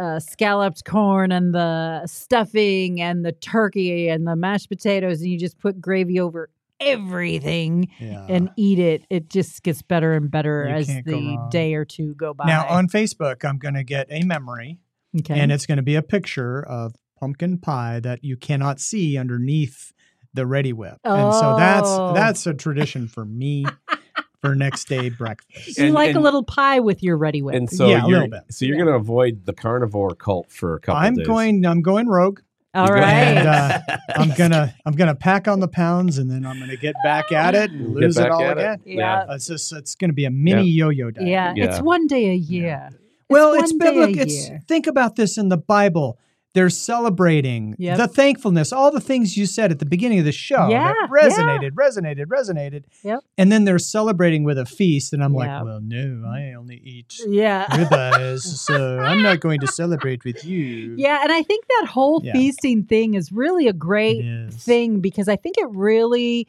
uh, 0.00 0.20
scalloped 0.20 0.84
corn 0.84 1.32
and 1.32 1.52
the 1.52 2.06
stuffing 2.06 3.00
and 3.00 3.24
the 3.24 3.32
turkey 3.32 4.08
and 4.08 4.24
the 4.24 4.36
mashed 4.36 4.68
potatoes 4.68 5.20
and 5.20 5.30
you 5.32 5.36
just 5.38 5.58
put 5.58 5.80
gravy 5.80 6.20
over 6.20 6.48
everything 6.80 7.88
Yeah. 7.98 8.24
and 8.28 8.50
eat 8.56 8.78
it, 8.78 9.02
it 9.10 9.28
just 9.28 9.64
gets 9.64 9.82
better 9.82 10.12
and 10.14 10.30
better 10.30 10.64
You 10.68 10.74
as 10.76 10.86
the 10.86 11.48
day 11.50 11.74
or 11.74 11.84
two 11.84 12.14
go 12.14 12.34
by. 12.34 12.46
now 12.46 12.66
on 12.68 12.86
Facebook, 12.86 13.44
I'm 13.44 13.58
going 13.58 13.74
to 13.74 13.82
get 13.82 14.06
a 14.10 14.22
memory, 14.22 14.78
okay. 15.18 15.40
and 15.40 15.50
it's 15.50 15.66
going 15.66 15.78
to 15.78 15.82
be 15.82 15.96
a 15.96 16.02
picture 16.02 16.62
of 16.64 16.94
pumpkin 17.18 17.58
pie 17.58 18.00
that 18.00 18.22
you 18.24 18.36
cannot 18.36 18.80
see 18.80 19.16
underneath 19.18 19.92
the 20.34 20.42
Reddi-wip, 20.42 20.98
and 21.04 21.34
so 21.34 21.56
that's 21.56 21.88
Oh. 21.88 22.12
that's 22.14 22.46
a 22.46 22.54
tradition 22.54 23.08
for 23.08 23.24
me 23.24 23.64
for 24.40 24.54
next 24.54 24.88
day 24.88 25.08
breakfast. 25.08 25.78
you 25.78 25.86
and- 25.86 25.94
like 25.94 26.14
a 26.14 26.20
little 26.20 26.44
pie 26.44 26.80
with 26.80 27.02
your 27.02 27.18
Reddi-wip. 27.18 27.54
and 27.54 27.68
so 27.68 27.88
Yeah, 27.88 28.04
a 28.04 28.08
you're 28.08 28.18
little 28.20 28.28
bit. 28.28 28.42
so 28.50 28.64
you're 28.64 28.76
Yeah. 28.76 28.84
going 28.84 28.92
to 28.94 29.00
avoid 29.00 29.46
the 29.46 29.52
carnivore 29.52 30.14
cult 30.14 30.50
for 30.52 30.74
a 30.74 30.80
couple 30.80 31.00
I'm 31.00 31.14
days. 31.14 31.26
going. 31.26 31.64
I'm 31.66 31.82
going 31.82 32.06
rogue. 32.08 32.40
All 32.74 32.86
You're 32.86 32.96
right. 32.96 33.06
And, 33.38 33.48
uh, 33.48 33.80
I'm 34.14 34.30
gonna 34.36 34.74
I'm 34.84 34.92
gonna 34.92 35.14
pack 35.14 35.48
on 35.48 35.58
the 35.60 35.66
pounds 35.68 36.18
and 36.18 36.30
then 36.30 36.44
I'm 36.44 36.60
gonna 36.60 36.76
get 36.76 36.94
back 37.02 37.32
at 37.32 37.54
it 37.54 37.70
and 37.70 37.94
Get 37.94 38.02
lose 38.02 38.18
it 38.18 38.30
all 38.30 38.42
at 38.44 38.58
it. 38.58 38.60
again. 38.60 38.78
yeah. 38.98 39.24
It's 39.30 39.46
just 39.46 39.72
it's 39.72 39.94
gonna 39.94 40.12
be 40.12 40.26
a 40.26 40.30
mini 40.30 40.68
yo-yo 40.68 41.10
diet. 41.10 41.26
Yeah. 41.26 41.54
Yeah. 41.56 41.64
It's 41.64 41.80
one 41.80 42.06
day 42.06 42.28
a 42.30 42.34
year. 42.34 42.90
Well, 43.30 43.52
one 43.52 43.60
it's 43.64 43.72
day 43.72 43.76
a 43.88 43.90
biblical. 43.90 44.20
It's 44.20 44.48
year. 44.50 44.60
think 44.68 44.86
about 44.86 45.16
this 45.16 45.38
in 45.38 45.48
the 45.48 45.56
Bible. 45.56 46.18
They're 46.58 46.70
celebrating 46.70 47.76
Yep. 47.78 47.96
the 47.98 48.08
thankfulness, 48.08 48.72
all 48.72 48.90
the 48.90 49.00
things 49.00 49.36
you 49.36 49.46
said 49.46 49.70
at 49.70 49.78
the 49.78 49.86
beginning 49.86 50.18
of 50.18 50.24
the 50.24 50.32
show 50.32 50.68
Yeah, 50.68 50.92
that 50.92 51.08
resonated, 51.08 51.70
resonated, 51.70 52.24
resonated. 52.26 52.84
Yep. 53.04 53.20
And 53.38 53.52
then 53.52 53.64
they're 53.64 53.78
celebrating 53.78 54.42
with 54.42 54.58
a 54.58 54.66
feast, 54.66 55.12
and 55.12 55.22
I'm 55.22 55.32
Yeah. 55.34 55.38
like, 55.38 55.64
well, 55.64 55.80
no, 55.80 56.24
I 56.26 56.54
only 56.58 56.80
eat 56.84 57.20
Yeah. 57.28 57.66
ribeyes, 57.66 58.40
so 58.66 58.98
I'm 58.98 59.22
not 59.22 59.38
going 59.38 59.60
to 59.60 59.68
celebrate 59.68 60.24
with 60.24 60.44
you. 60.44 60.96
Yeah, 60.98 61.20
and 61.22 61.30
I 61.30 61.44
think 61.44 61.64
that 61.78 61.86
whole 61.90 62.20
Yeah. 62.24 62.32
feasting 62.32 62.82
thing 62.82 63.14
is 63.14 63.30
really 63.30 63.68
a 63.68 63.72
great 63.72 64.52
thing 64.52 64.98
because 64.98 65.28
I 65.28 65.36
think 65.36 65.56
it 65.58 65.68
really 65.70 66.48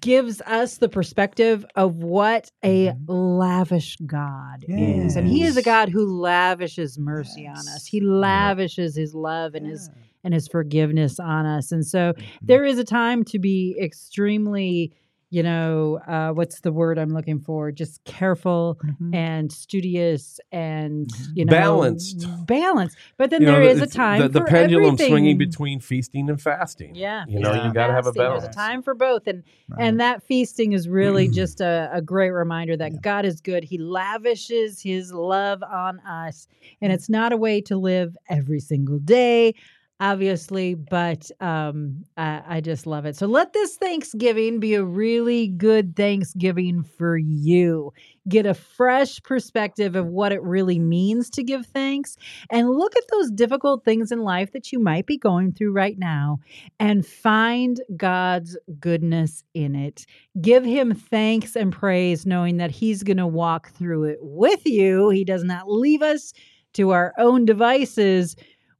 gives 0.00 0.40
us 0.42 0.78
the 0.78 0.88
perspective 0.88 1.64
of 1.76 1.96
what 1.96 2.50
a 2.64 2.88
Mhm. 2.88 3.04
lavish 3.08 3.96
God 4.06 4.64
is. 4.68 5.16
And 5.16 5.26
he 5.28 5.42
is 5.44 5.56
a 5.56 5.62
God 5.62 5.90
who 5.90 6.06
lavishes 6.20 6.98
mercy 6.98 7.46
on 7.46 7.68
us. 7.68 7.86
He 7.86 8.00
lavishes 8.00 8.96
his 8.96 9.14
love 9.14 9.54
and 9.54 9.66
his 9.66 9.90
and 10.24 10.34
his 10.34 10.48
forgiveness 10.48 11.20
on 11.20 11.46
us. 11.46 11.70
And 11.70 11.86
so 11.86 12.12
Mhm. 12.14 12.22
there 12.42 12.64
is 12.64 12.78
a 12.78 12.84
time 12.84 13.22
to 13.24 13.38
be 13.38 13.76
extremely, 13.80 14.92
you 15.30 15.42
know, 15.42 15.98
uh, 16.06 16.30
what's 16.30 16.60
the 16.60 16.70
word 16.72 16.98
I'm 16.98 17.10
looking 17.12 17.40
for? 17.40 17.72
Just 17.72 18.04
careful 18.04 18.78
Mhm. 18.84 19.14
and 19.14 19.50
studious 19.52 20.38
and 20.52 21.08
Mhm. 21.08 21.36
you 21.36 21.44
know 21.44 21.50
Balanced. 21.50 22.46
balanced. 22.46 22.96
But 23.16 23.30
then 23.30 23.40
You 23.42 23.48
know, 23.48 23.60
there 23.60 23.70
is 23.70 23.82
a 23.82 23.86
time 23.88 24.20
the, 24.20 24.28
the 24.28 24.42
pendulum 24.42 24.96
swinging 24.96 25.36
between 25.36 25.80
feasting 25.80 26.30
and 26.30 26.40
fasting. 26.40 26.94
Yeah, 26.94 27.24
You 27.26 27.40
know, 27.40 27.52
you 27.54 27.72
gotta 27.72 27.88
and 27.88 27.92
have 27.96 28.06
a 28.06 28.12
balance. 28.12 28.44
There's 28.44 28.54
a 28.54 28.56
time 28.56 28.82
for 28.82 28.94
both, 28.94 29.26
and 29.26 29.42
Right. 29.68 29.84
and 29.88 30.00
that 30.00 30.22
feasting 30.22 30.72
is 30.72 30.88
really 30.88 31.28
just 31.42 31.60
a, 31.60 31.90
a 31.92 32.00
great 32.00 32.30
reminder 32.30 32.76
that 32.76 32.92
Yeah. 32.92 32.98
God 33.02 33.24
is 33.24 33.40
good. 33.40 33.64
He 33.64 33.78
lavishes 33.78 34.80
His 34.80 35.12
love 35.12 35.62
on 35.62 35.98
us, 36.00 36.46
and 36.80 36.92
it's 36.92 37.08
not 37.08 37.32
a 37.32 37.36
way 37.36 37.60
to 37.62 37.76
live 37.76 38.16
every 38.28 38.60
single 38.60 38.98
day, 39.00 39.54
obviously, 39.98 40.74
but 40.74 41.30
um, 41.40 42.04
I, 42.16 42.42
I 42.46 42.60
just 42.60 42.86
love 42.86 43.06
it. 43.06 43.16
So 43.16 43.26
let 43.26 43.52
this 43.52 43.76
Thanksgiving 43.76 44.60
be 44.60 44.74
a 44.74 44.84
really 44.84 45.48
good 45.48 45.96
Thanksgiving 45.96 46.82
for 46.82 47.16
you. 47.16 47.92
Get 48.28 48.44
a 48.44 48.54
fresh 48.54 49.22
perspective 49.22 49.96
of 49.96 50.06
what 50.06 50.32
it 50.32 50.42
really 50.42 50.78
means 50.78 51.30
to 51.30 51.42
give 51.42 51.64
thanks, 51.66 52.16
and 52.50 52.68
look 52.68 52.96
at 52.96 53.04
those 53.10 53.30
difficult 53.30 53.84
things 53.84 54.12
in 54.12 54.18
life 54.18 54.52
that 54.52 54.72
you 54.72 54.80
might 54.80 55.06
be 55.06 55.16
going 55.16 55.52
through 55.52 55.72
right 55.72 55.98
now 55.98 56.40
and 56.78 57.06
find 57.06 57.80
God's 57.96 58.58
goodness 58.78 59.44
in 59.54 59.74
it. 59.74 60.04
Give 60.40 60.64
him 60.64 60.94
thanks 60.94 61.56
and 61.56 61.72
praise, 61.72 62.26
knowing 62.26 62.58
that 62.58 62.70
he's 62.70 63.02
going 63.02 63.16
to 63.16 63.26
walk 63.26 63.70
through 63.70 64.04
it 64.04 64.18
with 64.20 64.66
you. 64.66 65.08
He 65.08 65.24
does 65.24 65.44
not 65.44 65.70
leave 65.70 66.02
us 66.02 66.32
to 66.74 66.90
our 66.90 67.14
own 67.16 67.46
devices 67.46 68.36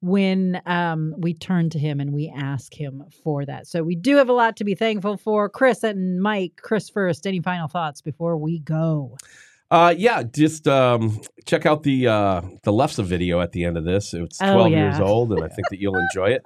when 0.07 0.63
um, 0.67 1.15
we 1.19 1.35
turn 1.35 1.69
to 1.69 1.81
him 1.81 1.99
and 1.99 2.13
we 2.13 2.33
ask 2.35 2.73
him 2.73 3.03
for 3.25 3.45
that. 3.45 3.67
So 3.67 3.83
we 3.83 3.97
do 3.97 4.17
have 4.19 4.29
a 4.29 4.33
lot 4.33 4.57
to 4.59 4.65
be 4.65 4.77
thankful 4.77 5.17
for. 5.17 5.49
Chris 5.49 5.83
and 5.83 6.23
Mike, 6.23 6.61
Chris 6.63 6.89
first, 6.89 7.27
any 7.27 7.41
final 7.41 7.67
thoughts 7.67 8.03
before 8.03 8.37
we 8.37 8.61
go? 8.61 9.17
Uh, 9.69 9.93
yeah, 9.99 10.23
just 10.23 10.69
um, 10.69 11.21
check 11.45 11.67
out 11.67 11.83
the 11.83 12.07
uh, 12.07 12.41
the 12.63 12.71
lefse 12.71 13.03
video 13.03 13.41
at 13.41 13.51
the 13.51 13.65
end 13.65 13.77
of 13.77 13.83
this. 13.83 14.15
It's 14.15 14.41
Oh, 14.41 14.53
12 14.53 14.71
years 14.71 15.01
old, 15.01 15.33
and 15.33 15.43
I 15.43 15.49
think 15.49 15.69
that 15.71 15.81
you'll 15.81 15.99
enjoy 15.99 16.31
it. 16.31 16.45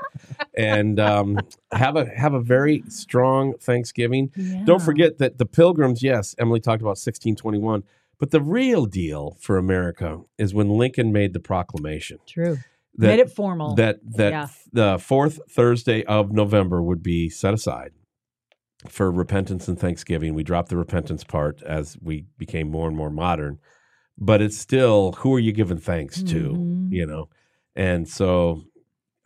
And 0.57 0.99
um, 0.99 1.39
have 1.71 1.97
a 1.97 2.07
have 2.17 2.33
a 2.33 2.41
very 2.41 2.83
strong 2.89 3.59
Thanksgiving. 3.61 4.33
Don't 4.65 4.81
forget 4.81 5.19
that 5.19 5.37
the 5.37 5.45
Pilgrims. 5.45 6.03
Yes, 6.03 6.35
Emilee 6.39 6.61
talked 6.61 6.81
about 6.81 6.97
1621, 6.97 7.85
but 8.19 8.31
the 8.31 8.41
real 8.41 8.87
deal 8.87 9.37
for 9.39 9.59
America 9.59 10.23
is 10.39 10.55
when 10.55 10.71
Lincoln 10.71 11.13
made 11.13 11.35
the 11.35 11.41
proclamation 11.41 12.21
True. 12.27 12.57
That 12.97 13.07
Made 13.07 13.21
it 13.21 13.31
formal. 13.31 13.75
that 13.77 13.99
that 14.17 14.31
Yeah. 14.33 14.49
the 14.73 14.99
fourth 14.99 15.41
Thursday 15.51 16.05
of 16.05 16.33
November 16.33 16.83
would 16.83 17.03
be 17.03 17.29
set 17.29 17.55
aside 17.55 17.93
for 18.89 19.11
repentance 19.11 19.69
and 19.69 19.79
thanksgiving. 19.79 20.35
We 20.35 20.43
dropped 20.43 20.69
the 20.71 20.77
repentance 20.77 21.23
part 21.25 21.63
as 21.63 21.97
we 22.01 22.27
became 22.39 22.71
more 22.71 22.89
and 22.89 22.97
more 22.97 23.11
modern, 23.11 23.59
but 24.19 24.41
it's 24.43 24.57
still 24.59 25.13
who 25.19 25.35
are 25.35 25.39
you 25.39 25.53
giving 25.53 25.79
thanks 25.79 26.23
to, 26.25 26.51
Mhm. 26.53 26.93
you 26.93 27.07
know? 27.07 27.29
And 27.77 28.09
so 28.09 28.63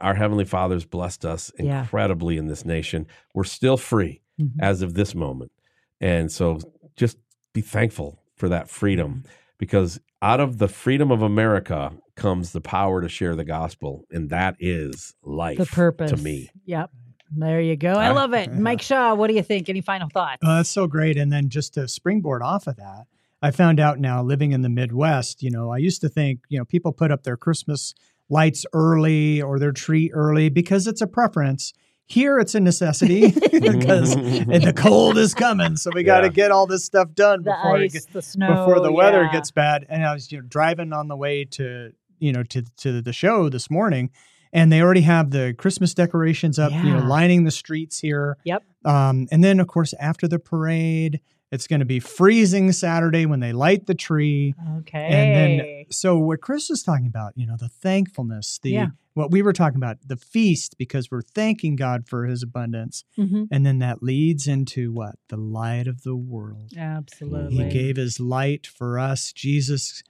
our 0.00 0.14
heavenly 0.14 0.44
Father's 0.44 0.84
blessed 0.84 1.24
us 1.24 1.52
Yeah. 1.58 1.82
incredibly 1.82 2.36
in 2.36 2.46
this 2.46 2.64
nation. 2.64 3.06
We're 3.32 3.44
still 3.44 3.76
free 3.76 4.20
Mhm. 4.40 4.50
as 4.60 4.82
of 4.82 4.94
this 4.94 5.14
moment. 5.14 5.52
And 6.00 6.30
so 6.30 6.58
just 6.96 7.16
be 7.52 7.60
thankful 7.60 8.20
for 8.36 8.48
that 8.48 8.68
freedom 8.68 9.22
because 9.58 10.00
out 10.24 10.40
of 10.40 10.56
the 10.56 10.68
freedom 10.68 11.12
of 11.12 11.20
America 11.20 11.92
comes 12.16 12.52
the 12.52 12.60
power 12.62 13.02
to 13.02 13.08
share 13.10 13.36
the 13.36 13.44
gospel, 13.44 14.06
and 14.10 14.30
that 14.30 14.56
is 14.58 15.14
life 15.22 15.58
the 15.58 15.66
purpose 15.66 16.10
to 16.12 16.16
me. 16.16 16.48
Yep. 16.64 16.90
There 17.36 17.60
you 17.60 17.76
go. 17.76 17.92
I 17.92 18.10
love 18.10 18.32
it. 18.32 18.50
Mike 18.54 18.80
Shaw, 18.80 19.14
what 19.14 19.28
do 19.28 19.34
you 19.34 19.42
think? 19.42 19.68
Any 19.68 19.82
final 19.82 20.08
thoughts? 20.08 20.38
Oh, 20.42 20.56
that's 20.56 20.70
so 20.70 20.86
great. 20.86 21.18
And 21.18 21.30
then 21.30 21.50
just 21.50 21.74
to 21.74 21.86
springboard 21.88 22.42
off 22.42 22.66
of 22.66 22.76
that, 22.76 23.04
I 23.42 23.50
found 23.50 23.78
out 23.78 23.98
now 23.98 24.22
living 24.22 24.52
in 24.52 24.62
the 24.62 24.70
Midwest, 24.70 25.42
you 25.42 25.50
know, 25.50 25.70
I 25.70 25.76
used 25.76 26.00
to 26.00 26.08
think, 26.08 26.40
you 26.48 26.58
know, 26.58 26.64
people 26.64 26.92
put 26.92 27.10
up 27.10 27.24
their 27.24 27.36
Christmas 27.36 27.92
lights 28.30 28.64
early 28.72 29.42
or 29.42 29.58
their 29.58 29.72
tree 29.72 30.10
early 30.14 30.48
because 30.48 30.86
it's 30.86 31.02
a 31.02 31.06
preference. 31.06 31.74
Here 32.06 32.38
it's 32.38 32.54
a 32.54 32.60
necessity 32.60 33.30
because 33.52 34.14
the 34.16 34.72
cold 34.76 35.16
is 35.16 35.32
coming. 35.34 35.76
So 35.76 35.90
we 35.94 36.02
got 36.02 36.20
to 36.20 36.26
Yeah. 36.26 36.32
get 36.32 36.50
all 36.50 36.66
this 36.66 36.84
stuff 36.84 37.14
done 37.14 37.42
the 37.42 37.50
before 37.52 37.76
ice, 37.78 37.92
gets, 37.92 38.06
the 38.06 38.22
snow, 38.22 38.48
before 38.48 38.80
the 38.80 38.92
weather 38.92 39.22
yeah. 39.24 39.32
gets 39.32 39.50
bad. 39.50 39.86
And 39.88 40.04
I 40.04 40.12
was 40.12 40.30
you 40.30 40.38
know 40.38 40.44
driving 40.46 40.92
on 40.92 41.08
the 41.08 41.16
way 41.16 41.44
to 41.52 41.92
you 42.18 42.32
know 42.32 42.42
to 42.44 42.62
to 42.78 43.00
the 43.00 43.12
show 43.12 43.48
this 43.48 43.70
morning, 43.70 44.10
and 44.52 44.70
they 44.70 44.82
already 44.82 45.00
have 45.02 45.30
the 45.30 45.54
Christmas 45.56 45.94
decorations 45.94 46.58
up, 46.58 46.72
you 46.72 46.92
know, 46.92 47.04
lining 47.06 47.44
the 47.44 47.50
streets 47.50 47.98
here. 48.00 48.36
Yep. 48.44 48.62
Um, 48.84 49.26
and 49.32 49.42
then 49.42 49.58
of 49.58 49.66
course 49.66 49.94
after 49.98 50.28
the 50.28 50.38
parade, 50.38 51.20
it's 51.52 51.66
going 51.66 51.80
to 51.80 51.86
be 51.86 52.00
freezing 52.00 52.72
Saturday 52.72 53.26
when 53.26 53.40
they 53.40 53.52
light 53.52 53.86
the 53.86 53.94
tree. 53.94 54.54
Okay. 54.78 54.98
And 55.06 55.60
then 55.60 55.84
so 55.90 56.18
what 56.18 56.40
Chris 56.40 56.68
was 56.68 56.82
talking 56.82 57.06
about, 57.06 57.32
you 57.36 57.46
know, 57.46 57.56
the 57.58 57.68
thankfulness, 57.68 58.58
the 58.62 58.70
Yeah. 58.70 58.86
what 59.12 59.30
we 59.30 59.42
were 59.42 59.52
talking 59.52 59.76
about, 59.76 59.98
the 60.06 60.16
feast, 60.16 60.76
because 60.78 61.10
we're 61.10 61.22
thanking 61.22 61.76
God 61.76 62.08
for 62.08 62.26
his 62.26 62.42
abundance. 62.42 63.04
Mhm. 63.16 63.46
And 63.52 63.64
then 63.64 63.78
that 63.78 64.02
leads 64.02 64.48
into 64.48 64.92
what? 64.92 65.16
The 65.28 65.36
light 65.36 65.86
of 65.86 66.02
the 66.02 66.16
world. 66.16 66.72
absolutely. 66.76 67.64
He 67.64 67.70
gave 67.70 67.96
his 67.96 68.18
light 68.18 68.66
for 68.66 68.98
us. 68.98 69.32
Jesus 69.32 70.02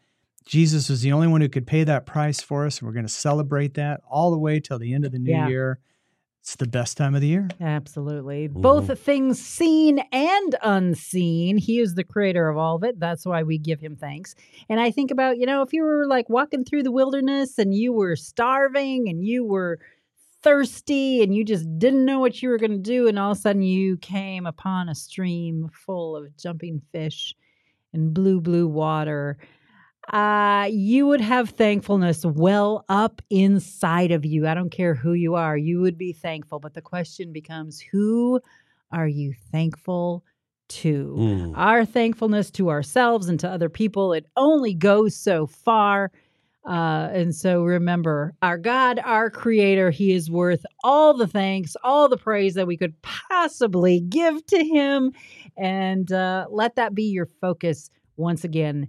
Jesus 0.47 0.91
was 0.91 1.01
the 1.01 1.11
only 1.11 1.27
one 1.27 1.41
who 1.41 1.49
could 1.49 1.67
pay 1.67 1.85
that 1.85 2.05
price 2.05 2.43
for 2.43 2.67
us. 2.67 2.79
And 2.79 2.87
we're 2.87 2.93
going 2.93 3.07
to 3.07 3.13
celebrate 3.13 3.73
that 3.75 4.03
all 4.07 4.31
the 4.31 4.39
way 4.39 4.61
till 4.61 4.79
the 4.79 4.93
end 4.93 5.07
of 5.07 5.13
the 5.13 5.19
new 5.19 5.31
Yeah. 5.31 5.49
year. 5.49 5.79
It's 6.45 6.57
the 6.57 6.67
best 6.67 6.99
time 6.99 7.15
of 7.15 7.23
the 7.23 7.27
year. 7.29 7.49
Absolutely. 7.59 8.51
Mhm. 8.51 8.61
Both 8.61 8.99
things 9.01 9.41
seen 9.41 10.01
and 10.13 10.55
unseen. 10.63 11.57
He 11.57 11.79
is 11.81 11.95
the 11.95 12.05
creator 12.05 12.51
of 12.51 12.59
all 12.59 12.77
of 12.77 12.85
it. 12.85 13.01
That's 13.01 13.25
why 13.25 13.43
we 13.45 13.57
give 13.57 13.81
him 13.81 13.97
thanks. 13.97 14.35
And 14.69 14.79
I 14.79 14.91
think 14.91 15.11
about, 15.11 15.39
you 15.39 15.47
know, 15.47 15.63
if 15.63 15.73
you 15.73 15.83
were 15.83 16.07
like 16.07 16.29
walking 16.29 16.63
through 16.63 16.83
the 16.83 16.93
wilderness 16.93 17.59
and 17.59 17.75
you 17.75 17.95
were 17.95 18.15
starving 18.15 19.09
and 19.09 19.25
you 19.25 19.43
were 19.43 19.79
thirsty 20.43 21.23
and 21.23 21.35
you 21.35 21.47
just 21.47 21.67
didn't 21.79 22.05
know 22.05 22.21
what 22.21 22.43
you 22.43 22.51
were 22.51 22.59
going 22.59 22.73
to 22.73 22.77
do, 22.77 23.09
and 23.09 23.19
all 23.19 23.31
of 23.33 23.39
a 23.39 23.41
sudden 23.41 23.63
you 23.63 23.97
came 23.97 24.45
upon 24.45 24.91
a 24.91 24.95
stream 24.95 25.71
full 25.73 26.15
of 26.15 26.37
jumping 26.37 26.83
fish 26.93 27.35
and 27.95 28.13
blue, 28.13 28.43
blue 28.43 28.69
water. 28.69 29.39
Uh, 30.13 30.69
you 30.71 31.07
would 31.07 31.21
have 31.21 31.51
thankfulness 31.51 32.25
well 32.25 32.85
up 32.89 33.23
inside 33.31 34.13
of 34.13 34.25
you. 34.25 34.47
I 34.47 34.55
don't 34.55 34.71
care 34.71 34.95
who 34.95 35.15
you 35.15 35.35
are, 35.35 35.57
you 35.57 35.81
would 35.81 35.97
be 35.97 36.13
thankful. 36.13 36.59
But 36.59 36.75
the 36.75 36.83
question 36.83 37.33
becomes 37.33 37.81
who 37.81 38.41
are 38.93 39.09
you 39.09 39.33
thankful 39.51 40.25
to? 40.69 41.15
Mm. 41.19 41.53
Our 41.57 41.85
thankfulness 41.85 42.51
to 42.53 42.71
ourselves 42.71 43.29
and 43.29 43.41
to 43.41 43.49
other 43.49 43.69
people, 43.69 44.13
it 44.13 44.27
only 44.37 44.75
goes 44.75 45.17
so 45.17 45.47
far. 45.47 46.11
Uh, 46.67 47.11
and 47.13 47.35
so 47.35 47.63
remember, 47.63 48.35
our 48.41 48.57
God, 48.57 48.99
our 49.05 49.29
Creator, 49.29 49.91
He 49.91 50.13
is 50.13 50.31
worth 50.31 50.65
all 50.83 51.15
the 51.15 51.27
thanks, 51.27 51.77
all 51.83 52.09
the 52.09 52.17
praise 52.17 52.55
that 52.55 52.67
we 52.67 52.77
could 52.77 52.95
possibly 53.03 54.01
give 54.01 54.45
to 54.47 54.65
Him. 54.65 55.13
And 55.57 56.11
uh, 56.11 56.47
let 56.51 56.77
that 56.77 56.95
be 56.95 57.05
your 57.05 57.27
focus 57.27 57.91
once 58.17 58.45
again. 58.45 58.89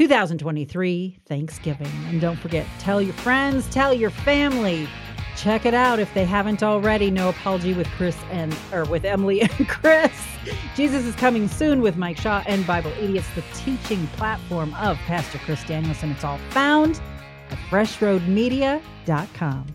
2023 0.00 1.18
Thanksgiving. 1.26 1.92
And 2.06 2.22
don't 2.22 2.38
forget, 2.38 2.66
tell 2.78 3.02
your 3.02 3.12
friends, 3.12 3.68
tell 3.68 3.92
your 3.92 4.08
family. 4.08 4.88
Check 5.36 5.66
it 5.66 5.74
out 5.74 5.98
if 5.98 6.14
they 6.14 6.24
haven't 6.24 6.62
already. 6.62 7.10
No 7.10 7.28
apology 7.28 7.74
with 7.74 7.86
Chris 7.88 8.16
and 8.30 8.56
or 8.72 8.86
with 8.86 9.04
Emilee 9.04 9.40
and 9.58 9.68
Chris. 9.68 10.10
Jesus 10.74 11.04
is 11.04 11.14
coming 11.16 11.48
soon 11.48 11.82
with 11.82 11.98
Mike 11.98 12.16
Shaw 12.16 12.42
and 12.46 12.66
Bible 12.66 12.92
Idiots, 12.92 13.28
the 13.34 13.44
teaching 13.52 14.06
platform 14.16 14.72
of 14.76 14.96
Pastor 15.00 15.36
Chris 15.44 15.62
Danielson. 15.64 16.12
It's 16.12 16.24
all 16.24 16.38
found 16.48 16.98
at 17.50 17.58
freshroadmedia.com. 17.68 19.66